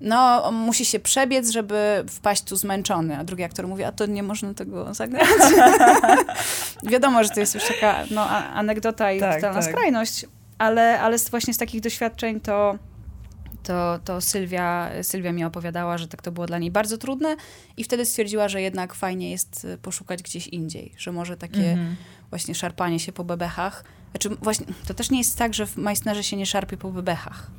No, 0.00 0.50
musi 0.52 0.84
się 0.84 1.00
przebiec, 1.00 1.50
żeby 1.50 2.04
wpaść 2.10 2.42
tu 2.42 2.56
zmęczony. 2.56 3.18
A 3.18 3.24
drugi 3.24 3.42
aktor 3.42 3.68
mówi, 3.68 3.84
a 3.84 3.92
to 3.92 4.06
nie 4.06 4.22
można 4.22 4.54
tego 4.54 4.94
zagrać. 4.94 5.28
Wiadomo, 6.92 7.24
że 7.24 7.30
to 7.30 7.40
jest 7.40 7.54
już 7.54 7.64
taka 7.64 8.04
no, 8.10 8.28
anegdota 8.30 9.12
i 9.12 9.20
Tak, 9.20 9.34
totalna 9.34 9.60
tak. 9.62 9.70
skrajność, 9.70 10.26
ale, 10.58 11.00
ale 11.00 11.18
z, 11.18 11.28
właśnie 11.30 11.54
z 11.54 11.58
takich 11.58 11.80
doświadczeń 11.80 12.40
to, 12.40 12.78
to, 13.62 13.98
to 14.04 14.20
Sylwia, 14.20 14.90
Sylwia 15.02 15.32
mi 15.32 15.44
opowiadała, 15.44 15.98
że 15.98 16.08
tak 16.08 16.22
to 16.22 16.32
było 16.32 16.46
dla 16.46 16.58
niej 16.58 16.70
bardzo 16.70 16.98
trudne 16.98 17.36
i 17.76 17.84
wtedy 17.84 18.06
stwierdziła, 18.06 18.48
że 18.48 18.62
jednak 18.62 18.94
fajnie 18.94 19.30
jest 19.30 19.64
y, 19.64 19.78
poszukać 19.78 20.22
gdzieś 20.22 20.46
indziej, 20.46 20.92
że 20.98 21.12
może 21.12 21.36
takie 21.36 21.70
Mhm. 21.70 21.96
właśnie 22.30 22.54
szarpanie 22.54 23.00
się 23.00 23.12
po 23.12 23.24
bebechach. 23.24 23.84
Znaczy 24.10 24.28
właśnie, 24.28 24.66
to 24.86 24.94
też 24.94 25.10
nie 25.10 25.18
jest 25.18 25.38
tak, 25.38 25.54
że 25.54 25.66
w 25.66 25.76
Meissnerze 25.76 26.22
się 26.24 26.36
nie 26.36 26.46
szarpie 26.46 26.76
po 26.76 26.90
bebechach, 26.90 27.50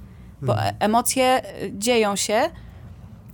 bo 0.41 0.53
Mhm. 0.53 0.75
e- 0.75 0.86
emocje 0.86 1.41
y, 1.63 1.71
dzieją 1.77 2.15
się 2.15 2.41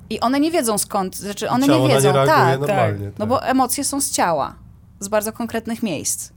i 0.09 0.19
one 0.19 0.39
nie 0.39 0.51
wiedzą 0.51 0.77
skąd, 0.77 1.15
znaczy 1.15 1.49
one 1.49 1.67
Ciało 1.67 1.79
nie 1.79 1.87
na 1.87 1.93
wiedzą, 1.95 2.11
reaguje 2.11 2.35
tak, 2.37 2.59
normalnie. 2.59 3.05
no 3.05 3.11
tak. 3.17 3.27
bo 3.27 3.43
emocje 3.45 3.83
są 3.83 4.01
z 4.01 4.11
ciała, 4.11 4.55
z 4.99 5.07
bardzo 5.07 5.33
konkretnych 5.33 5.83
miejsc. 5.83 6.31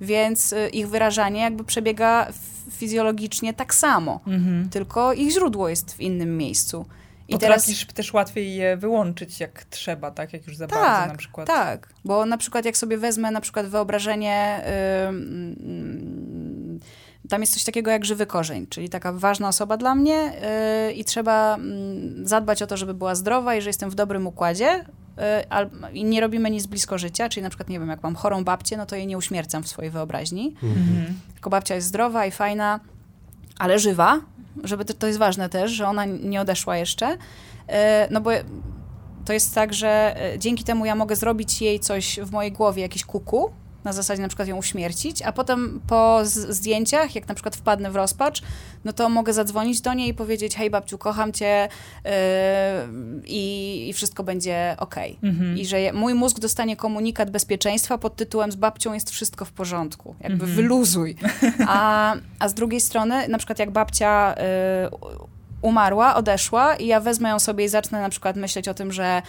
Więc 0.00 0.52
y, 0.52 0.68
ich 0.68 0.88
wyrażanie 0.88 1.40
jakby 1.40 1.64
przebiega 1.64 2.26
fizjologicznie 2.70 3.54
tak 3.54 3.74
samo, 3.74 4.20
Mhm. 4.26 4.68
tylko 4.70 5.12
ich 5.12 5.30
źródło 5.32 5.68
jest 5.68 5.94
w 5.94 6.00
innym 6.00 6.36
miejscu. 6.36 6.86
I 7.28 7.38
teraz 7.38 7.62
Potrafisz 7.62 7.86
też 7.86 8.12
łatwiej 8.12 8.54
je 8.54 8.76
wyłączyć 8.76 9.40
jak 9.40 9.64
trzeba, 9.64 10.10
tak? 10.10 10.32
Jak 10.32 10.46
już 10.46 10.56
za 10.56 10.66
tak, 10.66 10.78
bardzo 10.78 11.12
na 11.12 11.18
przykład. 11.18 11.46
tak, 11.46 11.88
bo 12.04 12.26
na 12.26 12.36
przykład 12.38 12.64
jak 12.64 12.76
sobie 12.76 12.98
wezmę 12.98 13.30
na 13.30 13.40
przykład 13.40 13.66
wyobrażenie, 13.66 14.60
ym, 15.08 15.56
tam 17.30 17.40
jest 17.40 17.52
coś 17.52 17.64
takiego 17.64 17.90
jak 17.90 18.04
żywy 18.04 18.26
korzeń, 18.26 18.66
czyli 18.66 18.88
taka 18.88 19.12
ważna 19.12 19.48
osoba 19.48 19.76
dla 19.76 19.94
mnie 19.94 20.32
y, 20.88 20.92
i 20.92 21.04
trzeba 21.04 21.54
mm, 21.54 22.26
zadbać 22.28 22.62
o 22.62 22.66
to, 22.66 22.76
żeby 22.76 22.94
była 22.94 23.14
zdrowa 23.14 23.54
i 23.54 23.62
że 23.62 23.68
jestem 23.68 23.90
w 23.90 23.94
dobrym 23.94 24.26
układzie 24.26 24.80
y, 24.80 25.48
al- 25.50 25.70
i 25.92 26.04
nie 26.04 26.20
robimy 26.20 26.50
nic 26.50 26.66
blisko 26.66 26.98
życia, 26.98 27.28
czyli 27.28 27.42
na 27.44 27.50
przykład, 27.50 27.68
nie 27.68 27.80
wiem, 27.80 27.88
jak 27.88 28.02
mam 28.02 28.14
chorą 28.14 28.44
babcię, 28.44 28.76
no 28.76 28.86
to 28.86 28.96
jej 28.96 29.06
nie 29.06 29.18
uśmiercam 29.18 29.62
w 29.62 29.68
swojej 29.68 29.90
wyobraźni, 29.90 30.54
Mhm. 30.62 31.14
tylko 31.34 31.50
babcia 31.50 31.74
jest 31.74 31.86
zdrowa 31.86 32.26
i 32.26 32.30
fajna, 32.30 32.80
ale 33.58 33.78
żywa, 33.78 34.20
żeby 34.64 34.84
to, 34.84 34.94
to 34.94 35.06
jest 35.06 35.18
ważne 35.18 35.48
też, 35.48 35.70
że 35.70 35.88
ona 35.88 36.04
nie 36.04 36.40
odeszła 36.40 36.76
jeszcze, 36.76 37.16
E, 37.68 38.08
no 38.10 38.20
bo 38.20 38.30
to 39.24 39.32
jest 39.32 39.54
tak, 39.54 39.74
że 39.74 40.16
e, 40.34 40.38
dzięki 40.38 40.64
temu 40.64 40.86
ja 40.86 40.94
mogę 40.94 41.16
zrobić 41.16 41.62
jej 41.62 41.80
coś 41.80 42.20
w 42.22 42.30
mojej 42.30 42.52
głowie, 42.52 42.82
jakiś 42.82 43.04
kuku, 43.04 43.50
na 43.84 43.92
zasadzie 43.92 44.22
na 44.22 44.28
przykład 44.28 44.48
ją 44.48 44.56
uśmiercić, 44.56 45.22
a 45.22 45.32
potem 45.32 45.80
po 45.86 46.20
zdjęciach, 46.24 47.14
jak 47.14 47.28
na 47.28 47.34
przykład 47.34 47.56
wpadnę 47.56 47.90
w 47.90 47.96
rozpacz, 47.96 48.42
no 48.84 48.92
to 48.92 49.08
mogę 49.08 49.32
zadzwonić 49.32 49.80
do 49.80 49.94
niej 49.94 50.08
i 50.08 50.14
powiedzieć, 50.14 50.54
hej 50.56 50.70
babciu, 50.70 50.98
kocham 50.98 51.32
cię 51.32 51.68
yy, 52.04 52.10
i, 53.26 53.86
i 53.88 53.92
wszystko 53.92 54.22
będzie 54.24 54.74
okej. 54.78 55.18
Mhm. 55.22 55.58
I 55.58 55.66
że 55.66 55.80
je- 55.80 55.92
mój 55.92 56.14
mózg 56.14 56.38
dostanie 56.40 56.76
komunikat 56.76 57.30
bezpieczeństwa 57.30 57.98
pod 57.98 58.16
tytułem 58.16 58.52
z 58.52 58.56
babcią 58.56 58.92
jest 58.94 59.10
wszystko 59.10 59.44
w 59.44 59.52
porządku. 59.52 60.14
Jakby 60.20 60.44
Mhm. 60.44 60.52
wyluzuj. 60.56 61.16
A, 61.68 62.14
a 62.38 62.48
z 62.48 62.54
drugiej 62.54 62.80
strony, 62.80 63.28
na 63.28 63.38
przykład 63.38 63.58
jak 63.58 63.70
babcia 63.70 64.34
y, 64.34 65.39
umarła, 65.62 66.14
odeszła 66.14 66.76
i 66.76 66.86
ja 66.86 67.00
wezmę 67.00 67.28
ją 67.28 67.38
sobie 67.38 67.64
i 67.64 67.68
zacznę 67.68 68.00
na 68.00 68.08
przykład 68.08 68.36
myśleć 68.36 68.68
o 68.68 68.74
tym, 68.74 68.92
że 68.92 69.22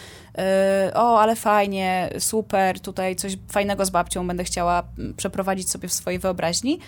y, 0.89 0.93
o, 0.93 1.21
ale 1.21 1.36
fajnie, 1.36 2.09
super, 2.19 2.79
tutaj 2.79 3.15
coś 3.15 3.38
fajnego 3.49 3.86
z 3.86 3.89
babcią 3.89 4.27
będę 4.27 4.43
chciała 4.43 4.84
mm, 4.97 5.13
przeprowadzić 5.13 5.69
sobie 5.69 5.89
w 5.89 5.93
swojej 5.93 6.19
wyobraźni, 6.19 6.79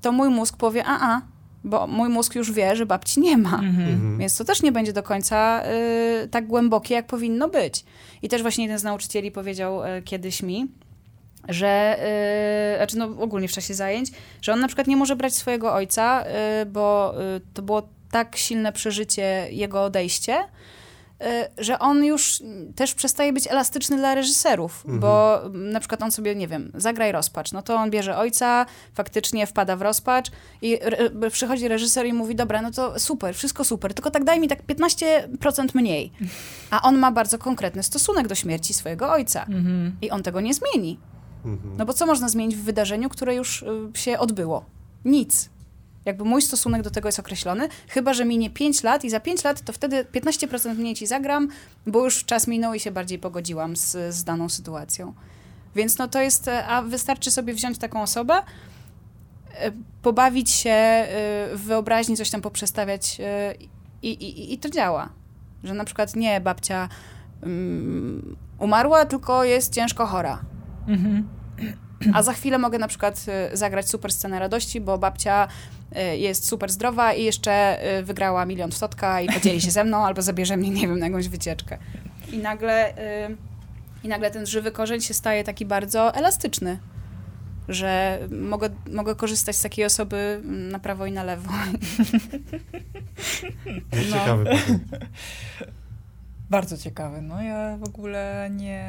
to 0.00 0.12
mój 0.12 0.28
mózg 0.28 0.56
powie, 0.56 0.84
a, 0.86 1.14
a, 1.14 1.22
bo 1.64 1.86
mój 1.86 2.08
mózg 2.08 2.34
już 2.34 2.52
wie, 2.52 2.76
że 2.76 2.86
babci 2.86 3.20
nie 3.20 3.36
ma. 3.36 3.54
Mhm. 3.54 3.88
Mhm. 3.88 4.18
Więc 4.18 4.36
to 4.36 4.44
też 4.44 4.62
nie 4.62 4.72
będzie 4.72 4.92
do 4.92 5.02
końca 5.02 5.62
y, 6.24 6.28
tak 6.28 6.46
głębokie, 6.46 6.94
jak 6.94 7.06
powinno 7.06 7.48
być. 7.48 7.84
I 8.22 8.28
też 8.28 8.42
właśnie 8.42 8.64
jeden 8.64 8.78
z 8.78 8.82
nauczycieli 8.82 9.30
powiedział 9.30 9.84
y, 9.84 10.02
kiedyś 10.02 10.42
mi, 10.42 10.66
że, 11.48 11.98
y, 12.74 12.76
znaczy 12.76 12.98
no 12.98 13.04
ogólnie 13.04 13.48
w 13.48 13.52
czasie 13.52 13.74
zajęć, 13.74 14.10
że 14.42 14.52
on 14.52 14.60
na 14.60 14.66
przykład 14.66 14.86
nie 14.86 14.96
może 14.96 15.16
brać 15.16 15.34
swojego 15.34 15.74
ojca, 15.74 16.24
y, 16.62 16.66
bo 16.66 17.14
to 17.54 17.62
było 17.62 17.88
tak 18.10 18.36
silne 18.36 18.72
przeżycie, 18.72 19.46
jego 19.50 19.84
odejście, 19.84 20.38
y, 20.40 21.26
że 21.64 21.78
on 21.78 22.04
już 22.04 22.42
też 22.76 22.94
przestaje 22.94 23.32
być 23.32 23.46
elastyczny 23.46 23.96
dla 23.96 24.14
reżyserów, 24.14 24.82
Mhm. 24.84 25.00
bo 25.00 25.40
na 25.52 25.80
przykład 25.80 26.02
on 26.02 26.10
sobie, 26.10 26.34
nie 26.34 26.48
wiem, 26.48 26.72
zagraj 26.74 27.12
rozpacz, 27.12 27.52
no 27.52 27.62
to 27.62 27.74
on 27.74 27.90
bierze 27.90 28.16
ojca, 28.18 28.66
faktycznie 28.94 29.46
wpada 29.46 29.76
w 29.76 29.82
rozpacz 29.82 30.30
i 30.62 30.78
re, 30.82 31.30
przychodzi 31.30 31.68
reżyser 31.68 32.06
i 32.06 32.12
mówi, 32.12 32.34
dobra, 32.34 32.62
no 32.62 32.70
to 32.70 32.98
super, 33.00 33.34
wszystko 33.34 33.64
super, 33.64 33.94
tylko 33.94 34.10
tak 34.10 34.24
daj 34.24 34.40
mi 34.40 34.48
tak 34.48 34.62
15% 34.66 35.74
mniej. 35.74 36.12
A 36.70 36.82
on 36.82 36.98
ma 36.98 37.12
bardzo 37.12 37.38
konkretny 37.38 37.82
stosunek 37.82 38.28
do 38.28 38.34
śmierci 38.34 38.74
swojego 38.74 39.10
ojca 39.12 39.42
Mhm. 39.42 39.96
i 40.02 40.10
on 40.10 40.22
tego 40.22 40.40
nie 40.40 40.54
zmieni. 40.54 40.98
Mhm. 41.44 41.76
No 41.76 41.86
bo 41.86 41.92
co 41.92 42.06
można 42.06 42.28
zmienić 42.28 42.56
w 42.56 42.62
wydarzeniu, 42.62 43.08
które 43.08 43.34
już 43.34 43.62
y, 43.62 43.66
się 43.94 44.18
odbyło? 44.18 44.64
Nic. 45.04 45.50
Jakby 46.08 46.24
mój 46.24 46.42
stosunek 46.42 46.82
do 46.82 46.90
tego 46.90 47.08
jest 47.08 47.18
określony, 47.18 47.68
chyba 47.88 48.14
że 48.14 48.24
minie 48.24 48.50
5 48.50 48.82
lat 48.82 49.04
i 49.04 49.10
za 49.10 49.20
5 49.20 49.44
lat 49.44 49.60
to 49.60 49.72
wtedy 49.72 50.04
15% 50.04 50.74
mniej 50.74 50.94
ci 50.94 51.06
zagram, 51.06 51.48
bo 51.86 52.04
już 52.04 52.24
czas 52.24 52.46
minął 52.46 52.74
i 52.74 52.80
się 52.80 52.90
bardziej 52.90 53.18
pogodziłam 53.18 53.76
z, 53.76 54.14
z 54.14 54.24
daną 54.24 54.48
sytuacją. 54.48 55.14
Więc 55.74 55.98
no 55.98 56.08
to 56.08 56.20
jest, 56.20 56.48
e, 56.48 56.66
a 56.66 56.82
wystarczy 56.82 57.30
sobie 57.30 57.54
wziąć 57.54 57.78
taką 57.78 58.02
osobę, 58.02 58.34
e, 58.34 59.72
pobawić 60.02 60.50
się 60.50 60.70
e, 60.70 61.06
w 61.54 61.60
wyobraźni, 61.60 62.16
coś 62.16 62.30
tam 62.30 62.40
poprzestawiać 62.40 63.20
i, 64.02 64.08
i, 64.08 64.54
i 64.54 64.58
to 64.58 64.70
działa. 64.70 65.08
Że 65.64 65.74
na 65.74 65.84
przykład 65.84 66.16
nie 66.16 66.40
babcia 66.40 66.88
um, 67.42 68.36
umarła, 68.58 69.04
tylko 69.04 69.44
jest 69.44 69.74
ciężko 69.74 70.06
chora. 70.06 70.40
Mhm. 70.86 71.28
A 72.14 72.22
za 72.22 72.32
chwilę 72.32 72.58
mogę 72.58 72.78
na 72.78 72.88
przykład 72.88 73.26
zagrać 73.52 73.90
super 73.90 74.12
scenę 74.12 74.38
radości, 74.38 74.80
bo 74.80 74.98
babcia 74.98 75.48
jest 76.16 76.46
super 76.46 76.70
zdrowa 76.70 77.12
i 77.12 77.24
jeszcze 77.24 77.78
wygrała 78.02 78.46
milion 78.46 78.70
w 78.70 78.76
sotka 78.76 79.20
i 79.20 79.32
podzieli 79.32 79.60
się 79.60 79.70
ze 79.70 79.84
mną 79.84 80.06
albo 80.06 80.22
zabierze 80.22 80.56
mnie, 80.56 80.70
nie 80.70 80.88
wiem, 80.88 80.98
na 80.98 81.06
jakąś 81.06 81.28
wycieczkę. 81.28 81.78
I 82.32 82.38
nagle 82.38 82.94
i 84.04 84.08
nagle 84.08 84.30
ten 84.30 84.46
żywy 84.46 84.72
korzeń 84.72 85.00
się 85.00 85.14
staje 85.14 85.44
taki 85.44 85.66
bardzo 85.66 86.14
elastyczny, 86.14 86.78
że 87.68 88.18
mogę, 88.30 88.70
mogę 88.90 89.14
korzystać 89.14 89.56
z 89.56 89.62
takiej 89.62 89.84
osoby 89.84 90.40
na 90.44 90.78
prawo 90.78 91.06
i 91.06 91.12
na 91.12 91.24
lewo. 91.24 91.52
No. 93.92 94.18
Ciekawy 94.18 94.50
Bardzo 96.50 96.78
ciekawy. 96.78 97.22
No 97.22 97.42
ja 97.42 97.76
w 97.76 97.84
ogóle 97.84 98.50
nie... 98.52 98.84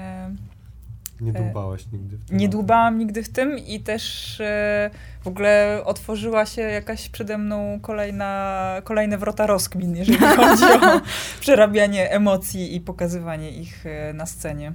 Nie 1.22 1.32
e, 1.32 1.44
dłubałaś 1.44 1.86
nigdy 1.94 2.18
w 2.18 2.26
tym? 2.26 2.38
Nie 2.38 2.50
dłubałam 2.50 2.98
nigdy 2.98 3.24
w 3.24 3.30
tym 3.30 3.58
i 3.58 3.80
też 3.80 4.36
e, 4.42 4.90
w 5.22 5.28
ogóle 5.28 5.82
otworzyła 5.86 6.46
się 6.46 6.62
jakaś 6.62 7.10
przede 7.10 7.38
mną 7.38 7.80
kolejna, 7.82 8.82
kolejne 8.84 9.18
wrota 9.18 9.48
rozkmin, 9.48 9.96
jeżeli 9.96 10.18
chodzi 10.38 10.64
o 10.64 11.02
przerabianie 11.40 12.12
emocji 12.12 12.76
i 12.76 12.82
pokazywanie 12.82 13.52
ich 13.52 13.86
e, 13.86 14.14
na 14.14 14.26
scenie. 14.26 14.74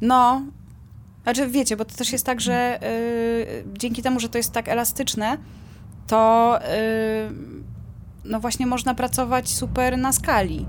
No, 0.00 0.42
znaczy 1.22 1.48
wiecie, 1.48 1.76
bo 1.76 1.84
to 1.84 1.96
też 1.96 2.12
jest 2.12 2.26
tak, 2.26 2.40
że 2.40 2.78
y, 2.82 3.64
dzięki 3.78 4.02
temu, 4.02 4.20
że 4.20 4.28
to 4.28 4.38
jest 4.38 4.52
tak 4.52 4.68
elastyczne, 4.68 5.38
to 6.06 6.58
no 8.24 8.40
właśnie 8.40 8.66
można 8.66 8.94
pracować 8.94 9.48
super 9.48 9.98
na 9.98 10.12
skali. 10.12 10.66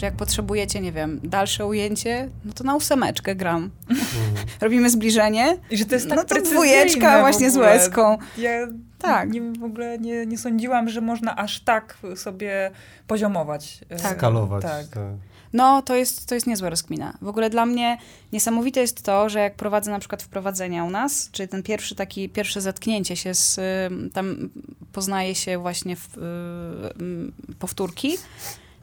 Że 0.00 0.06
jak 0.06 0.14
potrzebujecie, 0.14 0.80
nie 0.80 0.92
wiem, 0.92 1.20
dalsze 1.22 1.66
ujęcie, 1.66 2.28
no 2.44 2.52
to 2.52 2.64
na 2.64 2.76
ósemeczkę 2.76 3.34
gram. 3.34 3.70
Mhm. 3.90 4.46
Robimy 4.60 4.90
zbliżenie. 4.90 5.56
I 5.70 5.76
że 5.76 5.84
to 5.84 5.94
jest 5.94 6.08
tak 6.08 6.18
No 6.18 6.24
to 6.24 6.42
dwójeczka 6.42 7.20
właśnie 7.20 7.50
z 7.50 7.56
łezką. 7.56 8.18
Ja 8.38 8.50
tak. 8.98 9.30
nie, 9.30 9.40
w 9.40 9.64
ogóle 9.64 9.98
nie, 9.98 10.26
nie 10.26 10.38
sądziłam, 10.38 10.88
że 10.88 11.00
można 11.00 11.36
aż 11.36 11.60
tak 11.60 11.98
sobie 12.16 12.70
poziomować. 13.06 13.80
Tak. 13.88 14.16
Skalować. 14.16 14.62
Tak. 14.62 14.86
tak. 14.86 15.02
No, 15.52 15.82
to 15.82 15.96
jest, 15.96 16.28
to 16.28 16.34
jest 16.34 16.46
niezła 16.46 16.70
rozkmina. 16.70 17.14
W 17.22 17.28
ogóle 17.28 17.50
dla 17.50 17.66
mnie 17.66 17.98
niesamowite 18.32 18.80
jest 18.80 19.02
to, 19.02 19.28
że 19.28 19.38
jak 19.38 19.54
prowadzę 19.54 19.90
na 19.90 19.98
przykład 19.98 20.22
wprowadzenia 20.22 20.84
u 20.84 20.90
nas, 20.90 21.28
czy 21.32 21.48
ten 21.48 21.62
pierwszy 21.62 21.94
taki, 21.94 22.28
pierwsze 22.28 22.60
zetknięcie 22.60 23.16
się 23.16 23.34
z, 23.34 23.60
tam 24.12 24.50
poznaje 24.92 25.34
się 25.34 25.58
właśnie 25.58 25.96
w, 25.96 26.18
y, 26.18 27.54
powtórki, 27.58 28.18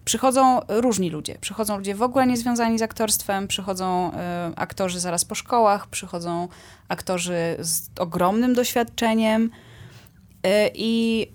przychodzą 0.07 0.59
różni 0.67 1.09
ludzie. 1.09 1.37
Przychodzą 1.41 1.77
ludzie 1.77 1.95
w 1.95 2.01
ogóle 2.01 2.27
niezwiązani 2.27 2.79
z 2.79 2.81
aktorstwem, 2.81 3.47
przychodzą 3.47 4.11
y, 4.11 4.13
aktorzy 4.55 4.99
zaraz 4.99 5.25
po 5.25 5.35
szkołach, 5.35 5.87
przychodzą 5.87 6.47
aktorzy 6.87 7.55
z 7.59 7.89
ogromnym 7.99 8.53
doświadczeniem 8.53 9.43
y, 9.43 10.49
i 10.75 11.27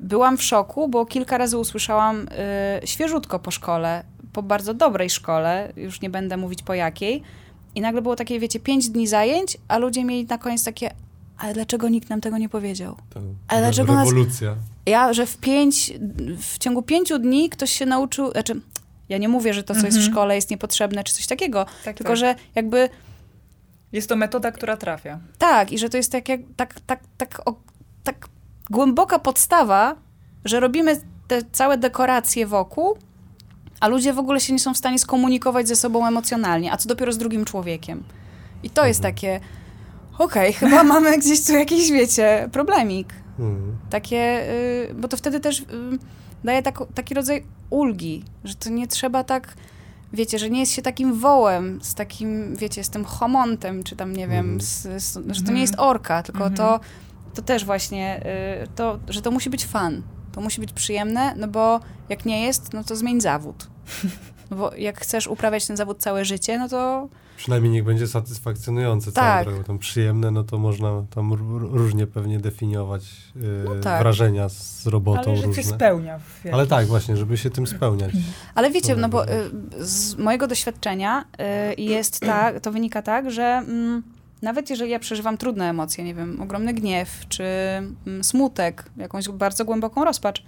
byłam 0.00 0.36
w 0.36 0.42
szoku, 0.42 0.88
bo 0.88 1.06
kilka 1.06 1.38
razy 1.38 1.58
usłyszałam 1.58 2.26
świeżutko 2.84 3.38
po 3.38 3.50
szkole 3.50 4.04
po 4.32 4.42
bardzo 4.42 4.74
dobrej 4.74 5.10
szkole, 5.10 5.72
już 5.76 6.00
nie 6.00 6.10
będę 6.10 6.36
mówić 6.36 6.62
po 6.62 6.74
jakiej, 6.74 7.22
i 7.74 7.80
nagle 7.80 8.02
było 8.02 8.16
takie, 8.16 8.40
wiecie, 8.40 8.60
pięć 8.60 8.88
dni 8.88 9.06
zajęć, 9.06 9.58
a 9.68 9.78
ludzie 9.78 10.04
mieli 10.04 10.26
na 10.26 10.38
koniec 10.38 10.64
takie, 10.64 10.90
ale 11.40 11.54
dlaczego 11.54 11.88
nikt 11.88 12.10
nam 12.10 12.20
tego 12.20 12.38
nie 12.38 12.48
powiedział? 12.48 12.96
To 13.10 13.20
ale 13.48 13.60
dlaczego 13.60 13.94
rewolucja. 13.94 14.48
Nas... 14.50 14.58
Ja, 14.86 15.12
że 15.12 15.26
w 15.26 15.36
pięć, 15.36 15.92
w 16.38 16.58
ciągu 16.58 16.82
pięciu 16.82 17.18
dni 17.18 17.50
ktoś 17.50 17.72
się 17.72 17.86
nauczył, 17.86 18.30
znaczy, 18.30 18.60
ja 19.08 19.18
nie 19.18 19.28
mówię, 19.28 19.54
że 19.54 19.62
to, 19.62 19.74
co 19.74 19.86
jest 19.86 19.96
w 19.96 20.00
mhm. 20.00 20.12
szkole 20.12 20.34
jest 20.34 20.50
niepotrzebne, 20.50 21.04
czy 21.04 21.14
coś 21.14 21.26
takiego, 21.26 21.66
tak, 21.84 21.96
tylko, 21.96 22.12
tak. 22.12 22.18
że 22.18 22.34
jakby... 22.54 22.88
Jest 23.92 24.08
to 24.08 24.16
metoda, 24.16 24.52
która 24.52 24.76
trafia. 24.76 25.20
Tak, 25.38 25.72
i 25.72 25.78
że 25.78 25.88
to 25.88 25.96
jest 25.96 26.12
tak, 26.12 26.28
jak, 26.28 26.40
tak, 26.56 26.80
tak, 26.80 27.00
tak, 27.18 27.42
o, 27.48 27.54
tak 28.04 28.28
głęboka 28.70 29.18
podstawa, 29.18 29.96
że 30.44 30.60
robimy 30.60 31.00
te 31.28 31.42
całe 31.52 31.78
dekoracje 31.78 32.46
wokół, 32.46 32.96
a 33.80 33.88
ludzie 33.88 34.12
w 34.12 34.18
ogóle 34.18 34.40
się 34.40 34.52
nie 34.52 34.58
są 34.58 34.74
w 34.74 34.78
stanie 34.78 34.98
skomunikować 34.98 35.68
ze 35.68 35.76
sobą 35.76 36.06
emocjonalnie, 36.06 36.72
a 36.72 36.76
co 36.76 36.88
dopiero 36.88 37.12
z 37.12 37.18
drugim 37.18 37.44
człowiekiem. 37.44 38.02
I 38.62 38.70
to 38.70 38.86
jest 38.86 39.00
mhm. 39.00 39.14
takie, 39.14 39.40
okej, 40.20 40.50
okay, 40.50 40.52
chyba 40.68 40.84
mamy 40.84 41.18
gdzieś 41.18 41.44
tu 41.44 41.52
jakiś, 41.52 41.90
wiecie, 41.90 42.48
problemik. 42.52 43.14
Mhm. 43.38 43.76
Takie, 43.90 44.50
y, 44.90 44.94
bo 44.94 45.08
to 45.08 45.16
wtedy 45.16 45.40
też 45.40 45.60
y, 45.60 45.64
daje 46.44 46.62
tak, 46.62 46.78
taki 46.94 47.14
rodzaj 47.14 47.44
ulgi, 47.70 48.24
że 48.44 48.54
to 48.54 48.70
nie 48.70 48.86
trzeba 48.86 49.24
tak, 49.24 49.54
wiecie, 50.12 50.38
że 50.38 50.50
nie 50.50 50.60
jest 50.60 50.72
się 50.72 50.82
takim 50.82 51.14
wołem, 51.14 51.78
z 51.82 51.94
takim, 51.94 52.56
wiecie, 52.56 52.84
z 52.84 52.90
tym 52.90 53.04
homontem, 53.04 53.82
czy 53.82 53.96
tam, 53.96 54.12
nie 54.12 54.28
wiem, 54.28 54.50
mhm. 54.50 54.60
z, 54.60 55.02
z, 55.02 55.18
że 55.36 55.42
to 55.42 55.52
nie 55.52 55.60
jest 55.60 55.74
orka, 55.78 56.22
tylko 56.22 56.50
to, 56.50 56.80
to 57.34 57.42
też 57.42 57.64
właśnie, 57.64 58.22
y, 58.64 58.68
to, 58.76 58.98
że 59.08 59.22
to 59.22 59.30
musi 59.30 59.50
być 59.50 59.66
fan. 59.66 60.02
To 60.32 60.40
musi 60.40 60.60
być 60.60 60.72
przyjemne, 60.72 61.34
no 61.36 61.48
bo 61.48 61.80
jak 62.08 62.24
nie 62.24 62.44
jest, 62.44 62.72
no 62.72 62.84
to 62.84 62.96
zmień 62.96 63.20
zawód. 63.20 63.66
No 64.50 64.56
bo 64.56 64.74
jak 64.74 65.00
chcesz 65.00 65.26
uprawiać 65.26 65.66
ten 65.66 65.76
zawód 65.76 65.98
całe 65.98 66.24
życie, 66.24 66.58
no 66.58 66.68
to... 66.68 67.08
Przynajmniej 67.36 67.72
niech 67.72 67.84
będzie 67.84 68.08
satysfakcjonujące 68.08 69.12
tak. 69.12 69.44
całe 69.44 69.64
Tam 69.64 69.78
przyjemne, 69.78 70.30
no 70.30 70.44
to 70.44 70.58
można 70.58 71.04
tam 71.14 71.32
różnie 71.60 72.06
pewnie 72.06 72.38
definiować 72.38 73.04
yy, 73.36 73.42
no 73.64 73.74
tak. 73.74 74.02
wrażenia 74.02 74.48
z 74.48 74.86
robotą 74.86 75.30
Ale 75.30 75.36
że 75.36 75.46
różne. 75.46 75.62
spełnia. 75.62 76.20
Ale 76.52 76.66
tak, 76.66 76.86
właśnie, 76.86 77.16
żeby 77.16 77.36
się 77.36 77.50
tym 77.50 77.66
spełniać. 77.66 78.12
Ale 78.54 78.70
wiecie, 78.70 78.96
no 78.96 79.08
bo 79.08 79.28
y, 79.28 79.50
z 79.78 80.16
mojego 80.18 80.46
doświadczenia 80.46 81.24
y, 81.78 81.82
jest 81.82 82.20
tak, 82.34 82.60
to 82.60 82.72
wynika 82.72 83.02
tak, 83.02 83.30
że... 83.30 83.42
Mm, 83.42 84.02
nawet 84.42 84.70
jeżeli 84.70 84.90
ja 84.90 84.98
przeżywam 84.98 85.38
trudne 85.38 85.70
emocje, 85.70 86.04
nie 86.04 86.14
wiem, 86.14 86.42
ogromny 86.42 86.74
gniew, 86.74 87.28
czy 87.28 87.44
mm, 88.06 88.24
smutek, 88.24 88.84
jakąś 88.96 89.28
bardzo 89.28 89.64
głęboką 89.64 90.04
rozpacz, 90.04 90.42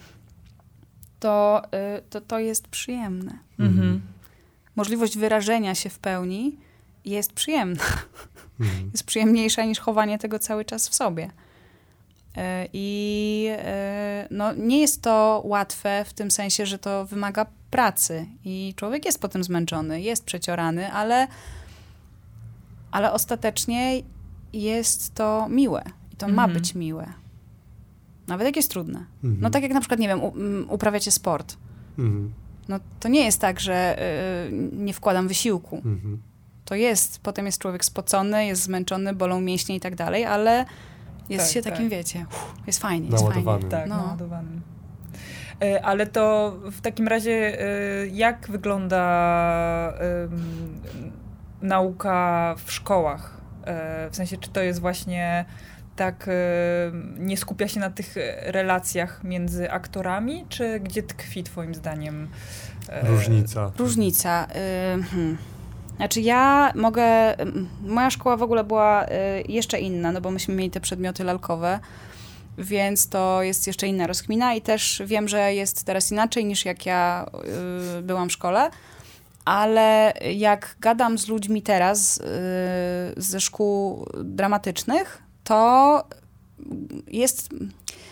to 1.22 1.62
y, 1.98 2.02
to, 2.10 2.20
to 2.20 2.38
jest 2.38 2.68
przyjemne. 2.68 3.38
Mhm. 3.58 4.00
Możliwość 4.76 5.18
wyrażenia 5.18 5.74
się 5.74 5.90
w 5.90 5.98
pełni 5.98 6.56
jest 7.04 7.32
przyjemna. 7.32 7.84
Mhm. 8.60 8.90
Jest 8.92 9.04
przyjemniejsza 9.04 9.64
niż 9.64 9.80
chowanie 9.80 10.18
tego 10.18 10.38
cały 10.38 10.64
czas 10.64 10.88
w 10.88 10.94
sobie. 10.94 11.24
Y, 11.24 12.40
I 12.72 13.48
y, 13.50 14.28
no, 14.30 14.52
nie 14.52 14.80
jest 14.80 15.02
to 15.02 15.42
łatwe 15.44 16.04
w 16.08 16.12
tym 16.12 16.30
sensie, 16.30 16.66
że 16.66 16.78
to 16.78 17.06
wymaga 17.06 17.46
pracy 17.70 18.26
i 18.44 18.74
człowiek 18.76 19.04
jest 19.04 19.20
potem 19.20 19.44
zmęczony, 19.44 20.00
jest 20.00 20.24
przeciorany, 20.24 20.92
ale 20.92 21.26
ale 22.90 23.12
ostatecznie 23.12 24.02
jest 24.52 25.14
to 25.14 25.48
miłe 25.48 25.82
i 26.12 26.16
to 26.16 26.28
ma 26.28 26.44
mhm. 26.44 26.52
być 26.52 26.74
miłe. 26.74 27.21
Nawet 28.26 28.46
jak 28.46 28.56
jest 28.56 28.70
trudne. 28.70 29.04
Mhm. 29.24 29.40
No 29.40 29.50
tak 29.50 29.62
jak 29.62 29.72
na 29.72 29.80
przykład, 29.80 30.00
nie 30.00 30.08
wiem, 30.08 30.22
u, 30.22 30.32
uprawiacie 30.68 31.10
sport. 31.10 31.56
Mhm. 31.98 32.32
No 32.68 32.80
to 33.00 33.08
nie 33.08 33.24
jest 33.24 33.40
tak, 33.40 33.60
że 33.60 33.98
y, 34.48 34.52
nie 34.72 34.92
wkładam 34.92 35.28
wysiłku. 35.28 35.76
Mhm. 35.76 36.22
To 36.64 36.74
jest, 36.74 37.20
potem 37.20 37.46
jest 37.46 37.58
człowiek 37.58 37.84
spocony, 37.84 38.46
jest 38.46 38.62
zmęczony, 38.62 39.14
bolą 39.14 39.40
mięśnie 39.40 39.76
i 39.76 39.80
tak 39.80 39.94
dalej, 39.94 40.24
ale 40.24 40.64
jest 41.28 41.44
tak, 41.44 41.54
się 41.54 41.62
tak. 41.62 41.72
takim, 41.72 41.88
wiecie, 41.88 42.26
uff, 42.30 42.54
jest 42.66 42.78
fajnie, 42.78 43.08
jest 43.08 43.24
fajnie. 43.24 43.68
Tak, 43.68 43.88
no. 43.88 43.96
naładowanym. 43.96 44.60
E, 45.62 45.84
ale 45.84 46.06
to 46.06 46.56
w 46.70 46.80
takim 46.80 47.08
razie 47.08 47.60
e, 47.60 48.06
jak 48.06 48.48
wygląda 48.50 49.02
nauka 51.62 52.54
w 52.64 52.72
szkołach? 52.72 53.40
E, 53.64 54.10
w 54.10 54.16
sensie, 54.16 54.36
czy 54.36 54.50
to 54.50 54.62
jest 54.62 54.80
właśnie 54.80 55.44
tak, 55.96 56.28
e, 56.28 56.32
nie 57.18 57.36
skupia 57.36 57.68
się 57.68 57.80
na 57.80 57.90
tych 57.90 58.14
relacjach 58.42 59.24
między 59.24 59.70
aktorami, 59.70 60.44
czy 60.48 60.80
gdzie 60.80 61.02
tkwi 61.02 61.42
Twoim 61.42 61.74
zdaniem 61.74 62.28
e, 62.88 63.08
różnica? 63.08 63.72
Różnica. 63.78 64.46
Hmm. 65.10 65.38
Znaczy 65.96 66.20
ja 66.20 66.72
mogę, 66.74 67.36
moja 67.86 68.10
szkoła 68.10 68.36
w 68.36 68.42
ogóle 68.42 68.64
była 68.64 69.06
jeszcze 69.48 69.80
inna, 69.80 70.12
no 70.12 70.20
bo 70.20 70.30
myśmy 70.30 70.54
mieli 70.54 70.70
te 70.70 70.80
przedmioty 70.80 71.24
lalkowe, 71.24 71.80
więc 72.58 73.08
to 73.08 73.42
jest 73.42 73.66
jeszcze 73.66 73.86
inna 73.86 74.06
rozkmina 74.06 74.54
i 74.54 74.60
też 74.60 75.02
wiem, 75.06 75.28
że 75.28 75.54
jest 75.54 75.84
teraz 75.84 76.12
inaczej 76.12 76.44
niż 76.44 76.64
jak 76.64 76.86
ja 76.86 77.26
byłam 78.02 78.28
w 78.28 78.32
szkole, 78.32 78.70
ale 79.44 80.12
jak 80.34 80.76
gadam 80.80 81.18
z 81.18 81.28
ludźmi 81.28 81.62
teraz 81.62 82.22
ze 83.16 83.40
szkół 83.40 84.06
dramatycznych, 84.24 85.22
to 85.52 86.04
jest. 87.06 87.48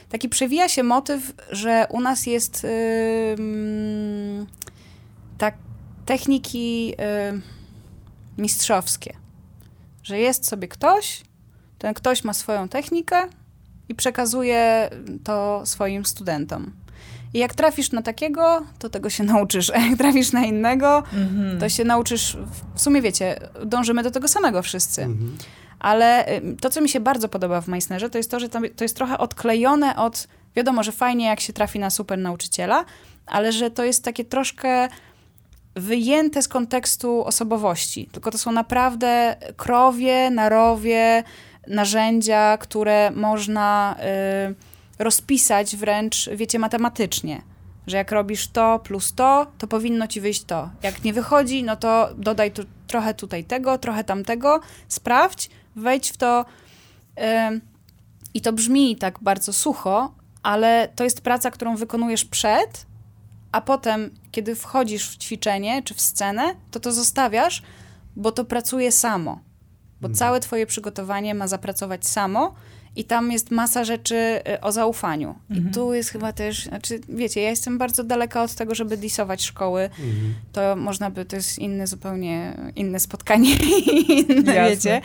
taki 0.08 0.28
przewija 0.28 0.68
się 0.68 0.82
motyw, 0.82 1.32
że 1.50 1.86
u 1.90 2.00
nas 2.00 2.26
jest 2.26 2.62
yy, 2.62 4.46
tak 5.38 5.54
techniki 6.06 6.88
yy, 6.88 6.96
mistrzowskie. 8.38 9.16
Że 10.02 10.18
jest 10.18 10.46
sobie 10.46 10.68
ktoś, 10.68 11.22
ten 11.78 11.94
ktoś 11.94 12.24
ma 12.24 12.34
swoją 12.34 12.68
technikę 12.68 13.16
i 13.88 13.94
przekazuje 13.94 14.90
to 15.24 15.62
swoim 15.66 16.04
studentom. 16.04 16.72
I 17.34 17.38
jak 17.38 17.54
trafisz 17.54 17.92
na 17.92 18.02
takiego, 18.02 18.66
to 18.78 18.88
tego 18.90 19.10
się 19.10 19.24
nauczysz. 19.34 19.70
A 19.70 19.78
jak 19.78 19.98
trafisz 19.98 20.32
na 20.32 20.44
innego, 20.44 21.02
to 21.60 21.68
się 21.68 21.84
nauczysz. 21.84 22.36
W 22.74 22.80
sumie 22.80 23.02
wiecie, 23.02 23.36
dążymy 23.66 24.02
do 24.02 24.10
tego 24.10 24.28
samego 24.28 24.62
wszyscy. 24.62 25.08
Ale 25.80 26.26
to, 26.60 26.70
co 26.70 26.80
mi 26.80 26.88
się 26.88 27.00
bardzo 27.00 27.28
podoba 27.28 27.60
w 27.60 27.68
Meissnerze, 27.68 28.10
to 28.10 28.18
jest 28.18 28.30
to, 28.30 28.40
że 28.40 28.48
to 28.48 28.84
jest 28.84 28.96
trochę 28.96 29.18
odklejone 29.18 29.96
od. 29.96 30.28
Wiadomo, 30.56 30.82
że 30.82 30.92
fajnie, 30.92 31.26
jak 31.26 31.40
się 31.40 31.52
trafi 31.52 31.78
na 31.78 31.90
super 31.90 32.18
nauczyciela, 32.18 32.84
ale 33.26 33.52
że 33.52 33.70
to 33.70 33.84
jest 33.84 34.04
takie 34.04 34.24
troszkę 34.24 34.88
wyjęte 35.76 36.42
z 36.42 36.48
kontekstu 36.48 37.24
osobowości. 37.24 38.08
Tylko 38.12 38.30
to 38.30 38.38
są 38.38 38.52
naprawdę 38.52 39.36
krowie, 39.56 40.30
narowie, 40.30 41.24
narzędzia, 41.66 42.56
które 42.56 43.10
można 43.10 43.96
y, 44.50 45.04
rozpisać 45.04 45.76
wręcz, 45.76 46.30
wiecie, 46.34 46.58
matematycznie. 46.58 47.42
Że 47.86 47.96
jak 47.96 48.12
robisz 48.12 48.48
to 48.48 48.78
plus 48.78 49.14
to, 49.14 49.46
to 49.58 49.66
powinno 49.66 50.06
ci 50.06 50.20
wyjść 50.20 50.44
to. 50.44 50.70
Jak 50.82 51.04
nie 51.04 51.12
wychodzi, 51.12 51.62
no 51.62 51.76
to 51.76 52.08
dodaj 52.16 52.50
tu, 52.50 52.62
trochę 52.86 53.14
tutaj 53.14 53.44
tego, 53.44 53.78
trochę 53.78 54.04
tamtego, 54.04 54.60
sprawdź, 54.88 55.50
wejdź 55.80 56.12
w 56.12 56.16
to. 56.16 56.44
I 58.34 58.40
to 58.40 58.52
brzmi 58.52 58.96
tak 58.96 59.18
bardzo 59.22 59.52
sucho, 59.52 60.14
ale 60.42 60.88
to 60.96 61.04
jest 61.04 61.20
praca, 61.20 61.50
którą 61.50 61.76
wykonujesz 61.76 62.24
przed, 62.24 62.86
a 63.52 63.60
potem, 63.60 64.10
kiedy 64.30 64.56
wchodzisz 64.56 65.10
w 65.10 65.16
ćwiczenie 65.16 65.82
czy 65.82 65.94
w 65.94 66.00
scenę, 66.00 66.54
to 66.70 66.80
to 66.80 66.92
zostawiasz, 66.92 67.62
bo 68.16 68.32
to 68.32 68.44
pracuje 68.44 68.92
samo. 68.92 69.40
Bo 70.00 70.08
Mhm. 70.08 70.14
całe 70.14 70.40
twoje 70.40 70.66
przygotowanie 70.66 71.34
ma 71.34 71.48
zapracować 71.48 72.06
samo 72.06 72.54
i 72.96 73.04
tam 73.04 73.32
jest 73.32 73.50
masa 73.50 73.84
rzeczy 73.84 74.14
y, 74.48 74.60
o 74.60 74.72
zaufaniu. 74.72 75.34
I 75.50 75.72
tu 75.74 75.94
jest 75.94 76.10
chyba 76.10 76.32
też, 76.32 76.64
znaczy 76.64 77.00
wiecie, 77.08 77.42
ja 77.42 77.50
jestem 77.50 77.78
bardzo 77.78 78.04
daleka 78.04 78.42
od 78.42 78.54
tego, 78.54 78.74
żeby 78.74 78.96
disować 78.96 79.42
szkoły. 79.42 79.82
Mhm. 79.82 80.34
To 80.52 80.76
można 80.76 81.10
by, 81.10 81.24
to 81.24 81.36
jest 81.36 81.58
inne 81.58 81.86
zupełnie, 81.86 82.56
inne 82.76 83.00
spotkanie, 83.00 83.56
inne, 84.28 84.54
Jasne. 84.54 84.70
wiecie. 84.70 85.00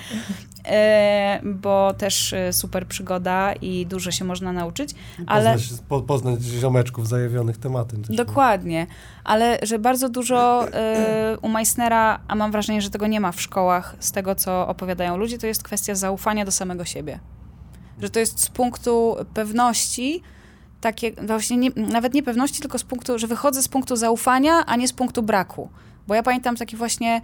E, 0.67 1.39
bo 1.43 1.93
też 1.93 2.33
e, 2.33 2.53
super 2.53 2.87
przygoda 2.87 3.53
i 3.53 3.85
dużo 3.85 4.11
się 4.11 4.25
można 4.25 4.51
nauczyć, 4.53 4.95
ale... 5.27 5.53
Poznać, 5.53 5.79
po, 5.89 6.01
poznać 6.01 6.41
ziomeczków 6.41 7.07
zajawionych 7.07 7.57
tematem. 7.57 8.03
Też, 8.03 8.15
Dokładnie, 8.15 8.87
ale 9.23 9.59
że 9.63 9.79
bardzo 9.79 10.09
dużo 10.09 10.67
y, 10.67 10.71
u 11.41 11.49
Meissnera, 11.49 12.19
a 12.27 12.35
mam 12.35 12.51
wrażenie, 12.51 12.81
że 12.81 12.89
tego 12.89 13.07
nie 13.07 13.19
ma 13.19 13.31
w 13.31 13.41
szkołach, 13.41 13.95
z 13.99 14.11
tego 14.11 14.35
co 14.35 14.67
opowiadają 14.67 15.17
ludzie, 15.17 15.37
to 15.37 15.47
jest 15.47 15.63
kwestia 15.63 15.95
zaufania 15.95 16.45
do 16.45 16.51
samego 16.51 16.85
siebie. 16.85 17.19
Że 18.01 18.09
to 18.09 18.19
jest 18.19 18.39
z 18.39 18.49
punktu 18.49 19.15
pewności, 19.33 20.21
takie, 20.81 21.11
właśnie 21.11 21.57
nie, 21.57 21.69
nawet 21.75 22.13
nie 22.13 22.23
pewności, 22.23 22.61
tylko 22.61 22.77
z 22.77 22.83
punktu, 22.83 23.19
że 23.19 23.27
wychodzę 23.27 23.63
z 23.63 23.67
punktu 23.67 23.95
zaufania, 23.95 24.65
a 24.65 24.75
nie 24.75 24.87
z 24.87 24.93
punktu 24.93 25.23
braku. 25.23 25.69
Bo 26.07 26.15
ja 26.15 26.23
pamiętam 26.23 26.55
takie 26.55 26.77
właśnie 26.77 27.21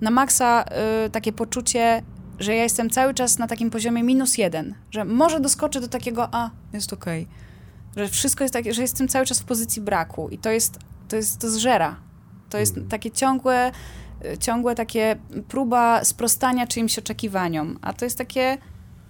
na 0.00 0.10
maksa 0.10 0.64
y, 1.06 1.10
takie 1.10 1.32
poczucie, 1.32 2.02
że 2.38 2.54
ja 2.54 2.62
jestem 2.62 2.90
cały 2.90 3.14
czas 3.14 3.38
na 3.38 3.46
takim 3.46 3.70
poziomie 3.70 4.02
minus 4.02 4.38
jeden, 4.38 4.74
że 4.90 5.04
może 5.04 5.40
doskoczę 5.40 5.80
do 5.80 5.88
takiego, 5.88 6.28
a, 6.32 6.50
jest 6.72 6.92
okej. 6.92 7.28
Że 7.96 8.08
wszystko 8.08 8.44
jest 8.44 8.54
takie, 8.54 8.74
że 8.74 8.82
jestem 8.82 9.08
cały 9.08 9.26
czas 9.26 9.40
w 9.40 9.44
pozycji 9.44 9.82
braku 9.82 10.28
i 10.28 10.38
to 10.38 10.50
jest, 10.50 10.78
to 11.08 11.16
jest, 11.16 11.38
to 11.38 11.50
zżera. 11.50 11.96
To 12.50 12.58
jest 12.58 12.72
Mhm. 12.72 12.90
takie 12.90 13.10
ciągłe, 13.10 13.72
y, 14.24 14.38
ciągłe 14.38 14.74
takie 14.74 15.16
próba 15.48 16.04
sprostania 16.04 16.66
czyimś 16.66 16.98
oczekiwaniom, 16.98 17.78
a 17.82 17.92
to 17.92 18.04
jest 18.04 18.18
takie, 18.18 18.58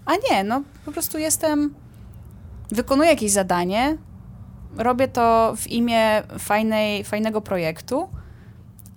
a 0.06 0.12
nie, 0.30 0.44
no 0.44 0.62
po 0.84 0.92
prostu 0.92 1.18
jestem, 1.18 1.74
wykonuję 2.70 3.10
jakieś 3.10 3.30
zadanie, 3.32 3.96
robię 4.76 5.08
to 5.08 5.54
w 5.56 5.66
imię 5.66 6.22
fajnej, 6.38 7.04
fajnego 7.04 7.40
projektu, 7.40 8.08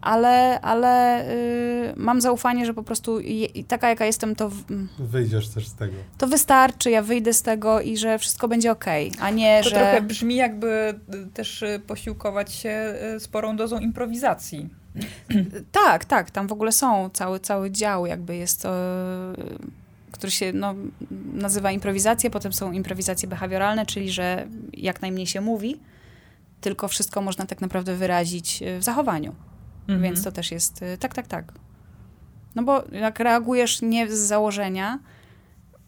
ale, 0.01 0.62
ale 0.62 1.26
y, 1.30 1.93
mam 1.95 2.22
zaufanie, 2.22 2.66
że 2.66 2.74
po 2.74 2.84
prostu 2.84 3.20
je, 3.20 3.64
taka 3.68 3.89
jaka 3.89 4.06
jestem, 4.06 4.36
to, 4.36 4.49
w- 4.49 4.64
Wyjdziesz 4.99 5.49
też 5.49 5.68
z 5.68 5.76
tego. 5.76 5.93
to 6.18 6.28
wystarczy, 6.28 6.91
ja 6.91 7.01
wyjdę 7.01 7.34
z 7.34 7.41
tego 7.41 7.82
i 7.82 7.97
że 7.97 8.20
wszystko 8.20 8.47
będzie 8.47 8.72
okej, 8.72 9.12
a 9.20 9.30
nie, 9.30 9.62
To 9.64 9.70
że... 9.70 9.76
trochę 9.76 10.01
brzmi 10.01 10.36
jakby 10.36 10.99
y, 11.16 11.28
też 11.34 11.62
y, 11.62 11.82
posiłkować 11.88 12.53
się 12.53 12.93
y, 13.16 13.20
sporą 13.20 13.56
dozą 13.56 13.80
improwizacji. 13.80 14.70
Tak, 15.72 16.06
tak, 16.06 16.32
tam 16.32 16.47
w 16.47 16.51
ogóle 16.51 16.72
są 16.72 17.10
cały, 17.14 17.39
cały 17.39 17.72
dział 17.72 18.06
jakby 18.06 18.36
jest 18.36 18.62
to, 18.62 18.70
który 20.16 20.32
się 20.32 20.53
no, 20.53 20.76
nazywa 21.34 21.72
improwizacje, 21.72 22.30
potem 22.30 22.53
są 22.53 22.72
improwizacje 22.72 23.30
behawioralne, 23.30 23.86
czyli 23.86 24.11
że 24.11 24.47
jak 24.74 25.01
najmniej 25.01 25.28
się 25.28 25.41
mówi, 25.41 25.80
tylko 26.61 26.88
wszystko 26.88 27.22
można 27.22 27.45
tak 27.45 27.61
naprawdę 27.61 27.95
wyrazić 27.95 28.61
y, 28.61 28.80
w 28.80 28.84
zachowaniu. 28.84 29.36
Mhm. 29.82 30.01
Więc 30.01 30.24
to 30.24 30.32
też 30.32 30.51
jest 30.51 30.82
y, 30.82 30.97
tak, 30.97 31.13
tak, 31.13 31.28
tak. 31.28 31.53
No 32.55 32.63
bo 32.63 32.84
jak 32.91 33.20
reagujesz 33.20 33.82
nie 33.82 34.11
z 34.11 34.20
założenia, 34.20 34.99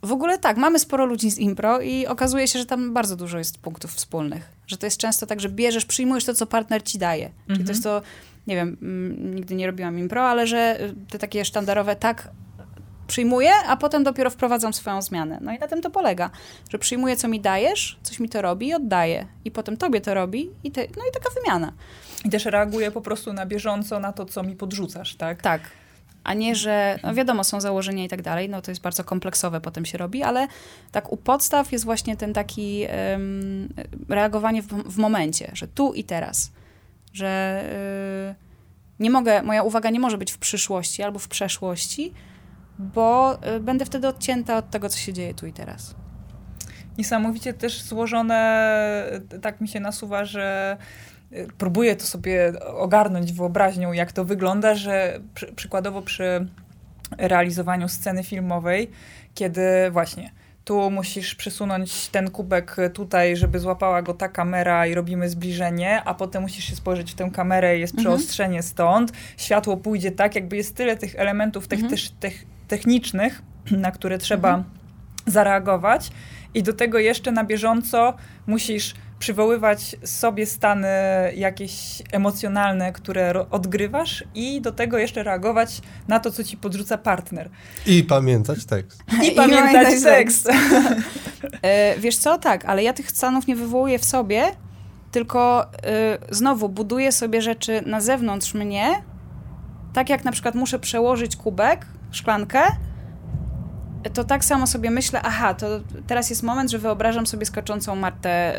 w 0.04 0.12
ogóle 0.12 0.38
tak, 0.38 0.58
mamy 0.58 0.80
sporo 0.80 1.06
ludzi 1.06 1.32
z 1.32 1.38
impro 1.38 1.82
i 1.82 2.08
okazuje 2.08 2.48
się, 2.48 2.60
że 2.60 2.66
tam 2.66 2.94
bardzo 2.94 3.16
dużo 3.16 3.38
jest 3.38 3.58
punktów 3.58 3.92
wspólnych. 3.92 4.52
Że 4.68 4.78
to 4.78 4.86
jest 4.86 4.98
często 4.98 5.26
tak, 5.26 5.40
że 5.40 5.50
bierzesz, 5.50 5.86
przyjmujesz 5.86 6.26
to, 6.26 6.34
co 6.34 6.48
partner 6.48 6.84
ci 6.84 6.98
daje. 6.98 7.26
Czyli 7.26 7.60
Mhm. 7.60 7.66
to 7.66 7.72
jest 7.72 7.84
to, 7.84 8.02
nie 8.48 8.56
wiem, 8.56 8.78
mm, 8.82 9.36
nigdy 9.36 9.56
nie 9.56 9.68
robiłam 9.68 10.00
impro, 10.00 10.24
ale 10.30 10.48
że 10.48 10.82
y, 10.82 10.94
te 11.10 11.20
takie 11.20 11.46
sztandarowe 11.46 11.96
tak 11.96 12.30
przyjmuję, 13.08 13.52
a 13.68 13.78
potem 13.78 14.04
dopiero 14.04 14.30
wprowadzam 14.30 14.74
swoją 14.74 15.02
zmianę. 15.02 15.40
No 15.42 15.52
i 15.52 15.60
na 15.60 15.68
tym 15.68 15.82
to 15.82 15.90
polega, 15.90 16.30
że 16.70 16.80
przyjmuję, 16.80 17.16
co 17.16 17.28
mi 17.28 17.42
dajesz, 17.42 18.00
coś 18.04 18.20
mi 18.20 18.30
to 18.30 18.42
robi 18.42 18.68
i 18.68 18.74
oddaję. 18.74 19.26
I 19.46 19.52
potem 19.52 19.78
tobie 19.78 20.02
to 20.02 20.14
robi 20.14 20.50
i 20.64 20.72
te, 20.72 20.82
no 20.82 21.04
i 21.10 21.12
taka 21.14 21.30
wymiana. 21.42 21.74
I 22.26 22.30
też 22.30 22.46
reaguję 22.46 22.92
po 22.92 23.02
prostu 23.02 23.34
na 23.34 23.46
bieżąco 23.46 24.00
na 24.00 24.14
to, 24.14 24.26
co 24.26 24.44
mi 24.44 24.56
podrzucasz, 24.56 25.16
tak? 25.16 25.42
Tak. 25.42 25.62
A 26.24 26.34
nie, 26.34 26.56
że 26.56 27.00
no 27.04 27.14
wiadomo, 27.14 27.44
są 27.44 27.62
założenia 27.62 28.04
i 28.04 28.08
tak 28.08 28.22
dalej, 28.22 28.50
no 28.50 28.62
to 28.62 28.72
jest 28.72 28.82
bardzo 28.82 29.04
kompleksowe 29.04 29.62
potem 29.62 29.86
się 29.86 29.98
robi, 29.98 30.24
ale 30.24 30.48
tak 30.92 31.12
u 31.12 31.18
podstaw 31.18 31.72
jest 31.72 31.86
właśnie 31.86 32.18
ten 32.18 32.34
taki 32.34 32.86
em, 32.88 33.70
reagowanie 34.10 34.62
w, 34.62 34.68
w 34.68 34.98
momencie, 34.98 35.52
że 35.54 35.68
tu 35.68 35.94
i 35.94 36.04
teraz, 36.04 36.52
że 37.14 37.64
y, 38.32 38.48
nie 39.00 39.10
mogę, 39.10 39.44
moja 39.44 39.64
uwaga 39.64 39.90
nie 39.90 40.00
może 40.00 40.18
być 40.18 40.32
w 40.32 40.38
przyszłości 40.38 41.04
albo 41.04 41.20
w 41.20 41.28
przeszłości, 41.28 42.14
bo 42.80 43.38
y, 43.56 43.60
będę 43.60 43.86
wtedy 43.86 44.08
odcięta 44.08 44.58
od 44.58 44.70
tego, 44.70 44.90
co 44.90 44.98
się 44.98 45.14
dzieje 45.14 45.34
tu 45.34 45.48
i 45.48 45.54
teraz. 45.54 45.96
Niesamowicie 46.98 47.54
też 47.54 47.82
złożone, 47.82 49.22
y, 49.34 49.40
tak 49.40 49.62
mi 49.62 49.68
się 49.68 49.80
nasuwa, 49.80 50.26
że 50.26 50.78
y, 51.34 51.48
próbuję 51.58 51.96
to 51.96 52.06
sobie 52.06 52.54
ogarnąć 52.66 53.34
wyobraźnią, 53.34 53.92
jak 53.94 54.12
to 54.12 54.26
wygląda, 54.26 54.76
że 54.76 55.20
przy, 55.34 55.54
przykładowo 55.54 56.02
przy 56.02 56.48
realizowaniu 57.18 57.88
sceny 57.90 58.24
filmowej, 58.24 58.92
kiedy 59.34 59.62
właśnie 59.92 60.32
tu 60.66 60.92
musisz 60.92 61.36
przesunąć 61.36 62.08
ten 62.08 62.32
kubek 62.32 62.76
tutaj, 62.94 63.38
żeby 63.38 63.60
złapała 63.60 64.02
go 64.02 64.14
ta 64.14 64.30
kamera 64.30 64.88
i 64.88 64.94
robimy 64.94 65.30
zbliżenie, 65.30 66.04
a 66.06 66.14
potem 66.14 66.42
musisz 66.42 66.66
się 66.66 66.76
spojrzeć 66.76 67.12
w 67.12 67.16
tę 67.16 67.32
kamerę 67.34 67.78
i 67.78 67.82
jest 67.82 67.94
Mhm. 67.94 68.04
przeostrzenie 68.04 68.64
stąd. 68.64 69.12
Światło 69.38 69.78
pójdzie 69.78 70.12
tak, 70.12 70.36
jakby 70.36 70.58
jest 70.58 70.76
tyle 70.76 70.98
tych 70.98 71.16
elementów 71.16 71.68
tych, 71.68 71.80
Mhm. 71.80 71.92
też, 71.92 72.10
tych 72.10 72.46
technicznych, 72.68 73.42
na 73.72 73.92
które 73.92 74.18
trzeba 74.18 74.50
Mhm. 74.50 74.64
zareagować 75.26 76.12
i 76.54 76.64
do 76.64 76.74
tego 76.74 77.00
jeszcze 77.00 77.32
na 77.32 77.44
bieżąco 77.44 78.14
musisz 78.48 78.94
przywoływać 79.20 79.96
sobie 80.04 80.46
stany 80.46 80.88
jakieś 81.36 82.02
emocjonalne, 82.12 82.92
które 82.94 83.50
odgrywasz 83.52 84.24
i 84.36 84.62
do 84.62 84.72
tego 84.72 84.98
jeszcze 84.98 85.24
reagować 85.24 85.82
na 86.08 86.20
to, 86.20 86.32
co 86.32 86.44
ci 86.44 86.58
podrzuca 86.58 86.98
partner. 86.98 87.50
I 87.86 88.04
pamiętać 88.04 88.66
tekst. 88.66 89.04
I, 89.28 89.32
pamiętać 89.32 90.04
tekst. 90.04 90.50
E, 91.62 92.00
wiesz 92.00 92.18
co, 92.18 92.38
tak, 92.38 92.66
ale 92.66 92.84
ja 92.84 92.94
tych 92.94 93.12
stanów 93.12 93.48
nie 93.48 93.56
wywołuję 93.56 94.00
w 94.00 94.06
sobie, 94.06 94.44
tylko 95.12 95.64
e, 95.64 96.18
znowu 96.30 96.70
buduję 96.70 97.12
sobie 97.12 97.42
rzeczy 97.42 97.82
na 97.86 98.02
zewnątrz 98.02 98.54
mnie, 98.54 98.88
tak 99.94 100.10
jak 100.10 100.26
na 100.26 100.32
przykład 100.32 100.56
muszę 100.56 100.80
przełożyć 100.80 101.36
kubek, 101.36 101.86
szklankę, 102.12 102.60
to 104.14 104.24
tak 104.24 104.46
samo 104.46 104.68
sobie 104.68 104.90
myślę, 104.92 105.22
aha, 105.24 105.54
to 105.54 105.68
teraz 106.08 106.30
jest 106.30 106.44
moment, 106.44 106.72
że 106.72 106.80
wyobrażam 106.80 107.28
sobie 107.28 107.46
skaczącą 107.46 107.96
Martę 107.96 108.56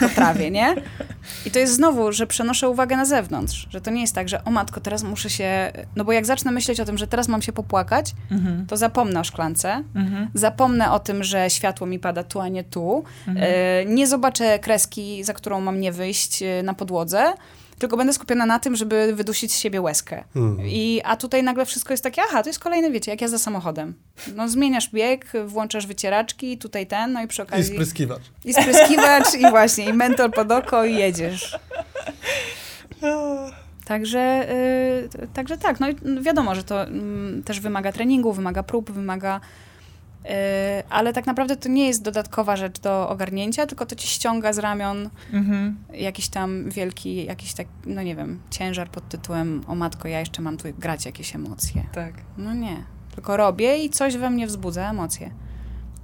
yy, 0.00 0.08
po 0.08 0.14
trawie, 0.14 0.50
nie? 0.50 0.74
I 1.46 1.50
to 1.50 1.58
jest 1.58 1.74
znowu, 1.74 2.12
że 2.12 2.26
przenoszę 2.26 2.68
uwagę 2.68 2.96
na 2.96 3.04
zewnątrz, 3.04 3.66
że 3.70 3.80
to 3.80 3.90
nie 3.90 4.00
jest 4.00 4.14
tak, 4.14 4.28
że 4.28 4.44
o 4.44 4.50
matko, 4.50 4.80
teraz 4.80 5.02
muszę 5.02 5.30
się... 5.30 5.72
No 5.96 6.04
bo 6.04 6.12
jak 6.12 6.26
zacznę 6.26 6.50
myśleć 6.52 6.80
o 6.80 6.84
tym, 6.84 6.98
że 6.98 7.06
teraz 7.06 7.28
mam 7.28 7.42
się 7.42 7.52
popłakać, 7.52 8.14
Mhm. 8.30 8.66
to 8.66 8.76
zapomnę 8.76 9.20
o 9.20 9.24
szklance, 9.24 9.82
Mhm. 9.94 10.28
zapomnę 10.34 10.92
o 10.92 10.98
tym, 10.98 11.24
że 11.24 11.50
światło 11.50 11.86
mi 11.86 11.98
pada 11.98 12.22
tu, 12.24 12.40
a 12.40 12.48
nie 12.48 12.64
tu, 12.64 13.04
Mhm. 13.28 13.46
yy, 13.86 13.94
nie 13.94 14.06
zobaczę 14.06 14.58
kreski, 14.58 15.24
za 15.24 15.34
którą 15.34 15.60
mam 15.60 15.80
nie 15.80 15.92
wyjść 15.92 16.40
yy, 16.40 16.62
na 16.62 16.74
podłodze, 16.74 17.32
tylko 17.78 17.96
będę 17.96 18.12
skupiona 18.12 18.46
na 18.46 18.58
tym, 18.58 18.76
żeby 18.76 19.14
wydusić 19.14 19.52
z 19.52 19.58
siebie 19.58 19.80
łezkę. 19.80 20.24
Mhm. 20.36 20.68
I, 20.68 21.00
a 21.04 21.16
tutaj 21.16 21.42
nagle 21.42 21.66
wszystko 21.66 21.92
jest 21.92 22.02
takie, 22.02 22.22
aha, 22.28 22.42
to 22.42 22.48
jest 22.48 22.58
kolejne, 22.58 22.90
wiecie, 22.90 23.10
jak 23.10 23.20
jazda 23.20 23.38
samochodem. 23.38 23.94
No 24.36 24.48
zmieniasz 24.48 24.90
bieg, 24.90 25.32
włączasz 25.46 25.86
wycieraczki, 25.86 26.58
tutaj 26.58 26.86
ten, 26.86 27.12
no 27.12 27.22
i 27.22 27.26
przy 27.26 27.42
I 27.42 27.44
okazji... 27.44 27.74
spryskiwacz. 27.74 28.22
I 28.44 28.52
spryskiwacz, 28.52 29.34
i 29.34 29.50
właśnie, 29.50 29.84
i 29.84 29.92
mentol 29.92 30.32
pod 30.32 30.52
oko 30.52 30.84
i 30.84 30.94
jedziesz. 30.94 31.58
Także, 33.84 34.46
y, 35.22 35.28
także 35.34 35.58
tak, 35.58 35.80
no 35.80 35.88
i 35.88 35.96
wiadomo, 36.20 36.54
że 36.54 36.64
to 36.64 36.82
mm, 36.82 37.42
też 37.42 37.60
wymaga 37.60 37.92
treningu, 37.92 38.32
wymaga 38.32 38.62
prób, 38.62 38.90
wymaga... 38.90 39.40
y, 40.28 40.32
ale 40.90 41.12
tak 41.12 41.26
naprawdę 41.26 41.56
to 41.56 41.68
nie 41.68 41.86
jest 41.86 42.02
dodatkowa 42.02 42.56
rzecz 42.56 42.80
do 42.80 43.08
ogarnięcia, 43.08 43.66
tylko 43.66 43.86
to 43.86 43.96
ci 43.96 44.08
ściąga 44.08 44.52
z 44.52 44.58
ramion 44.58 45.10
Mhm. 45.32 45.76
jakiś 45.94 46.28
tam 46.28 46.70
wielki, 46.70 47.24
jakiś 47.24 47.54
tak, 47.54 47.66
no 47.86 48.02
nie 48.02 48.16
wiem, 48.16 48.40
ciężar 48.50 48.90
pod 48.90 49.08
tytułem 49.08 49.62
o 49.66 49.74
matko, 49.74 50.08
ja 50.08 50.20
jeszcze 50.20 50.42
mam 50.42 50.56
tu 50.56 50.68
grać 50.78 51.06
jakieś 51.06 51.34
emocje. 51.36 51.86
Tak. 51.92 52.14
No 52.38 52.54
nie. 52.54 52.76
Tylko 53.14 53.36
robię 53.36 53.76
i 53.84 53.90
coś 53.90 54.16
we 54.16 54.30
mnie 54.30 54.46
wzbudza 54.46 54.90
emocje. 54.90 55.30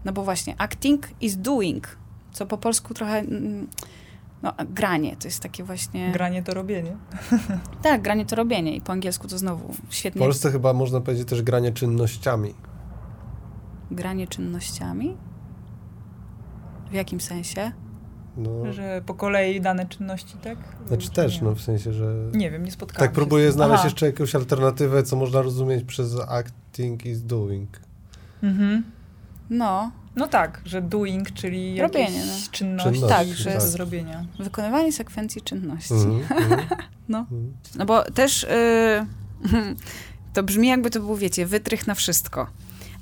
No 0.05 0.13
bo 0.13 0.25
właśnie 0.25 0.55
acting 0.59 1.09
is 1.21 1.37
doing, 1.37 1.97
co 2.33 2.47
po 2.47 2.59
polsku 2.59 2.95
trochę... 2.95 3.19
mm, 3.19 3.69
No, 4.43 4.53
granie 4.71 5.17
to 5.17 5.29
jest 5.29 5.41
takie 5.43 5.65
właśnie... 5.65 6.13
Granie 6.13 6.43
to 6.43 6.55
robienie. 6.55 6.97
Tak, 7.83 8.03
granie 8.03 8.27
to 8.27 8.37
robienie 8.37 8.77
i 8.77 8.81
po 8.81 8.93
angielsku 8.93 9.29
to 9.29 9.39
znowu 9.39 9.73
W 9.89 9.95
świetnie. 9.95 10.19
Polsce 10.19 10.53
chyba 10.53 10.73
można 10.73 11.01
powiedzieć 11.01 11.29
też 11.29 11.43
granie 11.43 11.73
czynnościami. 11.73 12.55
Granie 13.95 14.27
czynnościami? 14.27 15.17
W 16.91 16.93
jakim 16.95 17.21
sensie? 17.21 17.73
No, 18.37 18.73
Że 18.73 19.03
po 19.07 19.15
kolei 19.15 19.61
dane 19.61 19.87
czynności, 19.87 20.35
tak? 20.43 20.59
znaczy 20.89 21.03
Czy 21.03 21.11
też, 21.11 21.37
nie? 21.41 21.43
no 21.49 21.55
w 21.55 21.61
sensie, 21.61 21.93
że... 21.93 22.15
Nie 22.33 22.51
wiem, 22.51 22.65
nie 22.65 22.71
spotkałam 22.71 23.09
Tak 23.09 23.13
próbuję 23.15 23.53
znaleźć 23.53 23.79
Aha. 23.79 23.87
jeszcze 23.87 24.07
jakąś 24.07 24.35
alternatywę, 24.35 25.03
co 25.03 25.17
można 25.17 25.43
rozumieć 25.43 25.85
przez 25.85 26.17
acting 26.29 27.07
is 27.07 27.23
doing. 27.23 27.81
Mhm. 28.43 28.83
No, 29.51 29.91
No 30.17 30.29
tak, 30.29 30.61
że 30.65 30.83
doing, 30.83 31.31
czyli 31.33 31.75
jakieś 31.75 31.93
Robienie, 31.95 32.19
no. 32.27 32.33
czynności, 32.51 32.51
Czynności, 32.93 33.09
Tak, 33.09 33.27
że 33.27 33.35
że 33.35 33.51
do 33.51 33.59
tak. 33.61 33.69
zrobienia. 33.69 34.25
wykonywanie 34.39 34.93
sekwencji 34.93 35.43
czynności. 35.43 35.95
Mhm, 35.95 36.43
mhm, 36.43 36.61
No. 37.09 37.19
mhm. 37.19 37.53
No 37.75 37.87
bo 37.87 38.03
też 38.03 38.43
y, 38.45 38.47
to 40.35 40.43
brzmi 40.43 40.69
jakby 40.69 40.91
to 40.91 41.01
był, 41.01 41.17
wiecie, 41.17 41.47
wytrych 41.47 41.87
na 41.87 41.95
wszystko. 41.95 42.47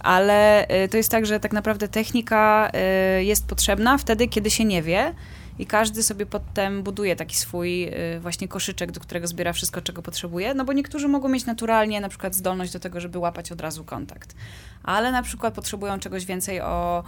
Ale 0.02 0.66
y, 0.84 0.88
to 0.88 0.96
jest 0.96 1.10
tak, 1.10 1.26
że 1.26 1.40
tak 1.40 1.52
naprawdę 1.52 1.88
technika 1.88 2.70
y, 3.18 3.24
jest 3.24 3.46
potrzebna 3.46 3.98
wtedy, 3.98 4.28
kiedy 4.28 4.50
się 4.50 4.64
nie 4.64 4.82
wie 4.82 5.14
i 5.58 5.66
każdy 5.66 6.02
sobie 6.02 6.26
potem 6.26 6.82
buduje 6.82 7.16
taki 7.16 7.36
swój 7.36 7.84
y, 7.84 8.20
właśnie 8.20 8.48
koszyczek, 8.48 8.92
do 8.92 9.00
którego 9.00 9.26
zbiera 9.26 9.52
wszystko, 9.52 9.80
czego 9.80 10.02
potrzebuje, 10.02 10.54
no 10.54 10.64
bo 10.64 10.72
niektórzy 10.72 11.08
mogą 11.08 11.28
mieć 11.28 11.46
naturalnie 11.46 12.00
na 12.00 12.08
przykład 12.08 12.34
zdolność 12.34 12.72
do 12.72 12.80
tego, 12.80 13.00
żeby 13.00 13.18
łapać 13.18 13.52
od 13.52 13.60
razu 13.60 13.84
kontakt, 13.84 14.34
ale 14.82 15.12
na 15.12 15.22
przykład 15.22 15.54
potrzebują 15.54 15.98
czegoś 15.98 16.26
więcej 16.26 16.60
o, 16.60 17.04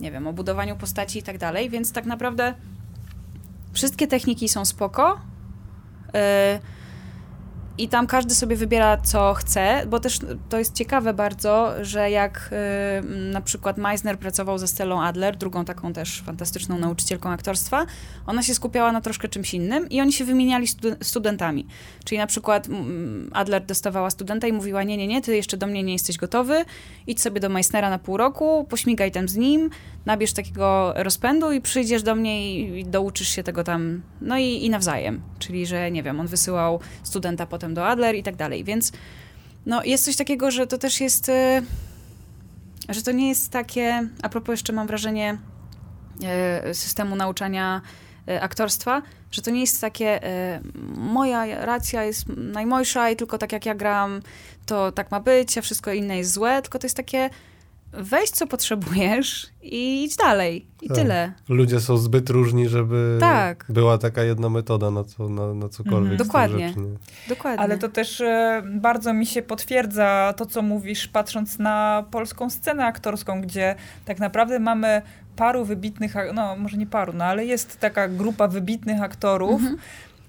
nie 0.00 0.12
wiem, 0.12 0.26
o 0.26 0.32
budowaniu 0.32 0.76
postaci 0.76 1.18
i 1.18 1.22
tak 1.22 1.38
dalej, 1.38 1.70
więc 1.70 1.92
tak 1.92 2.06
naprawdę 2.06 2.54
wszystkie 3.72 4.06
techniki 4.06 4.48
są 4.48 4.64
spoko, 4.64 5.20
y, 6.08 6.60
i 7.78 7.88
tam 7.88 8.06
każdy 8.06 8.34
sobie 8.34 8.56
wybiera, 8.56 8.96
co 8.96 9.34
chce, 9.34 9.82
bo 9.86 10.00
też 10.00 10.18
to 10.48 10.58
jest 10.58 10.74
ciekawe 10.74 11.14
bardzo, 11.14 11.72
że 11.84 12.10
jak 12.10 12.50
y, 13.02 13.32
na 13.32 13.40
przykład 13.40 13.78
Meisner 13.78 14.18
pracował 14.18 14.58
ze 14.58 14.66
Stellą 14.66 15.02
Adler, 15.02 15.36
drugą 15.36 15.64
taką 15.64 15.92
też 15.92 16.22
fantastyczną 16.22 16.78
nauczycielką 16.78 17.30
aktorstwa, 17.30 17.86
ona 18.26 18.42
się 18.42 18.54
skupiała 18.54 18.92
na 18.92 19.00
troszkę 19.00 19.28
czymś 19.28 19.54
innym 19.54 19.88
i 19.88 20.00
oni 20.00 20.12
się 20.12 20.24
wymieniali 20.24 20.66
stu- 20.66 20.96
studentami. 21.02 21.66
Czyli 22.04 22.18
na 22.18 22.26
przykład 22.26 22.68
mm, 22.68 23.30
Adler 23.32 23.66
dostawała 23.66 24.10
studenta 24.10 24.46
i 24.46 24.52
mówiła, 24.52 24.82
nie, 24.82 24.96
nie, 24.96 25.06
nie, 25.06 25.22
ty 25.22 25.36
jeszcze 25.36 25.56
do 25.56 25.66
mnie 25.66 25.82
nie 25.82 25.92
jesteś 25.92 26.16
gotowy, 26.16 26.64
idź 27.06 27.20
sobie 27.20 27.40
do 27.40 27.48
Meissnera 27.48 27.90
na 27.90 27.98
pół 27.98 28.16
roku, 28.16 28.66
pośmigaj 28.68 29.12
tam 29.12 29.28
z 29.28 29.36
nim, 29.36 29.70
nabierz 30.06 30.32
takiego 30.32 30.92
rozpędu 30.96 31.52
i 31.52 31.60
przyjdziesz 31.60 32.02
do 32.02 32.14
mnie 32.14 32.60
i, 32.60 32.80
i 32.80 32.84
douczysz 32.84 33.28
się 33.28 33.42
tego 33.42 33.64
tam, 33.64 34.02
no 34.20 34.38
i, 34.38 34.64
i 34.64 34.70
nawzajem. 34.70 35.20
Czyli, 35.38 35.66
że 35.66 35.90
nie 35.90 36.02
wiem, 36.02 36.20
on 36.20 36.26
wysyłał 36.26 36.80
studenta 37.02 37.46
potem 37.46 37.65
do 37.74 37.88
Adler 37.88 38.14
i 38.14 38.22
tak 38.22 38.36
dalej, 38.36 38.64
więc 38.64 38.92
no 39.66 39.84
jest 39.84 40.04
coś 40.04 40.16
takiego, 40.16 40.50
że 40.50 40.66
to 40.66 40.78
też 40.78 41.00
jest, 41.00 41.28
y, 41.28 41.62
że 42.88 43.02
to 43.02 43.12
nie 43.12 43.28
jest 43.28 43.50
takie, 43.50 44.08
a 44.22 44.28
propos 44.28 44.52
jeszcze 44.52 44.72
mam 44.72 44.86
wrażenie 44.86 45.38
y, 46.70 46.74
systemu 46.74 47.16
nauczania 47.16 47.80
y, 48.28 48.42
aktorstwa, 48.42 49.02
że 49.30 49.42
to 49.42 49.50
nie 49.50 49.60
jest 49.60 49.80
takie, 49.80 50.20
moja 50.96 51.64
racja 51.64 52.04
jest 52.04 52.24
najmojsza 52.36 53.10
i 53.10 53.16
tylko 53.16 53.38
tak 53.38 53.52
jak 53.52 53.66
ja 53.66 53.74
gram, 53.74 54.22
to 54.66 54.92
tak 54.92 55.10
ma 55.10 55.20
być, 55.20 55.58
a 55.58 55.62
wszystko 55.62 55.92
inne 55.92 56.18
jest 56.18 56.32
złe, 56.32 56.62
tylko 56.62 56.78
to 56.78 56.86
jest 56.86 56.96
takie, 56.96 57.30
weź 57.98 58.30
co 58.30 58.46
potrzebujesz 58.46 59.46
i 59.62 60.04
idź 60.04 60.16
dalej. 60.16 60.66
I 60.82 60.88
Tak. 60.88 60.96
tyle. 60.96 61.32
Ludzie 61.48 61.80
są 61.80 61.96
zbyt 61.96 62.30
różni, 62.30 62.68
żeby 62.68 63.16
Tak. 63.20 63.64
była 63.68 63.98
taka 63.98 64.22
jedna 64.22 64.48
metoda 64.48 64.90
na, 64.90 65.04
co, 65.04 65.28
na, 65.28 65.54
na 65.54 65.68
cokolwiek. 65.68 66.12
Mhm. 66.12 66.16
Dokładnie. 66.28 66.68
Rzeczy? 66.68 66.80
Dokładnie. 67.28 67.60
Ale 67.64 67.78
to 67.78 67.88
też 67.88 68.20
e, 68.20 68.62
bardzo 68.66 69.12
mi 69.12 69.26
się 69.26 69.42
potwierdza 69.42 70.34
to, 70.36 70.46
co 70.46 70.62
mówisz, 70.62 71.08
patrząc 71.08 71.58
na 71.58 72.04
polską 72.10 72.50
scenę 72.50 72.84
aktorską, 72.84 73.40
gdzie 73.40 73.74
tak 74.04 74.18
naprawdę 74.18 74.58
mamy 74.58 75.02
paru 75.36 75.64
wybitnych, 75.64 76.14
no 76.34 76.56
może 76.56 76.76
nie 76.76 76.86
paru, 76.86 77.12
no 77.12 77.24
ale 77.24 77.44
jest 77.44 77.80
taka 77.80 78.08
grupa 78.08 78.48
wybitnych 78.48 79.02
aktorów 79.02 79.60
Mhm. 79.60 79.76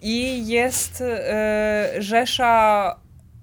i 0.01 0.47
jest 0.47 1.01
e, 1.01 1.89
rzesza 1.99 2.95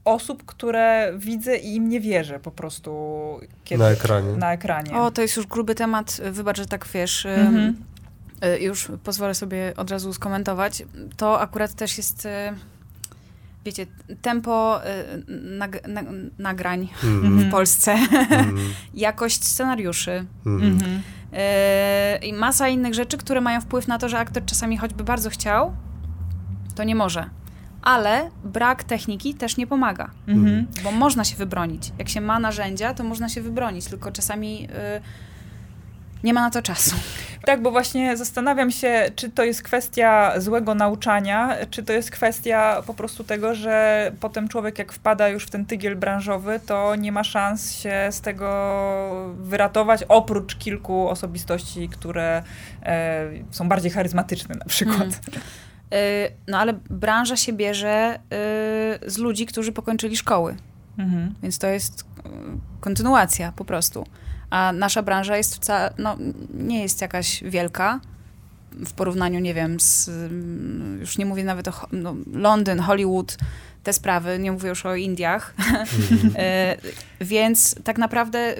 osób, 0.05 0.45
które 0.45 1.13
widzę 1.19 1.57
i 1.57 1.75
im 1.75 1.89
nie 1.89 2.01
wierzę 2.01 2.41
po 2.41 2.51
prostu 2.51 2.91
kiedy, 3.65 3.83
Na 3.83 3.91
ekranie. 3.91 4.33
Na 4.37 4.53
ekranie. 4.53 4.93
O, 4.97 5.11
to 5.11 5.23
jest 5.23 5.37
już 5.37 5.47
gruby 5.47 5.75
temat. 5.75 6.21
Wybacz, 6.33 6.57
że 6.57 6.67
tak 6.67 6.87
wiesz. 6.95 7.27
Mhm. 7.27 7.77
y, 8.45 8.59
Już 8.61 8.89
pozwolę 9.05 9.35
sobie 9.35 9.73
od 9.77 9.91
razu 9.91 10.13
skomentować. 10.13 10.83
To 11.17 11.41
akurat 11.41 11.75
też 11.75 11.97
jest, 11.97 12.27
y, 12.27 12.31
wiecie, 13.65 13.87
tempo 14.23 14.81
y, 14.87 15.25
nag, 15.59 15.89
na, 15.89 16.03
nagrań 16.39 16.89
Mhm. 17.05 17.39
w 17.39 17.51
Polsce, 17.51 17.93
Mhm. 17.93 18.59
jakość 18.95 19.45
scenariuszy 19.45 20.25
y, 20.47 22.27
i 22.27 22.33
masa 22.33 22.69
innych 22.69 22.95
rzeczy, 22.95 23.17
które 23.19 23.41
mają 23.41 23.61
wpływ 23.61 23.89
na 23.89 23.99
to, 23.99 24.09
że 24.09 24.19
aktor 24.19 24.45
czasami 24.45 24.77
choćby 24.77 25.05
bardzo 25.05 25.31
chciał, 25.31 25.73
to 26.75 26.85
nie 26.85 26.95
może. 26.95 27.31
Ale 27.85 28.31
brak 28.45 28.85
techniki 28.85 29.35
też 29.35 29.57
nie 29.57 29.67
pomaga. 29.67 30.11
Mhm. 30.29 30.67
Bo 30.85 30.93
można 30.93 31.25
się 31.25 31.37
wybronić. 31.37 31.93
Jak 31.99 32.09
się 32.09 32.21
ma 32.21 32.39
narzędzia, 32.39 32.95
to 32.95 33.05
można 33.05 33.29
się 33.29 33.43
wybronić, 33.43 33.85
tylko 33.85 34.13
czasami 34.13 34.69
y, 34.99 35.01
nie 36.25 36.35
ma 36.35 36.41
na 36.41 36.51
to 36.51 36.63
czasu. 36.63 36.97
Tak, 37.45 37.63
bo 37.63 37.71
właśnie 37.71 38.17
zastanawiam 38.17 38.71
się, 38.71 39.11
czy 39.17 39.31
to 39.31 39.45
jest 39.45 39.63
kwestia 39.63 40.33
złego 40.41 40.75
nauczania, 40.75 41.57
czy 41.71 41.83
to 41.83 41.93
jest 41.93 42.11
kwestia 42.11 42.83
po 42.87 42.95
prostu 42.95 43.25
tego, 43.25 43.55
że 43.55 44.13
potem 44.21 44.49
człowiek 44.49 44.79
jak 44.79 44.93
wpada 44.93 45.29
już 45.29 45.47
w 45.47 45.51
ten 45.51 45.67
tygiel 45.67 45.97
branżowy, 45.97 46.61
to 46.67 46.97
nie 46.97 47.13
ma 47.13 47.25
szans 47.25 47.73
się 47.73 48.09
z 48.11 48.21
tego 48.21 49.35
wyratować, 49.39 50.05
oprócz 50.09 50.57
kilku 50.57 51.09
osobistości, 51.09 51.89
które 51.89 52.43
e, 52.83 53.27
są 53.51 53.69
bardziej 53.69 53.91
charyzmatyczne 53.91 54.55
na 54.55 54.65
przykład. 54.65 55.01
Mm. 55.03 55.43
Y, 55.95 56.33
no 56.49 56.59
ale 56.59 56.73
branża 56.73 57.37
się 57.37 57.53
bierze 57.53 58.19
y, 59.07 59.11
z 59.11 59.19
ludzi, 59.19 59.47
którzy 59.47 59.73
pokończyli 59.73 60.17
szkoły, 60.17 60.57
Mhm. 60.99 61.35
więc 61.43 61.59
to 61.59 61.67
jest 61.67 62.01
y, 62.01 62.05
kontynuacja 62.81 63.53
po 63.57 63.65
prostu. 63.65 64.07
A 64.51 64.73
nasza 64.73 65.03
branża 65.03 65.37
jest 65.37 65.57
wcale, 65.57 65.95
no, 65.99 66.17
nie 66.55 66.83
jest 66.83 67.01
jakaś 67.01 67.45
wielka 67.45 68.01
w 68.73 68.93
porównaniu, 68.93 69.41
nie 69.41 69.55
wiem, 69.55 69.81
z, 69.81 70.09
mm, 70.09 71.01
już 71.01 71.19
nie 71.19 71.27
mówię 71.27 71.45
nawet 71.45 71.69
o 71.69 71.73
no, 71.93 72.15
Londyn, 72.33 72.81
Hollywood, 72.81 73.37
te 73.83 73.93
sprawy, 73.93 74.39
nie 74.39 74.53
mówię 74.53 74.69
już 74.69 74.87
o 74.87 74.95
Indiach. 74.95 75.55
Mhm. 75.59 76.35
E, 76.37 76.77
Więc 77.21 77.75
tak 77.85 77.99
naprawdę 77.99 78.55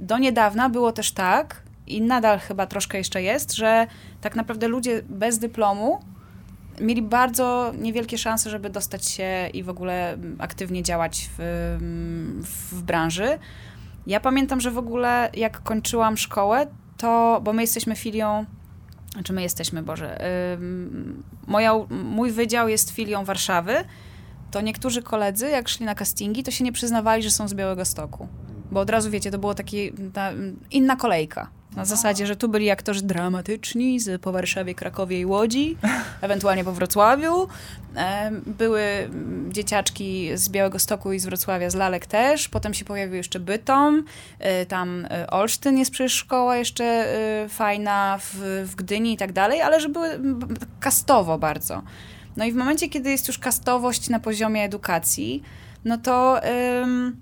do 0.00 0.18
niedawna 0.18 0.68
było 0.68 0.92
też 0.92 1.12
tak, 1.12 1.62
i 1.86 2.02
nadal 2.02 2.38
chyba 2.38 2.66
troszkę 2.66 2.98
jeszcze 2.98 3.22
jest, 3.22 3.52
że 3.52 3.86
tak 4.20 4.36
naprawdę 4.36 4.68
ludzie 4.68 5.02
bez 5.08 5.38
dyplomu 5.38 6.00
mieli 6.80 7.02
bardzo 7.02 7.72
niewielkie 7.78 8.18
szanse, 8.18 8.50
żeby 8.50 8.70
dostać 8.70 9.06
się 9.06 9.48
i 9.54 9.62
w 9.62 9.68
ogóle 9.68 10.18
aktywnie 10.38 10.82
działać 10.82 11.30
w, 11.38 11.78
w 12.72 12.82
branży. 12.82 13.38
Ja 14.06 14.20
pamiętam, 14.20 14.60
że 14.60 14.70
w 14.70 14.78
ogóle 14.78 15.30
jak 15.34 15.62
kończyłam 15.62 16.16
szkołę, 16.16 16.66
to, 16.96 17.40
bo 17.44 17.52
my 17.52 17.62
jesteśmy 17.62 17.96
filią, 17.96 18.44
znaczy 19.12 19.32
my 19.32 19.42
jesteśmy, 19.42 19.82
Boże, 19.82 20.18
moja, 21.46 21.74
mój 21.90 22.30
wydział 22.30 22.68
jest 22.68 22.90
filią 22.90 23.24
Warszawy, 23.24 23.74
to 24.50 24.60
niektórzy 24.60 25.02
koledzy, 25.02 25.48
jak 25.48 25.68
szli 25.68 25.86
na 25.86 25.94
castingi, 25.94 26.42
to 26.42 26.50
się 26.50 26.64
nie 26.64 26.72
przyznawali, 26.72 27.22
że 27.22 27.30
są 27.30 27.48
z 27.48 27.54
Białego 27.54 27.84
Stoku. 27.84 28.28
Bo 28.70 28.80
od 28.80 28.90
razu, 28.90 29.10
wiecie, 29.10 29.30
to 29.30 29.38
było 29.38 29.54
taki, 29.54 29.92
ta, 30.12 30.30
inna 30.70 30.96
kolejka. 30.96 31.50
Na 31.76 31.84
zasadzie, 31.84 32.26
że 32.26 32.36
tu 32.36 32.48
byli 32.48 32.70
aktorzy 32.70 33.02
dramatyczni 33.02 34.00
z 34.00 34.22
po 34.22 34.32
Warszawie, 34.32 34.74
Krakowie 34.74 35.20
i 35.20 35.26
Łodzi, 35.26 35.76
ewentualnie 36.20 36.64
po 36.64 36.72
Wrocławiu. 36.72 37.48
Były 38.46 38.82
dzieciaczki 39.48 40.30
z 40.34 40.48
Białego 40.48 40.78
Stoku 40.78 41.12
i 41.12 41.18
z 41.18 41.24
Wrocławia, 41.24 41.70
z 41.70 41.74
Lalek 41.74 42.06
też. 42.06 42.48
Potem 42.48 42.74
się 42.74 42.84
pojawił 42.84 43.14
jeszcze 43.14 43.40
Bytom. 43.40 44.04
E, 44.38 44.66
tam 44.66 45.06
e, 45.10 45.30
Olsztyn 45.30 45.78
jest 45.78 45.90
przecież 45.90 46.12
szkoła 46.12 46.56
jeszcze 46.56 47.06
fajna 47.48 48.18
w, 48.18 48.64
w 48.66 48.74
Gdyni 48.74 49.12
i 49.12 49.16
tak 49.16 49.32
dalej, 49.32 49.62
ale 49.62 49.80
że 49.80 49.88
były 49.88 50.20
kastowo 50.80 51.38
bardzo. 51.38 51.82
No 52.36 52.44
i 52.44 52.52
w 52.52 52.56
momencie, 52.56 52.88
kiedy 52.88 53.10
jest 53.10 53.28
już 53.28 53.38
kastowość 53.38 54.08
na 54.08 54.20
poziomie 54.20 54.64
edukacji, 54.64 55.42
no 55.84 55.98
to, 55.98 56.40
ym, 56.82 57.20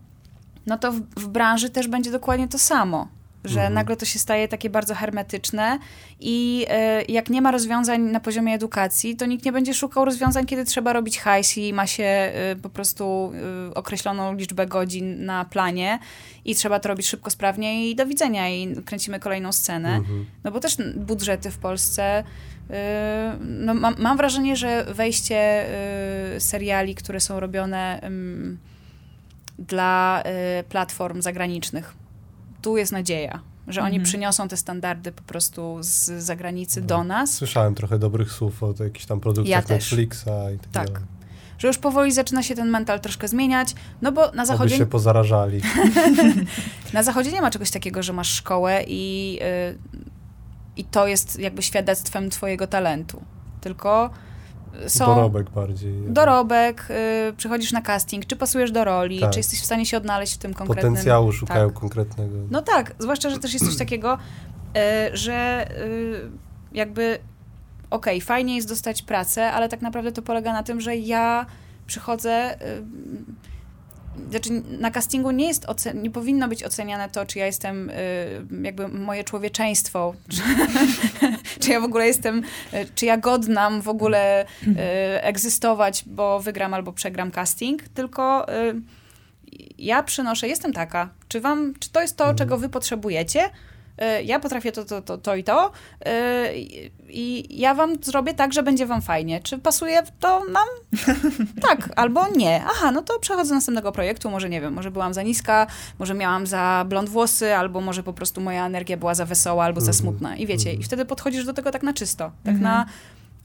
no 0.66 0.78
to 0.78 0.92
w, 0.92 1.00
w 1.00 1.28
branży 1.28 1.70
też 1.70 1.88
będzie 1.88 2.10
dokładnie 2.10 2.48
to 2.48 2.58
samo 2.58 3.17
że 3.44 3.60
mhm. 3.60 3.74
nagle 3.74 3.96
to 3.96 4.04
się 4.04 4.18
staje 4.18 4.48
takie 4.48 4.70
bardzo 4.70 4.94
hermetyczne 4.94 5.78
i 6.20 6.66
y, 7.08 7.12
jak 7.12 7.30
nie 7.30 7.42
ma 7.42 7.50
rozwiązań 7.50 8.00
na 8.00 8.20
poziomie 8.20 8.54
edukacji, 8.54 9.16
to 9.16 9.26
nikt 9.26 9.44
nie 9.44 9.52
będzie 9.52 9.74
szukał 9.74 10.04
rozwiązań, 10.04 10.46
kiedy 10.46 10.64
trzeba 10.64 10.92
robić 10.92 11.18
hajs 11.18 11.58
i 11.58 11.72
ma 11.72 11.86
się 11.86 12.32
y, 12.52 12.56
po 12.56 12.68
prostu 12.68 13.32
y, 13.70 13.74
określoną 13.74 14.34
liczbę 14.34 14.66
godzin 14.66 15.24
na 15.24 15.44
planie 15.44 15.98
i 16.44 16.54
trzeba 16.54 16.80
to 16.80 16.88
robić 16.88 17.08
szybko, 17.08 17.30
sprawnie 17.30 17.90
i 17.90 17.96
do 17.96 18.06
widzenia 18.06 18.48
i 18.48 18.74
kręcimy 18.84 19.20
kolejną 19.20 19.52
scenę. 19.52 19.96
Mhm. 19.96 20.26
No 20.44 20.50
bo 20.50 20.60
też 20.60 20.76
budżety 20.96 21.50
w 21.50 21.58
Polsce 21.58 22.24
no, 23.40 23.74
mam, 23.74 23.94
mam, 23.98 24.16
wrażenie, 24.16 24.56
że 24.56 24.84
wejście 24.84 25.66
seriali, 26.38 26.94
które 26.94 27.20
są 27.20 27.40
robione 27.40 28.00
dla 29.58 30.22
platform 30.68 31.22
zagranicznych 31.22 31.94
tu 32.62 32.76
jest 32.76 32.92
nadzieja, 32.92 33.40
że 33.68 33.80
oni 33.80 33.96
mhm. 33.96 34.04
przyniosą 34.04 34.48
te 34.48 34.56
standardy 34.56 35.12
po 35.12 35.22
prostu 35.22 35.76
z 35.80 36.04
zagranicy 36.04 36.80
no. 36.80 36.86
do 36.86 37.04
nas. 37.04 37.34
Słyszałem 37.34 37.74
trochę 37.74 37.98
dobrych 37.98 38.32
słów 38.32 38.62
o 38.62 38.74
jakichś 38.84 39.06
tam 39.06 39.20
produktach 39.20 39.50
ja 39.50 39.74
Netflixa 39.74 40.28
i 40.54 40.58
tak, 40.72 40.90
tak. 40.90 41.02
Że 41.58 41.68
już 41.68 41.78
powoli 41.78 42.12
zaczyna 42.12 42.42
się 42.42 42.54
ten 42.54 42.68
mental 42.68 43.00
troszkę 43.00 43.28
zmieniać, 43.28 43.74
no 44.02 44.12
bo 44.12 44.30
na 44.30 44.46
zachodzie... 44.46 44.74
Aby 44.74 44.84
się 44.84 44.90
pozarażali. 44.90 45.60
na 46.92 47.02
zachodzie 47.02 47.32
nie 47.32 47.40
ma 47.40 47.50
czegoś 47.50 47.70
takiego, 47.70 48.02
że 48.02 48.12
masz 48.12 48.34
szkołę 48.34 48.84
i, 48.86 49.32
yy, 49.32 49.78
i 50.76 50.84
to 50.84 51.06
jest 51.06 51.38
jakby 51.38 51.62
świadectwem 51.62 52.30
twojego 52.30 52.66
talentu. 52.66 53.22
Tylko 53.60 54.10
są... 54.86 55.06
Dorobek 55.06 55.50
bardziej. 55.50 55.94
Dorobek, 56.08 56.88
y, 57.30 57.32
przychodzisz 57.32 57.72
na 57.72 57.82
casting, 57.82 58.26
czy 58.26 58.36
pasujesz 58.36 58.72
do 58.72 58.84
roli, 58.84 59.20
tak. 59.20 59.30
czy 59.30 59.38
jesteś 59.38 59.60
w 59.60 59.64
stanie 59.64 59.86
się 59.86 59.96
odnaleźć 59.96 60.34
w 60.34 60.38
tym 60.38 60.54
konkretnym... 60.54 60.92
Potencjału 60.92 61.32
szukają 61.32 61.70
tak. 61.70 61.80
konkretnego. 61.80 62.36
No 62.50 62.62
tak, 62.62 62.94
zwłaszcza, 62.98 63.30
że 63.30 63.38
też 63.38 63.52
jest 63.52 63.66
coś 63.66 63.76
takiego, 63.86 64.18
y, 65.12 65.16
że 65.16 65.68
y, 65.82 66.30
jakby 66.72 67.18
okej, 67.90 68.16
okay, 68.16 68.26
fajnie 68.26 68.56
jest 68.56 68.68
dostać 68.68 69.02
pracę, 69.02 69.52
ale 69.52 69.68
tak 69.68 69.82
naprawdę 69.82 70.12
to 70.12 70.22
polega 70.22 70.52
na 70.52 70.62
tym, 70.62 70.80
że 70.80 70.96
ja 70.96 71.46
przychodzę 71.86 72.54
y, 72.62 72.82
znaczy 74.30 74.50
na 74.78 74.90
castingu 74.90 75.30
nie 75.30 75.46
jest 75.46 75.66
nie 75.94 76.10
powinno 76.10 76.48
być 76.48 76.64
oceniane 76.64 77.08
to, 77.08 77.26
czy 77.26 77.38
ja 77.38 77.46
jestem 77.46 77.90
y, 77.90 77.94
jakby 78.62 78.88
moje 78.88 79.24
człowieczeństwo, 79.24 80.14
czy, 80.28 80.42
czy, 81.60 81.70
ja 81.70 81.80
w 81.80 81.84
ogóle 81.84 82.06
jestem, 82.06 82.38
y, 82.38 82.86
czy 82.94 83.06
ja 83.06 83.16
godnam 83.16 83.82
w 83.82 83.88
ogóle 83.88 84.44
y, 84.44 84.76
egzystować, 85.22 86.04
bo 86.06 86.40
wygram 86.40 86.74
albo 86.74 86.92
przegram 86.92 87.30
casting, 87.30 87.82
tylko 87.88 88.46
ja 89.78 90.02
przynoszę, 90.02 90.48
jestem 90.48 90.72
taka, 90.72 91.08
czy 91.28 91.40
wam, 91.40 91.74
czy 91.80 91.90
to 91.90 92.00
jest 92.00 92.16
to, 92.16 92.24
mhm. 92.24 92.38
czego 92.38 92.58
wy 92.58 92.68
potrzebujecie, 92.68 93.50
ja 94.24 94.40
potrafię 94.40 94.72
to, 94.72 94.84
to, 94.84 95.02
to, 95.02 95.18
to 95.18 95.36
i 95.36 95.44
to 95.44 95.72
i 97.10 97.46
ja 97.60 97.74
wam 97.74 98.02
zrobię 98.02 98.34
tak, 98.34 98.52
że 98.52 98.62
będzie 98.62 98.86
wam 98.86 99.02
fajnie. 99.02 99.40
Czy 99.40 99.58
pasuje 99.58 100.02
to 100.20 100.44
nam? 100.44 100.68
tak, 101.68 101.88
albo 101.96 102.28
nie. 102.36 102.64
Aha, 102.64 102.92
no 102.92 103.02
to 103.02 103.18
przechodzę 103.18 103.48
do 103.48 103.54
następnego 103.54 103.92
projektu, 103.92 104.30
może 104.30 104.48
nie 104.48 104.60
wiem, 104.60 104.74
może 104.74 104.90
byłam 104.90 105.14
za 105.14 105.22
niska, 105.22 105.66
może 105.98 106.14
miałam 106.14 106.46
za 106.46 106.84
blond 106.88 107.08
włosy, 107.08 107.54
albo 107.54 107.80
może 107.80 108.02
po 108.02 108.12
prostu 108.12 108.40
moja 108.40 108.66
energia 108.66 108.96
była 108.96 109.14
za 109.14 109.24
wesoła, 109.24 109.64
albo 109.64 109.80
za 109.80 109.90
mhm. 109.90 110.02
smutna. 110.02 110.36
I 110.36 110.46
wiecie, 110.46 110.68
i 110.70 110.72
mhm. 110.72 110.84
wtedy 110.84 111.04
podchodzisz 111.04 111.44
do 111.44 111.52
tego 111.52 111.70
tak 111.70 111.82
na 111.82 111.92
czysto, 111.92 112.32
tak 112.44 112.54
mhm. 112.54 112.62
na 112.62 112.86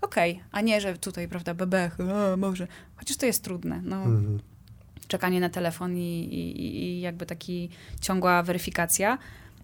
okej, 0.01 0.32
okay, 0.32 0.45
a 0.51 0.61
nie, 0.61 0.82
że 0.82 0.97
tutaj, 0.97 1.28
prawda, 1.28 1.53
bebech, 1.53 1.97
o, 1.99 2.38
może. 2.38 2.68
Chociaż 2.95 3.18
to 3.18 3.26
jest 3.26 3.43
trudne, 3.43 3.82
no. 3.84 3.95
Mhm. 3.95 4.39
Czekanie 5.07 5.39
na 5.39 5.49
telefon 5.49 5.97
i, 5.97 6.24
i, 6.24 6.84
i 6.84 7.01
jakby 7.01 7.26
taki 7.26 7.70
ciągła 8.01 8.43
weryfikacja. 8.43 9.18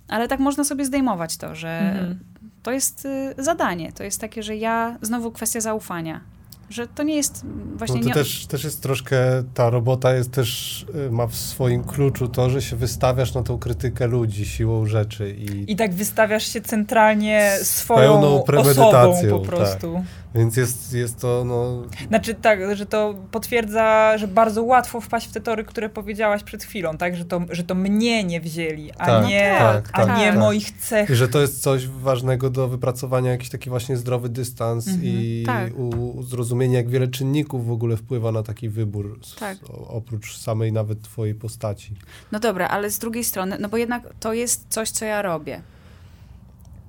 Ale 0.09 0.27
tak 0.27 0.39
można 0.39 0.63
sobie 0.63 0.85
zdejmować 0.85 1.37
to, 1.37 1.55
że 1.55 1.79
mhm. 1.79 2.19
to 2.63 2.71
jest 2.71 3.05
y, 3.05 3.33
zadanie. 3.37 3.91
To 3.93 4.03
jest 4.03 4.21
takie, 4.21 4.43
że 4.43 4.55
ja, 4.55 4.97
znowu 5.01 5.31
kwestia 5.31 5.61
zaufania, 5.61 6.21
że 6.69 6.87
to 6.87 7.03
nie 7.03 7.15
jest 7.15 7.45
właśnie... 7.75 7.95
No 7.95 8.01
to 8.01 8.07
nie... 8.07 8.13
też, 8.13 8.45
też 8.45 8.63
jest 8.63 8.83
troszkę, 8.83 9.43
ta 9.53 9.69
robota 9.69 10.13
jest 10.13 10.31
też, 10.31 10.85
y, 11.07 11.11
ma 11.11 11.27
w 11.27 11.35
swoim 11.35 11.83
kluczu 11.83 12.27
to, 12.27 12.49
że 12.49 12.61
się 12.61 12.75
wystawiasz 12.75 13.33
na 13.33 13.43
tą 13.43 13.57
krytykę 13.57 14.07
ludzi 14.07 14.45
siłą 14.45 14.85
rzeczy 14.85 15.31
i... 15.31 15.71
I 15.71 15.75
tak 15.75 15.93
wystawiasz 15.93 16.53
się 16.53 16.61
centralnie 16.61 17.51
swoją 17.61 18.43
osobą 18.57 19.13
po 19.29 19.39
prostu. 19.39 19.93
Tak. 19.93 20.03
Więc 20.35 20.57
jest, 20.57 20.93
jest 20.93 21.19
to, 21.19 21.43
no... 21.45 21.83
Znaczy 22.07 22.35
tak, 22.35 22.75
że 22.75 22.85
to 22.85 23.15
potwierdza, 23.31 24.17
że 24.17 24.27
bardzo 24.27 24.63
łatwo 24.63 25.01
wpaść 25.01 25.27
w 25.27 25.31
te 25.31 25.41
tory, 25.41 25.63
które 25.63 25.89
powiedziałaś 25.89 26.43
przed 26.43 26.63
chwilą, 26.63 26.97
tak? 26.97 27.15
Że 27.15 27.25
to, 27.25 27.41
że 27.49 27.63
to 27.63 27.75
mnie 27.75 28.23
nie 28.23 28.41
wzięli, 28.41 28.91
a 28.91 29.05
tak, 29.05 29.27
nie, 29.27 29.55
tak, 29.59 29.89
a 29.93 30.05
tak, 30.05 30.17
nie 30.17 30.27
tak. 30.27 30.39
moich 30.39 30.71
cech. 30.71 31.09
I 31.09 31.15
że 31.15 31.27
to 31.27 31.41
jest 31.41 31.61
coś 31.61 31.87
ważnego 31.87 32.49
do 32.49 32.67
wypracowania, 32.67 33.31
jakiś 33.31 33.49
taki 33.49 33.69
właśnie 33.69 33.97
zdrowy 33.97 34.29
dystans 34.29 34.87
mhm, 34.87 35.05
i 35.05 35.43
tak. 35.45 35.77
u, 35.77 36.23
zrozumienia, 36.23 36.77
jak 36.77 36.89
wiele 36.89 37.07
czynników 37.07 37.67
w 37.67 37.71
ogóle 37.71 37.97
wpływa 37.97 38.31
na 38.31 38.43
taki 38.43 38.69
wybór, 38.69 39.19
tak. 39.39 39.57
oprócz 39.87 40.37
samej 40.37 40.71
nawet 40.71 41.01
twojej 41.01 41.35
postaci. 41.35 41.95
No 42.31 42.39
dobra, 42.39 42.67
ale 42.67 42.89
z 42.89 42.99
drugiej 42.99 43.23
strony, 43.23 43.57
no 43.59 43.69
bo 43.69 43.77
jednak 43.77 44.03
to 44.19 44.33
jest 44.33 44.65
coś, 44.69 44.89
co 44.89 45.05
ja 45.05 45.21
robię. 45.21 45.61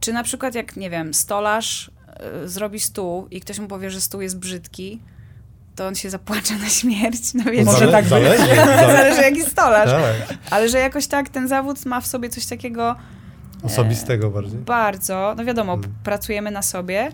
Czy 0.00 0.12
na 0.12 0.22
przykład 0.22 0.54
jak, 0.54 0.76
nie 0.76 0.90
wiem, 0.90 1.14
stolarz 1.14 1.90
zrobi 2.44 2.80
stół 2.80 3.26
i 3.30 3.40
ktoś 3.40 3.58
mu 3.58 3.68
powie, 3.68 3.90
że 3.90 4.00
stół 4.00 4.20
jest 4.20 4.38
brzydki, 4.38 5.00
to 5.76 5.86
on 5.86 5.94
się 5.94 6.10
zapłacze 6.10 6.54
na 6.54 6.68
śmierć. 6.68 7.34
No 7.34 7.44
więc 7.44 7.66
Może 7.66 7.88
tak 7.88 8.04
zależy, 8.04 8.56
zależy 8.96 9.22
jaki 9.22 9.42
stolarz. 9.42 9.90
Tak. 9.90 10.38
Ale 10.50 10.68
że 10.68 10.78
jakoś 10.78 11.06
tak 11.06 11.28
ten 11.28 11.48
zawód 11.48 11.86
ma 11.86 12.00
w 12.00 12.06
sobie 12.06 12.28
coś 12.28 12.46
takiego... 12.46 12.96
Osobistego 13.62 14.26
e, 14.26 14.30
bardziej. 14.30 14.58
Bardzo. 14.58 15.34
No 15.36 15.44
wiadomo, 15.44 15.72
hmm. 15.72 15.94
pracujemy 16.04 16.50
na 16.50 16.62
sobie, 16.62 17.12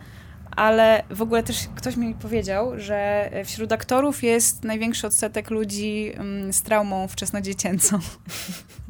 ale 0.50 1.02
w 1.10 1.22
ogóle 1.22 1.42
też 1.42 1.68
ktoś 1.74 1.96
mi 1.96 2.14
powiedział, 2.14 2.80
że 2.80 3.30
wśród 3.44 3.72
aktorów 3.72 4.22
jest 4.22 4.64
największy 4.64 5.06
odsetek 5.06 5.50
ludzi 5.50 6.12
mm, 6.14 6.52
z 6.52 6.62
traumą 6.62 7.08
wczesnodziecięcą. 7.08 7.98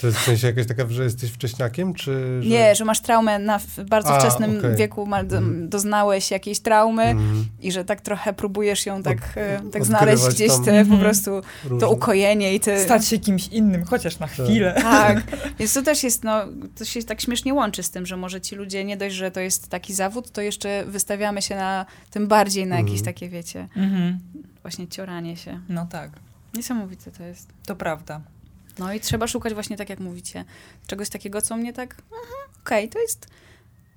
To 0.00 0.06
jest 0.06 0.18
w 0.18 0.24
sensie 0.24 0.46
jakaś 0.46 0.66
taka, 0.66 0.86
że 0.88 1.04
jesteś 1.04 1.30
wcześniakiem, 1.30 1.94
czy... 1.94 2.42
Że... 2.42 2.48
Nie, 2.48 2.74
że 2.74 2.84
masz 2.84 3.00
traumę 3.00 3.38
na 3.38 3.60
bardzo 3.88 4.08
A, 4.08 4.20
wczesnym 4.20 4.58
okay. 4.58 4.76
wieku, 4.76 5.08
mm. 5.12 5.68
doznałeś 5.68 6.30
jakiejś 6.30 6.60
traumy 6.60 7.02
mm. 7.02 7.46
i 7.60 7.72
że 7.72 7.84
tak 7.84 8.00
trochę 8.00 8.32
próbujesz 8.32 8.86
ją 8.86 9.02
tak, 9.02 9.16
Od, 9.16 9.36
e, 9.36 9.60
tak 9.72 9.84
znaleźć 9.84 10.28
gdzieś 10.28 10.52
te, 10.52 10.64
po 10.64 10.70
mhm. 10.70 11.00
prostu 11.00 11.30
różne. 11.64 11.80
to 11.80 11.92
ukojenie 11.92 12.54
i 12.54 12.60
ty... 12.60 12.84
Stać 12.84 13.06
się 13.06 13.18
kimś 13.18 13.48
innym, 13.48 13.84
chociaż 13.84 14.18
na 14.18 14.26
tak. 14.26 14.34
chwilę. 14.34 14.74
Tak, 14.82 15.22
więc 15.58 15.74
to 15.74 15.82
też 15.82 16.02
jest, 16.02 16.24
no, 16.24 16.40
to 16.78 16.84
się 16.84 17.02
tak 17.02 17.20
śmiesznie 17.20 17.54
łączy 17.54 17.82
z 17.82 17.90
tym, 17.90 18.06
że 18.06 18.16
może 18.16 18.40
ci 18.40 18.56
ludzie, 18.56 18.84
nie 18.84 18.96
dość, 18.96 19.14
że 19.14 19.30
to 19.30 19.40
jest 19.40 19.68
taki 19.68 19.94
zawód, 19.94 20.30
to 20.30 20.40
jeszcze 20.40 20.84
wystawiamy 20.84 21.42
się 21.42 21.56
na, 21.56 21.86
tym 22.10 22.28
bardziej 22.28 22.66
na 22.66 22.76
jakieś 22.76 22.92
mm. 22.92 23.04
takie, 23.04 23.28
wiecie, 23.28 23.68
mm 23.76 24.18
właśnie 24.66 24.88
cioranie 24.88 25.36
się. 25.36 25.60
No 25.68 25.86
tak. 25.86 26.10
Niesamowite 26.54 27.10
to 27.10 27.22
jest. 27.22 27.48
To 27.66 27.76
prawda. 27.76 28.20
No 28.78 28.92
i 28.92 29.00
trzeba 29.00 29.26
szukać 29.26 29.54
właśnie, 29.54 29.76
tak 29.76 29.90
jak 29.90 30.00
mówicie, 30.00 30.44
czegoś 30.86 31.08
takiego, 31.08 31.42
co 31.42 31.56
mnie 31.56 31.72
tak, 31.72 31.92
mhm, 31.92 32.20
okej, 32.60 32.84
okay, 32.84 32.88
to 32.88 32.98
jest 32.98 33.26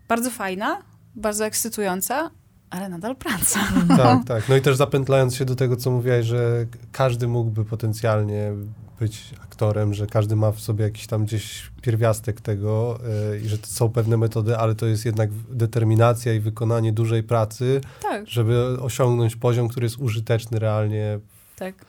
bardzo 0.07 0.30
fajna, 0.30 0.82
bardzo 1.15 1.45
ekscytująca, 1.45 2.32
ale 2.69 2.89
nadal 2.89 3.15
praca. 3.15 3.59
Tak, 3.97 4.25
tak. 4.25 4.49
No 4.49 4.55
i 4.55 4.61
też 4.61 4.75
zapętlając 4.75 5.36
się 5.36 5.45
do 5.45 5.55
tego, 5.55 5.75
co 5.75 5.91
mówiłaś, 5.91 6.25
że 6.25 6.65
każdy 6.91 7.27
mógłby 7.27 7.65
potencjalnie 7.65 8.51
być 8.99 9.34
aktorem, 9.43 9.93
że 9.93 10.07
każdy 10.07 10.36
ma 10.36 10.51
w 10.51 10.59
sobie 10.59 10.84
jakiś 10.84 11.07
tam 11.07 11.25
gdzieś 11.25 11.71
pierwiastek 11.82 12.41
tego 12.41 12.99
yy, 13.32 13.39
i 13.39 13.47
że 13.47 13.57
to 13.57 13.67
są 13.67 13.89
pewne 13.89 14.17
metody, 14.17 14.57
ale 14.57 14.75
to 14.75 14.86
jest 14.86 15.05
jednak 15.05 15.30
determinacja 15.49 16.34
i 16.34 16.39
wykonanie 16.39 16.93
dużej 16.93 17.23
pracy, 17.23 17.82
tak. 18.01 18.27
żeby 18.27 18.77
osiągnąć 18.82 19.36
poziom, 19.36 19.67
który 19.67 19.86
jest 19.86 19.97
użyteczny 19.97 20.59
realnie. 20.59 21.19
Tak 21.55 21.86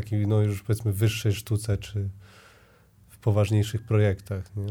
takiej, 0.00 0.26
no 0.26 0.40
już 0.40 0.62
powiedzmy, 0.62 0.92
wyższej 0.92 1.32
sztuce, 1.32 1.78
czy 1.78 2.08
w 3.08 3.18
poważniejszych 3.18 3.82
projektach. 3.82 4.56
Nie? 4.56 4.66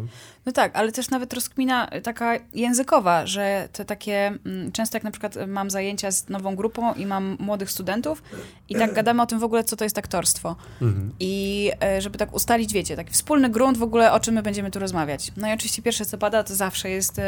No 0.46 0.52
tak, 0.52 0.76
ale 0.76 0.92
też 0.92 1.10
nawet 1.10 1.34
rozkmina 1.34 1.88
taka 2.04 2.40
językowa, 2.54 3.26
że 3.26 3.70
to 3.74 3.86
takie, 3.86 4.28
mm, 4.46 4.72
często 4.72 4.96
jak 4.96 5.04
na 5.04 5.12
przykład 5.12 5.36
mam 5.48 5.70
zajęcia 5.70 6.12
z 6.12 6.30
nową 6.30 6.56
grupą 6.56 6.94
i 6.94 7.06
mam 7.06 7.38
młodych 7.40 7.72
studentów 7.72 8.24
i 8.70 8.76
tak 8.76 8.94
gadamy 9.00 9.22
o 9.22 9.26
tym 9.26 9.40
w 9.40 9.44
ogóle, 9.44 9.64
co 9.64 9.76
to 9.76 9.84
jest 9.84 9.98
aktorstwo. 9.98 10.56
Mhm. 10.82 11.12
I 11.20 11.72
e, 11.84 12.02
żeby 12.02 12.18
tak 12.18 12.34
ustalić, 12.34 12.74
wiecie, 12.74 12.96
taki 12.96 13.14
wspólny 13.14 13.50
grunt 13.50 13.78
w 13.78 13.84
ogóle, 13.84 14.12
o 14.12 14.20
czym 14.20 14.36
my 14.36 14.44
będziemy 14.44 14.72
tu 14.72 14.80
rozmawiać. 14.80 15.32
No 15.38 15.50
i 15.50 15.54
oczywiście 15.54 15.82
pierwsze, 15.82 16.06
co 16.06 16.18
pada, 16.18 16.44
to 16.44 16.56
zawsze 16.56 16.90
jest, 16.90 17.22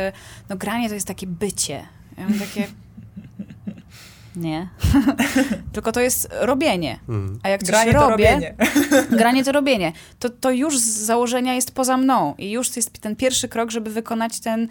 no 0.49 0.57
granie 0.57 0.87
to 0.89 0.95
jest 0.95 1.07
takie 1.07 1.27
bycie. 1.27 1.87
Ja 2.17 2.29
mam 2.29 2.39
takie... 2.39 2.67
Nie. 4.37 4.69
Tylko 5.73 5.91
to 5.91 6.01
jest 6.01 6.29
robienie. 6.41 6.99
Mm. 7.09 7.39
A 7.43 7.49
jak 7.49 7.61
coś 7.61 7.69
granie 7.69 7.91
robię, 7.91 8.05
to 8.05 8.09
robienie. 8.09 8.55
granie 9.21 9.43
to 9.43 9.51
robienie. 9.51 9.93
To, 10.19 10.29
to 10.29 10.51
już 10.51 10.79
z 10.79 10.97
założenia 10.97 11.53
jest 11.53 11.75
poza 11.75 11.97
mną. 11.97 12.35
I 12.37 12.51
już 12.51 12.75
jest 12.75 12.99
ten 12.99 13.15
pierwszy 13.15 13.47
krok, 13.47 13.71
żeby 13.71 13.89
wykonać 13.89 14.39
ten, 14.39 14.67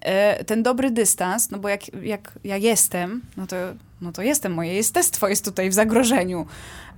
e, 0.00 0.44
ten 0.44 0.62
dobry 0.62 0.90
dystans, 0.90 1.50
no 1.50 1.58
bo 1.58 1.68
jak, 1.68 1.80
jak 2.02 2.38
ja 2.44 2.56
jestem, 2.56 3.22
no 3.36 3.46
to, 3.46 3.56
no 4.00 4.12
to 4.12 4.22
jestem, 4.22 4.54
moje 4.54 4.74
jestestwo 4.74 5.28
jest 5.28 5.44
tutaj 5.44 5.70
w 5.70 5.74
zagrożeniu. 5.74 6.46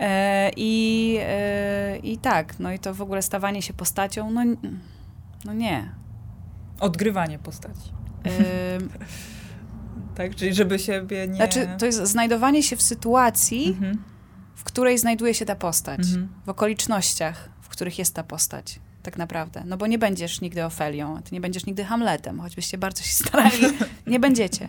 E, 0.00 0.50
I, 0.56 1.16
e, 1.20 1.98
I 1.98 2.18
tak, 2.18 2.58
no 2.58 2.72
i 2.72 2.78
to 2.78 2.94
w 2.94 3.02
ogóle 3.02 3.22
stawanie 3.22 3.62
się 3.62 3.72
postacią, 3.72 4.30
no, 4.30 4.42
no 5.44 5.52
nie. 5.52 5.88
Odgrywanie 6.80 7.38
postaci. 7.38 7.92
Tak, 10.14 10.34
czyli 10.34 10.54
żeby 10.54 10.78
siebie 10.78 11.28
nie... 11.28 11.36
Znaczy, 11.36 11.68
to 11.78 11.86
jest 11.86 12.02
znajdowanie 12.02 12.62
się 12.62 12.76
w 12.76 12.82
sytuacji, 12.82 13.68
mhm. 13.68 13.98
w 14.54 14.64
której 14.64 14.98
znajduje 14.98 15.34
się 15.34 15.44
ta 15.44 15.56
postać. 15.56 16.00
Mhm. 16.00 16.28
W 16.46 16.48
okolicznościach, 16.48 17.48
w 17.60 17.68
których 17.68 17.98
jest 17.98 18.14
ta 18.14 18.22
postać. 18.22 18.80
Tak 19.02 19.16
naprawdę. 19.16 19.62
No 19.66 19.76
bo 19.76 19.86
nie 19.86 19.98
będziesz 19.98 20.40
nigdy 20.40 20.64
Ofelią, 20.64 21.22
ty 21.22 21.34
nie 21.34 21.40
będziesz 21.40 21.66
nigdy 21.66 21.84
Hamletem, 21.84 22.40
choćbyście 22.40 22.78
bardzo 22.78 23.02
się 23.02 23.12
starali. 23.12 23.58
nie 24.06 24.20
będziecie. 24.20 24.68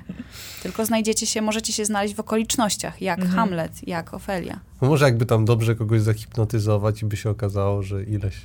Tylko 0.64 0.86
znajdziecie 0.86 1.26
się, 1.26 1.42
możecie 1.42 1.74
się 1.74 1.86
znaleźć 1.86 2.16
w 2.16 2.20
okolicznościach, 2.20 3.02
jak 3.02 3.20
mhm. 3.20 3.36
Hamlet, 3.36 3.88
jak 3.88 4.14
Ofelia. 4.14 4.60
No 4.82 4.88
może 4.88 5.06
jakby 5.06 5.26
tam 5.26 5.46
dobrze 5.46 5.76
kogoś 5.76 6.02
zahipnotyzować 6.02 7.02
i 7.02 7.06
by 7.06 7.18
się 7.18 7.30
okazało, 7.30 7.84
że 7.84 8.04
ileś 8.04 8.36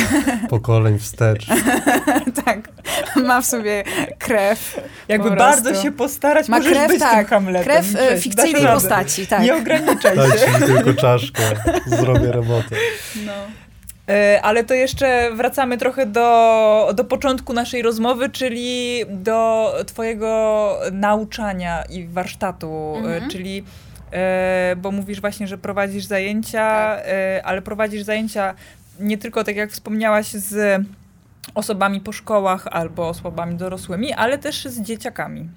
pokoleń 0.50 0.98
wstecz. 0.98 1.46
tak, 2.44 2.68
ma 3.16 3.40
w 3.40 3.46
sobie 3.46 3.84
krew. 4.18 4.80
Jakby 5.08 5.30
bardzo 5.30 5.74
się 5.74 5.92
postarać, 5.92 6.48
ma 6.48 6.58
możesz 6.58 6.72
krew, 6.72 6.88
być 6.88 7.00
tak, 7.00 7.18
tym 7.18 7.26
Hamletem. 7.26 7.64
Krew 7.64 7.96
e, 7.96 8.08
Cześć, 8.08 8.24
fikcyjnej 8.24 8.66
postaci, 8.66 9.26
tak. 9.26 9.42
Nie 9.42 9.56
ograniczaj 9.56 10.16
się. 10.16 10.28
Dajcie 10.28 10.66
tylko 10.66 10.94
czaszkę, 10.94 11.42
zrobię 11.86 12.32
robotę. 12.32 12.76
No. 13.26 13.32
E, 14.08 14.42
ale 14.42 14.64
to 14.64 14.74
jeszcze 14.74 15.30
wracamy 15.34 15.78
trochę 15.78 16.06
do, 16.06 16.92
do 16.94 17.04
początku 17.04 17.52
naszej 17.52 17.82
rozmowy, 17.82 18.30
czyli 18.30 19.00
do 19.08 19.72
Twojego 19.86 20.78
nauczania 20.92 21.82
i 21.82 22.06
warsztatu, 22.06 22.94
e, 22.96 22.98
mhm. 22.98 23.30
czyli 23.30 23.64
bo 24.76 24.90
mówisz 24.90 25.20
właśnie, 25.20 25.46
że 25.46 25.58
prowadzisz 25.58 26.04
zajęcia, 26.04 26.96
tak. 26.96 27.06
ale 27.44 27.62
prowadzisz 27.62 28.02
zajęcia 28.02 28.54
nie 29.02 29.18
tylko, 29.18 29.44
tak 29.44 29.56
jak 29.56 29.70
wspomniałaś, 29.70 30.26
z 30.26 30.82
osobami 31.54 32.00
po 32.00 32.12
szkołach 32.12 32.66
albo 32.70 33.08
osobami 33.08 33.54
dorosłymi, 33.54 34.12
ale 34.12 34.38
też 34.38 34.64
z 34.64 34.80
dzieciakami. 34.80 35.48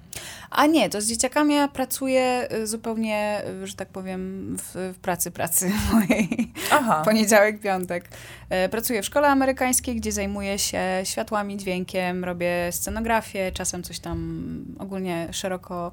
A 0.52 0.66
nie, 0.66 0.90
to 0.90 1.02
z 1.02 1.08
dzieciakami 1.08 1.54
ja 1.54 1.68
pracuję 1.68 2.48
y, 2.54 2.68
zupełnie, 2.68 3.42
y, 3.64 3.68
że 3.68 3.76
tak 3.76 3.88
powiem, 3.88 4.56
w, 4.58 4.94
w 4.96 5.00
pracy 5.00 5.32
pracy 5.32 5.72
mojej. 5.94 6.52
Aha. 6.72 7.02
Poniedziałek, 7.06 7.60
piątek. 7.60 8.10
E, 8.50 8.70
pracuję 8.70 9.02
w 9.02 9.06
szkole 9.06 9.28
amerykańskiej, 9.28 9.96
gdzie 9.96 10.12
zajmuję 10.12 10.60
się 10.60 10.82
światłami, 11.04 11.58
dźwiękiem, 11.58 12.24
robię 12.24 12.72
scenografię, 12.72 13.52
czasem 13.52 13.84
coś 13.84 14.00
tam 14.00 14.46
ogólnie 14.80 15.28
szeroko 15.32 15.92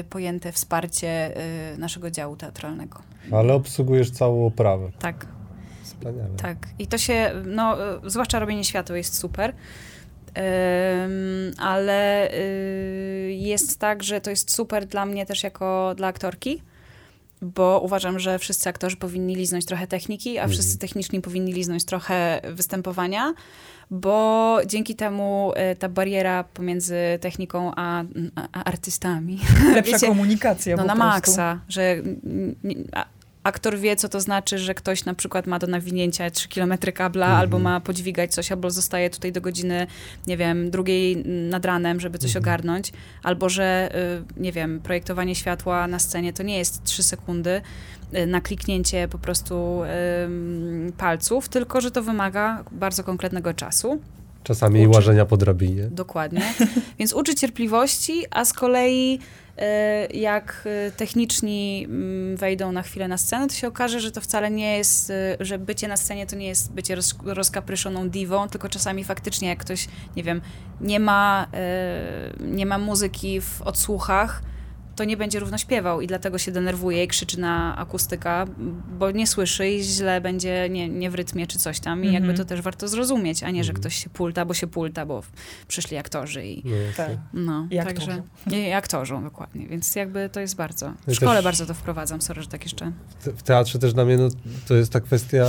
y, 0.00 0.04
pojęte 0.04 0.52
wsparcie 0.52 1.34
naszego 1.78 2.10
działu 2.10 2.36
teatralnego. 2.36 3.02
Ale 3.32 3.54
obsługujesz 3.54 4.10
całą 4.10 4.46
oprawę. 4.46 4.90
Tak. 4.98 5.37
Wspaniale. 5.98 6.36
Tak. 6.36 6.58
I 6.78 6.86
to 6.86 6.98
się, 6.98 7.30
no, 7.44 7.94
e, 7.96 8.00
zwłaszcza 8.10 8.38
robienie 8.38 8.64
światła 8.64 8.96
jest 8.96 9.18
super. 9.18 9.54
Um, 10.36 11.52
ale 11.58 12.30
y, 12.34 13.32
jest 13.38 13.78
tak, 13.78 14.02
że 14.02 14.20
to 14.20 14.30
jest 14.30 14.50
super 14.50 14.86
dla 14.86 15.06
mnie 15.06 15.26
też 15.26 15.42
jako 15.42 15.94
dla 15.96 16.06
aktorki, 16.06 16.62
bo 17.42 17.80
uważam, 17.84 18.18
że 18.18 18.38
wszyscy 18.38 18.68
aktorzy 18.68 18.96
powinni 18.96 19.36
liznąć 19.36 19.66
trochę 19.66 19.86
techniki, 19.86 20.38
a 20.38 20.42
mhm. 20.42 20.50
wszyscy 20.50 20.78
techniczni 20.78 21.20
powinni 21.20 21.52
liznąć 21.52 21.84
trochę 21.84 22.40
występowania, 22.44 23.34
bo 23.90 24.58
dzięki 24.66 24.94
temu 24.94 25.52
y, 25.72 25.76
ta 25.76 25.88
bariera 25.88 26.44
pomiędzy 26.44 26.96
techniką 27.20 27.72
a, 27.76 28.04
a 28.52 28.64
artystami. 28.64 29.38
Lepsza 29.74 29.92
wiecie, 29.92 30.06
komunikacja. 30.06 30.76
No 30.76 30.84
na 30.84 30.94
maksa, 30.94 31.60
że 31.68 31.96
a, 32.92 33.04
aktor 33.48 33.78
wie, 33.78 33.96
co 33.96 34.08
to 34.08 34.20
znaczy, 34.20 34.58
że 34.58 34.74
ktoś 34.74 35.04
na 35.04 35.14
przykład 35.14 35.46
ma 35.46 35.58
do 35.58 35.66
nawinięcia 35.66 36.30
3 36.30 36.48
km 36.48 36.74
kabla, 36.94 37.26
mhm. 37.26 37.40
albo 37.40 37.58
ma 37.58 37.80
podźwigać 37.80 38.34
coś, 38.34 38.52
albo 38.52 38.70
zostaje 38.70 39.10
tutaj 39.10 39.32
do 39.32 39.40
godziny, 39.40 39.86
nie 40.26 40.36
wiem, 40.36 40.70
drugiej 40.70 41.16
nad 41.26 41.64
ranem, 41.64 42.00
żeby 42.00 42.18
coś 42.18 42.30
mhm. 42.36 42.44
ogarnąć, 42.44 42.92
albo 43.22 43.48
że, 43.48 43.90
y, 44.38 44.40
nie 44.42 44.52
wiem, 44.52 44.80
projektowanie 44.80 45.34
światła 45.34 45.86
na 45.86 45.98
scenie 45.98 46.32
to 46.32 46.42
nie 46.42 46.58
jest 46.58 46.84
3 46.84 47.02
sekundy 47.02 47.60
y, 48.14 48.26
na 48.26 48.40
kliknięcie 48.40 49.08
po 49.08 49.18
prostu 49.18 49.80
palców, 50.96 51.48
tylko 51.48 51.80
że 51.80 51.90
to 51.90 52.02
wymaga 52.02 52.64
bardzo 52.72 53.04
konkretnego 53.04 53.54
czasu. 53.54 54.00
Czasami 54.44 54.80
Uczy... 54.80 54.96
łażenia 54.96 55.26
po 55.26 55.36
drabinie. 55.36 55.82
Dokładnie. 55.82 56.54
Więc 56.98 57.12
uczy 57.12 57.34
cierpliwości, 57.34 58.24
a 58.30 58.44
z 58.44 58.52
kolei 58.52 59.18
jak 60.14 60.64
e, 60.66 60.90
techniczni 60.90 61.84
mm, 61.84 62.36
wejdą 62.36 62.72
na 62.72 62.82
chwilę 62.82 63.08
na 63.08 63.18
scenę, 63.18 63.48
to 63.48 63.54
się 63.54 63.68
okaże, 63.68 64.00
że 64.00 64.12
to 64.12 64.20
wcale 64.20 64.50
nie 64.50 64.76
jest, 64.76 65.10
e, 65.10 65.36
że 65.40 65.58
bycie 65.58 65.88
na 65.88 65.96
scenie 65.96 66.26
to 66.26 66.36
nie 66.36 66.46
jest 66.46 66.72
bycie 66.72 66.94
roz, 66.94 67.14
rozkapryszoną 67.24 68.08
diwą, 68.08 68.48
tylko 68.48 68.68
czasami 68.68 69.04
faktycznie 69.04 69.48
jak 69.48 69.58
ktoś, 69.58 69.88
nie 70.16 70.22
wiem, 70.22 70.40
nie 70.80 71.00
ma, 71.00 71.46
nie 72.40 72.66
ma 72.66 72.78
muzyki 72.78 73.40
w 73.40 73.62
odsłuchach, 73.62 74.42
to 74.98 75.04
nie 75.04 75.16
będzie 75.16 75.40
równo 75.40 75.58
śpiewał 75.58 76.00
i 76.00 76.06
dlatego 76.06 76.38
się 76.38 76.52
denerwuje 76.52 77.04
i 77.04 77.08
krzyczy 77.08 77.40
na 77.40 77.76
akustyka, 77.76 78.46
bo 78.98 79.10
nie 79.10 79.26
słyszy 79.26 79.68
i 79.68 79.82
źle 79.82 80.20
będzie 80.20 80.68
nie, 80.70 80.88
nie 80.88 81.10
w 81.10 81.14
rytmie 81.14 81.46
czy 81.46 81.58
coś 81.58 81.80
tam. 81.80 81.98
I 82.04 82.08
mm 82.08 82.10
-hmm. 82.10 82.14
jakby 82.14 82.34
to 82.34 82.44
też 82.44 82.62
warto 82.62 82.88
zrozumieć, 82.88 83.42
a 83.42 83.50
nie, 83.50 83.64
że 83.64 83.70
mhm. 83.70 83.80
ktoś 83.80 83.94
się 83.94 84.10
pulta, 84.10 84.44
bo 84.44 84.54
się 84.54 84.66
pulta, 84.66 85.06
bo 85.06 85.22
przyszli 85.68 85.96
aktorzy 85.96 86.46
i 86.46 86.62
no, 86.64 86.72
tak. 86.96 87.10
no 87.32 87.66
I 87.70 87.76
także 87.76 88.22
i 88.46 88.72
aktorzą 88.72 89.22
dokładnie, 89.22 89.68
więc 89.68 89.96
jakby 89.96 90.28
to 90.28 90.40
jest 90.40 90.56
bardzo. 90.56 90.92
W 91.06 91.14
szkole 91.14 91.34
też, 91.34 91.44
bardzo 91.44 91.66
to 91.66 91.74
wprowadzam, 91.74 92.22
sorry, 92.22 92.42
że 92.42 92.48
tak 92.48 92.62
jeszcze. 92.62 92.92
W 93.20 93.42
teatrze 93.42 93.78
też 93.78 93.94
dla 93.94 94.04
mnie 94.04 94.16
no, 94.16 94.28
to 94.68 94.74
jest 94.74 94.92
ta 94.92 95.00
kwestia, 95.00 95.44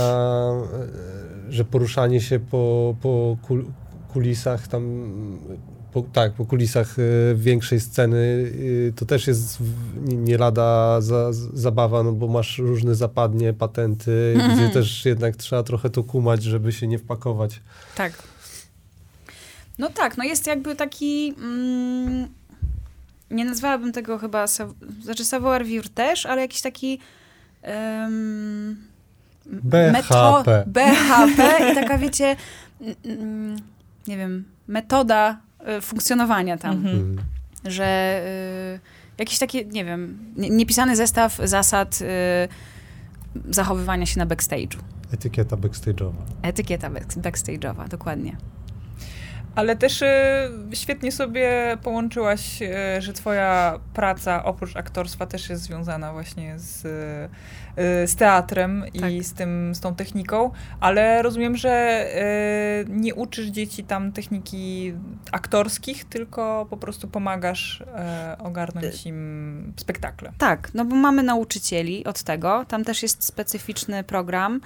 e, 1.48 1.52
że 1.52 1.64
poruszanie 1.64 2.20
się 2.20 2.38
po, 2.38 2.94
po 3.02 3.36
kulisach 4.12 4.68
tam 4.68 5.10
po, 5.92 6.02
tak, 6.12 6.32
po 6.32 6.44
kulisach 6.44 6.98
y, 6.98 7.34
większej 7.36 7.80
sceny 7.80 8.16
y, 8.16 8.92
to 8.96 9.06
też 9.06 9.26
jest 9.26 9.58
nie, 10.02 10.38
lada 10.38 11.00
za, 11.00 11.32
zabawa, 11.52 12.02
no 12.02 12.12
bo 12.12 12.28
masz 12.28 12.58
różne 12.58 12.94
zapadnie, 12.94 13.52
patenty, 13.52 14.32
mm 14.34 14.50
-hmm. 14.50 14.54
gdzie 14.54 14.68
też 14.68 15.04
jednak 15.04 15.36
trzeba 15.36 15.62
trochę 15.62 15.90
to 15.90 16.04
kumać, 16.04 16.42
żeby 16.42 16.72
się 16.72 16.86
nie 16.86 16.98
wpakować. 16.98 17.60
Tak. 17.94 18.12
No 19.78 19.88
tak, 19.90 20.16
no 20.16 20.24
jest 20.24 20.46
jakby 20.46 20.76
taki... 20.76 21.34
Mm, 21.38 22.28
nie 23.30 23.44
nazwałabym 23.44 23.92
tego 23.92 24.18
chyba... 24.18 24.46
Znaczy 25.02 25.24
savoir 25.24 25.64
vivre 25.64 25.88
też, 25.88 26.26
ale 26.26 26.40
jakiś 26.40 26.60
taki... 26.60 26.98
Um, 27.62 28.76
BHP. 29.46 30.64
BHP 30.66 31.72
i 31.72 31.74
taka, 31.74 31.98
wiecie, 31.98 32.36
nie 34.06 34.16
wiem, 34.16 34.44
metoda 34.68 35.40
funkcjonowania 35.80 36.58
tam. 36.58 36.72
Mhm. 36.76 36.96
mhm. 36.96 37.24
Że 37.64 38.20
y, 38.76 39.18
jakiś 39.18 39.38
taki, 39.38 39.66
nie 39.66 39.84
wiem, 39.84 40.18
niepisany 40.36 40.96
zestaw 40.96 41.40
zasad 41.44 41.98
y, 42.02 43.52
zachowywania 43.54 44.06
się 44.06 44.18
na 44.18 44.26
backstage'u. 44.26 44.78
Etykieta 45.12 45.56
backstage'owa. 45.56 46.22
Etykieta 46.42 46.90
backstage'owa, 47.16 47.88
dokładnie. 47.88 48.36
Ale 49.54 49.76
też 49.76 50.02
y, 50.02 50.06
świetnie 50.72 51.12
sobie 51.12 51.76
połączyłaś, 51.82 52.62
y, 52.62 53.02
że 53.02 53.12
twoja 53.12 53.80
praca 53.94 54.44
oprócz 54.44 54.76
aktorstwa 54.76 55.26
też 55.26 55.50
jest 55.50 55.62
związana 55.62 56.12
właśnie 56.12 56.58
z, 56.58 56.84
y, 56.84 58.08
z 58.08 58.16
teatrem 58.16 58.84
tak. 59.00 59.12
i 59.12 59.24
z, 59.24 59.34
tym, 59.34 59.74
z 59.74 59.80
tą 59.80 59.94
techniką, 59.94 60.50
ale 60.80 61.22
rozumiem, 61.22 61.56
że 61.56 62.06
nie 62.88 63.14
uczysz 63.14 63.46
dzieci 63.46 63.84
tam 63.84 64.12
techniki 64.12 64.94
aktorskich, 65.32 66.04
tylko 66.04 66.66
po 66.70 66.76
prostu 66.76 67.08
pomagasz 67.08 67.82
ogarnąć 68.38 69.06
im 69.06 69.72
spektakle. 69.76 70.32
Tak, 70.38 70.74
no 70.74 70.84
bo 70.84 70.96
mamy 70.96 71.22
nauczycieli 71.22 72.04
od 72.04 72.22
tego, 72.22 72.64
tam 72.68 72.84
też 72.84 73.02
jest 73.02 73.24
specyficzny 73.24 74.04
program, 74.04 74.60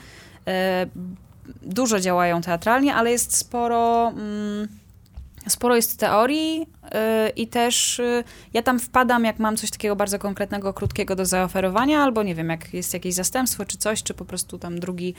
dużo 1.62 2.01
działają 2.01 2.40
teatralnie, 2.40 2.95
ale 2.95 3.11
jest 3.11 3.36
sporo... 3.36 4.09
Mm, 4.09 4.68
sporo 5.49 5.76
jest 5.76 5.99
teorii 5.99 6.59
yy, 6.59 7.28
i 7.36 7.47
też 7.47 7.99
yy, 7.99 8.24
ja 8.55 8.62
tam 8.62 8.80
wpadam, 8.80 9.24
jak 9.24 9.38
mam 9.38 9.57
coś 9.57 9.70
takiego 9.70 9.97
bardzo 9.97 10.18
konkretnego, 10.18 10.74
krótkiego 10.74 11.16
do 11.16 11.26
zaoferowania, 11.26 12.03
albo 12.03 12.22
nie 12.22 12.34
wiem, 12.34 12.49
jak 12.49 12.74
jest 12.74 12.95
jakieś 12.95 13.14
zastępstwo 13.14 13.64
czy 13.64 13.78
coś, 13.78 14.03
czy 14.03 14.14
po 14.14 14.24
prostu 14.24 14.59
tam 14.59 14.80
drugi, 14.80 15.14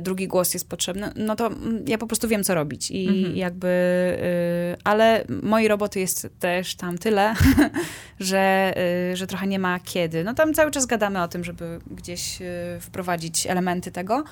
drugi 0.00 0.28
głos 0.28 0.54
jest 0.54 0.68
potrzebny, 0.68 1.12
no 1.16 1.36
to 1.36 1.46
mm, 1.46 1.84
ja 1.88 1.98
po 1.98 2.06
prostu 2.06 2.28
wiem, 2.28 2.44
co 2.44 2.54
robić 2.54 2.90
i 2.90 3.08
Mhm. 3.08 3.36
jakby, 3.36 3.68
y, 3.68 4.76
ale 4.84 5.24
mojej 5.42 5.68
roboty 5.68 6.00
jest 6.00 6.28
też 6.38 6.74
tam 6.76 6.98
tyle, 6.98 7.34
że, 8.20 8.74
y, 9.12 9.16
że 9.16 9.26
trochę 9.26 9.46
nie 9.46 9.58
ma 9.58 9.80
kiedy. 9.80 10.24
No 10.24 10.34
tam 10.34 10.54
cały 10.54 10.70
czas 10.70 10.86
gadamy 10.86 11.22
o 11.22 11.28
tym, 11.28 11.44
żeby 11.44 11.78
gdzieś 11.90 12.42
y, 12.42 12.44
wprowadzić 12.80 13.46
elementy 13.46 13.92
tego, 13.92 14.24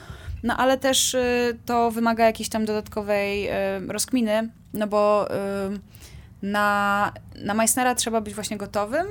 no 0.43 0.57
ale 0.57 0.79
też 0.79 1.17
to 1.67 1.91
wymaga 1.91 2.25
jakiejś 2.27 2.49
tam 2.49 2.65
dodatkowej 2.65 3.49
rozkminy, 3.89 4.51
no 4.75 4.87
bo 4.87 5.29
na, 6.43 7.13
na 7.45 7.55
Meissnera 7.55 7.95
trzeba 7.95 8.21
być 8.21 8.35
właśnie 8.35 8.57
gotowym, 8.57 9.07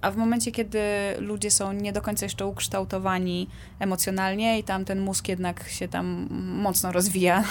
a 0.00 0.10
w 0.10 0.16
momencie, 0.16 0.52
kiedy 0.52 0.80
ludzie 1.18 1.50
są 1.50 1.72
nie 1.72 1.92
do 1.92 2.02
końca 2.02 2.26
jeszcze 2.26 2.46
ukształtowani 2.46 3.48
emocjonalnie 3.80 4.58
i 4.58 4.64
tam 4.64 4.84
ten 4.84 5.00
mózg 5.00 5.28
jednak 5.28 5.68
się 5.68 5.88
tam 5.88 6.28
mocno 6.62 6.92
rozwija, 6.92 7.44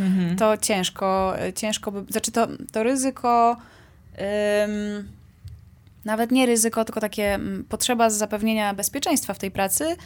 Mhm. 0.00 0.36
to 0.36 0.56
ciężko, 0.56 1.34
ciężko 1.54 1.92
by, 1.92 2.12
znaczy 2.12 2.32
to, 2.32 2.48
to 2.72 2.82
ryzyko, 2.82 3.56
ym, 4.68 5.08
nawet 6.04 6.30
nie 6.30 6.46
ryzyko, 6.46 6.84
tylko 6.84 7.00
takie 7.00 7.34
mm, 7.34 7.64
potrzeba 7.68 8.10
zapewnienia 8.10 8.74
bezpieczeństwa 8.74 9.34
w 9.34 9.38
tej 9.38 9.50
pracy 9.50 9.96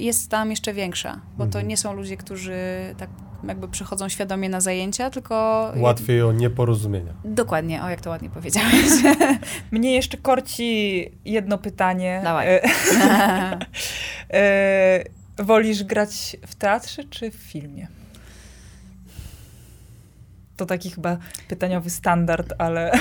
jest 0.00 0.30
tam 0.30 0.50
jeszcze 0.50 0.72
większa, 0.72 1.20
bo 1.36 1.44
to 1.44 1.46
Mhm. 1.46 1.68
nie 1.68 1.76
są 1.76 1.92
ludzie, 1.92 2.16
którzy 2.16 2.56
tak 2.98 3.10
jakby 3.48 3.68
przychodzą 3.68 4.08
świadomie 4.08 4.48
na 4.48 4.60
zajęcia, 4.60 5.10
tylko... 5.10 5.72
Łatwiej 5.76 6.22
o 6.22 6.32
nieporozumienia. 6.32 7.12
Dokładnie, 7.24 7.82
o 7.82 7.88
jak 7.90 8.00
to 8.00 8.10
ładnie 8.10 8.30
powiedziałeś. 8.30 8.74
Mnie 9.70 9.94
jeszcze 9.94 10.16
korci 10.18 11.04
jedno 11.24 11.58
pytanie. 11.58 12.20
Dawaj. 12.24 12.46
E, 12.48 12.60
e, 14.32 15.04
wolisz 15.38 15.84
grać 15.84 16.36
w 16.46 16.54
teatrze 16.54 17.04
czy 17.04 17.30
w 17.30 17.34
filmie? 17.34 17.88
To 20.56 20.66
taki 20.66 20.90
chyba 20.90 21.16
pytaniowy 21.48 21.90
standard, 21.90 22.52
ale 22.58 22.92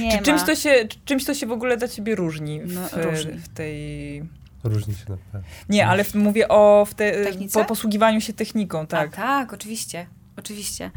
Nie 0.00 0.10
czy 0.12 0.16
ma. 0.16 0.22
czymś 0.22 0.42
to, 0.42 0.54
się, 0.54 0.70
czy 0.88 0.98
czymś 1.04 1.24
to 1.24 1.34
się 1.34 1.46
w 1.46 1.52
ogóle 1.52 1.76
dla 1.76 1.88
ciebie 1.88 2.14
różni 2.14 2.60
w, 2.62 2.74
No, 2.74 3.02
różni. 3.02 3.32
w 3.32 3.48
tej... 3.48 4.22
Różni 4.68 4.94
się 4.94 5.04
na 5.08 5.16
pewno. 5.16 5.48
Nie, 5.68 5.86
ale 5.86 6.04
w, 6.04 6.14
mówię 6.14 6.48
o 6.48 6.86
w 6.90 6.94
te, 6.94 7.12
po 7.52 7.64
posługiwaniu 7.64 8.20
się 8.20 8.32
techniką, 8.32 8.86
tak. 8.86 9.14
A, 9.14 9.16
tak, 9.16 9.52
oczywiście. 9.52 10.06
Oczywiście. 10.36 10.90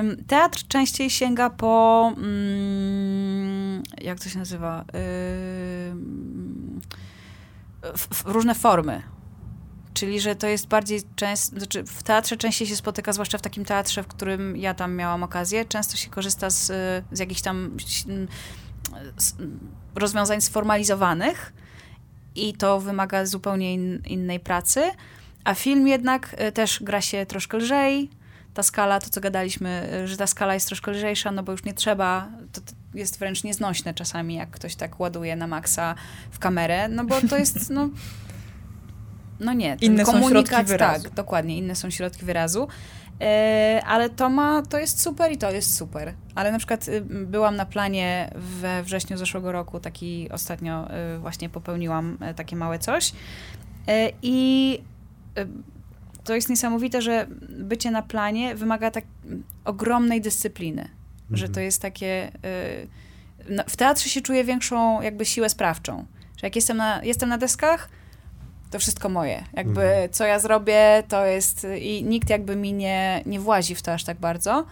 Ym, 0.00 0.24
teatr 0.26 0.66
częściej 0.68 1.10
sięga 1.10 1.50
po. 1.50 2.12
Mm, 2.16 3.82
jak 4.00 4.20
to 4.20 4.28
się 4.28 4.38
nazywa? 4.38 4.84
Ym, 5.90 6.80
f, 7.82 8.08
f, 8.12 8.22
różne 8.26 8.54
formy. 8.54 9.02
Czyli, 9.94 10.20
że 10.20 10.36
to 10.36 10.46
jest 10.46 10.68
bardziej 10.68 11.00
często, 11.16 11.58
znaczy 11.58 11.84
w 11.84 12.02
teatrze 12.02 12.36
częściej 12.36 12.68
się 12.68 12.76
spotyka, 12.76 13.12
zwłaszcza 13.12 13.38
w 13.38 13.42
takim 13.42 13.64
teatrze, 13.64 14.02
w 14.02 14.06
którym 14.06 14.56
ja 14.56 14.74
tam 14.74 14.94
miałam 14.96 15.22
okazję, 15.22 15.64
często 15.64 15.96
się 15.96 16.10
korzysta 16.10 16.50
z, 16.50 16.66
z 17.12 17.18
jakichś 17.18 17.40
tam 17.40 17.76
z, 19.16 19.34
rozwiązań 19.94 20.40
sformalizowanych 20.40 21.52
i 22.34 22.54
to 22.54 22.80
wymaga 22.80 23.26
zupełnie 23.26 23.74
in, 23.74 24.02
innej 24.06 24.40
pracy. 24.40 24.90
A 25.44 25.54
film 25.54 25.88
jednak 25.88 26.36
y, 26.48 26.52
też 26.52 26.82
gra 26.82 27.00
się 27.00 27.26
troszkę 27.26 27.56
lżej. 27.56 28.10
Ta 28.54 28.62
skala, 28.62 29.00
to 29.00 29.10
co 29.10 29.20
gadaliśmy, 29.20 29.88
y, 30.04 30.08
że 30.08 30.16
ta 30.16 30.26
skala 30.26 30.54
jest 30.54 30.66
troszkę 30.66 30.90
lżejsza, 30.90 31.32
no 31.32 31.42
bo 31.42 31.52
już 31.52 31.64
nie 31.64 31.74
trzeba, 31.74 32.28
to, 32.52 32.60
to 32.60 32.72
jest 32.94 33.18
wręcz 33.18 33.44
nieznośne 33.44 33.94
czasami, 33.94 34.34
jak 34.34 34.50
ktoś 34.50 34.74
tak 34.74 35.00
ładuje 35.00 35.36
na 35.36 35.46
maksa 35.46 35.94
w 36.30 36.38
kamerę, 36.38 36.88
no 36.88 37.04
bo 37.04 37.20
to 37.30 37.36
jest, 37.36 37.70
no, 37.70 37.90
no 39.40 39.52
nie. 39.52 39.76
Inne 39.80 40.06
są 40.06 40.28
środki 40.28 40.64
wyrazu. 40.64 41.04
Tak, 41.04 41.14
dokładnie, 41.14 41.58
inne 41.58 41.76
są 41.76 41.90
środki 41.90 42.24
wyrazu. 42.24 42.68
E, 43.20 43.82
ale 43.86 44.10
to 44.10 44.28
ma, 44.28 44.62
to 44.62 44.78
jest 44.78 45.00
super 45.00 45.32
i 45.32 45.38
to 45.38 45.50
jest 45.50 45.76
super. 45.76 46.14
Ale 46.34 46.52
na 46.52 46.58
przykład 46.58 46.88
y, 46.88 47.00
byłam 47.00 47.56
na 47.56 47.66
planie 47.66 48.30
we 48.34 48.82
wrześniu 48.82 49.16
zeszłego 49.16 49.52
roku, 49.52 49.80
taki 49.80 50.28
ostatnio 50.30 50.88
y, 51.14 51.18
właśnie 51.18 51.48
popełniłam 51.48 52.18
y, 52.30 52.34
takie 52.34 52.56
małe 52.56 52.78
coś. 52.78 53.12
E, 53.88 54.10
I 54.22 54.78
to 56.24 56.34
jest 56.34 56.48
niesamowite, 56.48 57.02
że 57.02 57.26
bycie 57.48 57.90
na 57.90 58.02
planie 58.02 58.54
wymaga 58.54 58.90
tak 58.90 59.04
ogromnej 59.64 60.20
dyscypliny. 60.20 60.88
Że 61.30 61.48
to 61.48 61.60
jest 61.60 61.82
takie. 61.82 62.32
no, 63.48 63.62
w 63.68 63.76
teatrze 63.76 64.08
się 64.08 64.20
czuję 64.20 64.44
większą 64.44 65.02
jakby 65.02 65.24
siłę 65.24 65.48
sprawczą. 65.48 66.04
Że 66.36 66.46
jak 66.46 66.56
jestem 66.56 66.76
na, 66.76 67.04
jestem 67.04 67.28
na 67.28 67.38
deskach, 67.38 67.88
to 68.74 68.78
wszystko 68.78 69.08
moje. 69.08 69.44
Jakby 69.52 69.82
Mhm. 69.82 70.08
co 70.12 70.24
ja 70.24 70.38
zrobię, 70.38 71.02
to 71.08 71.24
jest. 71.26 71.66
I 71.80 72.04
nikt 72.04 72.30
jakby 72.30 72.56
mi 72.56 72.72
nie, 72.72 73.22
nie 73.26 73.40
włazi 73.40 73.74
w 73.74 73.82
to 73.82 73.92
aż 73.92 74.04
tak 74.04 74.16
bardzo. 74.18 74.64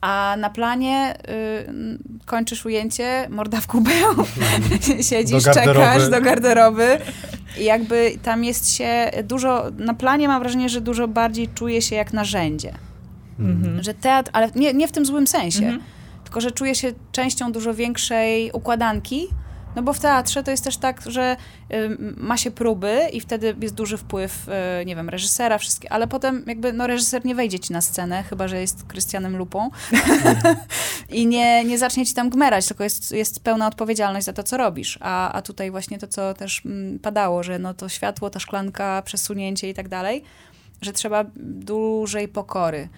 A 0.00 0.34
na 0.38 0.50
planie 0.50 1.14
y, 1.16 2.24
kończysz 2.26 2.66
ujęcie, 2.66 3.26
morda 3.30 3.60
w 3.60 3.66
kubeł, 3.66 4.14
siedzisz, 5.10 5.44
Do 5.44 5.54
czekasz 5.54 6.08
do 6.10 6.20
garderoby. 6.20 6.98
I 7.58 7.64
jakby 7.64 8.12
tam 8.22 8.44
jest 8.44 8.74
się 8.76 9.10
dużo, 9.24 9.64
na 9.78 9.94
planie 9.94 10.28
mam 10.28 10.40
wrażenie, 10.42 10.68
że 10.68 10.80
dużo 10.80 11.08
bardziej 11.08 11.48
czuję 11.48 11.82
się 11.82 11.96
jak 11.96 12.12
narzędzie. 12.12 12.72
Mhm. 13.38 13.82
Że 13.82 13.94
teatr, 13.94 14.30
ale 14.34 14.50
nie, 14.54 14.74
nie 14.74 14.88
w 14.88 14.92
tym 14.92 15.06
złym 15.06 15.26
sensie, 15.26 15.64
Mhm. 15.64 15.82
tylko 16.24 16.40
że 16.40 16.50
czuję 16.50 16.74
się 16.74 16.92
częścią 17.12 17.52
dużo 17.52 17.74
większej 17.74 18.50
układanki, 18.52 19.28
no 19.76 19.82
bo 19.82 19.92
w 19.92 20.00
teatrze 20.00 20.42
to 20.42 20.50
jest 20.50 20.64
też 20.64 20.76
tak, 20.76 21.02
że 21.06 21.36
ma 22.16 22.36
się 22.36 22.50
próby 22.50 23.00
i 23.12 23.20
wtedy 23.20 23.56
jest 23.62 23.74
duży 23.74 23.96
wpływ, 23.96 24.48
y, 24.82 24.86
nie 24.86 24.96
wiem, 24.96 25.08
reżysera, 25.08 25.58
wszystkie, 25.58 25.92
ale 25.92 26.06
potem 26.06 26.44
jakby, 26.46 26.72
no 26.72 26.86
reżyser 26.86 27.24
nie 27.24 27.34
wejdzie 27.34 27.58
ci 27.58 27.72
na 27.72 27.80
scenę, 27.80 28.22
chyba, 28.22 28.48
że 28.48 28.60
jest 28.60 28.84
Krystianem 28.84 29.36
Lupą 29.36 29.70
i 31.10 31.26
nie, 31.26 31.64
nie 31.64 31.78
zacznie 31.78 32.06
ci 32.06 32.14
tam 32.14 32.30
gmerać, 32.30 32.68
tylko 32.68 32.84
jest, 32.84 33.12
jest 33.12 33.40
pełna 33.40 33.66
odpowiedzialność 33.66 34.26
za 34.26 34.32
to, 34.32 34.42
co 34.42 34.56
robisz. 34.56 34.98
A, 35.00 35.32
a 35.32 35.42
tutaj 35.42 35.70
właśnie 35.70 35.98
to, 35.98 36.06
co 36.06 36.34
też 36.34 36.66
mm, 36.66 36.98
padało, 36.98 37.42
że 37.42 37.58
no 37.58 37.74
to 37.74 37.88
światło, 37.88 38.30
ta 38.30 38.40
szklanka, 38.40 39.02
przesunięcie 39.02 39.70
i 39.70 39.74
tak 39.74 39.88
dalej, 39.88 40.22
że 40.82 40.92
trzeba 40.92 41.24
dużej 41.36 42.28
pokory 42.28 42.88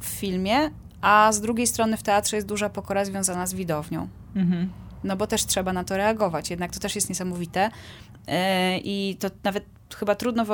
w 0.00 0.06
filmie, 0.06 0.70
a 1.00 1.32
z 1.32 1.40
drugiej 1.40 1.66
strony 1.66 1.96
w 1.96 2.02
teatrze 2.02 2.36
jest 2.36 2.48
duża 2.48 2.68
pokora 2.68 3.04
związana 3.04 3.46
z 3.46 3.54
widownią. 3.54 4.08
Mhm. 4.36 4.81
No 5.04 5.16
bo 5.16 5.26
też 5.26 5.46
trzeba 5.46 5.72
na 5.72 5.84
to 5.84 5.96
reagować. 5.96 6.50
Jednak 6.50 6.72
to 6.72 6.80
też 6.80 6.94
jest 6.94 7.08
niesamowite. 7.08 7.70
E, 8.26 8.78
I 8.78 9.16
to 9.20 9.28
nawet 9.44 9.64
chyba 9.94 10.14
trudno 10.14 10.44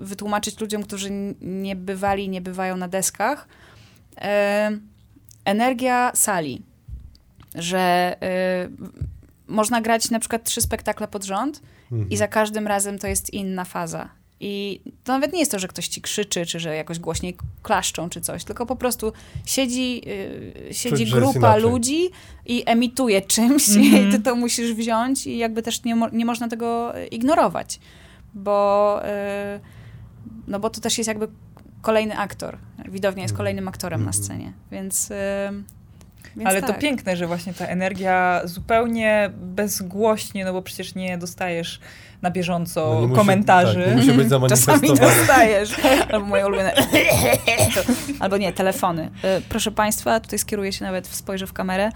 wytłumaczyć 0.00 0.60
ludziom, 0.60 0.82
którzy 0.82 1.10
nie 1.40 1.76
bywali, 1.76 2.28
nie 2.28 2.40
bywają 2.40 2.76
na 2.76 2.88
deskach. 2.88 3.48
E, 4.20 4.70
energia 5.44 6.12
sali. 6.14 6.62
Że 7.54 8.16
e, 8.22 8.68
można 9.46 9.80
grać 9.80 10.10
na 10.10 10.18
przykład 10.18 10.44
trzy 10.44 10.60
spektakle 10.60 11.08
pod 11.08 11.24
rząd 11.24 11.62
Mhm. 11.92 12.10
i 12.10 12.16
za 12.16 12.28
każdym 12.28 12.66
razem 12.66 12.98
to 12.98 13.06
jest 13.06 13.32
inna 13.32 13.64
faza. 13.64 14.08
I 14.40 14.80
to 15.04 15.12
nawet 15.12 15.32
nie 15.32 15.38
jest 15.38 15.50
to, 15.52 15.58
że 15.58 15.68
ktoś 15.68 15.88
ci 15.88 16.00
krzyczy, 16.02 16.46
czy 16.46 16.60
że 16.60 16.76
jakoś 16.76 16.98
głośniej 16.98 17.36
klaszczą, 17.62 18.08
czy 18.10 18.20
coś, 18.20 18.44
tylko 18.44 18.66
po 18.66 18.76
prostu 18.76 19.12
siedzi, 19.46 20.02
yy, 20.08 20.74
siedzi 20.74 21.04
Czuć, 21.06 21.14
grupa 21.14 21.56
ludzi 21.56 22.10
i 22.46 22.62
emituje 22.66 23.22
czymś 23.22 23.68
Mhm. 23.68 24.08
i 24.08 24.12
ty 24.12 24.20
to 24.20 24.34
musisz 24.34 24.72
wziąć 24.74 25.26
i 25.26 25.38
jakby 25.38 25.62
też 25.62 25.84
nie, 25.84 25.96
mo- 25.96 26.08
nie 26.08 26.24
można 26.24 26.48
tego 26.48 26.98
y, 26.98 27.06
ignorować, 27.06 27.80
bo, 28.34 29.00
yy, 29.54 29.60
no 30.46 30.60
bo 30.60 30.70
to 30.70 30.80
też 30.80 30.98
jest 30.98 31.08
jakby 31.08 31.28
kolejny 31.82 32.18
aktor. 32.18 32.58
Widownia 32.88 33.22
jest 33.22 33.32
Mhm. 33.32 33.36
kolejnym 33.36 33.68
aktorem 33.68 34.00
na 34.00 34.06
Mhm. 34.06 34.24
scenie, 34.24 34.52
więc... 34.70 35.10
Yy, 35.10 35.16
więc 36.36 36.48
Ale 36.50 36.60
tak. 36.62 36.74
to 36.74 36.80
piękne, 36.80 37.16
że 37.16 37.26
właśnie 37.26 37.54
ta 37.54 37.66
energia 37.66 38.40
zupełnie 38.44 39.30
bezgłośnie, 39.40 40.44
no 40.44 40.52
bo 40.52 40.62
przecież 40.62 40.94
nie 40.94 41.18
dostajesz 41.18 41.80
na 42.22 42.30
bieżąco 42.30 42.98
No 43.00 43.06
musi- 43.06 43.14
komentarzy. 43.16 43.84
tak, 43.84 43.96
musi 43.96 44.12
być 44.12 44.28
Czasami 44.48 44.88
dostajesz. 44.88 45.70
Albo 46.12 46.26
moje 46.26 46.46
ulubione. 46.46 46.72
Albo 48.20 48.36
nie, 48.36 48.52
telefony. 48.52 49.10
Y, 49.38 49.42
Proszę 49.48 49.70
Państwa, 49.70 50.20
tutaj 50.20 50.38
skieruję 50.38 50.72
się 50.72 50.84
nawet, 50.84 51.06
spojrzę 51.06 51.46
w 51.46 51.52
kamerę. 51.52 51.90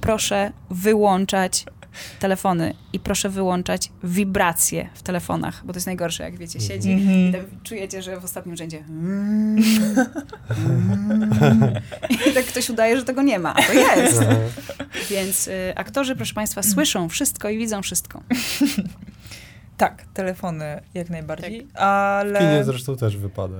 Proszę 0.00 0.52
wyłączać 0.70 1.64
telefony 2.20 2.74
i 2.92 3.00
proszę 3.00 3.28
wyłączać 3.28 3.90
wibracje 4.04 4.88
w 4.94 5.02
telefonach, 5.02 5.62
bo 5.64 5.72
to 5.72 5.76
jest 5.76 5.86
najgorsze, 5.86 6.22
jak 6.24 6.36
wiecie, 6.38 6.60
siedzi 6.60 6.92
Mhm. 6.92 7.28
i 7.28 7.32
tak 7.32 7.40
czujecie, 7.62 8.02
że 8.02 8.20
w 8.20 8.24
ostatnim 8.24 8.56
rzędzie 8.56 8.84
i 12.30 12.32
tak 12.34 12.44
ktoś 12.44 12.70
udaje, 12.70 12.96
że 12.96 13.04
tego 13.04 13.22
nie 13.22 13.38
ma, 13.38 13.54
a 13.54 13.62
to 13.62 13.72
jest. 13.72 14.22
Więc 15.10 15.48
y, 15.48 15.72
aktorzy, 15.76 16.16
proszę 16.16 16.34
Państwa, 16.34 16.62
słyszą 16.62 17.08
wszystko 17.08 17.48
i 17.48 17.58
widzą 17.58 17.82
wszystko. 17.82 18.22
Tak, 19.78 20.04
telefony 20.14 20.80
jak 20.94 21.10
najbardziej, 21.10 21.60
W 21.60 21.72
kinie 21.72 21.80
ale... 21.80 22.64
zresztą 22.64 22.96
też 22.96 23.16
wypada. 23.16 23.56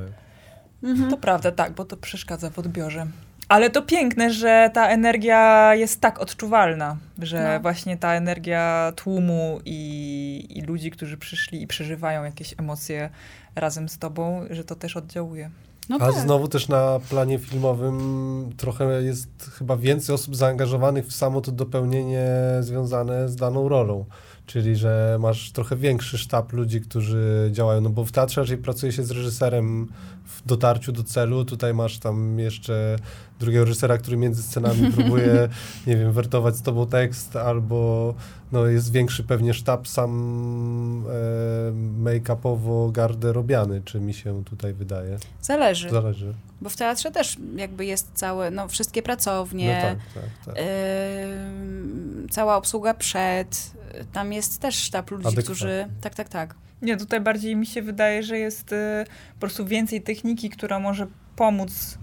To 1.11 1.17
prawda, 1.17 1.53
tak, 1.53 1.73
bo 1.73 1.85
to 1.85 1.97
przeszkadza 1.97 2.51
w 2.51 2.59
odbiorze. 2.59 3.07
Ale 3.49 3.71
to 3.71 3.83
piękne, 3.83 4.33
że 4.33 4.71
ta 4.75 4.89
energia 4.89 5.75
jest 5.75 6.01
tak 6.01 6.21
odczuwalna, 6.21 6.97
że 7.19 7.55
No. 7.55 7.61
właśnie 7.61 7.97
ta 7.97 8.13
energia 8.15 8.93
tłumu 8.97 9.61
i, 9.65 10.47
i 10.51 10.61
ludzi, 10.63 10.91
którzy 10.91 11.17
przyszli 11.17 11.63
i 11.63 11.67
przeżywają 11.67 12.25
jakieś 12.25 12.55
emocje 12.59 13.11
razem 13.57 13.89
z 13.89 13.99
tobą, 13.99 14.45
że 14.51 14.65
to 14.65 14.75
też 14.75 14.97
oddziałuje. 14.97 15.51
No 15.89 15.97
A 15.97 15.99
tak. 15.99 16.15
znowu 16.15 16.49
też 16.49 16.69
na 16.69 17.01
planie 17.11 17.39
filmowym 17.39 18.51
trochę 18.57 19.03
jest 19.03 19.51
chyba 19.59 19.77
więcej 19.77 20.15
osób 20.15 20.37
zaangażowanych 20.37 21.07
w 21.07 21.13
samo 21.13 21.41
to 21.41 21.53
dopełnienie 21.53 22.27
związane 22.61 23.29
z 23.29 23.37
daną 23.37 23.69
rolą. 23.69 24.05
Czyli, 24.49 24.77
że 24.77 25.17
masz 25.21 25.51
trochę 25.53 25.77
większy 25.77 26.19
sztab 26.19 26.53
ludzi, 26.53 26.81
którzy 26.81 27.49
działają, 27.53 27.81
no 27.81 27.91
bo 27.91 28.05
w 28.05 28.13
teatrze 28.13 28.41
raczej 28.41 28.59
pracuje 28.59 28.93
się 28.93 29.03
z 29.05 29.11
reżyserem 29.11 29.89
w 30.25 30.47
dotarciu 30.47 30.93
do 30.93 31.05
celu, 31.05 31.45
tutaj 31.45 31.75
masz 31.75 31.99
tam 31.99 32.39
jeszcze 32.39 32.97
drugiego 33.41 33.65
reżysera, 33.65 33.99
który 33.99 34.17
między 34.17 34.43
scenami 34.43 34.91
próbuje, 34.97 35.49
nie 35.87 35.97
wiem, 35.97 36.13
wertować 36.13 36.57
z 36.57 36.63
tobą 36.63 36.87
tekst, 36.87 37.37
albo 37.37 38.15
no, 38.53 38.67
jest 38.67 38.93
większy 38.93 39.25
pewnie 39.25 39.55
sztab 39.55 39.89
sam 39.89 41.05
e, 41.09 41.73
make-upowo 42.03 42.93
garderobiany, 42.93 43.83
czy 43.85 44.01
mi 44.01 44.15
się 44.15 44.45
tutaj 44.45 44.75
wydaje. 44.75 45.19
Zależy, 45.43 45.91
Zależy. 45.91 46.35
bo 46.61 46.69
w 46.71 46.77
teatrze 46.77 47.11
też 47.11 47.37
jakby 47.57 47.85
jest 47.85 48.11
całe, 48.15 48.51
no 48.51 48.69
wszystkie 48.69 49.03
pracownie, 49.03 49.83
No 49.83 49.89
tak, 49.89 49.99
tak, 50.23 50.55
tak. 50.55 50.65
ym, 50.65 52.27
cała 52.31 52.57
obsługa 52.57 52.95
przed, 52.95 53.78
tam 54.13 54.33
jest 54.33 54.61
też 54.61 54.75
sztab 54.75 55.11
ludzi, 55.11 55.27
Adekwatnie. 55.27 55.43
którzy, 55.43 55.87
tak, 56.01 56.15
tak, 56.15 56.29
tak. 56.29 56.55
Nie, 56.83 56.97
tutaj 56.97 57.21
bardziej 57.21 57.57
mi 57.57 57.67
się 57.67 57.83
wydaje, 57.83 58.23
że 58.23 58.39
jest 58.39 58.73
y, 58.73 59.05
po 59.35 59.41
prostu 59.41 59.67
więcej 59.67 60.03
techniki, 60.03 60.51
która 60.51 60.79
może 60.79 61.07
pomóc 61.37 61.99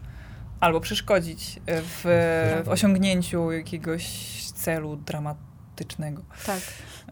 albo 0.60 0.82
przeszkodzić 0.82 1.60
w, 1.68 2.02
w 2.66 2.70
osiągnięciu 2.70 3.52
jakiegoś 3.52 4.06
celu 4.56 4.96
dramatycznego. 4.96 5.55
Tak. 6.46 6.60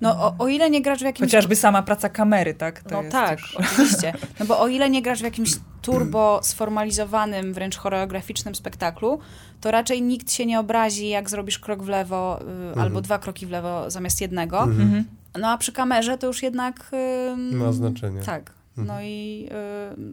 No 0.01 0.09
o, 0.23 0.35
o 0.39 0.47
ile 0.47 0.69
nie 0.69 0.81
grasz 0.81 0.99
w 0.99 1.01
jakimś... 1.01 1.29
Chociażby 1.29 1.55
sama 1.55 1.83
praca 1.83 2.09
kamery, 2.09 2.53
tak? 2.53 2.83
To 2.83 2.89
No 2.95 3.01
jest 3.01 3.11
tak, 3.11 3.39
już... 3.39 3.55
oczywiście. 3.55 4.13
No 4.39 4.45
bo 4.45 4.59
o 4.59 4.67
ile 4.67 4.89
nie 4.89 5.01
grasz 5.01 5.19
w 5.19 5.23
jakimś 5.23 5.51
turbo 5.81 6.39
sformalizowanym, 6.43 7.53
wręcz 7.53 7.77
choreograficznym 7.77 8.55
spektaklu, 8.55 9.19
to 9.61 9.71
raczej 9.71 10.01
nikt 10.01 10.31
się 10.31 10.45
nie 10.45 10.59
obrazi, 10.59 11.09
jak 11.09 11.29
zrobisz 11.29 11.59
krok 11.59 11.83
w 11.83 11.87
lewo 11.87 12.39
y, 12.77 12.79
albo 12.81 13.01
dwa 13.01 13.19
kroki 13.19 13.45
w 13.45 13.49
lewo 13.49 13.89
zamiast 13.91 14.21
jednego. 14.21 14.59
Mhm. 14.59 14.81
Mhm. 14.81 15.05
No 15.37 15.49
a 15.49 15.57
przy 15.57 15.71
kamerze 15.71 16.17
to 16.17 16.27
już 16.27 16.43
jednak... 16.43 16.91
ym, 17.33 17.57
Ma 17.57 17.71
znaczenie. 17.71 18.21
Tak. 18.21 18.51
Mhm. 18.77 18.87
No 18.87 19.01
i 19.03 19.49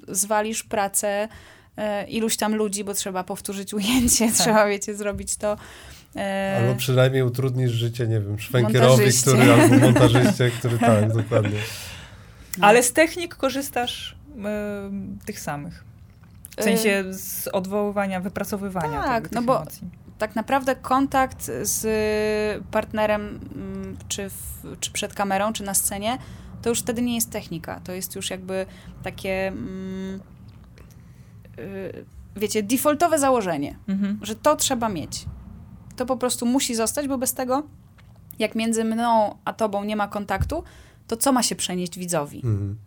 y, 0.08 0.14
zwalisz 0.14 0.62
pracę 0.62 1.28
y, 1.78 2.08
iluś 2.08 2.36
tam 2.36 2.54
ludzi, 2.54 2.84
bo 2.84 2.94
trzeba 2.94 3.24
powtórzyć 3.24 3.74
ujęcie, 3.74 4.32
trzeba, 4.38 4.66
wiecie, 4.66 4.94
zrobić 4.94 5.36
to. 5.36 5.56
Y, 6.16 6.20
Albo 6.58 6.74
przynajmniej 6.74 7.22
utrudnisz 7.22 7.70
życie, 7.72 8.06
nie 8.06 8.20
wiem, 8.20 8.38
szwękierowi, 8.38 9.04
który, 9.22 9.52
albo 9.52 9.76
montażyście, 9.76 10.50
który, 10.50 10.78
tak, 10.90 11.12
dokładnie. 11.16 11.58
no. 12.58 12.66
Ale 12.66 12.82
z 12.82 12.92
technik 12.92 13.34
korzystasz 13.34 14.16
y, 15.22 15.24
tych 15.26 15.40
samych. 15.40 15.84
W 16.58 16.62
sensie 16.64 17.04
z 17.10 17.48
odwoływania, 17.48 18.20
wypracowywania 18.20 19.02
tak, 19.02 19.30
no 19.32 19.38
tych 19.40 19.46
bo- 19.46 19.56
emocji. 19.60 19.88
tak 20.18 20.36
naprawdę 20.36 20.76
kontakt 20.76 21.50
z 21.62 21.84
partnerem, 22.70 23.40
mm, 23.54 23.96
czy, 24.08 24.30
w, 24.30 24.76
czy 24.80 24.90
przed 24.92 25.14
kamerą, 25.14 25.52
czy 25.52 25.62
na 25.62 25.74
scenie, 25.74 26.18
to 26.62 26.68
już 26.68 26.78
wtedy 26.80 27.02
nie 27.02 27.14
jest 27.14 27.30
technika. 27.30 27.80
To 27.84 27.92
jest 27.92 28.16
już 28.16 28.30
jakby 28.30 28.66
takie, 29.02 29.48
mm, 29.48 30.20
y, 31.58 32.04
wiecie, 32.36 32.62
defaultowe 32.62 33.18
założenie, 33.18 33.76
Mhm. 33.88 34.18
że 34.22 34.34
to 34.34 34.56
trzeba 34.56 34.88
mieć. 34.88 35.24
To 36.00 36.06
po 36.06 36.16
prostu 36.16 36.46
musi 36.46 36.74
zostać, 36.74 37.08
bo 37.08 37.18
bez 37.18 37.34
tego, 37.34 37.62
jak 38.38 38.54
między 38.54 38.84
mną 38.84 39.34
a 39.44 39.52
tobą 39.52 39.84
nie 39.84 39.96
ma 39.96 40.08
kontaktu, 40.08 40.64
to 41.06 41.16
co 41.16 41.32
ma 41.32 41.42
się 41.42 41.56
przenieść 41.56 41.98
widzowi? 41.98 42.36
Mhm. 42.36 42.78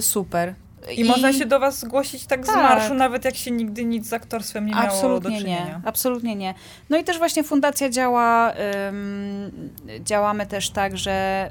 super. 0.00 0.54
I, 0.96 1.04
można 1.04 1.32
się 1.32 1.46
do 1.46 1.60
was 1.60 1.78
zgłosić 1.80 2.26
tak, 2.26 2.44
z 2.44 2.46
Tak. 2.46 2.56
marszu, 2.56 2.94
nawet 2.94 3.24
jak 3.24 3.36
się 3.36 3.50
nigdy 3.50 3.84
nic 3.84 4.08
z 4.08 4.12
aktorstwem 4.12 4.66
nie 4.66 4.72
miało 4.72 4.84
do 4.86 4.92
Absolutnie 4.94 5.30
nie, 5.30 5.38
czynienia. 5.40 5.80
absolutnie 5.84 6.36
nie. 6.36 6.54
No 6.90 6.96
i 6.98 7.04
też 7.04 7.18
właśnie 7.18 7.44
fundacja 7.44 7.90
działa, 7.90 8.52
ym, 8.88 9.70
działamy 10.00 10.46
też 10.46 10.70
tak, 10.70 10.98
że 10.98 11.48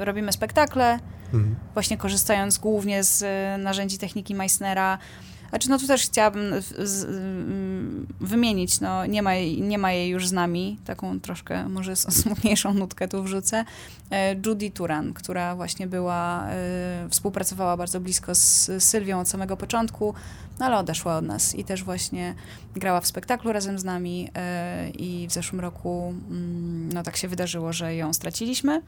y, 0.00 0.04
robimy 0.04 0.32
spektakle, 0.32 0.98
Mhm. 1.34 1.56
właśnie 1.74 1.96
korzystając 1.96 2.58
głównie 2.58 3.04
z 3.04 3.22
y, 3.22 3.62
narzędzi 3.62 3.98
techniki 3.98 4.34
Meissnera. 4.34 4.98
Znaczy, 5.50 5.70
no 5.70 5.78
tu 5.78 5.86
też 5.86 6.02
chciałabym 6.02 6.54
z, 6.78 7.04
ym, 7.04 8.06
wymienić, 8.20 8.80
no 8.80 9.06
nie 9.06 9.22
ma, 9.22 9.30
nie 9.60 9.78
ma 9.78 9.92
jej 9.92 10.08
już 10.10 10.28
z 10.28 10.32
nami, 10.32 10.78
taką 10.84 11.20
troszkę 11.20 11.68
może 11.68 11.96
smutniejszą 12.22 12.74
nutkę 12.74 13.08
tu 13.08 13.22
wrzucę, 13.22 13.64
e, 14.10 14.34
Judy 14.46 14.70
Turan, 14.70 15.12
która 15.12 15.56
właśnie 15.56 15.86
była, 15.86 16.46
e, 16.48 17.08
współpracowała 17.10 17.76
bardzo 17.76 18.00
blisko 18.00 18.34
z 18.34 18.70
Sylwią 18.78 19.20
od 19.20 19.28
samego 19.28 19.56
początku, 19.56 20.14
no 20.58 20.66
ale 20.66 20.78
odeszła 20.78 21.16
od 21.16 21.24
nas 21.24 21.54
i 21.54 21.64
też 21.64 21.84
właśnie 21.84 22.34
grała 22.74 23.00
w 23.00 23.06
spektaklu 23.06 23.52
razem 23.52 23.78
z 23.78 23.84
nami 23.84 24.28
e, 24.34 24.90
i 24.90 25.26
w 25.28 25.32
zeszłym 25.32 25.60
roku 25.60 26.14
mm, 26.30 26.92
no 26.92 27.02
tak 27.02 27.16
się 27.16 27.28
wydarzyło, 27.28 27.72
że 27.72 27.96
ją 27.96 28.12
straciliśmy, 28.12 28.82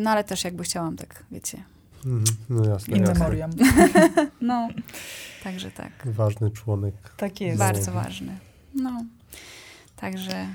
no 0.00 0.10
ale 0.10 0.24
też 0.24 0.44
jakby 0.44 0.62
chciałam 0.62 0.96
tak, 0.96 1.24
wiecie. 1.30 1.62
No 2.48 2.64
jasne, 2.64 2.96
In 2.96 3.04
memoriam. 3.04 3.50
no, 4.40 4.68
także 5.44 5.70
tak. 5.70 5.92
Ważny 6.04 6.50
członek. 6.50 6.94
Tak 7.16 7.40
jest. 7.40 7.58
Bardzo 7.58 7.92
ważne. 7.92 8.32
No. 8.74 9.04
Także 9.96 10.46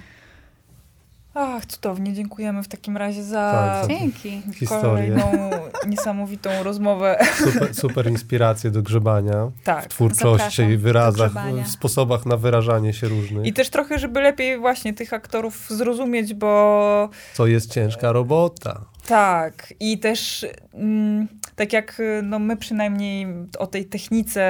Ach, 1.37 1.65
cudownie, 1.65 2.13
dziękujemy 2.13 2.63
w 2.63 2.67
takim 2.67 2.97
razie 2.97 3.23
za 3.23 3.51
Tak, 3.51 3.81
za- 3.83 3.87
dzięki. 3.99 4.41
Historię. 4.53 4.81
kolejną 4.81 5.49
niesamowitą 5.87 6.63
rozmowę. 6.63 7.19
Super, 7.37 7.75
super 7.75 8.09
inspiracje 8.09 8.71
do 8.71 8.81
grzebania 8.81 9.51
Tak. 9.63 9.85
w 9.85 9.87
twórczości 9.87 10.37
Zapraszam 10.37 10.71
i 10.71 10.77
wyrazach, 10.77 11.31
w 11.65 11.67
sposobach 11.67 12.25
na 12.25 12.37
wyrażanie 12.37 12.93
się 12.93 13.07
różnych. 13.07 13.45
I 13.45 13.53
też 13.53 13.69
trochę, 13.69 13.99
żeby 13.99 14.21
lepiej 14.21 14.59
właśnie 14.59 14.93
tych 14.93 15.13
aktorów 15.13 15.67
zrozumieć, 15.69 16.33
bo 16.33 17.09
Co 17.33 17.47
jest 17.47 17.73
ciężka 17.73 18.11
robota. 18.11 18.85
Tak, 19.05 19.73
i 19.79 19.99
też 19.99 20.45
mm, 20.73 21.27
tak 21.55 21.73
jak 21.73 21.99
y, 21.99 22.21
no, 22.23 22.39
my 22.39 22.57
przynajmniej 22.57 23.27
o 23.59 23.67
tej 23.67 23.85
technice 23.85 24.41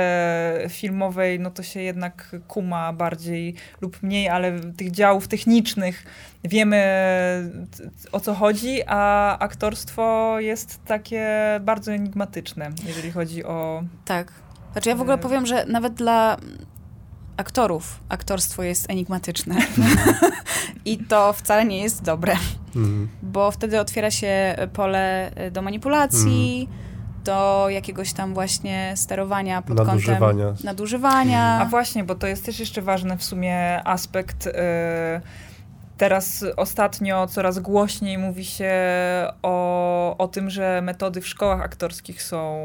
filmowej, 0.69 1.39
no 1.39 1.51
to 1.51 1.63
się 1.63 1.81
jednak 1.81 2.35
kuma 2.47 2.93
bardziej 2.93 3.55
lub 3.81 4.03
mniej, 4.03 4.29
ale 4.29 4.59
tych 4.59 4.91
działów 4.91 5.27
technicznych 5.27 6.05
wiemy 6.43 6.83
o 8.11 8.19
co 8.19 8.33
chodzi, 8.33 8.81
a 8.87 9.37
aktorstwo 9.39 10.35
jest 10.39 10.85
takie 10.85 11.27
bardzo 11.61 11.93
enigmatyczne, 11.93 12.69
jeżeli 12.85 13.11
chodzi 13.11 13.43
o... 13.43 13.83
Tak. 14.05 14.31
Znaczy 14.71 14.89
ja 14.89 14.95
w 14.95 15.01
ogóle 15.01 15.17
powiem, 15.17 15.45
że 15.45 15.65
nawet 15.65 15.93
dla 15.93 16.37
aktorów 17.37 17.99
aktorstwo 18.09 18.63
jest 18.63 18.89
enigmatyczne. 18.89 19.55
I 20.85 20.97
to 20.97 21.33
wcale 21.33 21.65
nie 21.65 21.83
jest 21.83 22.03
dobre, 22.03 22.35
mm. 22.75 23.09
bo 23.21 23.51
wtedy 23.51 23.79
otwiera 23.79 24.11
się 24.11 24.55
pole 24.73 25.31
do 25.51 25.61
manipulacji, 25.61 26.67
mm. 26.69 26.83
do 27.23 27.65
jakiegoś 27.69 28.13
tam 28.13 28.33
właśnie 28.33 28.93
sterowania 28.95 29.61
pod 29.61 29.77
nadużywania. 29.77 30.45
kątem 30.45 30.65
nadużywania. 30.65 31.59
A 31.61 31.65
właśnie, 31.65 32.03
bo 32.03 32.15
to 32.15 32.27
jest 32.27 32.45
też 32.45 32.59
jeszcze 32.59 32.81
ważny 32.81 33.17
w 33.17 33.23
sumie 33.23 33.87
aspekt. 33.87 34.45
Yy, 34.45 34.51
Teraz 35.97 36.45
ostatnio 36.57 37.27
coraz 37.27 37.59
głośniej 37.59 38.17
mówi 38.17 38.45
się 38.45 38.73
o, 39.41 40.17
o 40.17 40.27
tym, 40.27 40.49
że 40.49 40.81
metody 40.81 41.21
w 41.21 41.27
szkołach 41.27 41.61
aktorskich 41.61 42.23
są 42.23 42.57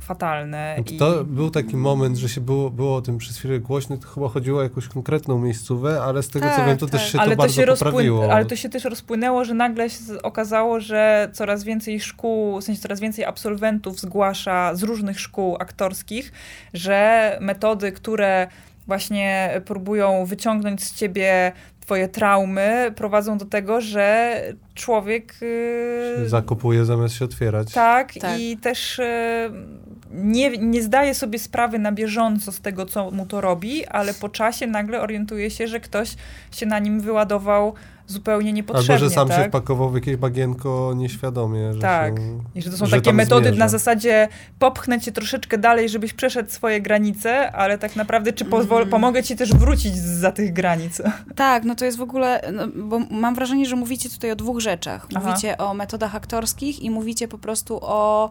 fatalne. 0.00 0.76
No 0.78 0.98
to 0.98 1.20
i... 1.20 1.24
był 1.24 1.50
taki 1.50 1.76
moment, 1.76 2.16
że 2.16 2.28
się 2.28 2.40
było, 2.40 2.70
było 2.70 2.96
o 2.96 3.02
tym 3.02 3.18
przez 3.18 3.38
chwilę 3.38 3.60
głośno, 3.60 3.96
to 3.96 4.08
chyba 4.08 4.28
chodziło 4.28 4.60
o 4.60 4.62
jakąś 4.62 4.88
konkretną 4.88 5.38
miejscówę, 5.38 6.02
ale 6.02 6.22
z 6.22 6.28
tego 6.28 6.46
tak, 6.46 6.56
co 6.56 6.64
wiem, 6.64 6.78
to 6.78 6.86
tak. 6.86 7.00
też 7.00 7.12
się 7.12 7.20
ale 7.20 7.30
to, 7.30 7.36
bardzo 7.36 7.62
się 7.62 7.66
poprawiło. 7.66 8.32
Ale 8.32 8.44
to 8.44 8.56
się 8.56 8.68
też 8.68 8.84
rozpłynęło, 8.84 9.44
że 9.44 9.54
nagle 9.54 9.90
się 9.90 9.98
okazało, 10.22 10.80
że 10.80 11.30
coraz 11.32 11.64
więcej 11.64 12.00
szkół, 12.00 12.60
w 12.60 12.64
sensie 12.64 12.82
coraz 12.82 13.00
więcej 13.00 13.24
absolwentów 13.24 14.00
zgłasza 14.00 14.74
z 14.74 14.82
różnych 14.82 15.20
szkół 15.20 15.56
aktorskich, 15.60 16.32
że 16.74 17.38
metody, 17.40 17.92
które 17.92 18.48
właśnie 18.86 19.60
próbują 19.64 20.26
wyciągnąć 20.26 20.84
z 20.84 20.94
ciebie 20.94 21.52
twoje 21.84 22.08
traumy 22.08 22.92
prowadzą 22.96 23.38
do 23.38 23.44
tego, 23.44 23.80
że 23.80 24.40
człowiek... 24.74 25.34
Yy, 26.18 26.28
zakopuje 26.28 26.84
zamiast 26.84 27.14
się 27.14 27.24
otwierać. 27.24 27.72
Tak, 27.72 28.14
tak. 28.14 28.40
i 28.40 28.56
też 28.56 28.98
yy, 28.98 29.04
nie, 30.10 30.50
nie 30.50 30.82
zdaje 30.82 31.14
sobie 31.14 31.38
sprawy 31.38 31.78
na 31.78 31.92
bieżąco 31.92 32.52
z 32.52 32.60
tego, 32.60 32.86
co 32.86 33.10
mu 33.10 33.26
to 33.26 33.40
robi, 33.40 33.86
ale 33.86 34.14
po 34.14 34.28
czasie 34.28 34.66
nagle 34.66 35.00
orientuje 35.00 35.50
się, 35.50 35.68
że 35.68 35.80
ktoś 35.80 36.14
się 36.52 36.66
na 36.66 36.78
nim 36.78 37.00
wyładował 37.00 37.74
zupełnie 38.06 38.52
niepotrzebnie. 38.52 38.94
Albo, 38.94 39.08
że 39.08 39.14
sam 39.14 39.28
tak? 39.28 39.42
się 39.42 39.48
wpakował 39.48 39.90
w 39.90 39.94
jakieś 39.94 40.16
bagienko 40.16 40.92
nieświadomie. 40.96 41.72
Że 41.74 41.80
tak. 41.80 42.18
Się, 42.18 42.22
I 42.54 42.62
że 42.62 42.70
to 42.70 42.76
są 42.76 42.86
że 42.86 42.96
takie 42.96 43.12
metody 43.12 43.48
zmierza. 43.48 43.58
na 43.58 43.68
zasadzie 43.68 44.28
popchnę 44.58 45.00
cię 45.00 45.12
troszeczkę 45.12 45.58
dalej, 45.58 45.88
żebyś 45.88 46.12
przeszedł 46.12 46.50
swoje 46.50 46.80
granice, 46.80 47.52
ale 47.52 47.78
tak 47.78 47.96
naprawdę 47.96 48.32
czy 48.32 48.44
pozwol, 48.44 48.82
mm. 48.82 48.90
pomogę 48.90 49.22
ci 49.22 49.36
też 49.36 49.54
wrócić 49.54 49.96
za 49.96 50.32
tych 50.32 50.52
granic. 50.52 51.02
Tak, 51.36 51.64
no 51.64 51.74
to 51.74 51.84
jest 51.84 51.98
w 51.98 52.02
ogóle, 52.02 52.40
no, 52.52 52.68
bo 52.76 52.98
mam 53.10 53.34
wrażenie, 53.34 53.66
że 53.66 53.76
mówicie 53.76 54.10
tutaj 54.10 54.30
o 54.30 54.36
dwóch 54.36 54.60
rzeczach. 54.60 55.06
Mówicie 55.10 55.56
Aha. 55.58 55.70
o 55.70 55.74
metodach 55.74 56.14
aktorskich 56.14 56.82
i 56.82 56.90
mówicie 56.90 57.28
po 57.28 57.38
prostu 57.38 57.78
o 57.82 58.30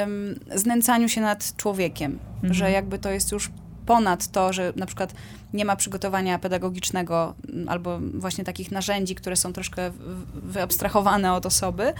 um, 0.00 0.40
znęcaniu 0.54 1.08
się 1.08 1.20
nad 1.20 1.56
człowiekiem. 1.56 2.18
Mhm. 2.34 2.54
Że 2.54 2.70
jakby 2.70 2.98
to 2.98 3.10
jest 3.10 3.32
już 3.32 3.50
ponad 3.86 4.28
to, 4.28 4.52
że 4.52 4.72
na 4.76 4.86
przykład 4.86 5.14
nie 5.52 5.64
ma 5.64 5.76
przygotowania 5.76 6.38
pedagogicznego 6.38 7.34
mm, 7.48 7.68
albo 7.68 7.98
właśnie 8.14 8.44
takich 8.44 8.70
narzędzi, 8.70 9.14
które 9.14 9.36
są 9.36 9.52
troszkę 9.52 9.90
wyabstrahowane 10.34 11.32
od 11.32 11.46
osoby. 11.46 11.92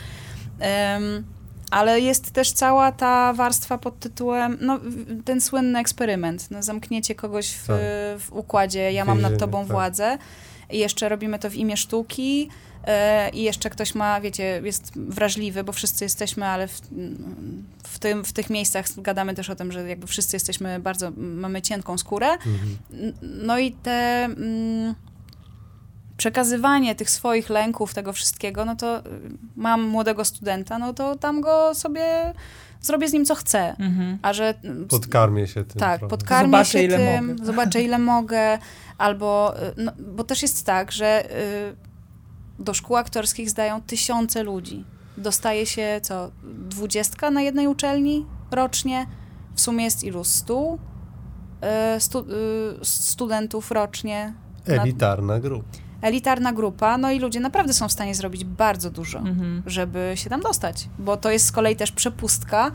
Um, 0.60 1.24
ale 1.70 2.00
jest 2.00 2.30
też 2.30 2.52
cała 2.52 2.92
ta 2.92 3.32
warstwa 3.32 3.78
pod 3.78 3.98
tytułem, 3.98 4.58
no, 4.60 4.80
ten 5.24 5.40
słynny 5.40 5.78
eksperyment, 5.78 6.50
no, 6.50 6.62
zamknięcie 6.62 7.14
kogoś 7.14 7.50
w, 7.50 7.66
tak. 7.66 7.76
w 8.18 8.32
układzie, 8.32 8.92
ja 8.92 9.04
mam 9.04 9.20
nad 9.20 9.38
tobą 9.38 9.58
tak. 9.58 9.68
władzę 9.68 10.18
i 10.70 10.78
jeszcze 10.78 11.08
robimy 11.08 11.38
to 11.38 11.50
w 11.50 11.54
imię 11.54 11.76
sztuki, 11.76 12.48
i 13.32 13.42
jeszcze 13.42 13.70
ktoś 13.70 13.94
ma, 13.94 14.20
wiecie, 14.20 14.60
jest 14.64 14.98
wrażliwy, 14.98 15.64
bo 15.64 15.72
wszyscy 15.72 16.04
jesteśmy, 16.04 16.46
ale 16.46 16.68
w, 16.68 16.80
w, 17.82 17.98
tym, 17.98 18.24
w 18.24 18.32
tych 18.32 18.50
miejscach 18.50 18.86
gadamy 18.96 19.34
też 19.34 19.50
o 19.50 19.56
tym, 19.56 19.72
że 19.72 19.88
jakby 19.88 20.06
wszyscy 20.06 20.36
jesteśmy 20.36 20.80
bardzo, 20.80 21.12
mamy 21.16 21.62
cienką 21.62 21.98
skórę. 21.98 22.28
Mhm. 22.32 22.76
No 23.20 23.58
i 23.58 23.72
te 23.72 24.24
mm, 24.24 24.94
przekazywanie 26.16 26.94
tych 26.94 27.10
swoich 27.10 27.50
lęków, 27.50 27.94
tego 27.94 28.12
wszystkiego, 28.12 28.64
no 28.64 28.76
to 28.76 28.98
y, 28.98 29.02
mam 29.56 29.82
młodego 29.82 30.24
studenta, 30.24 30.78
no 30.78 30.94
to 30.94 31.16
tam 31.16 31.40
go 31.40 31.74
sobie 31.74 32.34
zrobię 32.80 33.08
z 33.08 33.12
nim 33.12 33.24
co 33.24 33.34
chcę. 33.34 33.76
Mhm. 33.78 34.18
A 34.22 34.32
że... 34.32 34.54
Podkarmię 34.88 35.46
się 35.46 35.64
tym. 35.64 35.80
Tak, 35.80 35.98
prawda? 35.98 36.16
podkarmię 36.16 36.50
zobaczę, 36.50 36.70
się 36.70 36.82
ile 36.82 36.98
tym, 36.98 37.26
mogę. 37.26 37.44
zobaczę 37.44 37.82
ile 37.82 37.98
mogę, 37.98 38.58
albo, 38.98 39.54
y, 39.68 39.74
no, 39.76 39.92
bo 39.98 40.24
też 40.24 40.42
jest 40.42 40.66
tak, 40.66 40.92
że 40.92 41.24
y, 41.70 41.89
do 42.60 42.74
szkół 42.74 42.96
aktorskich 42.96 43.50
zdają 43.50 43.82
tysiące 43.82 44.42
ludzi. 44.42 44.84
Dostaje 45.16 45.66
się 45.66 46.00
co, 46.02 46.30
dwudziestka 46.44 47.30
na 47.30 47.42
jednej 47.42 47.68
uczelni 47.68 48.26
rocznie? 48.50 49.06
W 49.54 49.60
sumie 49.60 49.84
jest 49.84 50.04
ilu? 50.04 50.24
Stu? 50.24 50.78
E, 51.60 52.00
stu, 52.00 52.18
e, 52.18 52.24
studentów 52.82 53.70
rocznie. 53.70 54.34
Elitarna 54.66 55.40
grupa. 55.40 55.68
Elitarna 56.02 56.52
grupa, 56.52 56.98
no 56.98 57.10
i 57.10 57.18
ludzie 57.18 57.40
naprawdę 57.40 57.72
są 57.72 57.88
w 57.88 57.92
stanie 57.92 58.14
zrobić 58.14 58.44
bardzo 58.44 58.90
dużo, 58.90 59.18
mhm. 59.18 59.62
żeby 59.66 60.12
się 60.14 60.30
tam 60.30 60.40
dostać, 60.40 60.88
bo 60.98 61.16
to 61.16 61.30
jest 61.30 61.46
z 61.46 61.52
kolei 61.52 61.76
też 61.76 61.92
przepustka 61.92 62.70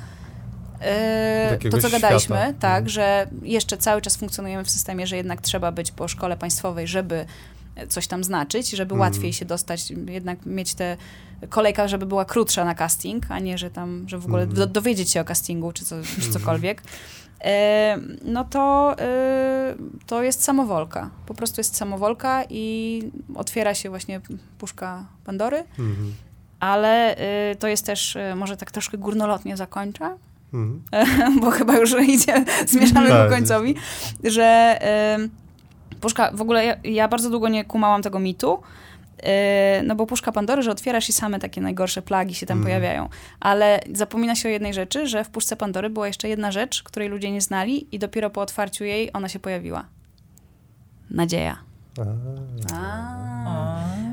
e, 0.82 1.58
to, 1.72 1.78
co 1.78 1.90
gadaliśmy, 1.90 2.36
świata. 2.36 2.54
tak, 2.60 2.78
mhm. 2.78 2.90
że 2.90 3.28
jeszcze 3.42 3.78
cały 3.78 4.02
czas 4.02 4.16
funkcjonujemy 4.16 4.64
w 4.64 4.70
systemie, 4.70 5.08
że 5.08 5.18
jednak 5.18 5.42
trzeba 5.42 5.72
być 5.72 5.92
po 5.92 6.08
szkole 6.08 6.38
państwowej, 6.38 6.88
żeby 6.88 7.26
coś 7.90 8.08
tam 8.08 8.24
znaczyć, 8.24 8.70
żeby 8.70 8.94
mm. 8.94 9.02
łatwiej 9.02 9.34
się 9.34 9.46
dostać, 9.46 9.94
jednak 10.08 10.46
mieć 10.46 10.74
te 10.74 10.98
kolejka, 11.50 11.88
żeby 11.88 12.06
była 12.06 12.26
krótsza 12.26 12.66
na 12.66 12.76
casting, 12.76 13.26
a 13.30 13.40
nie, 13.40 13.58
że 13.58 13.70
tam, 13.70 14.06
że 14.08 14.18
w 14.18 14.26
ogóle 14.26 14.44
mm. 14.44 14.56
do, 14.56 14.68
dowiedzieć 14.68 15.12
się 15.12 15.22
o 15.22 15.24
castingu 15.24 15.72
czy, 15.72 15.86
co, 15.86 15.96
czy 16.04 16.16
mhm. 16.16 16.34
cokolwiek. 16.34 16.84
E, 17.44 17.98
no 18.24 18.44
to, 18.44 18.96
e, 19.00 19.76
to 20.06 20.24
jest 20.24 20.44
samowolka. 20.44 21.10
Po 21.26 21.34
prostu 21.34 21.60
jest 21.60 21.76
samowolka 21.76 22.44
i 22.50 23.04
otwiera 23.36 23.74
się 23.74 23.90
właśnie 23.90 24.22
puszka 24.58 25.06
Pandory, 25.26 25.64
ale 26.60 27.16
e, 27.18 27.56
to 27.56 27.68
jest 27.68 27.86
też, 27.86 28.16
e, 28.16 28.36
może 28.36 28.58
tak 28.58 28.72
troszkę 28.72 28.98
górnolotnie 28.98 29.58
zakończę, 29.58 30.18
bo 31.42 31.52
chyba 31.52 31.78
już 31.78 31.96
idzie, 32.08 32.46
zmierzamy 32.68 33.10
tak, 33.10 33.30
ku 33.30 33.36
końcowi, 33.36 33.76
że 34.24 34.44
e, 34.82 35.18
puszka, 36.02 36.32
w 36.34 36.42
ogóle 36.42 36.66
ja, 36.66 36.76
ja 36.84 37.08
bardzo 37.08 37.30
długo 37.30 37.50
nie 37.50 37.66
kumałam 37.66 38.02
tego 38.02 38.20
mitu, 38.20 38.60
yy, 39.24 39.30
no 39.84 39.96
bo 39.96 40.06
puszka 40.06 40.32
Pandory, 40.32 40.62
że 40.62 40.72
otwierasz 40.72 41.10
i 41.10 41.14
same 41.14 41.40
takie 41.40 41.62
najgorsze 41.62 42.02
plagi 42.02 42.36
się 42.36 42.46
tam 42.46 42.58
mm. 42.58 42.66
pojawiają. 42.66 43.10
Ale 43.40 43.80
zapomina 43.94 44.36
się 44.36 44.50
o 44.50 44.52
jednej 44.52 44.74
rzeczy, 44.74 45.08
że 45.08 45.24
w 45.24 45.30
puszce 45.30 45.56
Pandory 45.56 45.90
była 45.90 46.08
jeszcze 46.08 46.30
jedna 46.30 46.52
rzecz, 46.52 46.84
której 46.84 47.10
ludzie 47.10 47.32
nie 47.32 47.42
znali 47.42 47.96
i 47.96 48.00
dopiero 48.00 48.30
po 48.30 48.42
otwarciu 48.42 48.84
jej 48.84 49.14
ona 49.14 49.30
się 49.30 49.40
pojawiła. 49.40 49.86
Nadzieja. 51.12 51.58
A. 52.74 53.16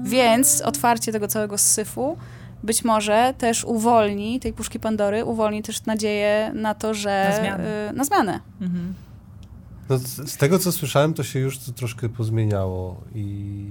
Więc 0.02 0.60
otwarcie 0.60 1.12
tego 1.12 1.28
całego 1.28 1.58
syfu 1.58 2.16
być 2.62 2.84
może 2.84 3.34
też 3.38 3.64
uwolni, 3.64 4.40
tej 4.40 4.52
puszki 4.52 4.80
Pandory, 4.80 5.24
uwolni 5.24 5.62
też 5.62 5.86
nadzieję 5.86 6.50
na 6.54 6.74
to, 6.74 6.94
że... 6.94 7.26
Na 7.30 7.36
zmianę. 7.36 7.86
Yy, 7.86 7.96
na 7.96 8.04
zmianę. 8.04 8.40
Mhm. 8.60 8.94
No, 9.92 9.98
z 10.26 10.36
tego, 10.36 10.58
co 10.58 10.72
słyszałem, 10.72 11.14
to 11.14 11.22
się 11.22 11.38
już 11.38 11.58
to 11.58 11.72
troszkę 11.72 12.08
pozmieniało 12.08 13.00
i... 13.14 13.66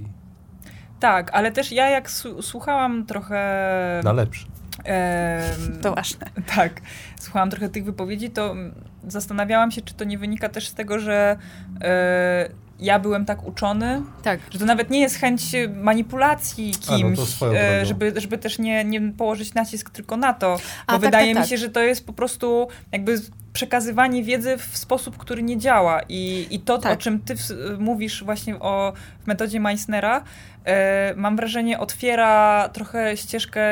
Tak, 1.00 1.30
ale 1.34 1.52
też 1.52 1.72
ja 1.72 1.90
jak 1.90 2.10
słuchałam 2.40 3.06
trochę... 3.06 4.00
Na 4.04 4.12
lepsze. 4.12 4.46
E, 4.84 5.54
to 5.82 5.94
ważne. 5.94 6.26
Tak. 6.56 6.80
Słuchałam 7.20 7.50
trochę 7.50 7.68
tych 7.68 7.84
wypowiedzi, 7.84 8.30
to 8.30 8.54
zastanawiałam 9.08 9.70
się, 9.70 9.82
czy 9.82 9.94
to 9.94 10.04
nie 10.04 10.18
wynika 10.18 10.48
też 10.48 10.68
z 10.68 10.74
tego, 10.74 10.98
że 10.98 11.36
e, 11.80 12.48
ja 12.82 12.98
byłem 12.98 13.24
tak 13.24 13.46
uczony, 13.46 14.02
tak. 14.22 14.40
że 14.50 14.58
to 14.58 14.64
nawet 14.64 14.90
nie 14.90 15.00
jest 15.00 15.16
chęć 15.16 15.42
manipulacji 15.74 16.74
kimś, 16.80 17.18
A, 17.42 17.46
no 17.46 17.84
żeby, 17.84 18.12
żeby 18.16 18.38
też 18.38 18.58
nie, 18.58 18.84
nie 18.84 19.00
położyć 19.12 19.54
nacisk 19.54 19.90
tylko 19.90 20.16
na 20.16 20.32
to. 20.32 20.56
Bo 20.56 20.62
A, 20.86 20.92
tak, 20.92 21.00
wydaje 21.00 21.26
tak, 21.26 21.36
mi 21.36 21.42
tak. 21.42 21.50
się, 21.50 21.56
że 21.56 21.68
to 21.68 21.80
jest 21.80 22.06
po 22.06 22.12
prostu 22.12 22.68
jakby 22.92 23.20
przekazywanie 23.52 24.22
wiedzy 24.22 24.56
w 24.56 24.76
sposób, 24.76 25.18
który 25.18 25.42
nie 25.42 25.58
działa. 25.58 26.00
I, 26.08 26.46
i 26.50 26.60
to, 26.60 26.78
tak. 26.78 26.92
o 26.92 26.96
czym 26.96 27.20
ty 27.20 27.34
mówisz 27.78 28.24
właśnie 28.24 28.58
o, 28.58 28.92
w 29.24 29.26
metodzie 29.26 29.60
Meissnera, 29.60 30.24
mam 31.16 31.36
wrażenie, 31.36 31.78
otwiera 31.78 32.68
trochę 32.72 33.16
ścieżkę, 33.16 33.62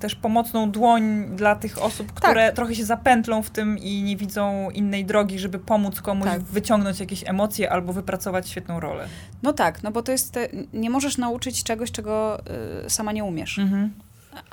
też 0.00 0.14
pomocną 0.14 0.70
dłoń 0.70 1.26
dla 1.36 1.56
tych 1.56 1.82
osób, 1.82 2.12
które 2.12 2.46
tak. 2.46 2.54
trochę 2.56 2.74
się 2.74 2.84
zapętlą 2.84 3.42
w 3.42 3.50
tym 3.50 3.78
i 3.78 4.02
nie 4.02 4.16
widzą 4.16 4.70
innej 4.70 5.04
drogi, 5.04 5.38
żeby 5.38 5.58
pomóc 5.58 6.00
komuś 6.00 6.28
tak. 6.28 6.42
wyciągnąć 6.42 7.00
jakieś 7.00 7.28
emocje 7.28 7.72
albo 7.72 7.92
wypracować 7.92 8.48
świetną 8.48 8.80
rolę. 8.80 9.08
No 9.42 9.52
tak, 9.52 9.82
no 9.82 9.90
bo 9.90 10.02
to 10.02 10.12
jest, 10.12 10.38
nie 10.72 10.90
możesz 10.90 11.18
nauczyć 11.18 11.64
czegoś, 11.64 11.92
czego 11.92 12.40
y, 12.86 12.90
sama 12.90 13.12
nie 13.12 13.24
umiesz. 13.24 13.58
Mhm. 13.58 13.92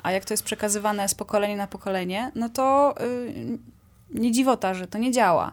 a 0.03 0.11
jak 0.11 0.25
to 0.25 0.33
jest 0.33 0.43
przekazywane 0.43 1.09
z 1.09 1.15
pokolenia 1.15 1.55
na 1.55 1.67
pokolenie, 1.67 2.31
no 2.35 2.49
to 2.49 2.95
y, 3.01 3.57
nie 4.13 4.31
dziwota, 4.31 4.73
że 4.73 4.87
to 4.87 4.97
nie 4.97 5.11
działa. 5.11 5.51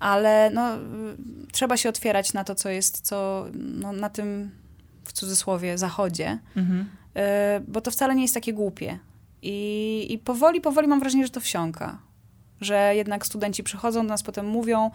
Ale 0.00 0.50
no, 0.50 0.74
y, 0.74 0.78
trzeba 1.52 1.76
się 1.76 1.88
otwierać 1.88 2.32
na 2.32 2.44
to, 2.44 2.54
co 2.54 2.68
jest, 2.68 3.00
co 3.00 3.46
no, 3.54 3.92
na 3.92 4.10
tym, 4.10 4.50
w 5.12 5.14
cudzysłowie, 5.14 5.78
zachodzie, 5.78 6.38
Mhm. 6.56 6.80
y, 6.80 7.20
bo 7.68 7.80
to 7.80 7.90
wcale 7.90 8.14
nie 8.14 8.22
jest 8.22 8.34
takie 8.34 8.52
głupie. 8.52 8.98
I, 9.42 10.06
I 10.10 10.18
powoli, 10.18 10.60
powoli 10.60 10.88
mam 10.88 11.00
wrażenie, 11.00 11.24
że 11.24 11.30
to 11.30 11.40
wsiąka. 11.40 11.98
Że 12.60 12.92
jednak 12.96 13.26
studenci 13.26 13.62
przychodzą 13.62 14.02
do 14.02 14.08
nas, 14.08 14.22
potem 14.22 14.46
mówią. 14.46 14.90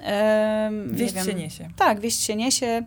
nie 0.00 0.94
Wieść 0.94 1.14
wiem, 1.14 1.26
się 1.26 1.34
niesie. 1.34 1.68
Tak, 1.76 2.00
wieść 2.00 2.20
się 2.20 2.36
niesie. 2.36 2.82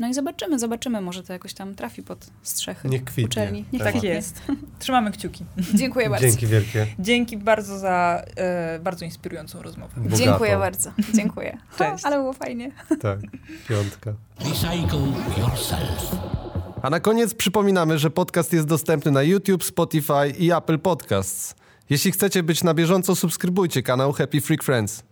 No 0.00 0.08
i 0.08 0.14
zobaczymy, 0.14 0.58
zobaczymy, 0.58 1.00
może 1.00 1.22
to 1.22 1.32
jakoś 1.32 1.54
tam 1.54 1.74
trafi 1.74 2.02
pod 2.02 2.26
strzechy 2.42 2.88
Niech 2.88 3.04
kwitnie. 3.04 3.24
uczelni. 3.24 3.64
Niech 3.72 3.82
Tak. 3.82 3.92
Tak 3.92 3.92
kwitnie. 3.92 4.10
jest. 4.10 4.42
Trzymamy 4.78 5.10
kciuki. 5.12 5.44
Dziękuję 5.74 6.10
bardzo. 6.10 6.26
Dzięki 6.26 6.46
wielkie. 6.46 6.86
Dzięki 6.98 7.36
bardzo 7.36 7.78
za 7.78 8.22
e, 8.36 8.78
bardzo 8.78 9.04
inspirującą 9.04 9.62
rozmowę. 9.62 9.92
Bogatą. 9.96 10.16
Dziękuję 10.16 10.56
bardzo. 10.58 10.92
Dziękuję. 11.14 11.58
Cześć. 11.78 12.04
Ale 12.04 12.16
było 12.16 12.32
fajnie. 12.32 12.70
Tak, 13.00 13.20
piątka. 13.68 14.12
Recycle 14.40 14.98
yourself. 15.38 16.16
A 16.82 16.90
na 16.90 17.00
koniec 17.00 17.34
przypominamy, 17.34 17.98
że 17.98 18.10
podcast 18.10 18.52
jest 18.52 18.66
dostępny 18.66 19.10
na 19.12 19.22
YouTube, 19.22 19.64
Spotify 19.64 20.28
i 20.38 20.52
Apple 20.52 20.78
Podcasts. 20.78 21.54
Jeśli 21.90 22.12
chcecie 22.12 22.42
być 22.42 22.64
na 22.64 22.74
bieżąco, 22.74 23.16
subskrybujcie 23.16 23.82
kanał 23.82 24.12
Happy 24.12 24.40
Freak 24.40 24.62
Friends. 24.64 25.02